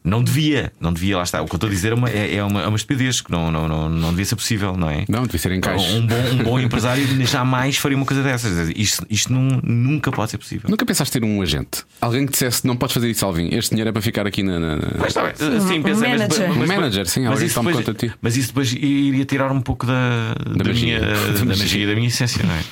Não 0.02 0.24
devia, 0.24 0.72
não 0.80 0.94
devia, 0.94 1.18
lá 1.18 1.24
está. 1.24 1.42
O 1.42 1.46
que 1.46 1.54
eu 1.54 1.58
estou 1.58 1.68
a 1.68 1.72
dizer 1.72 1.92
é 1.92 1.96
uma, 1.96 2.10
é, 2.10 2.36
é 2.36 2.44
uma, 2.44 2.62
é 2.62 2.68
uma 2.68 2.78
estupidez 2.78 3.20
que 3.20 3.30
não, 3.30 3.52
não, 3.52 3.68
não, 3.68 3.90
não 3.90 4.10
devia 4.12 4.24
ser 4.24 4.38
possível, 4.38 4.78
não 4.78 4.90
é? 4.90 5.04
Não, 5.10 5.24
devia 5.24 5.38
ser 5.38 5.52
em 5.52 5.60
caixa. 5.60 5.86
Um 5.92 6.08
bom, 6.08 6.16
um 6.16 6.44
bom 6.44 6.60
empresário 6.62 7.06
jamais 7.26 7.76
faria 7.76 7.98
uma 7.98 8.06
coisa 8.06 8.24
dessas. 8.24 8.72
Isto, 8.78 9.06
isto 9.10 9.34
não, 9.34 9.60
nunca 9.62 10.10
pode 10.10 10.32
ser 10.32 10.38
possível. 10.38 10.70
Nunca 10.70 10.86
pensaste 10.86 11.20
ter 11.20 11.26
um 11.26 11.42
agente? 11.42 11.84
Alguém 12.00 12.26
que 12.26 12.32
dissesse 12.32 12.66
não 12.66 12.78
podes 12.78 12.94
fazer 12.94 13.10
isso, 13.10 13.26
Alvin. 13.26 13.50
Este 13.52 13.72
dinheiro 13.72 13.90
é 13.90 13.92
para 13.92 14.02
ficar 14.02 14.26
aqui 14.26 14.42
na. 14.42 14.58
na... 14.58 14.78
Mas 14.98 15.08
está 15.10 15.24
bem. 15.24 15.34
Sim, 15.36 15.80
um 15.80 16.00
manager. 16.00 16.48
Mas, 16.48 16.58
mas, 16.58 16.70
um 16.70 16.74
manager, 16.74 17.06
sim, 17.06 17.26
alguém 17.26 17.48
que 17.50 17.54
tome 17.54 17.74
conta 17.74 17.92
de 17.92 18.08
ti. 18.08 18.14
Mas 18.22 18.38
isso 18.38 18.48
depois 18.48 18.72
iria 18.72 19.26
tirar 19.26 19.52
um 19.52 19.62
pouco 19.62 19.86
da, 19.86 20.34
da, 20.34 20.64
da 20.64 20.64
magia, 20.64 21.00
minha, 21.00 21.00
da, 21.12 21.32
da 21.34 21.46
magia 21.46 21.88
da 21.88 21.96
minha 21.96 22.08
essência, 22.08 22.42
não 22.44 22.56
é? 22.56 22.64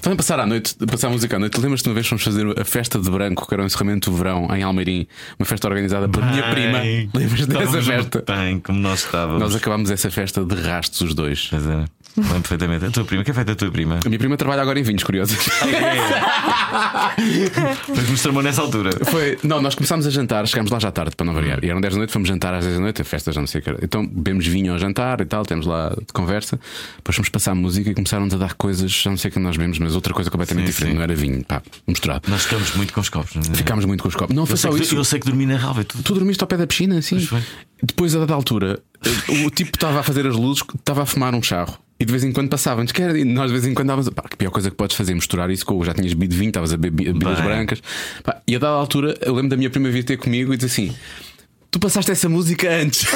Também 0.00 0.16
passar 0.16 0.40
à 0.40 0.46
noite, 0.46 0.74
passar 0.86 1.08
a 1.08 1.10
música 1.10 1.36
à 1.36 1.38
noite. 1.38 1.60
Lembras-te 1.60 1.88
uma 1.88 1.94
vez 1.94 2.06
fomos 2.06 2.22
fazer 2.22 2.46
a 2.58 2.64
festa 2.64 2.98
de 2.98 3.10
branco, 3.10 3.46
que 3.46 3.54
era 3.54 3.62
o 3.62 3.66
encerramento 3.66 4.10
do 4.10 4.16
verão 4.16 4.48
em 4.54 4.62
Almeirim, 4.62 5.06
uma 5.38 5.46
festa 5.46 5.68
organizada 5.68 6.08
pela 6.08 6.26
minha 6.26 6.50
prima. 6.50 6.78
Lembras 7.14 7.46
dessa 7.46 7.82
festa? 7.82 8.24
Bem, 8.26 8.60
como 8.60 8.78
nós 8.80 9.04
estávamos. 9.04 9.40
Nós 9.40 9.54
acabámos 9.54 9.90
essa 9.90 10.10
festa 10.10 10.44
de 10.44 10.54
rastos 10.54 11.00
os 11.00 11.14
dois. 11.14 11.48
Pois 11.50 11.66
é. 11.66 11.84
Lembro 12.16 12.40
perfeitamente. 12.40 12.86
A 12.86 12.90
tua 12.90 13.04
prima, 13.04 13.24
que 13.24 13.30
é 13.30 13.34
feita 13.34 13.52
a 13.52 13.54
tua 13.54 13.70
prima? 13.70 14.00
A 14.04 14.08
minha 14.08 14.18
prima 14.18 14.36
trabalha 14.36 14.62
agora 14.62 14.78
em 14.78 14.82
vinhos, 14.82 15.02
que 15.04 15.12
nos 18.10 18.22
tramou 18.22 18.42
nessa 18.42 18.60
altura. 18.62 18.90
Foi, 19.04 19.38
não, 19.42 19.60
nós 19.62 19.74
começámos 19.74 20.06
a 20.06 20.10
jantar, 20.10 20.46
chegámos 20.46 20.70
lá 20.70 20.78
já 20.78 20.90
tarde 20.90 21.14
para 21.16 21.26
não 21.26 21.34
variar. 21.34 21.58
Hum. 21.58 21.64
E 21.64 21.70
eram 21.70 21.80
10 21.80 21.94
da 21.94 21.98
noite, 21.98 22.12
fomos 22.12 22.28
jantar 22.28 22.54
às 22.54 22.64
10 22.64 22.76
da 22.76 22.80
noite, 22.80 23.02
a 23.02 23.04
festa 23.04 23.32
já 23.32 23.40
não 23.40 23.46
sei 23.46 23.60
o 23.60 23.64
que 23.64 23.70
era. 23.70 23.78
Então 23.82 24.06
bebemos 24.06 24.46
vinho 24.46 24.72
ao 24.72 24.78
jantar 24.78 25.20
e 25.20 25.24
tal, 25.24 25.44
temos 25.44 25.66
lá 25.66 25.90
de 25.90 26.12
conversa. 26.12 26.58
Depois 26.96 27.16
fomos 27.16 27.28
passar 27.28 27.52
a 27.52 27.54
música 27.54 27.90
e 27.90 27.94
começaram-nos 27.94 28.34
a 28.34 28.38
dar 28.38 28.54
coisas, 28.54 28.90
já 28.90 29.10
não 29.10 29.16
sei 29.16 29.30
o 29.30 29.32
que 29.32 29.38
nós 29.38 29.56
bebemos, 29.56 29.78
mas 29.78 29.94
outra 29.94 30.12
coisa 30.12 30.30
completamente 30.30 30.66
sim, 30.66 30.72
diferente, 30.72 30.92
sim. 30.92 30.96
não 30.96 31.02
era 31.02 31.14
vinho, 31.14 31.44
pá, 31.44 31.62
misturado. 31.86 32.28
Nós 32.28 32.42
ficamos 32.42 32.74
muito 32.74 32.92
com 32.92 33.00
os 33.00 33.08
copos, 33.08 33.34
não 33.34 33.42
é? 33.42 33.54
Ficámos 33.54 33.84
muito 33.84 34.02
com 34.02 34.08
os 34.08 34.14
copos. 34.14 34.34
Não, 34.34 34.46
foi 34.46 34.56
só 34.56 34.76
isso. 34.76 34.96
Eu 34.96 35.04
sei 35.04 35.20
que 35.20 35.26
dormi 35.26 35.46
na 35.46 35.56
ralva. 35.56 35.84
Tu... 35.84 36.02
tu 36.02 36.14
dormiste 36.14 36.42
ao 36.42 36.48
pé 36.48 36.56
da 36.56 36.66
piscina, 36.66 37.00
sim. 37.02 37.26
Depois, 37.82 38.14
a 38.14 38.20
dada 38.20 38.34
altura, 38.34 38.78
o 39.46 39.50
tipo 39.50 39.70
estava 39.74 40.00
a 40.00 40.02
fazer 40.02 40.26
as 40.26 40.36
luzes, 40.36 40.62
estava 40.78 41.02
a 41.02 41.06
fumar 41.06 41.34
um 41.34 41.42
charro. 41.42 41.78
E 42.00 42.04
de 42.06 42.10
vez 42.10 42.24
em 42.24 42.32
quando 42.32 42.48
passavam-nos, 42.48 42.92
que 42.92 43.02
era, 43.02 43.18
e 43.18 43.24
nós 43.24 43.48
de 43.48 43.52
vez 43.52 43.66
em 43.66 43.74
quando 43.74 43.88
dávamos, 43.88 44.08
pá, 44.08 44.22
que 44.22 44.34
pior 44.34 44.50
coisa 44.50 44.70
que 44.70 44.76
podes 44.76 44.96
fazer, 44.96 45.14
misturar 45.14 45.50
isso 45.50 45.66
com 45.66 45.84
já 45.84 45.92
tinhas 45.92 46.14
bebido 46.14 46.34
vinho, 46.34 46.48
estavas 46.48 46.72
a 46.72 46.78
beber 46.78 47.12
bebidas 47.12 47.40
brancas. 47.42 47.82
Pá, 48.24 48.40
e 48.48 48.56
a 48.56 48.58
dada 48.58 48.74
altura, 48.74 49.18
eu 49.20 49.34
lembro 49.34 49.50
da 49.50 49.56
minha 49.58 49.68
prima 49.68 49.90
vir 49.90 50.02
ter 50.02 50.16
comigo 50.16 50.54
e 50.54 50.56
dizer 50.56 50.68
assim: 50.68 50.96
Tu 51.70 51.78
passaste 51.78 52.10
essa 52.10 52.26
música 52.28 52.68
antes. 52.68 53.04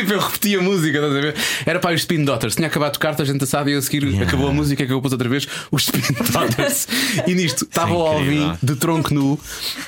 tipo, 0.00 0.12
eu 0.12 0.20
repeti 0.20 0.56
a 0.56 0.60
música, 0.60 0.98
estás 0.98 1.16
a 1.16 1.20
ver? 1.20 1.34
Era 1.64 1.78
para 1.78 1.94
os 1.94 2.00
Spin 2.00 2.24
Daughters. 2.24 2.54
Tinha 2.54 2.68
acabado 2.68 2.92
de 2.92 2.98
tocar, 2.98 3.20
a 3.20 3.24
gente 3.24 3.42
assado 3.42 3.70
e 3.70 3.74
a 3.74 3.82
seguir 3.82 4.04
yeah. 4.04 4.26
acabou 4.26 4.48
a 4.48 4.52
música, 4.52 4.82
acabou 4.84 5.00
depois 5.00 5.12
outra 5.12 5.28
vez 5.28 5.48
os 5.70 5.82
Spin 5.82 6.02
Daughters. 6.32 6.88
e 7.26 7.34
nisto 7.34 7.64
estava 7.64 7.94
o 7.94 8.06
Alvin 8.06 8.52
de 8.62 8.76
tronco 8.76 9.12
nu, 9.12 9.38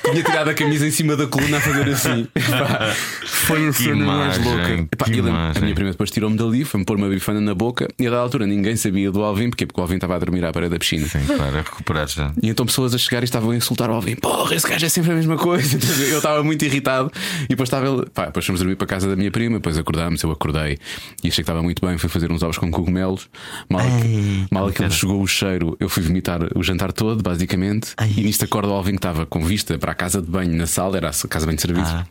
tinha 0.03 0.23
tirado 0.23 0.49
a 0.49 0.53
camisa 0.53 0.87
em 0.87 0.91
cima 0.91 1.15
da 1.15 1.27
coluna 1.27 1.57
a 1.57 1.61
fazer 1.61 1.89
assim. 1.89 2.27
foi 3.25 3.67
a 3.67 3.73
cena 3.73 4.05
mais 4.05 4.37
louca. 4.37 4.87
Epá, 4.91 5.05
a 5.05 5.59
minha 5.59 5.75
prima 5.75 5.91
depois 5.91 6.11
tirou-me 6.11 6.37
dali, 6.37 6.65
foi-me 6.65 6.85
pôr 6.85 6.97
uma 6.97 7.09
bifana 7.09 7.41
na 7.41 7.53
boca 7.53 7.87
e 7.99 8.07
a 8.07 8.09
da 8.09 8.17
altura 8.17 8.45
ninguém 8.47 8.75
sabia 8.75 9.11
do 9.11 9.23
Alvin, 9.23 9.49
porque, 9.49 9.65
porque 9.65 9.79
o 9.79 9.83
Alvin 9.83 9.95
estava 9.95 10.15
a 10.15 10.19
dormir 10.19 10.43
à 10.45 10.51
parede 10.51 10.71
da 10.71 10.79
piscina. 10.79 11.07
Sim, 11.07 11.19
claro, 11.25 11.57
a 11.57 11.61
recuperar 11.61 12.07
já. 12.07 12.31
E 12.41 12.49
então 12.49 12.65
pessoas 12.65 12.93
a 12.93 12.97
chegar 12.97 13.21
e 13.21 13.25
estavam 13.25 13.51
a 13.51 13.55
insultar 13.55 13.89
o 13.89 13.93
Alvin: 13.93 14.15
Porra, 14.15 14.55
esse 14.55 14.67
gajo 14.67 14.85
é 14.85 14.89
sempre 14.89 15.11
a 15.11 15.15
mesma 15.15 15.37
coisa. 15.37 15.77
Eu 16.09 16.17
estava 16.17 16.43
muito 16.43 16.63
irritado 16.65 17.11
e 17.45 17.49
depois 17.49 17.67
estava 17.67 17.87
ele. 17.87 18.05
Pá, 18.13 18.25
depois 18.25 18.45
fomos 18.45 18.59
dormir 18.61 18.75
para 18.75 18.85
a 18.85 18.87
casa 18.87 19.07
da 19.07 19.15
minha 19.15 19.31
prima, 19.31 19.57
depois 19.57 19.77
acordamos 19.77 19.98
acordámos, 19.99 20.23
eu 20.23 20.31
acordei 20.31 20.79
e 21.23 21.27
achei 21.27 21.31
que 21.31 21.41
estava 21.41 21.61
muito 21.61 21.85
bem. 21.85 21.97
Fui 21.97 22.09
fazer 22.09 22.31
uns 22.31 22.41
ovos 22.41 22.57
com 22.57 22.71
cogumelos. 22.71 23.29
Mal, 23.69 23.81
Ei, 23.81 24.45
mal 24.49 24.71
que 24.71 24.81
ele 24.81 24.91
chegou 24.91 25.21
o 25.21 25.27
cheiro, 25.27 25.75
eu 25.79 25.89
fui 25.89 26.01
vomitar 26.01 26.39
o 26.55 26.63
jantar 26.63 26.91
todo, 26.93 27.21
basicamente. 27.21 27.93
Ai. 27.97 28.13
E 28.15 28.23
nisto 28.23 28.45
acorda 28.45 28.69
o 28.69 28.73
Alvin 28.73 28.91
que 28.91 28.97
estava 28.97 29.25
com 29.25 29.43
vista 29.43 29.77
para 29.77 29.91
a 29.91 29.95
casa 29.95 30.21
de 30.21 30.29
banho 30.29 30.55
na 30.55 30.65
sala, 30.65 30.97
era 30.97 31.09
a 31.09 31.27
casa 31.27 31.39
de 31.41 31.45
banho 31.45 31.55
de 31.55 31.61
serviço. 31.61 31.91
Ah. 31.91 32.05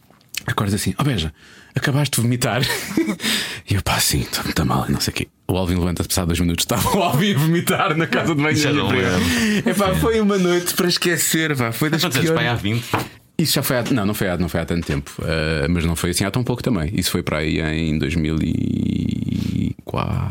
Acorda 0.47 0.77
assim, 0.77 0.95
ó 0.97 1.03
oh, 1.03 1.05
beija, 1.05 1.33
acabaste 1.75 2.17
de 2.17 2.23
vomitar. 2.23 2.63
e 3.69 3.75
eu, 3.75 3.83
pá, 3.83 3.99
sim, 3.99 4.21
estou 4.21 4.45
muito 4.45 4.65
mal, 4.65 4.87
não 4.89 5.01
sei 5.01 5.13
o 5.13 5.15
quê. 5.15 5.29
O 5.49 5.57
Alvin 5.57 5.75
levanta-se 5.75 6.09
passado 6.09 6.29
dois 6.29 6.41
minutos, 6.41 6.65
estava 6.69 6.97
o 6.97 7.03
Alvin 7.03 7.35
a 7.35 7.39
vomitar 7.39 7.97
na 7.97 8.07
casa 8.07 8.35
de 8.35 8.43
banho. 8.43 8.57
Já 8.57 8.73
não 8.73 8.91
É 8.93 9.75
pá, 9.75 9.95
foi 9.97 10.21
uma 10.21 10.39
noite 10.39 10.75
para 10.75 10.89
esquecer, 10.89 11.57
pá, 11.57 11.73
foi 11.73 11.91
das 11.91 12.05
piores. 12.05 12.31
Pai 12.31 12.47
há 12.47 12.55
20. 12.55 12.85
Isso 13.41 13.55
já 13.55 13.63
foi 13.63 13.79
há, 13.79 13.85
não, 13.93 14.05
não 14.05 14.15
foi 14.15 14.29
há, 14.29 14.37
não 14.37 14.49
foi 14.49 14.61
há 14.61 14.65
tanto 14.65 14.85
tempo, 14.85 15.13
uh, 15.21 15.71
mas 15.71 15.85
não 15.85 15.95
foi 15.95 16.11
assim 16.11 16.25
há 16.25 16.31
tão 16.31 16.43
pouco 16.43 16.61
também. 16.61 16.91
Isso 16.93 17.13
foi 17.13 17.23
para 17.23 17.39
aí 17.39 17.61
em 17.61 17.97
2004, 17.97 20.28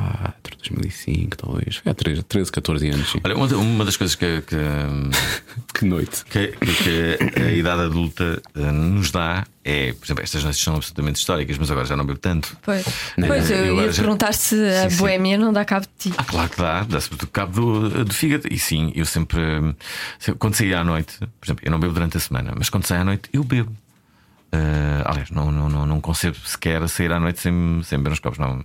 2005, 0.81 1.37
talvez. 1.37 1.75
Foi 1.77 1.91
há 1.91 1.95
13, 1.95 2.23
13 2.23 2.51
14 2.51 2.89
anos. 2.89 3.11
Sim. 3.11 3.19
Olha, 3.23 3.35
uma, 3.35 3.47
uma 3.57 3.85
das 3.85 3.97
coisas 3.97 4.15
que. 4.15 4.41
Que, 4.41 4.55
que 5.79 5.85
noite. 5.85 6.23
Que, 6.25 6.47
que, 6.47 7.41
a 7.41 7.51
idade 7.51 7.81
adulta 7.83 8.41
uh, 8.55 8.71
nos 8.71 9.11
dá 9.11 9.45
é, 9.67 9.91
por 9.91 10.05
exemplo, 10.05 10.23
estas 10.23 10.43
noites 10.43 10.63
são 10.63 10.77
absolutamente 10.77 11.19
históricas, 11.19 11.57
mas 11.57 11.69
agora 11.69 11.85
já 11.85 11.97
não 11.97 12.05
bebo 12.05 12.19
tanto. 12.19 12.55
Pois, 12.61 12.85
não, 13.17 13.27
pois 13.27 13.51
eu, 13.51 13.57
eu 13.57 13.81
ia 13.81 13.91
já... 13.91 14.01
perguntar 14.01 14.33
se 14.33 14.55
a 14.55 14.89
sim, 14.89 14.95
boémia 14.95 15.37
sim. 15.37 15.43
não 15.43 15.51
dá 15.51 15.65
cabo 15.65 15.85
de 15.85 16.09
ti. 16.09 16.15
Ah, 16.17 16.23
claro 16.23 16.49
que 16.49 16.57
dá, 16.57 16.83
dá 16.83 17.01
sobretudo 17.01 17.29
cabo 17.31 17.51
do, 17.51 18.05
do 18.05 18.13
fígado. 18.13 18.47
E 18.49 18.57
sim, 18.57 18.93
eu 18.95 19.05
sempre, 19.05 19.41
quando 20.39 20.55
saí 20.55 20.73
à 20.73 20.85
noite, 20.85 21.17
por 21.19 21.45
exemplo, 21.45 21.65
eu 21.65 21.71
não 21.71 21.81
bebo 21.81 21.93
durante 21.93 22.15
a 22.15 22.19
semana, 22.21 22.53
mas 22.57 22.69
quando 22.69 22.85
saio 22.85 23.01
à 23.01 23.03
noite, 23.03 23.29
eu 23.33 23.43
bebo. 23.43 23.75
Uh, 24.53 25.03
aliás, 25.03 25.29
não, 25.31 25.51
não, 25.51 25.67
não, 25.67 25.85
não 25.85 25.99
concebo 25.99 26.37
sequer 26.45 26.87
sair 26.87 27.11
à 27.11 27.19
noite 27.19 27.41
sem, 27.41 27.81
sem 27.83 27.97
beber 27.97 28.13
uns 28.13 28.19
copos, 28.19 28.39
não. 28.39 28.63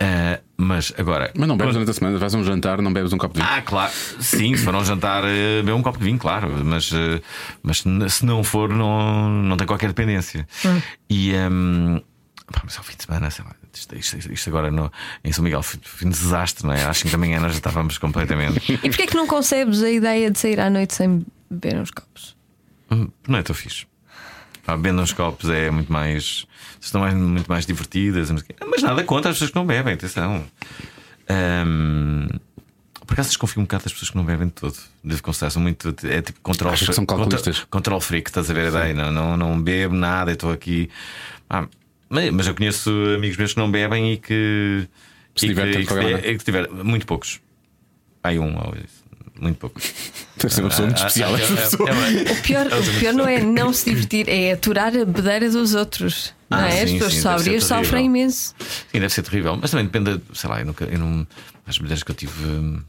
Uh, 0.00 0.40
mas 0.56 0.92
agora. 0.96 1.32
Mas 1.36 1.48
não 1.48 1.56
bebes 1.56 1.74
durante 1.74 1.90
a 1.90 1.94
semana, 1.94 2.18
vais 2.18 2.34
a 2.34 2.38
um 2.38 2.44
jantar, 2.44 2.80
não 2.80 2.92
bebes 2.92 3.12
um 3.12 3.18
copo 3.18 3.34
de 3.34 3.40
vinho. 3.40 3.52
Ah, 3.52 3.62
claro. 3.62 3.92
Sim, 4.20 4.56
se 4.56 4.64
for 4.64 4.74
um 4.74 4.84
jantar, 4.84 5.24
uh, 5.24 5.62
bebo 5.64 5.76
um 5.76 5.82
copo 5.82 5.98
de 5.98 6.04
vinho, 6.04 6.18
claro. 6.18 6.48
Mas, 6.64 6.92
uh, 6.92 7.20
mas 7.62 7.84
se 8.12 8.24
não 8.24 8.44
for, 8.44 8.68
não, 8.68 9.28
não 9.28 9.56
tem 9.56 9.66
qualquer 9.66 9.88
dependência. 9.88 10.46
Hum. 10.64 10.80
E. 11.10 11.34
Um, 11.34 12.00
pá, 12.52 12.62
mas 12.64 12.76
ao 12.78 12.84
fim 12.84 12.96
de 12.96 13.04
semana, 13.04 13.30
sei 13.30 13.44
lá, 13.44 13.54
isto, 13.74 13.96
isto, 13.96 14.32
isto, 14.32 14.48
agora 14.48 14.70
no, 14.70 14.90
em 15.24 15.32
São 15.32 15.44
Miguel 15.44 15.62
foi, 15.62 15.80
foi 15.82 16.06
um 16.06 16.10
desastre, 16.10 16.66
não 16.66 16.72
é? 16.72 16.84
Às 16.84 16.98
5 16.98 17.10
da 17.10 17.18
manhã 17.18 17.40
nós 17.40 17.52
já 17.52 17.58
estávamos 17.58 17.98
completamente. 17.98 18.72
e 18.72 18.88
porquê 18.88 19.02
é 19.02 19.06
que 19.06 19.16
não 19.16 19.26
concebes 19.26 19.82
a 19.82 19.90
ideia 19.90 20.30
de 20.30 20.38
sair 20.38 20.60
à 20.60 20.70
noite 20.70 20.94
sem 20.94 21.24
beber 21.50 21.78
uns 21.80 21.90
copos? 21.90 22.36
Hum, 22.90 23.08
não 23.26 23.38
é 23.38 23.42
tão 23.42 23.54
fixe. 23.54 23.86
Ah, 24.68 24.76
bebendo 24.76 25.00
uns 25.00 25.14
copos 25.14 25.48
é 25.48 25.70
muito 25.70 25.90
mais. 25.90 26.46
estão 26.78 27.00
mais, 27.00 27.14
muito 27.14 27.48
mais 27.48 27.64
divertidas. 27.64 28.30
Mas 28.30 28.82
nada 28.82 29.02
contra 29.02 29.30
as 29.30 29.36
pessoas 29.36 29.50
que 29.50 29.56
não 29.56 29.64
bebem, 29.64 29.94
atenção. 29.94 30.44
Um, 31.30 32.28
por 33.06 33.14
acaso 33.14 33.30
desconfio 33.30 33.62
um 33.62 33.64
bocado 33.64 33.84
das 33.84 33.94
pessoas 33.94 34.10
que 34.10 34.16
não 34.18 34.26
bebem 34.26 34.48
de 34.48 34.52
todo. 34.52 34.76
Devo 35.02 35.22
confessar, 35.22 35.50
são 35.50 35.62
muito. 35.62 35.96
É 36.04 36.20
tipo 36.20 36.38
control, 36.42 36.70
Acho 36.70 36.84
que 36.84 36.92
são 36.92 37.06
calculistas. 37.06 37.64
control 37.70 37.98
freak, 37.98 38.28
estás 38.28 38.50
a 38.50 38.52
ver 38.52 38.68
ideia? 38.68 38.92
Não, 38.92 39.10
não, 39.10 39.38
não 39.38 39.58
bebo 39.62 39.94
nada, 39.94 40.32
estou 40.32 40.52
aqui. 40.52 40.90
Ah, 41.48 41.66
mas 42.10 42.46
eu 42.46 42.54
conheço 42.54 42.90
amigos 43.16 43.38
meus 43.38 43.54
que 43.54 43.58
não 43.58 43.70
bebem 43.70 44.12
e 44.12 44.16
que. 44.18 44.86
Se 45.34 45.46
e 45.46 45.54
que, 45.54 45.60
e 45.62 45.86
que, 45.86 46.28
e 46.28 46.36
que 46.36 46.44
tiver, 46.44 46.68
muito 46.68 47.06
poucos. 47.06 47.40
Aí 48.22 48.38
um, 48.38 48.54
ou 48.54 48.74
isso 48.84 48.97
muito 49.40 49.56
pouco. 49.56 49.80
Deve 50.36 50.54
ser 50.54 50.60
uma 50.60 50.68
pessoa 50.68 50.86
muito 50.86 50.98
especial. 50.98 51.36
É, 51.36 51.40
é, 51.40 52.32
o, 52.32 52.42
pior, 52.42 52.66
o 52.66 52.98
pior 52.98 53.12
não 53.12 53.26
é 53.26 53.42
não 53.42 53.72
se 53.72 53.90
divertir, 53.90 54.28
é 54.28 54.52
aturar 54.52 54.96
a 54.96 55.04
bedeira 55.04 55.50
dos 55.50 55.74
outros. 55.74 56.34
Ah, 56.50 56.62
não 56.62 56.68
é? 56.68 56.82
As 56.82 56.92
pessoas 56.92 57.14
sóbrias 57.14 57.64
sofrem 57.64 58.06
imenso. 58.06 58.54
Sim, 58.58 59.00
deve 59.00 59.10
ser 59.10 59.22
terrível. 59.22 59.58
Mas 59.60 59.70
também 59.70 59.86
depende, 59.86 60.20
sei 60.32 60.48
lá, 60.48 60.60
eu 60.60 60.66
nunca, 60.66 60.84
eu 60.84 60.98
não, 60.98 61.26
as 61.66 61.78
bedeiras 61.78 62.02
que 62.02 62.10
eu 62.10 62.14
tive. 62.14 62.44
Hum, 62.44 62.80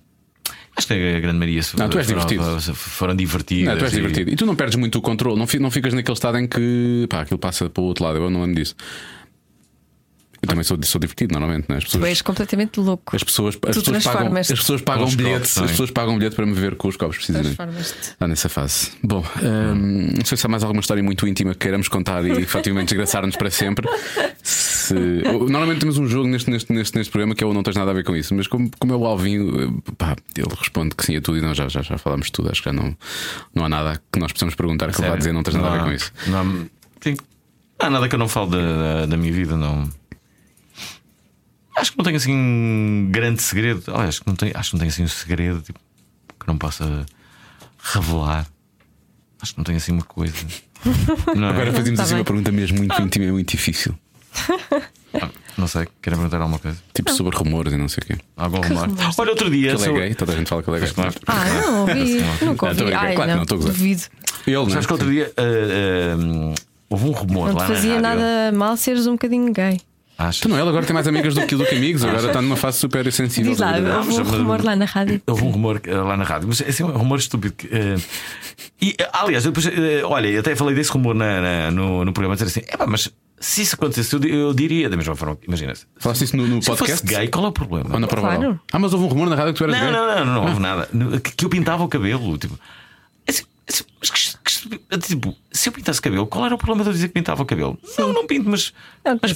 acho 0.76 0.88
que 0.88 0.94
a 0.94 1.20
grande 1.20 1.38
maioria 1.38 1.62
não, 1.78 1.90
tu 1.90 1.98
és 1.98 2.08
foram, 2.08 2.26
divertido. 2.26 2.76
foram 2.76 3.16
divertidas. 3.16 3.74
Não, 3.74 3.80
tu 3.80 3.86
és 3.86 3.94
e... 3.94 3.96
divertido. 3.98 4.32
E 4.32 4.36
tu 4.36 4.46
não 4.46 4.56
perdes 4.56 4.76
muito 4.76 4.98
o 4.98 5.02
controle, 5.02 5.38
não, 5.38 5.48
não 5.60 5.72
ficas 5.72 5.94
naquele 5.94 6.14
estado 6.14 6.38
em 6.38 6.48
que 6.48 7.08
pá, 7.10 7.22
aquilo 7.22 7.40
passa 7.40 7.70
para 7.70 7.82
o 7.82 7.86
outro 7.86 8.04
lado. 8.06 8.18
Eu 8.18 8.30
não 8.30 8.42
lembro 8.42 8.56
disso. 8.56 8.76
Eu 10.42 10.48
também 10.48 10.64
sou, 10.64 10.78
sou 10.84 11.00
divertido 11.00 11.34
normalmente, 11.34 11.66
não 11.68 11.76
é? 11.76 11.78
As 11.78 11.84
pessoas, 11.84 12.02
tu 12.02 12.08
és 12.08 12.22
completamente 12.22 12.80
louco. 12.80 13.16
As 13.16 13.24
pessoas, 13.24 13.56
as 13.56 13.78
pessoas 13.78 14.04
pagam, 14.04 14.38
as 14.38 14.48
pessoas 14.48 14.82
pagam 14.82 15.08
bilhetes, 15.08 15.58
as 15.58 15.72
pessoas 15.72 15.92
pagam 15.92 16.18
bilhete 16.18 16.36
para 16.36 16.46
me 16.46 16.54
ver 16.54 16.76
com 16.76 16.88
os 16.88 16.96
copos, 16.96 17.18
precisamente. 17.18 17.60
Está 18.02 18.28
nessa 18.28 18.48
fase. 18.48 18.92
Bom, 19.04 19.24
hum, 19.42 20.10
não 20.18 20.26
sei 20.26 20.38
se 20.38 20.46
há 20.46 20.50
mais 20.50 20.64
alguma 20.64 20.80
história 20.80 21.04
muito 21.04 21.28
íntima 21.28 21.54
que 21.54 21.60
queiramos 21.60 21.88
contar 21.90 22.26
e 22.26 22.32
efetivamente 22.32 22.90
desgraçar-nos 22.90 23.36
para 23.36 23.52
sempre. 23.52 23.88
Se... 24.42 24.94
Normalmente 24.94 25.80
temos 25.80 25.98
um 25.98 26.08
jogo 26.08 26.28
neste, 26.28 26.50
neste, 26.50 26.72
neste, 26.72 26.98
neste 26.98 27.12
programa 27.12 27.36
que 27.36 27.44
é 27.44 27.48
o 27.48 27.54
Não 27.54 27.62
Tens 27.62 27.76
Nada 27.76 27.92
a 27.92 27.94
Ver 27.94 28.04
com 28.04 28.16
Isso, 28.16 28.34
mas 28.34 28.48
como, 28.48 28.72
como 28.80 28.94
é 28.94 28.96
o 28.96 29.06
Alvin, 29.06 29.82
pá, 29.98 30.16
ele 30.36 30.56
responde 30.58 30.96
que 30.96 31.06
sim 31.06 31.18
a 31.18 31.22
tudo 31.22 31.38
e 31.38 31.42
nós 31.42 31.58
já, 31.58 31.68
já, 31.68 31.82
já 31.82 31.98
falámos 31.98 32.30
tudo. 32.30 32.50
Acho 32.50 32.62
que 32.62 32.70
já 32.70 32.74
não, 32.74 32.96
não 33.54 33.66
há 33.66 33.70
nada 33.70 34.02
que 34.12 34.20
nós 34.20 34.32
possamos 34.32 34.56
perguntar 34.56 34.92
que 34.92 35.02
ele 35.02 35.10
vai 35.10 35.18
dizer 35.18 35.34
Não 35.34 35.44
Tens 35.44 35.56
Nada 35.56 35.70
não, 35.70 35.76
a 35.76 35.78
Ver 35.80 35.84
com 35.84 35.92
Isso. 35.92 36.14
Não, 36.28 36.70
sim. 37.02 37.18
não 37.80 37.88
há 37.88 37.90
nada 37.90 38.08
que 38.08 38.16
eu 38.16 38.20
não 38.20 38.28
falo 38.28 38.52
da, 38.52 38.58
da, 38.58 39.06
da 39.06 39.18
minha 39.18 39.34
vida, 39.34 39.58
não. 39.58 39.90
Acho 41.80 41.92
que 41.92 41.98
não 41.98 42.04
tenho 42.04 42.18
assim 42.18 42.34
um 42.34 43.08
grande 43.10 43.42
segredo. 43.42 43.84
Oh, 43.88 44.00
acho, 44.00 44.22
que 44.22 44.28
não 44.28 44.36
tenho, 44.36 44.52
acho 44.56 44.70
que 44.70 44.76
não 44.76 44.80
tenho 44.80 44.92
assim 44.92 45.04
um 45.04 45.08
segredo 45.08 45.62
tipo, 45.62 45.80
que 46.40 46.48
não 46.48 46.58
possa 46.58 47.06
revelar. 47.82 48.46
Acho 49.42 49.54
que 49.54 49.58
não 49.58 49.64
tenho 49.64 49.78
assim 49.78 49.94
uma 49.94 50.04
coisa. 50.04 50.34
Não 51.36 51.48
é? 51.48 51.50
Agora 51.50 51.74
fazemos 51.74 51.98
tá 51.98 52.04
assim 52.04 52.14
bem. 52.14 52.22
uma 52.22 52.26
pergunta 52.26 52.52
mesmo 52.54 52.78
muito 52.78 53.02
íntima 53.02 53.26
e 53.26 53.32
muito 53.34 53.52
difícil. 53.52 53.94
Ah, 55.14 55.30
não 55.58 55.68
sei, 55.68 55.88
querem 56.02 56.18
perguntar 56.18 56.38
alguma 56.38 56.60
coisa? 56.60 56.78
Tipo 56.94 57.10
não. 57.10 57.18
sobre 57.18 57.36
rumores 57.36 57.74
e 57.74 57.78
não 57.78 57.90
sei 57.90 58.02
o 58.04 58.06
quê. 58.08 58.18
Algum 58.38 58.62
rumor? 58.62 58.88
Olha, 59.18 59.32
outro 59.32 59.50
dia. 59.50 59.76
Que 59.76 59.84
ele 59.84 59.92
é 59.92 60.00
gay, 60.02 60.16
toda 60.16 60.34
a 60.34 60.36
gente 60.38 60.48
fala 60.48 60.64
que 60.64 60.70
ele 60.70 60.78
é 60.78 60.80
gay. 60.80 60.94
Ah, 61.28 61.46
não 61.46 61.82
ouvi. 61.82 62.22
Nunca 62.46 62.68
ouvi. 62.68 62.94
Ai, 62.94 63.16
claro 63.16 63.32
não, 63.32 63.38
não 63.40 63.46
duvido. 63.46 64.04
Ele, 64.48 64.56
não 64.56 64.70
Sabes 64.70 64.86
que 64.86 64.94
outro 64.94 65.12
dia 65.12 65.34
uh, 65.38 66.50
uh, 66.50 66.56
houve 66.90 67.06
um 67.06 67.12
rumor 67.12 67.50
não 67.50 67.56
lá. 67.56 67.68
Não 67.68 67.76
fazia 67.76 68.00
nada 68.00 68.52
mal 68.54 68.78
seres 68.78 69.06
um 69.06 69.14
bocadinho 69.14 69.52
gay. 69.52 69.82
Acho. 70.20 70.40
Então, 70.40 70.52
não, 70.52 70.58
ela 70.58 70.70
agora 70.70 70.86
tem 70.86 70.94
mais 70.94 71.08
amigas 71.08 71.34
do 71.34 71.48
que, 71.48 71.56
do 71.56 71.66
que 71.66 71.76
amigos, 71.76 72.04
agora 72.04 72.28
está 72.28 72.42
numa 72.42 72.58
fase 72.58 72.78
super 72.78 73.10
sensível. 73.10 73.52
Diz 73.52 73.60
lá, 73.62 73.76
houve 74.00 74.20
um 74.20 74.24
rumor 74.24 74.62
lá 74.62 74.76
na 74.76 74.84
rádio. 74.84 75.22
Houve 75.26 75.44
um 75.46 75.50
rumor 75.50 75.82
eh, 75.82 75.96
lá 75.96 76.18
na 76.18 76.26
rádio, 76.26 76.50
mas 76.50 76.60
esse 76.60 76.82
é 76.82 76.86
um 76.86 76.90
rumor 76.90 77.20
estúpido. 77.20 77.54
Que, 77.54 77.68
uh, 77.68 78.02
e, 78.82 78.98
aliás, 79.14 79.46
depois, 79.46 79.66
uh, 79.66 79.70
olha, 80.04 80.28
eu 80.28 80.42
até 80.42 80.54
falei 80.58 80.76
desse 80.76 80.92
rumor 80.92 81.16
na, 81.16 81.40
na, 81.40 81.72
no, 81.72 82.04
no 82.04 82.12
programa, 82.12 82.36
dizer 82.36 82.48
assim: 82.48 82.86
mas 82.86 83.10
se 83.40 83.62
isso 83.62 83.76
acontecesse, 83.76 84.14
eu, 84.14 84.22
eu 84.24 84.54
diria 84.54 84.90
da 84.90 84.98
mesma 84.98 85.16
forma. 85.16 85.38
Imagina. 85.48 85.74
-se. 85.74 85.86
Falaste 85.98 86.26
isso 86.26 86.36
no, 86.36 86.46
no 86.46 86.62
se 86.62 86.68
podcast? 86.68 87.08
Se 87.08 87.16
gay, 87.16 87.30
qual 87.30 87.46
é 87.46 87.48
o 87.48 87.52
problema? 87.54 87.90
Ou 87.94 88.00
na 88.02 88.08
claro. 88.08 88.60
Ah, 88.74 88.78
mas 88.78 88.92
houve 88.92 89.06
um 89.06 89.08
rumor 89.08 89.30
na 89.30 89.38
rádio 89.38 89.54
que 89.54 89.60
tu 89.60 89.64
eras 89.64 89.78
não, 89.78 89.86
gay? 89.86 89.92
Não, 89.94 90.06
não, 90.06 90.26
não, 90.26 90.34
não, 90.34 90.50
houve 90.50 90.60
nada. 90.60 90.90
Que, 91.24 91.32
que 91.32 91.46
eu 91.46 91.50
pintava 91.50 91.82
o 91.82 91.88
cabelo. 91.88 92.38
Tipo, 92.38 92.56
assim, 92.56 92.64
mas 94.00 94.10
que, 94.10 94.38
que, 94.38 94.98
tipo, 95.00 95.36
se 95.52 95.70
eu 95.70 95.74
pintasse 95.74 96.02
cabelo, 96.02 96.26
qual 96.26 96.46
era 96.46 96.56
o 96.56 96.58
problema 96.58 96.84
de 96.84 96.90
eu 96.90 96.94
dizer 96.94 97.08
que 97.10 97.14
pintava 97.14 97.44
o 97.44 97.46
cabelo? 97.46 97.78
Sim. 97.84 98.02
Não, 98.02 98.14
não 98.14 98.28
pinto, 98.28 98.50
mas. 98.50 98.74
Não, 99.06 99.20
mas 99.22 99.32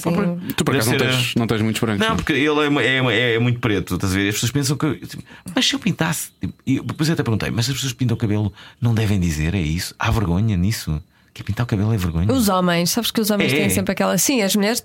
tu 0.56 0.64
por 0.64 0.74
acaso 0.74 0.90
não 0.90 0.98
tens, 0.98 1.34
não 1.34 1.46
tens 1.46 1.62
muitos 1.62 1.80
brancos. 1.80 2.06
Não, 2.06 2.16
porque 2.16 2.32
ele 2.32 2.78
é, 2.78 2.86
é, 2.86 3.34
é, 3.34 3.38
muito 3.38 3.60
preto, 3.60 3.94
estás 3.94 4.12
a 4.12 4.16
ver? 4.16 4.28
As 4.28 4.34
pessoas 4.34 4.52
pensam 4.52 4.76
que. 4.76 4.94
Tipo, 5.06 5.22
mas 5.54 5.66
se 5.66 5.74
eu 5.74 5.78
pintasse. 5.78 6.30
Tipo, 6.40 6.54
e 6.66 6.80
depois 6.80 7.08
eu 7.08 7.12
até 7.12 7.22
perguntei, 7.22 7.50
mas 7.50 7.68
as 7.68 7.74
pessoas 7.74 7.92
que 7.92 7.98
pintam 7.98 8.16
o 8.16 8.18
cabelo 8.18 8.52
não 8.80 8.94
devem 8.94 9.20
dizer, 9.20 9.54
é 9.54 9.60
isso? 9.60 9.94
Há 9.98 10.10
vergonha 10.10 10.56
nisso? 10.56 11.02
Que 11.34 11.42
pintar 11.42 11.64
o 11.64 11.66
cabelo 11.66 11.92
é 11.92 11.96
vergonha. 11.96 12.32
Os 12.32 12.48
homens, 12.48 12.92
sabes 12.92 13.10
que 13.10 13.20
os 13.20 13.28
homens 13.28 13.52
é. 13.52 13.56
têm 13.56 13.68
sempre 13.68 13.90
aquela. 13.90 14.16
Sim, 14.16 14.40
as 14.42 14.54
mulheres 14.54 14.84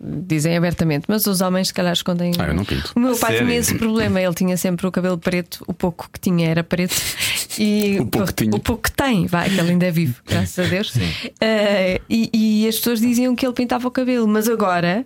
dizem 0.00 0.56
abertamente, 0.56 1.04
mas 1.06 1.26
os 1.26 1.42
homens, 1.42 1.68
se 1.68 1.74
calhar, 1.74 1.92
escondem. 1.92 2.32
Ah, 2.38 2.46
eu 2.46 2.54
não 2.54 2.64
pinto. 2.64 2.92
O 2.96 3.00
meu 3.00 3.14
pai 3.18 3.32
Sério? 3.32 3.46
tinha 3.46 3.58
esse 3.58 3.74
problema, 3.74 4.18
ele 4.18 4.32
tinha 4.32 4.56
sempre 4.56 4.86
o 4.86 4.90
cabelo 4.90 5.18
preto, 5.18 5.62
o 5.66 5.74
pouco 5.74 6.08
que 6.10 6.18
tinha 6.18 6.48
era 6.48 6.64
preto. 6.64 6.96
E 7.58 7.98
o 8.00 8.06
pouco 8.06 8.28
que 8.28 8.44
tinha. 8.44 8.56
O 8.56 8.60
pouco 8.60 8.84
que 8.84 8.92
tem, 8.92 9.26
vai, 9.26 9.50
que 9.50 9.58
ele 9.58 9.72
ainda 9.72 9.84
é 9.84 9.90
vivo, 9.90 10.22
graças 10.24 10.64
a 10.64 10.68
Deus. 10.68 10.94
Uh, 10.94 12.00
e, 12.08 12.30
e, 12.32 12.68
as 12.68 12.76
pessoas 12.76 13.00
diziam 13.00 13.34
que 13.34 13.44
ele 13.44 13.52
pintava 13.52 13.86
o 13.88 13.90
cabelo, 13.90 14.26
mas 14.26 14.48
agora 14.48 15.04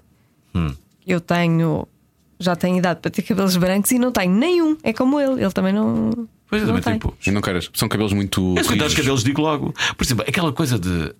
hum. 0.54 0.72
eu 1.06 1.20
tenho. 1.20 1.88
Já 2.38 2.54
tenho 2.54 2.76
idade 2.76 3.00
para 3.00 3.10
ter 3.10 3.22
cabelos 3.22 3.56
brancos 3.56 3.90
e 3.92 3.98
não 3.98 4.12
tenho 4.12 4.32
nenhum. 4.32 4.76
É 4.82 4.92
como 4.92 5.18
ele, 5.18 5.42
ele 5.42 5.52
também 5.52 5.72
não. 5.72 6.28
Pois 6.48 6.62
é, 6.62 6.66
também 6.66 6.82
tem 6.82 7.00
E 7.26 7.30
não 7.30 7.40
queres? 7.40 7.70
São 7.74 7.88
cabelos 7.88 8.12
muito. 8.12 8.54
Eu 8.56 8.64
cuidar 8.64 8.84
dos 8.84 8.94
cabelos, 8.94 9.24
digo 9.24 9.40
logo. 9.40 9.74
Por 9.96 10.04
exemplo, 10.04 10.24
aquela 10.28 10.52
coisa 10.52 10.78
de. 10.78 10.88
Uh, 10.88 11.14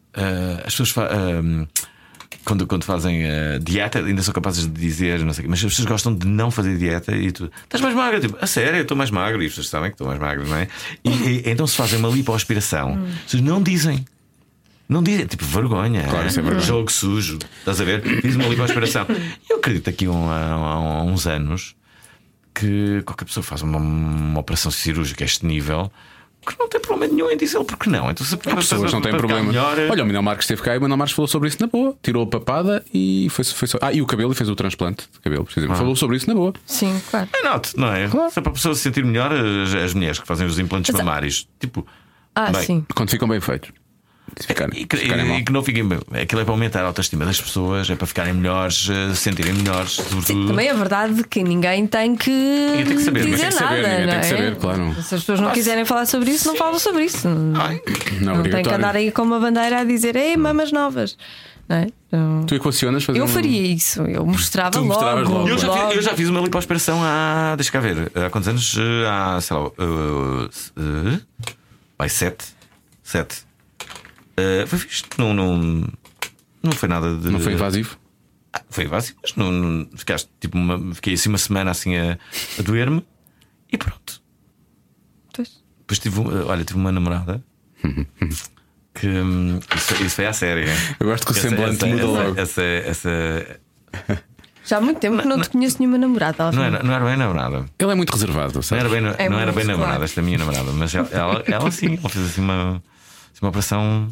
as 0.64 0.74
pessoas. 0.74 0.94
Uh, 0.96 1.66
quando, 2.44 2.66
quando 2.66 2.84
fazem 2.84 3.24
uh, 3.24 3.58
dieta, 3.58 4.00
ainda 4.00 4.22
são 4.22 4.34
capazes 4.34 4.66
de 4.66 4.72
dizer, 4.72 5.20
não 5.20 5.32
sei 5.32 5.46
mas 5.46 5.60
as 5.60 5.64
pessoas 5.64 5.88
gostam 5.88 6.14
de 6.14 6.26
não 6.26 6.50
fazer 6.50 6.76
dieta 6.76 7.16
e 7.16 7.32
tu 7.32 7.50
estás 7.62 7.80
mais 7.80 7.94
magra, 7.94 8.20
tipo, 8.20 8.36
a 8.38 8.46
sério, 8.46 8.76
eu 8.76 8.82
estou 8.82 8.96
mais 8.96 9.10
magro, 9.10 9.42
e 9.42 9.46
as 9.46 9.52
pessoas 9.52 9.68
sabem 9.68 9.90
que 9.90 9.94
estou 9.94 10.06
mais 10.06 10.20
magro, 10.20 10.46
não 10.46 10.56
é? 10.56 10.68
E, 11.02 11.10
e 11.10 11.42
então 11.46 11.66
se 11.66 11.74
fazem 11.74 11.98
uma 11.98 12.08
lipoaspiração, 12.08 12.92
hum. 12.92 13.06
as 13.16 13.22
pessoas 13.22 13.42
não 13.42 13.62
dizem. 13.62 14.04
Não 14.86 15.02
dizem, 15.02 15.24
tipo, 15.24 15.44
vergonha. 15.46 16.02
Claro, 16.02 16.26
é? 16.26 16.28
é 16.28 16.32
vergonha. 16.32 16.60
Jogo 16.60 16.92
sujo, 16.92 17.38
estás 17.60 17.80
a 17.80 17.84
ver? 17.84 18.02
Diz 18.20 18.36
uma 18.36 18.46
lipoaspiração. 18.48 19.06
Eu 19.48 19.56
acredito 19.56 19.84
que 19.84 19.90
aqui 19.90 20.08
um, 20.08 20.28
há 20.30 21.02
uns 21.02 21.26
anos 21.26 21.74
que 22.54 23.02
qualquer 23.04 23.24
pessoa 23.24 23.42
faz 23.42 23.62
uma, 23.62 23.78
uma 23.78 24.40
operação 24.40 24.70
cirúrgica 24.70 25.24
a 25.24 25.26
este 25.26 25.44
nível 25.44 25.90
que 26.46 26.58
não 26.58 26.68
tem 26.68 26.80
problema 26.80 27.12
nenhum 27.12 27.30
em 27.30 27.36
dizê-lo, 27.36 27.64
porque 27.64 27.88
não? 27.88 28.10
Então, 28.10 28.24
se 28.24 28.34
As 28.34 28.40
pessoas 28.40 28.92
não 28.92 29.00
têm 29.00 29.12
problema. 29.16 29.44
Melhor... 29.44 29.78
Olha, 29.90 30.02
o 30.02 30.06
Manuel 30.06 30.22
Marques 30.22 30.44
esteve 30.44 30.62
cá 30.62 30.74
e 30.74 30.78
o 30.78 30.80
Manuel 30.82 30.98
Marques 30.98 31.14
falou 31.16 31.26
sobre 31.26 31.48
isso 31.48 31.56
na 31.60 31.66
boa. 31.66 31.96
Tirou 32.02 32.22
a 32.22 32.26
papada 32.26 32.84
e 32.92 33.28
foi, 33.30 33.44
foi 33.44 33.66
só. 33.66 33.78
Ah, 33.80 33.92
e 33.92 34.02
o 34.02 34.06
cabelo 34.06 34.32
e 34.32 34.34
fez 34.34 34.48
o 34.50 34.54
transplante 34.54 35.08
de 35.10 35.20
cabelo, 35.20 35.44
precisamente. 35.44 35.78
Falou 35.78 35.96
sobre 35.96 36.16
isso 36.16 36.28
na 36.28 36.34
boa. 36.34 36.52
Sim, 36.66 37.00
claro. 37.10 37.28
É 37.32 37.42
not, 37.42 37.76
não 37.76 37.88
é? 37.92 38.08
Claro. 38.08 38.30
Se 38.30 38.38
é 38.38 38.42
para 38.42 38.50
a 38.50 38.54
pessoa 38.54 38.74
se 38.74 38.82
sentir 38.82 39.04
melhor, 39.04 39.32
as, 39.32 39.74
as 39.74 39.94
mulheres 39.94 40.18
que 40.18 40.26
fazem 40.26 40.46
os 40.46 40.58
implantes 40.58 40.90
Mas- 40.92 41.02
mamários, 41.02 41.48
tipo. 41.58 41.86
Ah, 42.34 42.50
bem, 42.50 42.62
sim. 42.62 42.86
Quando 42.94 43.10
ficam 43.10 43.28
bem 43.28 43.40
feitos. 43.40 43.70
E 44.74 44.84
que, 44.86 45.06
mal. 45.24 45.38
e 45.38 45.44
que 45.44 45.52
não 45.52 45.62
fiquem 45.62 45.86
bem. 45.86 45.98
Aquilo 46.22 46.40
é 46.40 46.44
para 46.44 46.52
aumentar 46.52 46.82
a 46.82 46.86
autoestima 46.86 47.24
das 47.24 47.40
pessoas, 47.40 47.88
é 47.88 47.94
para 47.94 48.06
ficarem 48.06 48.32
melhores, 48.32 48.88
eh, 48.90 49.10
se 49.14 49.16
sentirem 49.22 49.52
melhores, 49.52 49.92
sobretudo. 49.92 50.48
Também 50.48 50.68
é 50.68 50.74
verdade 50.74 51.24
que 51.24 51.42
ninguém 51.42 51.86
tem 51.86 52.16
que, 52.16 52.30
tem 52.76 52.84
que 52.96 53.02
saber, 53.02 53.20
mas 53.28 53.30
dizer 53.30 53.38
tem 53.40 53.48
que 53.48 53.54
saber, 53.54 53.82
nada. 53.82 53.96
tem 53.96 54.06
que 54.08 54.14
é? 54.14 54.22
saber, 54.36 54.56
claro. 54.56 54.94
Se 55.02 55.14
as 55.14 55.20
pessoas 55.20 55.40
não 55.40 55.50
quiserem 55.52 55.84
falar 55.84 56.06
sobre 56.06 56.30
isso, 56.30 56.48
não 56.48 56.56
falam 56.56 56.78
sobre 56.78 57.04
isso. 57.04 57.28
Ai, 57.54 57.80
Não, 58.20 58.36
não 58.36 58.42
tem 58.42 58.62
que 58.62 58.70
andar 58.70 58.96
aí 58.96 59.10
com 59.12 59.22
uma 59.22 59.38
bandeira 59.38 59.80
a 59.80 59.84
dizer 59.84 60.16
Ei, 60.16 60.36
mamas 60.36 60.72
novas. 60.72 61.16
Não 61.66 61.76
é? 61.76 61.86
Então, 62.08 62.44
Tu 62.46 62.54
equacionas 62.56 63.04
fazer 63.04 63.18
eu 63.18 63.24
um- 63.24 63.28
faria 63.28 63.62
isso, 63.74 64.02
eu 64.02 64.26
mostrava 64.26 64.78
logo. 64.78 65.22
logo. 65.30 65.48
eu, 65.48 65.56
já 65.58 65.66
logo. 65.68 65.86
fiz, 65.88 65.96
eu 65.96 66.02
já 66.02 66.14
fiz 66.14 66.28
uma 66.28 66.40
lipoaspiração 66.40 67.00
há. 67.02 67.54
Deixa 67.56 67.72
cá 67.72 67.80
ver. 67.80 68.12
Há 68.14 68.28
quantos 68.28 68.48
anos? 68.48 68.76
Eh, 68.78 69.08
Há, 69.08 69.40
sei 69.40 69.56
lá. 69.56 69.66
eh, 69.78 70.48
eh, 70.76 71.20
vai, 71.96 72.08
sete. 72.10 72.44
Sete. 73.02 73.43
Eh, 74.36 74.64
foi 74.66 74.78
fixe. 74.78 75.04
Não, 75.18 75.32
não, 75.34 75.86
não 76.62 76.72
foi 76.72 76.88
nada 76.88 77.16
de. 77.16 77.30
Não 77.30 77.40
foi 77.40 77.52
invasivo? 77.54 77.96
Ah, 78.52 78.62
foi 78.70 78.84
invasivo, 78.84 79.18
mas 79.22 79.34
não, 79.34 79.50
não- 79.50 79.88
ficaste, 79.96 80.28
tipo, 80.40 80.56
uma- 80.56 80.94
fiquei 80.94 81.14
assim 81.14 81.28
uma 81.28 81.38
semana 81.38 81.70
assim 81.72 81.96
a, 81.96 82.18
a 82.58 82.62
doer-me 82.62 83.04
e 83.72 83.76
pronto. 83.76 84.22
Pois. 85.32 85.60
Depois 85.80 85.98
tive, 85.98 86.20
um- 86.20 86.46
olha, 86.46 86.64
tive 86.64 86.78
uma 86.78 86.92
namorada 86.92 87.42
que 88.94 89.08
hum, 89.08 89.58
isso, 89.74 89.94
isso 90.04 90.14
foi 90.16 90.26
à 90.26 90.32
série. 90.32 90.66
Eu 91.00 91.06
gosto 91.08 91.26
que 91.26 91.32
o 91.32 91.36
Essa- 91.36 91.48
semblante 91.48 91.76
essa, 91.76 91.86
muda 91.86 92.02
essa, 92.02 92.06
logo. 92.12 92.40
Essa, 92.40 92.62
essa- 92.62 93.60
Já 94.64 94.78
há 94.78 94.80
muito 94.80 94.98
tempo 94.98 95.18
que 95.20 95.28
não, 95.28 95.38
te 95.40 95.50
conheço 95.50 95.76
nenhuma 95.78 95.98
namorada. 95.98 96.50
não, 96.52 96.62
era, 96.62 96.82
não 96.82 96.94
era 96.94 97.04
bem 97.04 97.16
namorada. 97.18 97.66
Ele 97.78 97.92
é 97.92 97.94
muito 97.94 98.10
reservado, 98.10 98.54
Não 98.54 98.62
sabe? 98.62 98.80
era 98.80 98.88
bem, 98.88 99.14
É 99.18 99.28
não 99.28 99.38
era 99.38 99.52
bem 99.52 99.64
namorada, 99.64 99.90
claro. 99.96 100.04
esta 100.04 100.20
é 100.20 100.22
a 100.22 100.24
minha 100.24 100.38
namorada, 100.38 100.72
mas 100.72 100.94
ela, 100.94 101.08
ela, 101.12 101.42
ela 101.46 101.70
sim, 101.70 101.98
ela 101.98 102.08
fez 102.08 102.24
assim 102.24 102.40
uma, 102.40 102.70
assim 103.32 103.40
uma 103.42 103.48
operação. 103.50 104.08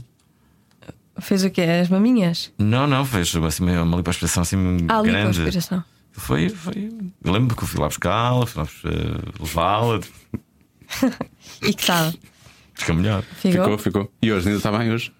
Fez 1.20 1.44
o 1.44 1.50
quê? 1.50 1.62
As 1.62 1.88
maminhas? 1.88 2.52
Não, 2.58 2.86
não, 2.86 3.04
fez 3.04 3.34
assim, 3.36 3.64
uma, 3.64 3.82
uma 3.82 3.96
lipoaspiração 3.98 4.42
assim 4.42 4.56
Ah, 4.88 5.02
grande. 5.02 5.40
aspiração. 5.42 5.84
Foi, 6.12 6.48
foi. 6.48 6.90
Eu 7.24 7.32
lembro 7.32 7.56
que 7.56 7.62
eu 7.62 7.68
fui 7.68 7.80
lá 7.80 7.86
buscá-la, 7.86 8.46
fui 8.46 8.62
lá 8.62 8.68
eh, 8.84 9.32
levá-la, 9.40 10.00
E 11.62 11.72
que 11.74 11.86
tal? 11.86 12.12
fica 12.74 12.92
melhor. 12.94 13.22
Ficou? 13.22 13.62
Ficou, 13.62 13.78
ficou. 13.78 14.12
E 14.20 14.32
hoje 14.32 14.48
ainda 14.48 14.58
está 14.58 14.76
bem 14.76 14.90
hoje? 14.92 15.12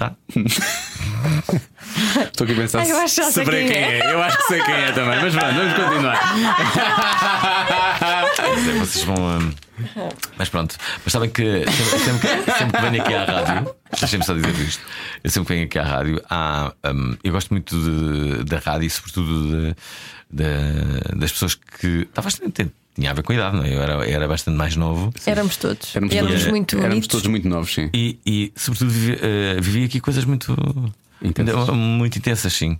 Tá. 0.00 0.14
Estou 2.24 2.44
aqui 2.46 2.54
a 2.54 2.56
pensar. 2.56 2.78
Ai, 2.80 2.90
eu 2.90 2.96
acho 3.00 3.16
que 3.16 3.32
saberei 3.32 3.64
quem 3.66 3.72
quem 3.74 3.82
é. 3.82 3.98
é. 3.98 4.12
Eu 4.14 4.22
acho 4.22 4.36
que 4.38 4.42
sei 4.44 4.62
quem 4.62 4.74
é 4.74 4.92
também. 4.92 5.20
Mas 5.20 5.34
vamos, 5.34 5.54
vamos 5.56 5.74
continuar. 5.74 6.18
Vocês 8.80 9.04
vão. 9.04 9.38
hum, 9.38 9.52
Mas 10.38 10.48
pronto, 10.48 10.74
mas 11.04 11.12
sabem 11.12 11.28
que 11.28 11.64
sempre, 11.70 11.98
sempre 11.98 12.28
que 12.44 12.50
sempre 12.52 12.80
que 12.80 12.86
venho 12.90 13.02
aqui 13.02 13.14
à 13.14 13.24
rádio, 13.24 13.74
deixem-me 13.98 14.24
só 14.24 14.32
dizer 14.34 14.54
isto. 14.60 14.82
Eu 15.22 15.30
sempre 15.30 15.48
que 15.48 15.52
venho 15.54 15.66
aqui 15.66 15.78
à 15.78 15.84
rádio, 15.84 16.22
há, 16.30 16.72
hum, 16.94 17.16
eu 17.22 17.32
gosto 17.32 17.50
muito 17.50 18.44
da 18.44 18.58
rádio 18.58 18.86
e, 18.86 18.90
sobretudo, 18.90 19.50
de- 19.50 19.74
de- 20.30 21.18
das 21.18 21.32
pessoas 21.32 21.54
que. 21.54 22.06
Estava 22.08 22.24
bastante. 22.26 22.70
Tinha 23.00 23.12
a 23.12 23.14
ver 23.14 23.22
com 23.22 23.32
a 23.32 23.34
idade, 23.34 23.56
não 23.56 23.64
é? 23.64 23.74
Eu 23.74 23.80
era, 23.82 24.06
era 24.06 24.28
bastante 24.28 24.58
mais 24.58 24.76
novo. 24.76 25.10
Éramos 25.24 25.56
todos. 25.56 25.96
Éramos, 25.96 26.14
Éramos 26.14 26.32
todos, 26.34 26.46
muito 26.48 26.78
éramos 26.78 27.06
todos 27.06 27.26
muito 27.28 27.48
novos, 27.48 27.72
sim. 27.72 27.88
E, 27.94 28.18
e, 28.26 28.52
sobretudo, 28.54 28.90
vivi, 28.90 29.18
eh, 29.22 29.58
vivi 29.58 29.84
aqui 29.84 30.00
coisas 30.00 30.22
muito 30.26 30.54
Intensas. 31.22 31.70
muito 31.70 32.18
intensas, 32.18 32.52
sim. 32.52 32.78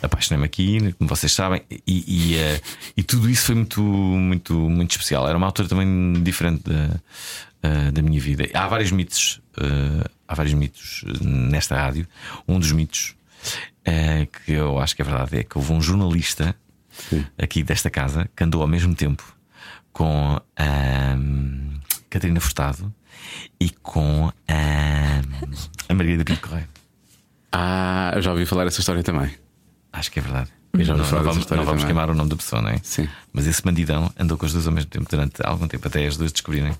Apaixonei-me 0.00 0.46
aqui, 0.46 0.94
como 0.94 1.06
vocês 1.10 1.34
sabem, 1.34 1.60
e, 1.70 1.80
e, 1.86 2.36
eh, 2.38 2.60
e 2.96 3.02
tudo 3.02 3.28
isso 3.28 3.44
foi 3.44 3.56
muito, 3.56 3.82
muito, 3.82 4.54
muito 4.54 4.92
especial. 4.92 5.28
Era 5.28 5.36
uma 5.36 5.46
altura 5.46 5.68
também 5.68 6.14
diferente 6.22 6.62
da, 6.62 6.98
eh, 7.62 7.90
da 7.90 8.00
minha 8.00 8.18
vida. 8.18 8.48
Há 8.54 8.66
vários 8.68 8.90
mitos, 8.90 9.42
há 10.26 10.34
vários 10.34 10.54
mitos 10.54 11.04
nesta 11.20 11.76
rádio. 11.76 12.08
Um 12.48 12.58
dos 12.58 12.72
mitos 12.72 13.14
que 14.46 14.52
eu 14.52 14.78
acho 14.78 14.96
que 14.96 15.02
é 15.02 15.04
verdade 15.04 15.36
é 15.36 15.44
que 15.44 15.58
houve 15.58 15.72
um 15.74 15.82
jornalista 15.82 16.56
aqui 17.38 17.62
desta 17.62 17.90
casa 17.90 18.28
que 18.34 18.44
andou 18.44 18.62
ao 18.62 18.68
mesmo 18.68 18.94
tempo 18.94 19.36
com 19.92 20.40
a 20.56 21.16
Catarina 22.10 22.40
Furtado 22.40 22.92
e 23.58 23.70
com 23.70 24.30
a, 24.48 25.20
a 25.88 25.94
Margarida 25.94 26.24
Pinto 26.24 26.40
Correia. 26.40 26.68
Ah, 27.52 28.12
eu 28.14 28.22
já 28.22 28.30
ouvi 28.32 28.44
falar 28.44 28.66
essa 28.66 28.80
história 28.80 29.02
também. 29.02 29.34
Acho 29.92 30.10
que 30.10 30.18
é 30.18 30.22
verdade. 30.22 30.50
Eu 30.74 30.84
já 30.84 30.92
ouvi 30.92 31.02
não, 31.02 31.10
falar 31.10 31.22
não 31.22 31.32
vamos, 31.32 31.50
não 31.50 31.64
vamos 31.64 31.84
queimar 31.84 32.10
o 32.10 32.14
nome 32.14 32.28
da 32.28 32.36
pessoa, 32.36 32.60
não 32.60 32.68
é? 32.68 32.78
Sim. 32.82 33.08
Mas 33.32 33.46
esse 33.46 33.62
bandidão 33.62 34.12
andou 34.18 34.36
com 34.36 34.44
as 34.44 34.52
duas 34.52 34.66
ao 34.66 34.72
mesmo 34.72 34.90
tempo 34.90 35.08
durante 35.08 35.34
algum 35.42 35.66
tempo, 35.66 35.88
até 35.88 36.06
as 36.06 36.16
duas 36.16 36.32
descobrirem 36.32 36.76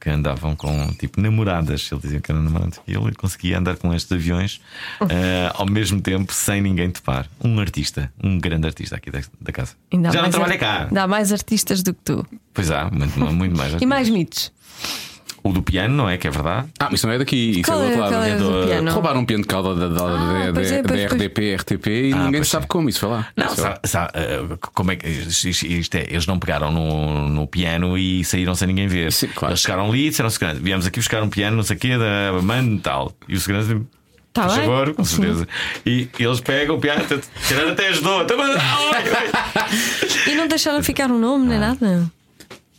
que 0.00 0.08
andavam 0.10 0.54
com 0.54 0.88
tipo 0.94 1.20
namoradas. 1.20 1.88
Ele 1.90 2.00
dizia 2.00 2.20
que 2.20 2.30
eram 2.30 2.42
namoradas 2.42 2.80
e 2.86 2.94
ele 2.94 3.14
conseguia 3.14 3.58
andar 3.58 3.76
com 3.76 3.92
estes 3.92 4.10
aviões 4.12 4.60
eh, 5.08 5.50
ao 5.54 5.66
mesmo 5.66 6.00
tempo 6.00 6.32
sem 6.32 6.60
ninguém 6.60 6.90
topar. 6.90 7.28
Um 7.42 7.58
artista, 7.58 8.12
um 8.22 8.38
grande 8.38 8.66
artista 8.66 8.96
aqui 8.96 9.10
da, 9.10 9.20
da 9.40 9.52
casa. 9.52 9.74
Já 9.92 10.22
não 10.22 10.30
trabalha 10.30 10.58
cá. 10.58 10.84
Ainda 10.84 11.02
há 11.02 11.06
mais 11.06 11.32
artistas 11.32 11.82
do 11.82 11.92
que 11.92 12.00
tu. 12.04 12.26
Pois 12.54 12.70
há, 12.70 12.90
muito, 12.90 13.18
muito 13.18 13.56
mais. 13.56 13.80
E 13.80 13.86
mais 13.86 14.08
mitos. 14.08 14.52
O 15.42 15.52
do 15.52 15.62
piano, 15.62 15.94
não 15.94 16.08
é? 16.10 16.18
Que 16.18 16.26
é 16.26 16.30
verdade. 16.30 16.68
Ah, 16.78 16.84
mas 16.90 16.94
isso 16.94 17.06
não 17.06 17.14
é 17.14 17.18
daqui, 17.18 17.60
isso 17.60 17.70
Qual 17.70 17.78
é 17.78 17.82
do 17.82 17.84
é- 17.84 17.88
outro 17.88 18.00
lado. 18.00 18.12
qual 18.12 18.22
é 18.24 18.30
É 18.30 18.36
do 18.36 18.66
piano? 18.66 18.90
Roubaram 18.92 19.20
um 19.20 19.24
piano 19.24 19.42
de 19.42 19.48
cauda 19.48 19.74
da, 19.74 19.88
da, 19.88 20.04
Ah, 20.04 20.50
pois 20.52 20.72
é, 20.72 20.82
da, 20.82 20.88
pois, 20.88 21.02
da 21.02 21.08
pois. 21.08 21.22
RDP, 21.22 21.54
RTP 21.56 21.86
e 21.86 22.12
Ah, 22.12 22.16
ninguém 22.24 22.40
pois 22.40 22.48
sabe 22.48 22.64
é. 22.64 22.68
como 22.68 22.88
isso 22.88 23.00
foi 23.00 23.08
lá. 23.10 23.26
Não, 23.36 23.46
lá. 23.46 23.54
sabe, 23.54 23.78
sabe, 23.84 24.10
eh, 24.14 24.40
como 24.74 24.90
é 24.92 24.96
que 24.96 25.08
isto, 25.08 25.48
isto- 25.48 25.66
isto 25.66 25.94
é? 25.96 26.06
Eles 26.08 26.26
não 26.26 26.38
pegaram 26.38 26.70
no, 26.72 27.28
no 27.28 27.46
piano 27.46 27.96
e 27.96 28.24
saíram 28.24 28.54
sem 28.54 28.68
ninguém 28.68 28.88
ver. 28.88 29.12
Sim, 29.12 29.28
claro. 29.28 29.52
Eles 29.52 29.60
chegaram 29.60 29.88
ali 29.88 30.06
e 30.06 30.10
disseram 30.10 30.26
ao 30.26 30.30
segurança: 30.30 30.60
viemos 30.60 30.86
aqui 30.86 30.98
buscar 30.98 31.22
um 31.22 31.28
piano, 31.28 31.56
não 31.56 31.62
sei 31.62 31.76
o 31.76 31.78
quê, 31.78 31.96
da 31.96 32.40
mano 32.42 32.76
e 32.76 32.80
tal. 32.80 33.12
E 33.28 33.34
o 33.34 33.40
segurança 33.40 33.80
Tá 34.30 34.46
Por 34.46 34.56
bem. 34.56 34.66
favor, 34.66 34.94
com 34.94 35.04
certeza. 35.04 35.48
E 35.86 36.06
eles 36.18 36.40
pegam 36.40 36.76
o 36.76 36.78
piano, 36.80 37.02
tirar 37.48 37.68
até 37.68 37.88
ajudou. 37.88 38.22
Então, 38.22 38.36
mas- 38.36 38.60
E 40.28 40.34
não 40.34 40.46
deixaram 40.46 40.82
ficar 40.82 41.10
um 41.10 41.18
nome 41.18 41.46
nem 41.46 41.58
nada. 41.58 42.08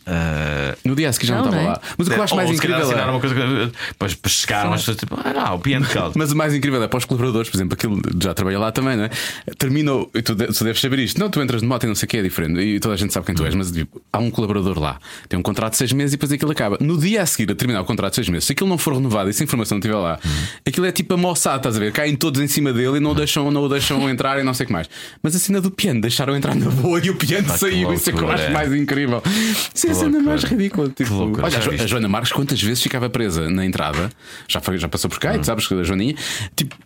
Ah, 0.06 0.74
No 0.84 0.94
dia 0.96 1.08
a 1.08 1.12
seguir 1.12 1.26
já 1.28 1.36
não 1.36 1.42
Não, 1.44 1.48
estava 1.50 1.62
não 1.64 1.70
é? 1.70 1.74
lá. 1.74 1.80
Mas 1.98 2.06
o 2.06 2.10
que 2.10 2.16
eu 2.18 2.22
acho 2.22 2.36
mais 2.36 2.50
incrível 2.50 2.92
é. 2.92 3.04
uma 3.04 3.20
coisa 3.20 3.34
que 3.34 3.40
depois, 3.88 4.12
depois 4.14 4.32
chegaram 4.34 4.72
as 4.72 4.80
pessoas 4.80 4.96
tipo, 4.96 5.16
ah, 5.22 5.32
não, 5.32 5.54
o 5.56 5.58
piano 5.58 5.86
caldo. 5.86 6.14
Mas 6.18 6.32
o 6.32 6.36
mais 6.36 6.54
incrível 6.54 6.82
é 6.82 6.88
para 6.88 6.98
os 6.98 7.04
colaboradores, 7.04 7.48
por 7.50 7.56
exemplo, 7.56 7.74
aquilo 7.74 8.00
já 8.20 8.34
trabalha 8.34 8.58
lá 8.58 8.72
também, 8.72 8.96
não 8.96 9.04
é? 9.04 9.10
Terminou, 9.58 10.10
e 10.14 10.22
tu, 10.22 10.34
de- 10.34 10.46
tu 10.46 10.64
deves 10.64 10.80
saber 10.80 10.98
isto. 11.00 11.20
Não, 11.20 11.28
tu 11.30 11.40
entras 11.40 11.60
de 11.60 11.66
moto 11.66 11.84
e 11.84 11.86
não 11.86 11.94
sei 11.94 12.06
o 12.06 12.08
que 12.08 12.16
é 12.16 12.22
diferente, 12.22 12.60
e 12.60 12.80
toda 12.80 12.94
a 12.94 12.96
gente 12.96 13.12
sabe 13.12 13.26
quem 13.26 13.34
tu 13.34 13.44
és, 13.44 13.54
mas 13.54 13.70
tipo, 13.70 14.00
há 14.12 14.18
um 14.18 14.30
colaborador 14.30 14.78
lá, 14.78 14.98
tem 15.28 15.38
um 15.38 15.42
contrato 15.42 15.72
de 15.72 15.78
seis 15.78 15.92
meses 15.92 16.14
e 16.14 16.16
depois 16.16 16.32
aquilo 16.32 16.50
acaba. 16.50 16.76
No 16.80 16.98
dia 16.98 17.22
a 17.22 17.26
seguir, 17.26 17.50
a 17.50 17.54
terminar 17.54 17.80
o 17.80 17.84
contrato 17.84 18.12
de 18.12 18.16
seis 18.16 18.28
meses, 18.28 18.44
se 18.44 18.52
aquilo 18.52 18.68
não 18.68 18.78
for 18.78 18.94
renovado 18.94 19.28
e 19.30 19.32
se 19.32 19.42
a 19.42 19.44
informação 19.44 19.76
não 19.76 19.80
estiver 19.80 19.96
lá, 19.96 20.18
aquilo 20.66 20.86
é 20.86 20.92
tipo 20.92 21.14
a 21.14 21.16
moçada, 21.16 21.56
estás 21.58 21.76
a 21.76 21.78
ver? 21.78 21.92
Caem 21.92 22.16
todos 22.16 22.40
em 22.40 22.46
cima 22.48 22.72
dele 22.72 22.96
e 22.96 23.00
não, 23.00 23.14
deixam, 23.14 23.50
não 23.50 23.62
o 23.64 23.68
deixam 23.68 24.08
entrar 24.10 24.38
e 24.40 24.42
não 24.42 24.54
sei 24.54 24.64
o 24.64 24.66
que 24.68 24.72
mais. 24.72 24.88
Mas 25.22 25.36
a 25.36 25.38
cena 25.38 25.60
do 25.60 25.70
piano, 25.70 26.00
deixaram 26.00 26.36
entrar 26.36 26.54
na 26.54 26.70
boa 26.70 26.98
e 27.04 27.10
o 27.10 27.14
piano 27.14 27.46
que 27.52 27.58
saiu, 27.58 27.92
isso 27.92 28.10
é 28.10 28.12
que 28.12 28.20
eu 28.22 28.30
acho 28.30 28.50
mais 28.50 28.72
incrível. 28.74 29.22
Isso 29.74 29.86
é 29.90 29.92
a 29.92 29.94
cena 29.94 30.10
loucura. 30.10 30.30
mais 30.30 30.44
ridícula. 30.44 30.88
Tipo, 30.88 31.14
loucura. 31.14 31.46
olha, 31.46 31.58
a, 31.58 31.84
a 31.84 31.86
Joana 31.86 32.08
Marques, 32.08 32.32
quantas 32.32 32.60
vezes 32.62 32.82
ficava 32.82 33.08
presa 33.10 33.48
na 33.50 33.64
entrada? 33.64 34.10
Já, 34.48 34.60
foi, 34.60 34.78
já 34.78 34.88
passou 34.88 35.10
por 35.10 35.18
cá, 35.18 35.34
e 35.34 35.38
tu 35.38 35.46
sabes 35.46 35.66
que 35.66 35.74
a 35.74 35.82
Joaninha, 35.82 36.14
tipo, 36.56 36.76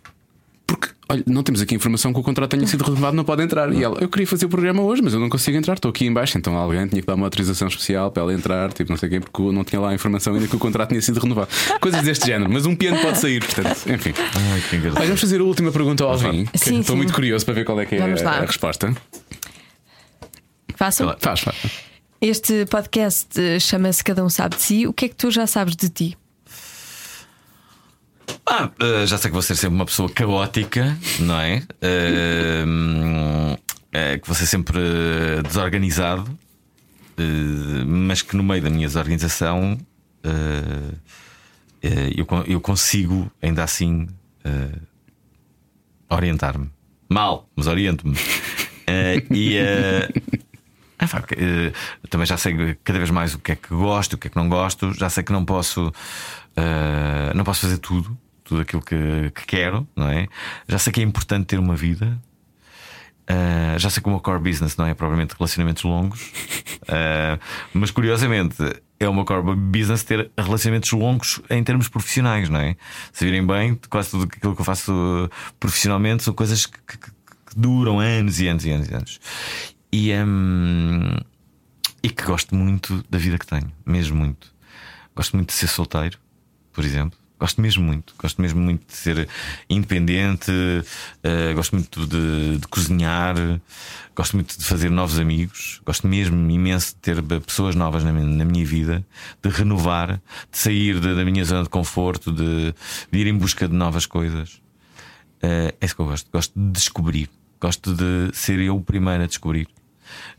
porque, 0.67 0.89
olha, 1.07 1.23
não 1.27 1.43
temos 1.43 1.61
aqui 1.61 1.75
informação 1.75 2.11
que 2.11 2.19
o 2.19 2.23
contrato 2.23 2.49
tenha 2.49 2.65
sido 2.65 2.83
renovado, 2.83 3.15
não 3.15 3.23
pode 3.23 3.43
entrar. 3.43 3.71
E 3.71 3.83
ela, 3.83 3.99
eu 4.01 4.09
queria 4.09 4.25
fazer 4.25 4.47
o 4.47 4.49
programa 4.49 4.81
hoje, 4.81 5.01
mas 5.01 5.13
eu 5.13 5.19
não 5.19 5.29
consigo 5.29 5.55
entrar, 5.55 5.75
estou 5.75 5.89
aqui 5.89 6.07
em 6.07 6.11
baixo. 6.11 6.37
Então 6.39 6.57
alguém 6.57 6.87
tinha 6.87 7.01
que 7.01 7.07
dar 7.07 7.13
uma 7.13 7.27
autorização 7.27 7.67
especial 7.67 8.09
para 8.09 8.23
ela 8.23 8.33
entrar, 8.33 8.73
tipo, 8.73 8.89
não 8.89 8.97
sei 8.97 9.09
quem, 9.09 9.21
porque 9.21 9.41
não 9.43 9.63
tinha 9.63 9.79
lá 9.79 9.91
a 9.91 9.93
informação 9.93 10.33
ainda 10.33 10.47
que 10.47 10.55
o 10.55 10.59
contrato 10.59 10.89
tinha 10.89 11.01
sido 11.01 11.19
renovado. 11.19 11.49
Coisas 11.79 12.01
deste 12.01 12.25
género, 12.25 12.51
mas 12.51 12.65
um 12.65 12.75
piano 12.75 12.99
pode 12.99 13.19
sair, 13.19 13.45
portanto, 13.45 13.77
enfim. 13.87 14.13
Ai, 14.17 14.61
que 14.67 14.75
engraçado. 14.75 14.97
Olha, 14.97 15.07
vamos 15.07 15.21
fazer 15.21 15.39
a 15.39 15.43
última 15.43 15.71
pergunta 15.71 16.03
ao 16.03 16.09
Alvin. 16.11 16.47
Estou 16.53 16.95
muito 16.95 17.13
curioso 17.13 17.45
para 17.45 17.53
ver 17.53 17.63
qual 17.63 17.79
é 17.79 17.85
que 17.85 17.95
é 17.95 18.23
lá. 18.23 18.37
a 18.37 18.45
resposta. 18.45 18.91
Façam. 20.75 21.15
Faz, 21.19 21.39
faz. 21.41 21.55
Este 22.21 22.65
podcast 22.65 23.39
eh, 23.39 23.59
chama-se 23.59 24.03
Cada 24.03 24.23
Um 24.23 24.29
Sabe 24.29 24.55
de 24.55 24.61
Si. 24.61 24.87
O 24.87 24.93
que 24.93 25.05
é 25.05 25.09
que 25.09 25.15
tu 25.15 25.29
já 25.31 25.45
sabes 25.45 25.75
de 25.75 25.89
ti? 25.89 26.17
Ah, 28.45 28.69
eh, 28.79 29.05
já 29.05 29.17
sei 29.17 29.29
que 29.29 29.33
vou 29.33 29.41
ser 29.41 29.55
sempre 29.55 29.75
uma 29.75 29.85
pessoa 29.85 30.09
caótica, 30.09 30.97
não 31.19 31.39
é? 31.39 31.61
Eh, 31.81 32.65
que 34.21 34.27
vou 34.27 34.35
ser 34.35 34.45
sempre 34.47 34.79
desorganizado, 35.47 36.37
mas 37.87 38.21
que 38.21 38.35
no 38.35 38.43
meio 38.43 38.61
da 38.61 38.69
minha 38.69 38.87
desorganização 38.87 39.77
eu, 42.15 42.25
con- 42.25 42.43
eu 42.45 42.59
consigo 42.59 43.31
ainda 43.41 43.63
assim 43.63 44.07
orientar-me. 46.09 46.69
Mal, 47.09 47.47
mas 47.55 47.67
oriento-me. 47.67 48.17
E, 49.31 49.57
eh, 50.99 51.03
É, 51.03 51.07
facto, 51.07 51.31
uh, 51.33 52.07
também 52.09 52.25
já 52.25 52.37
sei 52.37 52.75
cada 52.83 52.99
vez 52.99 53.11
mais 53.11 53.33
o 53.33 53.39
que 53.39 53.51
é 53.51 53.55
que 53.55 53.69
gosto, 53.69 54.13
o 54.13 54.17
que 54.17 54.27
é 54.27 54.29
que 54.29 54.35
não 54.35 54.49
gosto, 54.49 54.93
já 54.93 55.09
sei 55.09 55.23
que 55.23 55.31
não 55.31 55.45
posso, 55.45 55.87
uh, 55.87 57.33
não 57.35 57.43
posso 57.43 57.61
fazer 57.61 57.77
tudo, 57.77 58.17
tudo 58.43 58.61
aquilo 58.61 58.81
que, 58.81 59.31
que, 59.33 59.45
quero, 59.45 59.87
não 59.95 60.09
é? 60.09 60.27
Já 60.67 60.77
sei 60.77 60.93
que 60.93 61.01
é 61.01 61.03
importante 61.03 61.45
ter 61.45 61.59
uma 61.59 61.75
vida. 61.75 62.19
Uh, 63.27 63.79
já 63.79 63.89
sei 63.89 64.03
que 64.03 64.07
o 64.07 64.11
meu 64.11 64.19
core 64.19 64.39
business 64.39 64.77
não 64.77 64.85
é 64.85 64.93
propriamente 64.93 65.33
relacionamentos 65.37 65.83
longos, 65.83 66.31
mas 67.73 67.89
curiosamente 67.89 68.55
é 68.99 69.09
uma 69.09 69.25
core 69.25 69.55
business 69.55 70.03
ter 70.03 70.31
relacionamentos 70.37 70.91
longos 70.91 71.41
em 71.49 71.63
termos 71.63 71.89
profissionais, 71.89 72.49
não 72.49 72.59
é? 72.59 72.75
Se 73.11 73.25
virem 73.25 73.45
bem, 73.45 73.79
quase 73.89 74.11
tudo 74.11 74.23
aquilo 74.25 74.55
que 74.55 74.61
eu 74.61 74.65
faço 74.65 75.29
profissionalmente 75.59 76.23
são 76.23 76.33
coisas 76.33 76.65
que, 76.65 76.77
que, 76.87 76.97
que 76.97 77.11
duram 77.55 77.99
anos 77.99 78.39
e 78.39 78.47
anos 78.47 78.65
e 78.65 78.71
anos 78.71 78.89
e 78.89 78.93
anos. 78.93 79.19
E, 79.97 80.13
um, 80.13 81.15
e 82.03 82.09
que 82.09 82.25
gosto 82.25 82.53
muito 82.53 83.01
da 83.09 83.17
vida 83.17 83.39
que 83.39 83.47
tenho, 83.47 83.71
mesmo 83.85 84.17
muito. 84.17 84.53
Gosto 85.15 85.37
muito 85.37 85.47
de 85.47 85.53
ser 85.53 85.67
solteiro, 85.67 86.17
por 86.73 86.83
exemplo. 86.83 87.17
Gosto 87.39 87.61
mesmo 87.61 87.81
muito, 87.81 88.13
gosto 88.17 88.41
mesmo 88.41 88.59
muito 88.59 88.85
de 88.87 88.93
ser 88.93 89.29
independente, 89.69 90.51
uh, 90.51 91.55
gosto 91.55 91.75
muito 91.75 92.05
de, 92.05 92.57
de, 92.57 92.67
cozinhar, 92.67 93.35
gosto 94.13 94.35
muito 94.35 94.59
de 94.59 94.65
fazer 94.65 94.89
novos 94.89 95.17
amigos, 95.17 95.81
gosto 95.85 96.09
mesmo 96.09 96.35
imenso 96.51 96.95
de 96.95 96.95
ter 96.95 97.23
pessoas 97.41 97.73
novas 97.73 98.03
na 98.03 98.11
minha, 98.11 98.25
na 98.25 98.43
minha 98.43 98.65
vida, 98.65 99.05
de 99.41 99.49
renovar, 99.49 100.21
de 100.51 100.57
sair 100.57 100.99
de, 100.99 101.15
da 101.15 101.23
minha 101.23 101.45
zona 101.45 101.63
de 101.63 101.69
conforto, 101.69 102.33
de, 102.33 102.73
de, 103.09 103.17
ir 103.17 103.27
em 103.27 103.37
busca 103.37 103.65
de 103.65 103.73
novas 103.73 104.05
coisas. 104.05 104.55
Uh, 105.41 105.71
é 105.79 105.85
isso 105.85 105.95
que 105.95 106.01
eu 106.01 106.07
gosto, 106.07 106.29
gosto 106.29 106.53
de 106.53 106.71
descobrir, 106.71 107.29
gosto 107.61 107.93
de 107.93 108.35
ser 108.35 108.59
eu 108.59 108.75
o 108.75 108.81
primeiro 108.81 109.23
a 109.23 109.27
descobrir. 109.27 109.69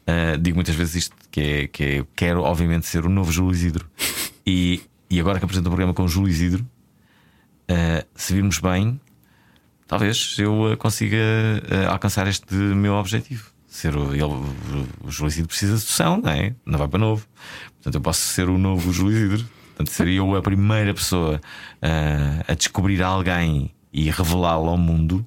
Uh, 0.06 0.38
digo 0.38 0.56
muitas 0.56 0.74
vezes 0.74 0.94
isto: 0.94 1.16
que 1.30 1.40
é, 1.40 1.66
que 1.66 1.84
é, 1.84 2.04
quero, 2.14 2.42
obviamente, 2.42 2.86
ser 2.86 3.04
o 3.04 3.08
novo 3.08 3.32
Júlio 3.32 3.52
Isidro. 3.52 3.88
E, 4.46 4.82
e 5.10 5.18
agora 5.18 5.38
que 5.38 5.44
apresento 5.44 5.68
o 5.68 5.70
um 5.70 5.72
programa 5.72 5.94
com 5.94 6.04
o 6.04 6.08
Júlio 6.08 6.30
Isidro, 6.30 6.62
uh, 6.62 8.06
se 8.14 8.32
virmos 8.32 8.58
bem, 8.60 9.00
talvez 9.86 10.36
eu 10.38 10.76
consiga 10.78 11.16
uh, 11.16 11.90
alcançar 11.90 12.26
este 12.28 12.54
meu 12.54 12.94
objetivo. 12.94 13.50
Ser 13.66 13.96
o, 13.96 14.14
ele, 14.14 14.24
o 15.04 15.10
Júlio 15.10 15.28
Isidro 15.28 15.48
precisa 15.48 15.74
de 15.74 15.80
sucessão, 15.80 16.20
não 16.22 16.30
é? 16.30 16.54
Não 16.64 16.78
vai 16.78 16.88
para 16.88 16.98
novo. 16.98 17.26
Portanto, 17.74 17.94
eu 17.96 18.00
posso 18.00 18.20
ser 18.20 18.48
o 18.48 18.56
novo 18.56 18.92
Júlio 18.92 19.16
Isidro. 19.16 19.48
Portanto, 19.68 19.90
seria 19.90 20.18
eu 20.18 20.34
a 20.34 20.40
primeira 20.40 20.94
pessoa 20.94 21.38
a 22.48 22.54
descobrir 22.54 23.02
alguém 23.02 23.74
e 23.92 24.10
revelá-lo 24.10 24.70
ao 24.70 24.78
mundo. 24.78 25.26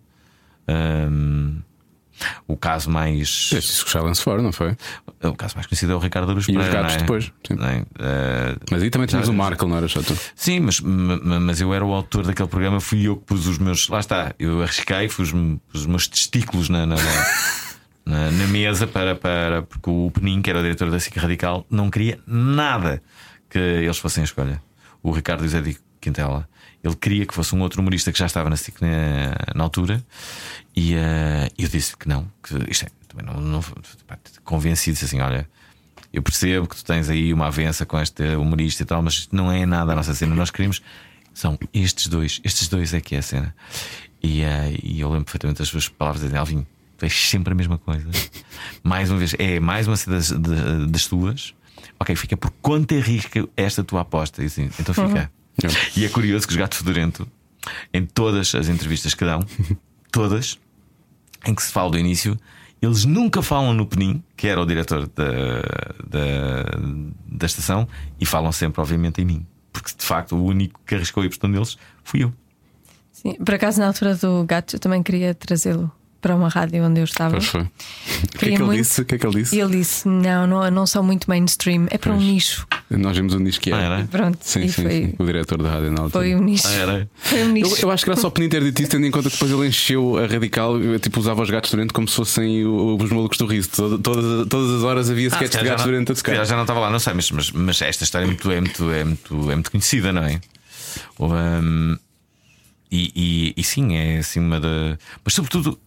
O 2.47 2.57
caso 2.57 2.89
mais. 2.89 3.51
Este 3.53 3.85
que 3.85 3.91
já 3.91 4.01
lançou 4.01 4.23
fora, 4.25 4.41
não 4.41 4.51
foi? 4.51 4.75
O 5.23 5.33
caso 5.33 5.55
mais 5.55 5.67
conhecido 5.67 5.93
é 5.93 5.95
o 5.95 5.99
Ricardo 5.99 6.31
Aruz 6.31 6.47
E 6.47 6.57
os 6.57 6.67
gatos 6.67 6.95
é? 6.95 6.97
depois. 6.97 7.31
Sim. 7.47 7.55
É? 7.59 7.81
Uh, 7.81 8.59
mas 8.71 8.83
aí 8.83 8.89
também 8.89 9.07
tínhamos 9.07 9.29
o 9.29 9.33
Marco, 9.33 9.67
não 9.67 9.77
era 9.77 9.87
só 9.87 10.01
tu? 10.01 10.17
Sim, 10.35 10.61
mas, 10.61 10.79
mas 10.79 11.61
eu 11.61 11.73
era 11.73 11.85
o 11.85 11.93
autor 11.93 12.25
daquele 12.25 12.47
programa, 12.47 12.79
fui 12.79 13.07
eu 13.07 13.17
que 13.17 13.25
pus 13.25 13.47
os 13.47 13.57
meus. 13.57 13.87
Lá 13.89 13.99
está, 13.99 14.33
eu 14.39 14.61
arrisquei, 14.61 15.07
pus 15.07 15.33
os 15.73 15.85
meus 15.85 16.07
testículos 16.07 16.69
na, 16.69 16.85
na, 16.85 16.95
na, 18.05 18.31
na, 18.31 18.47
mesa 18.47 18.87
para, 18.87 19.15
para. 19.15 19.61
Porque 19.63 19.89
o 19.89 20.11
Penin, 20.11 20.41
que 20.41 20.49
era 20.49 20.59
o 20.59 20.61
diretor 20.61 20.89
da 20.89 20.99
SIC 20.99 21.17
Radical, 21.17 21.65
não 21.69 21.89
queria 21.89 22.19
nada 22.25 23.01
que 23.49 23.59
eles 23.59 23.97
fossem 23.97 24.21
a 24.21 24.25
escolha. 24.25 24.61
O 25.01 25.11
Ricardo 25.11 25.43
e 25.43 25.47
o 25.47 25.49
Zé 25.49 25.61
Quintela. 25.99 26.47
Ele 26.83 26.95
queria 26.95 27.25
que 27.25 27.33
fosse 27.33 27.53
um 27.53 27.61
outro 27.61 27.81
humorista 27.81 28.11
que 28.11 28.19
já 28.19 28.25
estava 28.25 28.49
na 28.49 28.55
na, 28.55 29.53
na 29.55 29.63
altura 29.63 30.03
e 30.75 30.95
uh, 30.95 31.51
eu 31.57 31.67
disse 31.67 31.95
que 31.97 32.07
não, 32.07 32.31
que 32.41 32.55
isto 32.71 32.85
é, 32.85 32.89
também 33.07 33.25
não, 33.25 33.41
não 33.41 33.61
convencido, 34.45 34.93
disse 34.93 35.05
assim: 35.05 35.19
olha, 35.19 35.47
eu 36.13 36.23
percebo 36.23 36.67
que 36.67 36.75
tu 36.75 36.85
tens 36.85 37.09
aí 37.09 37.33
uma 37.33 37.47
avença 37.47 37.85
com 37.85 37.99
este 37.99 38.23
humorista 38.35 38.83
e 38.83 38.85
tal, 38.85 39.01
mas 39.01 39.27
não 39.31 39.51
é 39.51 39.65
nada 39.65 39.91
a 39.91 39.95
nossa 39.95 40.13
cena. 40.13 40.33
Nós 40.35 40.51
queremos 40.51 40.81
são 41.33 41.57
estes 41.73 42.07
dois, 42.07 42.41
estes 42.43 42.67
dois 42.67 42.93
é 42.93 43.01
que 43.01 43.15
é 43.15 43.19
a 43.19 43.21
cena. 43.21 43.55
E, 44.21 44.41
uh, 44.43 44.79
e 44.83 44.99
eu 44.99 45.09
lembro 45.09 45.25
perfeitamente 45.25 45.61
as 45.61 45.67
suas 45.67 45.87
palavras 45.87 46.29
de 46.29 46.37
Alvin, 46.37 46.65
tu 46.97 47.03
és 47.03 47.13
sempre 47.13 47.53
a 47.53 47.55
mesma 47.55 47.77
coisa. 47.77 48.07
mais 48.83 49.09
uma 49.09 49.17
vez, 49.17 49.35
é 49.37 49.59
mais 49.59 49.87
uma 49.87 49.95
das, 49.95 50.31
das 50.31 51.07
tuas. 51.07 51.53
Ok, 51.99 52.15
fica 52.15 52.37
por 52.37 52.51
quanto 52.61 52.93
é 52.93 52.99
risca 52.99 53.47
esta 53.55 53.83
tua 53.83 54.01
aposta. 54.01 54.43
Assim, 54.43 54.69
então 54.79 54.93
fica. 54.93 55.07
Uhum. 55.07 55.38
E 55.95 56.05
é 56.05 56.09
curioso 56.09 56.47
que 56.47 56.53
os 56.53 56.57
Gato 56.57 56.75
Fedorento, 56.75 57.27
em 57.93 58.05
todas 58.05 58.53
as 58.55 58.67
entrevistas 58.67 59.13
que 59.13 59.25
dão, 59.25 59.39
todas, 60.11 60.59
em 61.45 61.53
que 61.53 61.63
se 61.63 61.71
fala 61.71 61.91
do 61.91 61.99
início, 61.99 62.37
eles 62.81 63.05
nunca 63.05 63.41
falam 63.41 63.73
no 63.73 63.85
Penin, 63.85 64.23
que 64.37 64.47
era 64.47 64.61
o 64.61 64.65
diretor 64.65 65.07
da, 65.07 65.31
da, 66.07 66.63
da 67.25 67.45
estação, 67.45 67.87
e 68.19 68.25
falam 68.25 68.51
sempre, 68.51 68.81
obviamente, 68.81 69.21
em 69.21 69.25
mim. 69.25 69.45
Porque 69.73 69.91
de 69.95 70.05
facto 70.05 70.35
o 70.35 70.43
único 70.43 70.79
que 70.85 70.95
arriscou 70.95 71.23
ir 71.23 71.29
por 71.29 71.49
deles 71.49 71.77
fui 72.03 72.23
eu. 72.23 72.33
Sim, 73.11 73.33
por 73.35 73.53
acaso 73.53 73.79
na 73.79 73.87
altura 73.87 74.15
do 74.15 74.43
gato 74.45 74.77
eu 74.77 74.79
também 74.79 75.03
queria 75.03 75.35
trazê-lo 75.35 75.91
para 76.21 76.35
uma 76.35 76.49
rádio 76.49 76.83
onde 76.83 76.99
eu 76.99 77.03
estava. 77.03 77.31
Pois 77.31 77.45
foi. 77.45 77.61
O 77.61 77.67
que 78.39 78.45
é 78.45 78.55
que 78.55 78.61
ele 78.61 78.77
disse? 78.77 79.01
O 79.01 79.05
que 79.05 79.15
é 79.15 79.17
que 79.17 79.25
ele 79.25 79.41
disse? 79.41 79.59
Ele 79.59 79.77
disse: 79.77 80.07
Não, 80.07 80.45
não, 80.45 80.71
não 80.71 80.85
são 80.85 81.03
muito 81.03 81.29
mainstream, 81.29 81.87
é 81.89 81.97
para 81.97 82.11
pois. 82.13 82.23
um 82.23 82.25
nicho. 82.25 82.67
Nós 82.89 83.15
vimos 83.15 83.33
um 83.33 83.39
nicho 83.39 83.59
que 83.61 83.71
era. 83.71 83.79
Ah, 83.79 83.99
era? 83.99 84.07
Pronto, 84.07 84.37
sim, 84.41 84.67
sim, 84.67 84.81
foi... 84.83 84.91
sim, 84.91 85.13
O 85.17 85.25
diretor 85.25 85.61
da 85.61 85.69
rádio 85.69 85.91
na 85.91 86.01
altura. 86.03 86.25
Foi 86.25 86.35
um 86.35 86.43
nicho. 86.43 86.67
Ah, 86.67 86.73
era? 86.73 87.09
Foi 87.15 87.43
um 87.43 87.49
nicho. 87.49 87.75
Eu, 87.75 87.79
eu 87.83 87.91
acho 87.91 88.03
que 88.03 88.09
era 88.09 88.19
só 88.19 88.27
o 88.27 88.31
Penin 88.31 88.49
ter 88.49 88.63
dito 88.63 88.81
isso, 88.81 88.91
tendo 88.91 89.05
em 89.05 89.11
conta 89.11 89.29
que 89.29 89.35
depois 89.35 89.51
ele 89.51 89.67
encheu 89.67 90.17
a 90.17 90.25
radical, 90.25 90.75
tipo, 90.99 91.19
usava 91.19 91.41
os 91.41 91.49
gatos 91.49 91.71
durante 91.71 91.93
como 91.93 92.07
se 92.07 92.15
fossem 92.15 92.65
os 92.65 93.09
malucos 93.11 93.37
do 93.37 93.45
riso. 93.45 93.69
Todas, 93.69 94.47
todas 94.47 94.75
as 94.75 94.83
horas 94.83 95.09
havia 95.09 95.27
sketches 95.27 95.55
ah, 95.55 95.63
de 95.63 95.69
gatos 95.69 95.85
durante 95.85 96.11
a 96.11 96.15
tocar. 96.15 96.45
Já 96.45 96.55
não 96.55 96.63
estava 96.63 96.79
lá, 96.79 96.89
não 96.89 96.99
sei, 96.99 97.13
mas, 97.13 97.31
mas, 97.31 97.51
mas 97.51 97.81
esta 97.81 98.03
história 98.03 98.25
é 98.25 98.27
muito, 98.27 98.51
é, 98.51 98.59
muito, 98.59 98.91
é, 98.91 99.03
muito, 99.03 99.51
é 99.51 99.55
muito 99.55 99.71
conhecida, 99.71 100.11
não 100.11 100.23
é? 100.23 100.39
Um, 101.19 101.97
e, 102.91 103.11
e, 103.15 103.53
e, 103.55 103.63
sim, 103.63 103.95
é 103.95 104.17
assim 104.17 104.39
uma 104.39 104.59
da. 104.59 104.97
Mas 105.23 105.33
sobretudo 105.33 105.79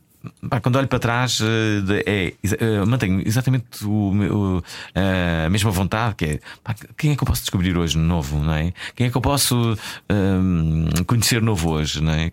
quando 0.62 0.76
olho 0.76 0.88
para 0.88 0.98
trás, 0.98 1.40
eh, 1.40 2.02
é, 2.06 2.34
é, 2.44 2.84
mantenho 2.84 3.22
exatamente 3.26 3.84
o, 3.84 4.12
o, 4.12 4.62
a 4.94 5.48
mesma 5.48 5.70
vontade, 5.70 6.14
que 6.14 6.24
é 6.24 6.40
pá, 6.62 6.74
quem 6.96 7.12
é 7.12 7.16
que 7.16 7.22
eu 7.22 7.26
posso 7.26 7.42
descobrir 7.42 7.76
hoje 7.76 7.98
novo, 7.98 8.38
não 8.38 8.54
é? 8.54 8.72
Quem 8.94 9.06
é 9.06 9.10
que 9.10 9.16
eu 9.16 9.20
posso 9.20 9.76
um, 10.10 10.86
conhecer 11.06 11.42
novo 11.42 11.70
hoje, 11.70 12.00
não 12.02 12.12
é? 12.12 12.32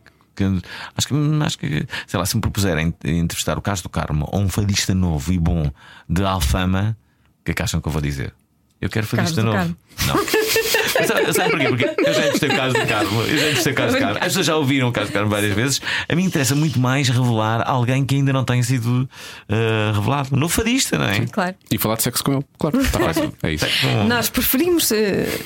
acho 0.96 1.08
que, 1.08 1.14
acho 1.44 1.60
que, 1.60 1.88
sei 2.08 2.20
lá, 2.20 2.26
se 2.26 2.36
me 2.36 2.42
propuserem 2.42 2.94
entrevistar 3.04 3.58
o 3.58 3.62
caso 3.62 3.84
do 3.84 3.90
Carmo 3.90 4.28
ou 4.32 4.40
um 4.40 4.50
fadista 4.50 4.94
novo 4.94 5.34
e 5.34 5.38
bom 5.38 5.70
de 6.08 6.24
Alfama, 6.24 6.98
o 7.42 7.46
que 7.46 7.52
é 7.52 7.54
que 7.54 7.62
acham 7.62 7.82
que 7.82 7.88
eu 7.88 7.92
vou 7.92 8.02
dizer? 8.02 8.34
Eu 8.80 8.90
quero 8.90 9.06
fadista 9.06 9.44
novo. 9.44 9.58
Carmo. 9.58 9.76
Não. 10.08 10.16
Sabe 11.06 11.52
porquê? 11.52 11.68
Porque 11.70 11.86
eu 12.10 12.14
já 12.14 12.20
entrevistei 12.22 12.50
o 12.50 12.56
caso 12.56 12.74
do 12.74 12.88
Carmo. 12.88 13.22
Eu 13.22 13.28
já 13.28 13.34
entrevistei 13.34 13.74
o 13.74 13.76
caso 13.76 13.96
do 13.96 14.00
Carmo. 14.00 14.18
As 14.18 14.26
pessoas 14.26 14.46
já 14.46 14.56
ouviram 14.56 14.90
o 14.90 14.92
caso 14.92 15.08
do 15.08 15.14
Carmo 15.14 15.30
várias 15.30 15.54
vezes. 15.54 15.82
A 16.08 16.16
mim 16.16 16.24
interessa 16.24 16.56
muito 16.56 16.80
mais 16.80 17.10
revelar 17.10 17.64
alguém 17.68 18.06
que 18.06 18.16
ainda 18.16 18.34
não 18.34 18.44
tenha 18.44 18.64
sido 18.64 19.10
uh, 19.50 19.94
revelado. 19.94 20.36
No 20.36 20.50
fadista, 20.50 20.98
não 20.98 21.06
é? 21.06 21.26
Claro. 21.28 21.56
E 21.72 21.78
falar 21.78 21.96
de 21.96 22.04
sexo 22.04 22.24
com 22.24 22.34
ele. 22.34 22.46
Claro, 22.58 22.82
está 22.82 23.00
fácil. 23.00 23.34
É 23.44 23.54
isso. 23.54 23.66
Nós 24.08 24.30
preferimos 24.30 24.92
uh, 24.92 24.96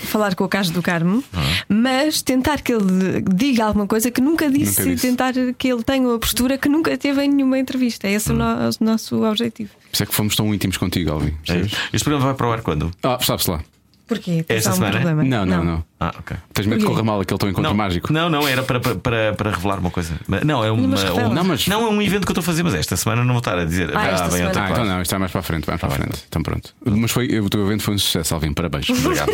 falar 0.07 0.35
com 0.35 0.43
o 0.43 0.49
caso 0.49 0.71
do 0.71 0.81
Carmo, 0.81 1.23
uhum. 1.33 1.53
mas 1.69 2.21
tentar 2.21 2.61
que 2.61 2.73
ele 2.73 3.23
diga 3.33 3.65
alguma 3.65 3.87
coisa 3.87 4.11
que 4.11 4.21
nunca 4.21 4.49
disse, 4.49 4.81
nunca 4.81 4.95
disse. 4.95 5.07
tentar 5.07 5.33
que 5.57 5.67
ele 5.67 5.83
tenha 5.83 6.07
uma 6.07 6.19
postura 6.19 6.57
que 6.57 6.69
nunca 6.69 6.97
teve 6.97 7.23
em 7.23 7.29
nenhuma 7.29 7.57
entrevista. 7.59 8.07
Esse 8.07 8.31
é 8.31 8.33
uhum. 8.33 8.69
o 8.79 8.83
nosso 8.83 9.23
objetivo. 9.23 9.71
Por 9.71 9.93
isso 9.93 10.03
é 10.03 10.05
que 10.05 10.15
fomos 10.15 10.35
tão 10.35 10.53
íntimos 10.53 10.77
contigo, 10.77 11.11
Alvin. 11.11 11.33
É. 11.47 11.61
Este 11.93 12.03
programa 12.03 12.25
vai 12.25 12.33
para 12.33 12.47
o 12.47 12.51
ar 12.51 12.61
quando? 12.61 12.91
Ah, 13.03 13.17
sabe-se 13.21 13.51
lá. 13.51 13.61
Porquê? 14.07 14.45
Esta 14.49 14.71
um 14.71 14.73
semana? 14.73 14.93
Problema? 14.93 15.23
Não, 15.23 15.45
não, 15.45 15.63
não. 15.63 15.85
Ah, 16.03 16.13
ok. 16.19 16.35
Tens 16.53 16.65
medo 16.65 16.81
que 16.81 16.85
corra 16.85 17.01
mal 17.01 17.21
aquele 17.21 17.37
teu 17.37 17.49
encontro 17.49 17.69
não, 17.69 17.77
mágico? 17.77 18.11
Não, 18.11 18.29
não, 18.29 18.45
era 18.45 18.61
para, 18.61 18.79
para, 18.79 19.33
para 19.33 19.51
revelar 19.51 19.79
uma 19.79 19.89
coisa. 19.89 20.13
Não, 20.43 20.61
é 20.63 20.69
uma, 20.69 20.83
um, 20.83 21.33
não, 21.33 21.43
mas... 21.45 21.65
não, 21.65 21.87
é 21.87 21.89
um 21.89 22.01
evento 22.01 22.25
que 22.25 22.31
eu 22.31 22.33
estou 22.33 22.41
a 22.41 22.43
fazer, 22.43 22.61
mas 22.61 22.73
esta 22.73 22.97
semana 22.97 23.23
não 23.23 23.33
vou 23.33 23.39
estar 23.39 23.57
a 23.57 23.63
dizer. 23.63 23.89
Ah, 23.95 24.25
ah, 24.25 24.27
bem, 24.27 24.43
ah 24.43 24.69
então 24.69 24.83
não, 24.83 25.01
isto 25.01 25.15
é 25.15 25.17
mais 25.17 25.31
para 25.31 25.39
a 25.39 25.43
frente, 25.43 25.65
vamos 25.65 25.79
para 25.79 25.89
a 25.89 25.91
frente. 25.93 26.23
Então 26.27 26.43
pronto. 26.43 26.75
Mas 26.85 27.09
foi, 27.09 27.39
o 27.39 27.49
teu 27.49 27.65
evento 27.65 27.83
foi 27.83 27.95
um 27.95 27.97
sucesso, 27.97 28.33
Alvin, 28.33 28.51
parabéns. 28.51 28.89
Obrigado. 28.91 29.31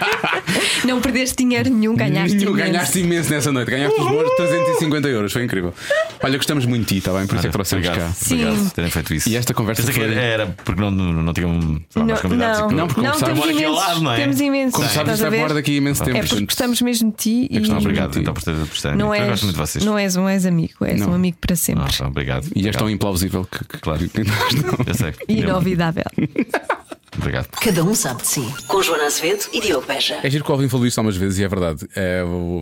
não 0.86 1.02
perdeste 1.02 1.36
dinheiro 1.36 1.68
nenhum, 1.68 1.94
ganhaste 1.94 2.34
nenhum, 2.34 2.52
imenso. 2.52 2.72
Ganhaste 2.72 3.00
imenso 3.00 3.30
nessa 3.30 3.52
noite, 3.52 3.70
ganhaste 3.70 4.00
os 4.00 4.08
bons 4.08 4.36
350 4.36 5.08
euros, 5.08 5.32
foi 5.32 5.44
incrível. 5.44 5.74
Olha, 6.22 6.36
gostamos 6.38 6.64
muito 6.64 6.82
de 6.82 6.94
ti, 6.94 6.98
está 6.98 7.12
bem? 7.12 7.26
Por 7.26 7.36
isso 7.36 7.46
é 7.46 7.48
que 7.50 7.52
trouxemos 7.52 7.88
cá. 7.88 8.10
Sim. 8.14 8.34
Obrigado 8.34 8.64
por 8.64 8.70
terem 8.70 8.90
feito 8.90 9.14
isso. 9.14 9.28
E 9.28 9.36
esta 9.36 9.52
conversa 9.52 9.92
foi... 9.92 10.14
era 10.14 10.46
porque 10.64 10.80
não, 10.80 10.90
não 10.90 11.32
tinham 11.34 11.82
mais 11.94 12.20
convidados. 12.20 12.60
Não, 12.60 12.70
não, 12.70 12.86
porque 12.86 13.02
não, 13.02 13.12
temos 13.12 13.46
imensos, 13.46 14.02
não 14.02 14.12
é? 14.12 14.16
temos 14.16 14.40
imensos. 14.40 14.74
Começámos 14.74 15.22
a 15.22 15.30
borda 15.30 15.58
aqui 15.58 15.73
imenso 15.76 16.04
tempo. 16.04 16.16
É 16.16 16.22
porque 16.22 16.44
gostamos 16.44 16.80
mesmo 16.80 17.10
de 17.10 17.16
ti 17.16 17.48
e. 17.50 17.58
Obrigado 17.70 18.18
então 18.18 18.34
por 18.34 18.40
estarem 18.74 18.98
não 18.98 19.12
és, 19.12 19.22
Eu 19.22 19.30
gosto 19.30 19.42
muito 19.44 19.56
de 19.56 19.60
vocês. 19.60 19.84
Não 19.84 19.98
és 19.98 20.16
um 20.16 20.28
ex-amigo, 20.28 20.84
és 20.84 21.00
não. 21.00 21.10
um 21.10 21.14
amigo 21.14 21.38
para 21.40 21.56
sempre. 21.56 21.84
Ah, 22.00 22.06
obrigado. 22.06 22.48
E 22.54 22.66
és 22.66 22.76
tão 22.76 22.88
implausível 22.88 23.44
que, 23.44 23.64
que 23.64 23.78
claro. 23.78 24.08
Que 24.08 24.24
nós 24.24 24.54
não. 24.54 24.78
Eu 24.86 24.94
sei. 24.94 25.14
Inovidável. 25.28 26.04
Obrigado. 27.16 27.46
Cada 27.60 27.84
um 27.84 27.94
sabe 27.94 28.22
de 28.22 28.28
si. 28.28 28.54
Com 28.66 28.82
Joana 28.82 29.04
Azevedo 29.04 29.44
e 29.52 29.60
Diogo 29.60 29.86
Beja. 29.86 30.18
É 30.22 30.28
giro 30.28 30.44
que 30.44 30.50
o 30.50 30.52
Alvin 30.54 30.68
falou 30.68 30.84
isto 30.84 30.98
algumas 30.98 31.16
vezes 31.16 31.38
e 31.38 31.44
é 31.44 31.48
verdade. 31.48 31.86
É, 31.94 32.24
o, 32.24 32.60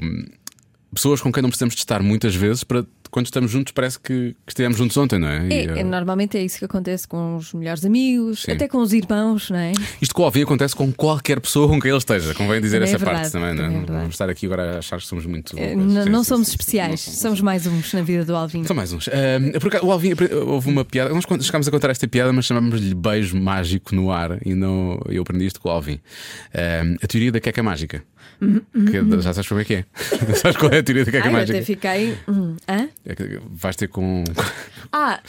pessoas 0.94 1.20
com 1.20 1.32
quem 1.32 1.43
não 1.43 1.48
precisamos 1.48 1.74
de 1.74 1.80
estar 1.80 2.02
muitas 2.02 2.34
vezes 2.34 2.62
para 2.62 2.84
quando 3.12 3.26
estamos 3.26 3.51
juntos 3.51 3.72
parece 3.72 4.01
que, 4.01 4.34
que 4.47 4.52
estivemos 4.52 4.78
juntos 4.78 4.97
ontem, 4.97 5.18
não 5.18 5.28
é? 5.28 5.47
é, 5.47 5.64
e, 5.64 5.80
é 5.80 5.84
normalmente 5.84 6.39
é 6.39 6.43
isso 6.43 6.59
que 6.59 6.64
acontece 6.64 7.06
com 7.06 7.36
os 7.36 7.52
melhores 7.52 7.84
amigos, 7.84 8.43
sim. 8.43 8.52
até 8.52 8.66
com 8.66 8.78
os 8.78 8.94
irmãos, 8.94 9.51
não 9.51 9.59
é? 9.59 9.72
Isto 10.01 10.14
com 10.14 10.22
o 10.22 10.24
Alvin 10.24 10.43
acontece 10.43 10.74
com 10.74 10.90
qualquer 10.90 11.39
pessoa 11.39 11.68
com 11.68 11.78
quem 11.78 11.90
ele 11.90 11.98
esteja, 11.98 12.34
convém 12.34 12.59
dizer 12.62 12.78
também 12.78 12.94
essa 12.94 12.97
é 12.97 13.05
verdade, 13.05 13.30
parte 13.30 13.32
também, 13.32 13.55
não 13.55 13.64
é? 13.64 14.01
Vamos 14.01 14.14
estar 14.14 14.30
aqui 14.30 14.47
agora 14.47 14.76
a 14.76 14.78
achar 14.78 14.98
que 14.98 15.06
somos 15.06 15.26
muito. 15.26 15.56
É, 15.59 15.76
não, 15.76 16.06
não 16.06 16.24
somos 16.24 16.48
especiais, 16.48 17.06
não 17.06 17.14
somos 17.14 17.40
mais 17.43 17.66
uns 17.66 17.93
na 17.93 18.01
vida 18.01 18.24
do 18.24 18.34
Alvin. 18.34 18.64
São 18.64 18.74
mais 18.74 18.94
uns. 18.94 19.06
Uh, 19.09 19.60
porque 19.60 19.76
o 19.76 19.93
Alvin, 19.93 20.14
houve 20.47 20.70
uma 20.70 20.84
piada, 20.84 21.12
nós 21.12 21.24
chegámos 21.44 21.68
a 21.68 21.70
contar 21.70 21.90
esta 21.90 22.09
piada, 22.09 22.32
mas 22.32 22.47
chamámos-lhe 22.47 22.94
beijo 22.94 23.36
mágico 23.36 23.94
no 23.94 24.10
ar 24.10 24.39
e 24.43 24.55
não, 24.55 24.98
eu 25.06 25.20
aprendi 25.20 25.44
isto 25.44 25.60
com 25.60 25.68
o 25.68 25.72
Alvin. 25.72 25.97
Uh, 26.55 26.97
a 27.02 27.06
teoria 27.06 27.30
da 27.30 27.40
queca 27.40 27.62
mágica. 27.62 28.02
Que, 28.39 29.20
já 29.23 29.32
sabes 29.32 29.49
como 29.49 29.61
é 29.61 29.65
que 29.65 29.74
é? 29.74 29.85
sabes 30.35 30.57
qual 30.57 30.73
é 30.73 30.78
a 30.78 30.82
teoria 30.82 31.05
da 31.05 31.11
queca 31.12 31.27
Ai, 31.27 31.32
mágica? 31.32 31.59
Eu 31.59 31.62
até 31.62 31.66
fiquei. 31.66 32.19
Hum, 32.28 32.57
hã? 32.69 32.89
É 33.05 33.15
que 33.15 33.40
vais 33.51 33.77
ter 33.77 33.89
com. 33.89 34.24
Ah! 34.93 35.20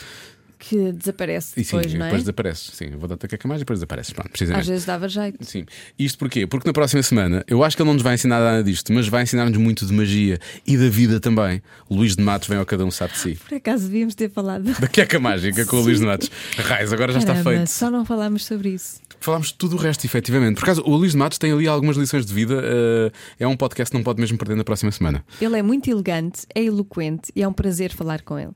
que 0.68 0.92
desaparece 0.92 1.62
depois, 1.62 1.86
e 1.86 1.90
sim, 1.90 1.98
não 1.98 2.06
é? 2.06 2.08
depois 2.08 2.22
desaparece. 2.22 2.70
Sim, 2.72 2.90
vou 2.96 3.06
dar 3.06 3.16
a 3.16 3.48
mais 3.48 3.60
e 3.60 3.64
depois 3.64 3.78
desaparece. 3.78 4.14
Pronto, 4.14 4.30
Às 4.54 4.66
vezes 4.66 4.84
dava 4.86 5.08
jeito. 5.08 5.44
Sim. 5.44 5.66
Isto 5.98 6.18
porquê? 6.18 6.46
Porque 6.46 6.66
na 6.66 6.72
próxima 6.72 7.02
semana 7.02 7.44
eu 7.46 7.62
acho 7.62 7.76
que 7.76 7.82
ele 7.82 7.88
não 7.88 7.94
nos 7.94 8.02
vai 8.02 8.14
ensinar 8.14 8.40
nada 8.40 8.64
disto, 8.64 8.90
mas 8.92 9.06
vai 9.06 9.24
ensinar-nos 9.24 9.58
muito 9.58 9.84
de 9.84 9.92
magia 9.92 10.38
e 10.66 10.78
da 10.78 10.88
vida 10.88 11.20
também. 11.20 11.62
O 11.88 11.94
Luís 11.94 12.16
de 12.16 12.22
Matos 12.22 12.48
vem 12.48 12.56
ao 12.56 12.64
Cada 12.64 12.84
Um 12.84 12.90
Sabe 12.90 13.12
de 13.12 13.18
Si. 13.18 13.34
Por 13.46 13.54
acaso 13.56 13.84
devíamos 13.84 14.14
ter 14.14 14.30
falado 14.30 14.64
da 14.80 14.88
queca 14.88 15.20
mágica 15.20 15.66
com 15.66 15.76
o 15.76 15.80
Luís 15.82 16.00
de 16.00 16.06
Matos. 16.06 16.30
Raiz, 16.56 16.92
agora 16.92 17.12
já 17.12 17.20
Caramba, 17.20 17.40
está 17.40 17.50
feito. 17.50 17.68
Só 17.68 17.90
não 17.90 18.04
falámos 18.06 18.46
sobre 18.46 18.70
isso. 18.70 19.00
Falámos 19.20 19.48
de 19.48 19.54
tudo 19.54 19.76
o 19.76 19.78
resto, 19.78 20.04
efetivamente. 20.04 20.56
Por 20.56 20.64
acaso, 20.64 20.82
o 20.82 20.96
Luís 20.96 21.12
de 21.12 21.18
Matos 21.18 21.38
tem 21.38 21.52
ali 21.52 21.66
algumas 21.66 21.96
lições 21.96 22.26
de 22.26 22.32
vida. 22.32 22.56
Uh, 22.56 23.12
é 23.38 23.46
um 23.46 23.56
podcast 23.56 23.90
que 23.90 23.96
não 23.96 24.04
pode 24.04 24.20
mesmo 24.20 24.36
perder 24.38 24.56
na 24.56 24.64
próxima 24.64 24.90
semana. 24.92 25.24
Ele 25.40 25.58
é 25.58 25.62
muito 25.62 25.88
elegante, 25.90 26.46
é 26.54 26.62
eloquente 26.62 27.32
e 27.34 27.42
é 27.42 27.48
um 27.48 27.52
prazer 27.52 27.92
falar 27.92 28.22
com 28.22 28.38
ele. 28.38 28.52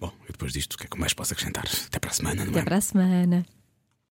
Bom, 0.00 0.12
e 0.28 0.32
depois 0.32 0.52
disto, 0.52 0.74
o 0.74 0.78
que 0.78 0.84
é 0.84 0.88
que 0.88 0.98
mais 0.98 1.12
posso 1.12 1.32
acrescentar? 1.32 1.64
Até 1.86 1.98
para 1.98 2.10
a 2.10 2.12
semana, 2.12 2.44
não 2.44 2.52
é? 2.52 2.56
Até 2.56 2.62
para 2.62 2.76
a 2.76 2.80
semana. 2.80 3.46